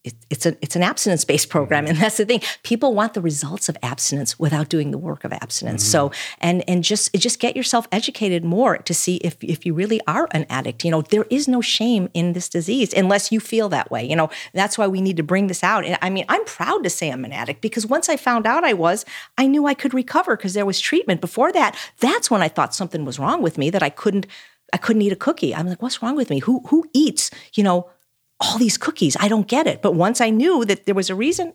it, 0.05 0.13
it's 0.29 0.45
a 0.45 0.55
it's 0.61 0.75
an 0.75 0.83
abstinence 0.83 1.25
based 1.25 1.49
program, 1.49 1.85
mm-hmm. 1.85 1.95
and 1.95 1.99
that's 1.99 2.17
the 2.17 2.25
thing. 2.25 2.41
People 2.63 2.93
want 2.93 3.15
the 3.15 3.21
results 3.21 3.67
of 3.67 3.75
abstinence 3.81 4.39
without 4.39 4.69
doing 4.69 4.91
the 4.91 4.97
work 4.97 5.23
of 5.23 5.33
abstinence. 5.33 5.83
Mm-hmm. 5.83 5.91
So 5.91 6.11
and 6.39 6.63
and 6.69 6.83
just 6.83 7.13
just 7.15 7.39
get 7.39 7.55
yourself 7.55 7.87
educated 7.91 8.45
more 8.45 8.77
to 8.77 8.93
see 8.93 9.17
if 9.17 9.43
if 9.43 9.65
you 9.65 9.73
really 9.73 9.99
are 10.07 10.27
an 10.31 10.45
addict. 10.49 10.85
You 10.85 10.91
know, 10.91 11.01
there 11.01 11.25
is 11.31 11.47
no 11.47 11.59
shame 11.59 12.07
in 12.13 12.33
this 12.33 12.47
disease 12.47 12.93
unless 12.93 13.31
you 13.31 13.39
feel 13.39 13.67
that 13.69 13.89
way. 13.89 14.07
You 14.07 14.15
know, 14.15 14.29
that's 14.53 14.77
why 14.77 14.87
we 14.87 15.01
need 15.01 15.17
to 15.17 15.23
bring 15.23 15.47
this 15.47 15.63
out. 15.63 15.83
And 15.85 15.97
I 16.01 16.09
mean, 16.11 16.25
I'm 16.29 16.45
proud 16.45 16.83
to 16.83 16.89
say 16.89 17.09
I'm 17.09 17.25
an 17.25 17.33
addict 17.33 17.61
because 17.61 17.87
once 17.87 18.07
I 18.07 18.15
found 18.15 18.45
out 18.45 18.63
I 18.63 18.73
was, 18.73 19.05
I 19.39 19.47
knew 19.47 19.65
I 19.65 19.73
could 19.73 19.93
recover 19.93 20.37
because 20.37 20.53
there 20.53 20.65
was 20.65 20.79
treatment. 20.79 21.19
Before 21.19 21.51
that, 21.51 21.75
that's 21.99 22.29
when 22.29 22.43
I 22.43 22.47
thought 22.47 22.75
something 22.75 23.05
was 23.05 23.17
wrong 23.17 23.41
with 23.41 23.57
me 23.57 23.71
that 23.71 23.81
I 23.81 23.89
couldn't 23.89 24.27
I 24.73 24.77
couldn't 24.77 25.03
eat 25.03 25.13
a 25.13 25.15
cookie. 25.15 25.55
I'm 25.55 25.67
like, 25.67 25.81
what's 25.81 26.01
wrong 26.01 26.15
with 26.15 26.29
me? 26.29 26.39
Who 26.39 26.61
who 26.67 26.85
eats, 26.93 27.31
you 27.53 27.63
know, 27.63 27.89
all 28.39 28.57
these 28.57 28.77
cookies. 28.77 29.15
I 29.19 29.27
don't 29.27 29.47
get 29.47 29.67
it. 29.67 29.81
But 29.81 29.95
once 29.95 30.21
I 30.21 30.29
knew 30.29 30.65
that 30.65 30.85
there 30.85 30.95
was 30.95 31.09
a 31.09 31.15
reason, 31.15 31.53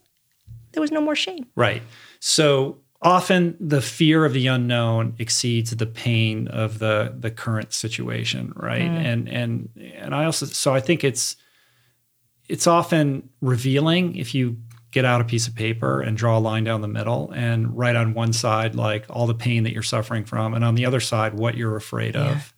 there 0.72 0.80
was 0.80 0.90
no 0.90 1.00
more 1.00 1.16
shame. 1.16 1.46
Right. 1.56 1.82
So 2.20 2.78
often 3.02 3.56
the 3.60 3.80
fear 3.80 4.24
of 4.24 4.32
the 4.32 4.46
unknown 4.46 5.14
exceeds 5.18 5.70
the 5.70 5.86
pain 5.86 6.48
of 6.48 6.78
the 6.78 7.14
the 7.18 7.30
current 7.30 7.72
situation, 7.72 8.52
right? 8.56 8.82
Mm. 8.82 9.04
And 9.04 9.28
and 9.28 9.68
and 9.94 10.14
I 10.14 10.24
also 10.24 10.46
so 10.46 10.74
I 10.74 10.80
think 10.80 11.04
it's 11.04 11.36
it's 12.48 12.66
often 12.66 13.28
revealing 13.40 14.16
if 14.16 14.34
you 14.34 14.56
get 14.90 15.04
out 15.04 15.20
a 15.20 15.24
piece 15.24 15.46
of 15.46 15.54
paper 15.54 16.00
and 16.00 16.16
draw 16.16 16.36
a 16.36 16.40
line 16.40 16.64
down 16.64 16.80
the 16.80 16.88
middle 16.88 17.30
and 17.30 17.76
write 17.78 17.94
on 17.94 18.12
one 18.12 18.32
side 18.32 18.74
like 18.74 19.06
all 19.08 19.28
the 19.28 19.34
pain 19.34 19.62
that 19.62 19.72
you're 19.72 19.84
suffering 19.84 20.24
from 20.24 20.52
and 20.52 20.64
on 20.64 20.74
the 20.74 20.84
other 20.84 20.98
side 20.98 21.34
what 21.34 21.56
you're 21.56 21.76
afraid 21.76 22.16
yeah. 22.16 22.32
of 22.32 22.54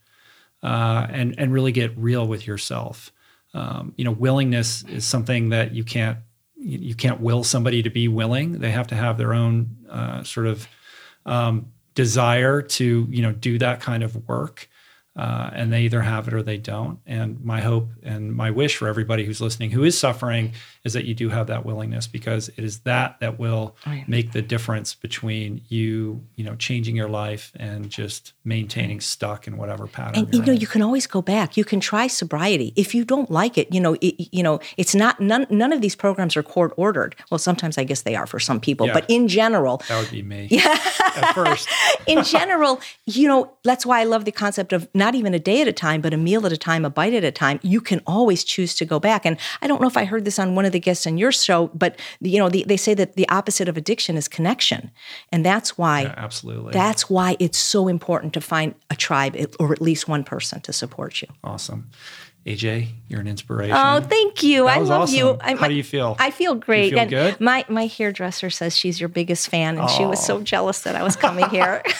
uh, 0.63 1.07
and 1.11 1.35
and 1.39 1.53
really 1.53 1.73
get 1.73 1.97
real 1.97 2.27
with 2.27 2.47
yourself 2.47 3.13
um, 3.55 3.93
you 3.97 4.05
know 4.05 4.13
willingness 4.13 4.85
is 4.85 5.05
something 5.05 5.51
that 5.51 5.75
you 5.75 5.85
can't 5.85 6.19
you 6.57 6.95
can't 6.95 7.21
will 7.21 7.43
somebody 7.43 7.83
to 7.83 7.91
be 7.91 8.09
willing. 8.09 8.61
They 8.61 8.71
have 8.71 8.87
to 8.89 8.95
have 8.95 9.19
their 9.19 9.35
own 9.35 9.77
uh, 9.91 10.23
sort 10.23 10.47
of 10.47 10.69
um, 11.27 11.73
desire 11.95 12.63
to 12.63 13.07
you 13.11 13.23
know 13.23 13.33
do 13.33 13.59
that 13.59 13.81
kind 13.81 14.03
of 14.03 14.29
work 14.29 14.69
uh, 15.15 15.51
and 15.53 15.73
they 15.73 15.83
either 15.83 16.01
have 16.01 16.27
it 16.27 16.33
or 16.33 16.43
they 16.43 16.57
don't. 16.57 16.99
And 17.07 17.45
my 17.45 17.61
hope 17.61 17.91
and 18.03 18.35
my 18.35 18.51
wish 18.51 18.77
for 18.77 18.89
everybody 18.89 19.25
who's 19.25 19.41
listening 19.41 19.71
who 19.71 19.85
is 19.85 19.99
suffering 19.99 20.53
is 20.85 20.95
that 20.95 21.05
you 21.05 21.15
do 21.15 21.29
have 21.29 21.49
that 21.49 21.67
willingness 21.67 22.07
because 22.07 22.49
it 22.49 22.65
is 22.65 22.81
that 22.81 23.21
that 23.21 23.39
will 23.39 23.77
oh, 23.87 23.93
yeah. 23.93 24.05
make 24.07 24.33
the 24.33 24.41
difference 24.41 24.95
between 24.95 25.61
you, 25.69 26.25
you 26.35 26.45
know, 26.45 26.57
changing 26.57 26.97
your 26.97 27.09
life 27.09 27.53
and 27.57 27.91
just 27.91 28.33
maintaining 28.45 29.01
stuck 29.01 29.47
in 29.47 29.59
whatever 29.59 29.87
pattern. 29.87 30.25
And 30.25 30.35
you 30.35 30.43
know, 30.43 30.53
in. 30.53 30.61
you 30.61 30.67
can 30.67 30.81
always 30.81 31.07
go 31.07 31.21
back. 31.21 31.59
You 31.59 31.65
can 31.65 31.79
try 31.79 32.07
sobriety 32.07 32.73
if 32.75 32.95
you 32.95 33.05
don't 33.05 33.31
like 33.31 33.59
it. 33.59 33.73
You 33.73 33.81
know, 33.81 33.95
it, 34.01 34.29
you 34.33 34.43
know, 34.43 34.61
it's 34.79 34.95
not 34.95 35.21
none. 35.21 35.47
None 35.51 35.75
of 35.75 35.83
these 35.83 35.95
programs 35.95 36.37
are 36.39 36.43
court 36.43 36.73
ordered. 36.79 37.15
Well, 37.31 37.39
sometimes 37.39 37.77
I 37.77 37.85
guess 37.85 38.03
they 38.03 38.17
are 38.17 38.27
for 38.27 38.41
some 38.41 38.61
people, 38.61 38.87
yeah. 38.87 38.95
but 38.95 39.05
in 39.09 39.29
general, 39.29 39.83
that 39.89 40.01
would 40.01 40.11
be 40.11 40.23
me. 40.23 40.49
Yeah, 40.63 40.79
at 41.17 41.33
first. 41.35 41.69
in 42.07 42.23
general, 42.25 42.81
you 43.07 43.27
know, 43.27 43.53
that's 43.65 43.87
why 43.87 44.01
I 44.01 44.05
love 44.05 44.25
the 44.25 44.33
concept 44.33 44.73
of 44.73 44.87
not 45.03 45.17
even 45.17 45.35
a 45.35 45.39
day 45.41 45.61
at 45.61 45.67
a 45.67 45.73
time, 45.73 46.01
but 46.01 46.15
a 46.15 46.17
meal 46.17 46.47
at 46.47 46.53
a 46.53 46.57
time, 46.57 46.85
a 46.85 46.91
bite 46.91 47.13
at 47.13 47.25
a 47.25 47.33
time, 47.33 47.59
you 47.63 47.81
can 47.81 48.01
always 48.07 48.45
choose 48.45 48.73
to 48.77 48.85
go 48.85 49.01
back. 49.01 49.27
And 49.27 49.37
I 49.61 49.67
don't 49.67 49.81
know 49.81 49.89
if 49.89 49.97
I 49.97 50.05
heard 50.05 50.25
this 50.25 50.39
on 50.39 50.55
one 50.55 50.65
of 50.65 50.71
the 50.71 50.79
guests 50.79 51.09
on 51.09 51.19
your 51.19 51.33
show, 51.33 51.71
but 51.75 51.99
you 52.21 52.39
know, 52.39 52.49
the, 52.49 52.65
they 52.69 52.77
say 52.77 52.95
that 52.95 53.17
the 53.17 53.29
opposite 53.29 53.69
of 53.69 53.77
addiction 53.77 54.17
is 54.17 54.29
connection, 54.29 54.93
and 55.33 55.45
that's 55.45 55.77
why 55.77 56.03
yeah, 56.03 56.15
absolutely 56.17 56.73
that's 56.73 57.11
why 57.11 57.37
it's 57.41 57.59
so 57.59 57.89
important 57.89 58.33
to 58.35 58.41
find 58.41 58.77
a 58.91 58.95
tribe 58.95 59.37
or 59.59 59.73
at 59.73 59.81
least 59.81 60.07
one 60.07 60.23
person 60.23 60.61
to 60.61 60.73
support 60.73 61.21
you. 61.21 61.29
Awesome. 61.43 61.91
AJ, 62.47 62.89
you're 63.09 63.21
an 63.21 63.29
inspiration. 63.29 63.77
Oh, 63.77 64.01
thank 64.01 64.43
you. 64.43 64.67
I 64.67 64.79
love 64.79 65.03
awesome. 65.03 65.17
you. 65.17 65.39
I, 65.41 65.55
How 65.55 65.69
do 65.69 65.75
you 65.75 65.85
feel? 65.85 66.17
I 66.19 66.31
feel 66.31 66.57
great. 66.57 66.91
Feel 66.91 66.99
and 67.01 67.11
good? 67.11 67.41
My 67.41 67.65
my 67.69 67.87
hairdresser 67.87 68.51
says 68.51 68.77
she's 68.77 69.01
your 69.01 69.09
biggest 69.09 69.49
fan, 69.49 69.79
and 69.79 69.89
oh. 69.89 69.97
she 69.97 70.05
was 70.05 70.25
so 70.25 70.41
jealous 70.43 70.81
that 70.81 70.97
I 70.97 71.03
was 71.03 71.17
coming 71.17 71.49
here. 71.51 71.83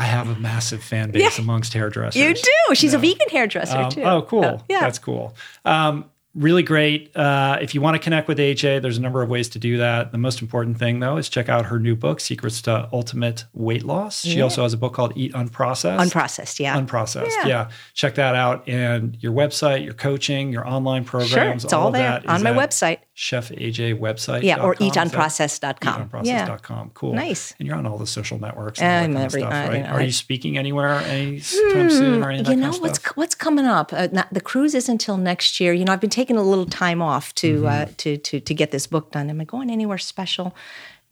I 0.00 0.04
have 0.04 0.30
a 0.30 0.40
massive 0.40 0.82
fan 0.82 1.10
base 1.10 1.36
yeah. 1.36 1.44
amongst 1.44 1.74
hairdressers. 1.74 2.16
You 2.16 2.32
do. 2.32 2.74
She's 2.74 2.94
a 2.94 2.98
vegan 2.98 3.28
hairdresser 3.28 3.76
um, 3.76 3.90
too. 3.90 4.02
Oh, 4.02 4.22
cool. 4.22 4.64
Yeah, 4.66 4.80
that's 4.80 4.98
cool. 4.98 5.34
Um, 5.66 6.06
really 6.34 6.62
great. 6.62 7.14
Uh, 7.16 7.58
if 7.60 7.74
you 7.74 7.80
want 7.80 7.96
to 7.96 7.98
connect 7.98 8.28
with 8.28 8.38
AJ, 8.38 8.82
there's 8.82 8.98
a 8.98 9.00
number 9.00 9.22
of 9.22 9.28
ways 9.28 9.48
to 9.50 9.58
do 9.58 9.78
that. 9.78 10.12
The 10.12 10.18
most 10.18 10.40
important 10.40 10.78
thing, 10.78 11.00
though, 11.00 11.16
is 11.16 11.28
check 11.28 11.48
out 11.48 11.66
her 11.66 11.78
new 11.78 11.96
book, 11.96 12.20
Secrets 12.20 12.62
to 12.62 12.88
Ultimate 12.92 13.44
Weight 13.52 13.84
Loss. 13.84 14.22
She 14.22 14.38
yeah. 14.38 14.44
also 14.44 14.62
has 14.62 14.72
a 14.72 14.76
book 14.76 14.94
called 14.94 15.12
Eat 15.16 15.32
Unprocessed. 15.32 15.98
Unprocessed, 15.98 16.60
yeah. 16.60 16.80
Unprocessed, 16.80 17.30
yeah. 17.38 17.46
yeah. 17.46 17.70
Check 17.94 18.14
that 18.14 18.34
out. 18.34 18.68
And 18.68 19.16
your 19.20 19.32
website, 19.32 19.84
your 19.84 19.94
coaching, 19.94 20.52
your 20.52 20.66
online 20.66 21.04
programs, 21.04 21.32
sure, 21.32 21.52
it's 21.52 21.72
all, 21.72 21.86
all 21.86 21.90
there 21.90 22.22
on 22.26 22.42
my 22.42 22.52
website. 22.52 22.98
Chef 23.12 23.50
AJ 23.50 23.98
website. 23.98 24.42
Yeah, 24.42 24.62
or 24.62 24.76
eatunprocessed.com. 24.76 26.08
Eatunprocessed.com. 26.08 26.86
Yeah. 26.86 26.90
Cool. 26.94 27.14
Nice. 27.14 27.54
And 27.58 27.66
you're 27.66 27.76
on 27.76 27.86
all 27.86 27.98
the 27.98 28.06
social 28.06 28.38
networks 28.38 28.80
and 28.80 29.14
all 29.14 29.20
that 29.20 29.26
every, 29.26 29.42
kind 29.42 29.52
of 29.52 29.58
stuff, 29.58 29.74
right? 29.74 29.92
Are 29.92 30.02
you 30.02 30.12
speaking 30.12 30.56
anywhere 30.56 30.94
anytime 31.00 31.40
hmm, 31.40 31.88
soon 31.88 32.22
or 32.22 32.30
anything? 32.30 32.58
You 32.58 32.64
know, 32.64 32.78
what's, 32.78 33.04
what's 33.16 33.34
coming 33.34 33.66
up? 33.66 33.92
Uh, 33.92 34.08
not, 34.12 34.32
the 34.32 34.40
cruise 34.40 34.74
is 34.74 34.88
until 34.88 35.16
next 35.16 35.60
year. 35.60 35.72
You 35.72 35.84
know, 35.84 35.92
I've 35.92 36.00
been 36.00 36.08
taking 36.08 36.19
a 36.28 36.42
little 36.42 36.66
time 36.66 37.00
off 37.00 37.34
to, 37.36 37.66
uh, 37.66 37.70
mm-hmm. 37.70 37.90
uh, 37.90 37.94
to, 37.96 38.16
to, 38.18 38.40
to 38.40 38.54
get 38.54 38.70
this 38.70 38.86
book 38.86 39.12
done. 39.12 39.30
Am 39.30 39.40
I 39.40 39.44
going 39.44 39.70
anywhere 39.70 39.98
special? 39.98 40.54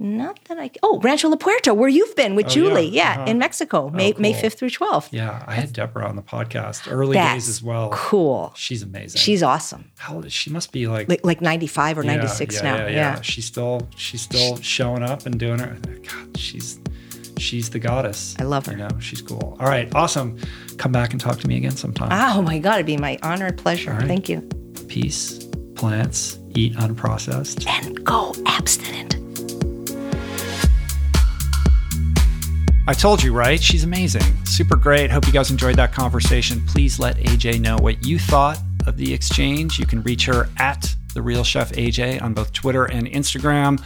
Not 0.01 0.39
that 0.45 0.61
I. 0.61 0.71
Oh, 0.81 1.01
Rancho 1.01 1.29
La 1.29 1.35
Puerta, 1.35 1.75
where 1.75 1.89
you've 1.89 2.15
been 2.15 2.37
with 2.37 2.47
oh, 2.47 2.51
Julie. 2.51 2.87
Yeah, 2.89 3.15
yeah 3.17 3.23
uh-huh. 3.23 3.31
in 3.31 3.39
Mexico, 3.39 3.91
May, 3.91 4.11
oh, 4.11 4.13
cool. 4.13 4.23
May 4.23 4.33
5th 4.33 4.55
through 4.55 4.71
12th. 4.71 5.09
Yeah, 5.11 5.43
I 5.45 5.55
had 5.55 5.73
Deborah 5.73 6.09
on 6.09 6.15
the 6.15 6.23
podcast 6.23 6.91
early 6.91 7.17
days 7.17 7.49
as 7.49 7.65
well. 7.65 7.91
Cool. 7.91 8.53
She's 8.55 8.83
amazing. 8.85 9.19
She's 9.19 9.43
awesome. 9.43 9.91
How 9.99 10.15
old 10.15 10.27
is 10.27 10.33
she? 10.33 10.51
Must 10.51 10.71
be 10.71 10.87
like 10.87 11.09
like, 11.09 11.25
like 11.25 11.41
95 11.41 11.99
or 11.99 12.05
yeah, 12.05 12.15
96 12.15 12.55
yeah, 12.55 12.63
now. 12.63 12.77
Yeah, 12.77 12.89
yeah, 12.89 13.21
She's 13.23 13.47
still 13.47 13.89
she's 13.97 14.23
still 14.23 14.57
showing 14.59 15.03
up 15.03 15.27
and 15.27 15.39
doing 15.39 15.59
her. 15.59 15.77
God, 16.09 16.37
she's 16.37 16.79
she's 17.39 17.71
the 17.71 17.81
goddess. 17.81 18.37
I 18.39 18.45
love 18.45 18.67
her. 18.67 18.73
You 18.73 18.79
know, 18.79 19.01
she's 19.01 19.21
cool. 19.21 19.57
All 19.59 19.67
right, 19.67 19.93
awesome. 19.97 20.39
Come 20.77 20.93
back 20.93 21.11
and 21.11 21.21
talk 21.21 21.41
to 21.41 21.49
me 21.49 21.57
again 21.57 21.73
sometime. 21.73 22.11
Oh 22.13 22.41
my 22.41 22.61
God, 22.61 22.75
it'd 22.75 22.87
be 22.87 22.97
my 22.97 23.19
honor 23.25 23.47
and 23.47 23.59
pleasure. 23.59 23.91
Right. 23.91 24.07
Thank 24.07 24.29
you. 24.29 24.49
Peace, 24.89 25.45
plants, 25.75 26.39
eat 26.55 26.75
unprocessed, 26.75 27.67
and 27.67 28.05
go 28.05 28.35
abstinent. 28.47 29.15
I 32.89 32.95
told 32.95 33.23
you, 33.23 33.35
right? 33.35 33.63
She's 33.63 33.85
amazing. 33.85 34.23
Super 34.47 34.75
great. 34.75 35.11
Hope 35.11 35.27
you 35.27 35.33
guys 35.33 35.51
enjoyed 35.51 35.77
that 35.77 35.93
conversation. 35.93 36.65
Please 36.67 36.99
let 36.99 37.19
AJ 37.19 37.61
know 37.61 37.77
what 37.77 38.07
you 38.07 38.19
thought 38.19 38.59
of 38.87 38.97
the 38.97 39.13
exchange. 39.13 39.79
You 39.79 39.85
can 39.85 40.03
reach 40.03 40.25
her 40.25 40.49
at 40.57 40.95
The 41.13 41.21
Real 41.21 41.45
Chef 41.45 41.71
AJ 41.73 42.23
on 42.23 42.33
both 42.33 42.53
Twitter 42.55 42.87
and 42.87 43.07
Instagram. 43.07 43.83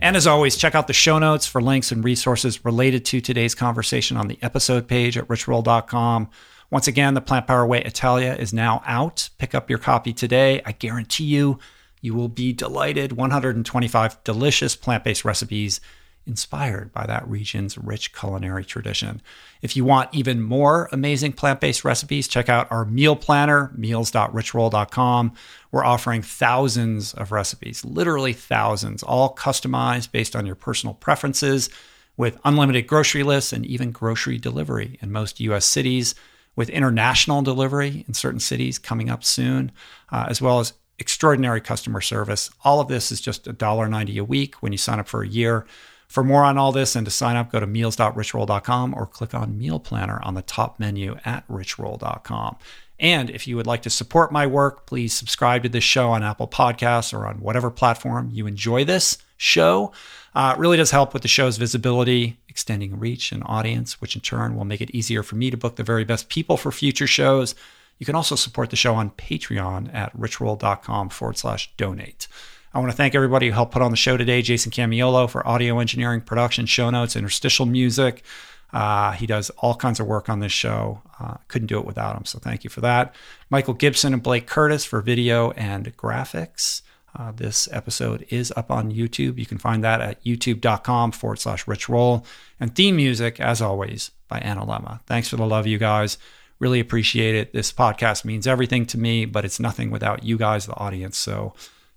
And 0.00 0.16
as 0.16 0.26
always, 0.26 0.56
check 0.56 0.74
out 0.74 0.86
the 0.86 0.92
show 0.92 1.18
notes 1.18 1.46
for 1.46 1.62
links 1.62 1.92
and 1.92 2.04
resources 2.04 2.62
related 2.62 3.06
to 3.06 3.20
today's 3.22 3.54
conversation 3.54 4.18
on 4.18 4.28
the 4.28 4.38
episode 4.42 4.86
page 4.86 5.16
at 5.16 5.26
richroll.com. 5.28 6.28
Once 6.72 6.88
again, 6.88 7.12
the 7.12 7.20
Plant 7.20 7.46
Power 7.46 7.66
Way 7.66 7.82
Italia 7.82 8.34
is 8.34 8.54
now 8.54 8.82
out. 8.86 9.28
Pick 9.36 9.54
up 9.54 9.68
your 9.68 9.78
copy 9.78 10.14
today. 10.14 10.62
I 10.64 10.72
guarantee 10.72 11.24
you, 11.24 11.58
you 12.00 12.14
will 12.14 12.30
be 12.30 12.54
delighted. 12.54 13.12
125 13.12 14.24
delicious 14.24 14.74
plant 14.74 15.04
based 15.04 15.22
recipes 15.22 15.82
inspired 16.26 16.90
by 16.90 17.04
that 17.04 17.28
region's 17.28 17.76
rich 17.76 18.14
culinary 18.14 18.64
tradition. 18.64 19.20
If 19.60 19.76
you 19.76 19.84
want 19.84 20.14
even 20.14 20.40
more 20.40 20.88
amazing 20.92 21.34
plant 21.34 21.60
based 21.60 21.84
recipes, 21.84 22.26
check 22.26 22.48
out 22.48 22.72
our 22.72 22.86
meal 22.86 23.16
planner, 23.16 23.70
meals.richroll.com. 23.76 25.34
We're 25.72 25.84
offering 25.84 26.22
thousands 26.22 27.12
of 27.12 27.32
recipes, 27.32 27.84
literally 27.84 28.32
thousands, 28.32 29.02
all 29.02 29.34
customized 29.34 30.10
based 30.10 30.34
on 30.34 30.46
your 30.46 30.54
personal 30.56 30.94
preferences, 30.94 31.68
with 32.16 32.38
unlimited 32.44 32.86
grocery 32.86 33.22
lists 33.24 33.52
and 33.52 33.66
even 33.66 33.90
grocery 33.90 34.38
delivery 34.38 34.98
in 35.02 35.12
most 35.12 35.40
US 35.40 35.66
cities, 35.66 36.14
with 36.56 36.68
international 36.70 37.42
delivery 37.42 38.04
in 38.06 38.14
certain 38.14 38.40
cities 38.40 38.78
coming 38.78 39.08
up 39.08 39.24
soon, 39.24 39.72
uh, 40.10 40.26
as 40.28 40.40
well 40.40 40.60
as 40.60 40.74
extraordinary 40.98 41.60
customer 41.60 42.00
service. 42.00 42.50
All 42.64 42.80
of 42.80 42.88
this 42.88 43.10
is 43.10 43.20
just 43.20 43.46
$1.90 43.46 44.18
a 44.18 44.24
week 44.24 44.56
when 44.56 44.72
you 44.72 44.78
sign 44.78 45.00
up 45.00 45.08
for 45.08 45.22
a 45.22 45.28
year. 45.28 45.66
For 46.08 46.22
more 46.22 46.44
on 46.44 46.58
all 46.58 46.72
this 46.72 46.94
and 46.94 47.06
to 47.06 47.10
sign 47.10 47.36
up, 47.36 47.50
go 47.50 47.58
to 47.58 47.66
meals.richroll.com 47.66 48.94
or 48.94 49.06
click 49.06 49.34
on 49.34 49.58
Meal 49.58 49.80
Planner 49.80 50.20
on 50.22 50.34
the 50.34 50.42
top 50.42 50.78
menu 50.78 51.16
at 51.24 51.48
richroll.com. 51.48 52.56
And 53.00 53.30
if 53.30 53.48
you 53.48 53.56
would 53.56 53.66
like 53.66 53.82
to 53.82 53.90
support 53.90 54.30
my 54.30 54.46
work, 54.46 54.86
please 54.86 55.12
subscribe 55.12 55.62
to 55.64 55.68
this 55.68 55.82
show 55.82 56.10
on 56.10 56.22
Apple 56.22 56.46
Podcasts 56.46 57.12
or 57.12 57.26
on 57.26 57.40
whatever 57.40 57.70
platform 57.70 58.28
you 58.30 58.46
enjoy 58.46 58.84
this 58.84 59.18
show. 59.38 59.92
Uh, 60.34 60.54
it 60.56 60.60
really 60.60 60.76
does 60.76 60.90
help 60.90 61.12
with 61.12 61.22
the 61.22 61.28
show's 61.28 61.56
visibility, 61.56 62.38
extending 62.52 62.98
reach 62.98 63.32
and 63.32 63.42
audience, 63.46 63.98
which 63.98 64.14
in 64.14 64.20
turn 64.20 64.54
will 64.54 64.66
make 64.66 64.82
it 64.82 64.90
easier 64.90 65.22
for 65.22 65.36
me 65.36 65.50
to 65.50 65.56
book 65.56 65.76
the 65.76 65.82
very 65.82 66.04
best 66.04 66.28
people 66.28 66.58
for 66.58 66.70
future 66.70 67.06
shows. 67.06 67.54
You 67.98 68.04
can 68.04 68.14
also 68.14 68.36
support 68.36 68.68
the 68.68 68.76
show 68.76 68.94
on 68.94 69.10
Patreon 69.12 69.92
at 69.94 70.14
richroll.com 70.14 71.08
forward 71.08 71.38
slash 71.38 71.72
donate. 71.78 72.28
I 72.74 72.78
want 72.78 72.90
to 72.90 72.96
thank 72.96 73.14
everybody 73.14 73.46
who 73.46 73.52
helped 73.54 73.72
put 73.72 73.80
on 73.80 73.90
the 73.90 73.96
show 73.96 74.18
today 74.18 74.42
Jason 74.42 74.70
Camiolo 74.70 75.30
for 75.30 75.46
audio 75.48 75.78
engineering, 75.78 76.20
production, 76.20 76.66
show 76.66 76.90
notes, 76.90 77.16
interstitial 77.16 77.64
music. 77.64 78.22
Uh, 78.70 79.12
he 79.12 79.26
does 79.26 79.50
all 79.58 79.74
kinds 79.74 79.98
of 79.98 80.06
work 80.06 80.28
on 80.28 80.40
this 80.40 80.52
show. 80.52 81.00
Uh, 81.18 81.36
couldn't 81.48 81.68
do 81.68 81.78
it 81.78 81.86
without 81.86 82.16
him, 82.16 82.26
so 82.26 82.38
thank 82.38 82.64
you 82.64 82.70
for 82.70 82.82
that. 82.82 83.14
Michael 83.48 83.74
Gibson 83.74 84.12
and 84.12 84.22
Blake 84.22 84.46
Curtis 84.46 84.84
for 84.84 85.00
video 85.00 85.52
and 85.52 85.96
graphics. 85.96 86.82
Uh, 87.14 87.32
this 87.32 87.68
episode 87.72 88.26
is 88.30 88.52
up 88.56 88.70
on 88.70 88.92
YouTube. 88.92 89.38
You 89.38 89.46
can 89.46 89.58
find 89.58 89.84
that 89.84 90.00
at 90.00 90.24
youtube.com 90.24 91.12
forward 91.12 91.38
slash 91.38 91.66
rich 91.68 91.88
roll. 91.88 92.24
And 92.58 92.74
theme 92.74 92.96
music, 92.96 93.40
as 93.40 93.60
always, 93.60 94.10
by 94.28 94.40
Annalemma. 94.40 95.00
Thanks 95.06 95.28
for 95.28 95.36
the 95.36 95.46
love, 95.46 95.66
you 95.66 95.78
guys. 95.78 96.18
Really 96.58 96.80
appreciate 96.80 97.34
it. 97.34 97.52
This 97.52 97.72
podcast 97.72 98.24
means 98.24 98.46
everything 98.46 98.86
to 98.86 98.98
me, 98.98 99.24
but 99.24 99.44
it's 99.44 99.60
nothing 99.60 99.90
without 99.90 100.22
you 100.22 100.38
guys, 100.38 100.66
the 100.66 100.76
audience. 100.76 101.18
So 101.18 101.54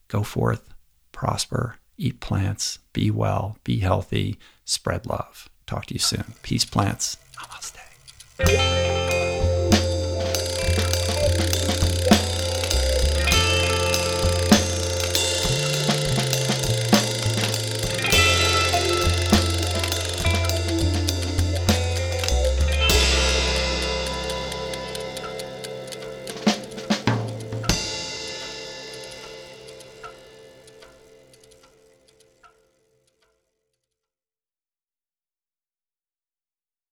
Go 0.08 0.24
forth, 0.24 0.74
prosper, 1.12 1.78
eat 1.98 2.20
plants, 2.20 2.80
be 2.94 3.10
well, 3.10 3.58
be 3.64 3.80
healthy, 3.80 4.38
spread 4.66 5.06
love. 5.06 5.50
Talk 5.66 5.88
to 5.88 5.96
you 5.96 6.00
soon. 6.00 6.36
Peace, 6.44 6.66
plants. 6.66 7.18
Namaste. 7.38 9.05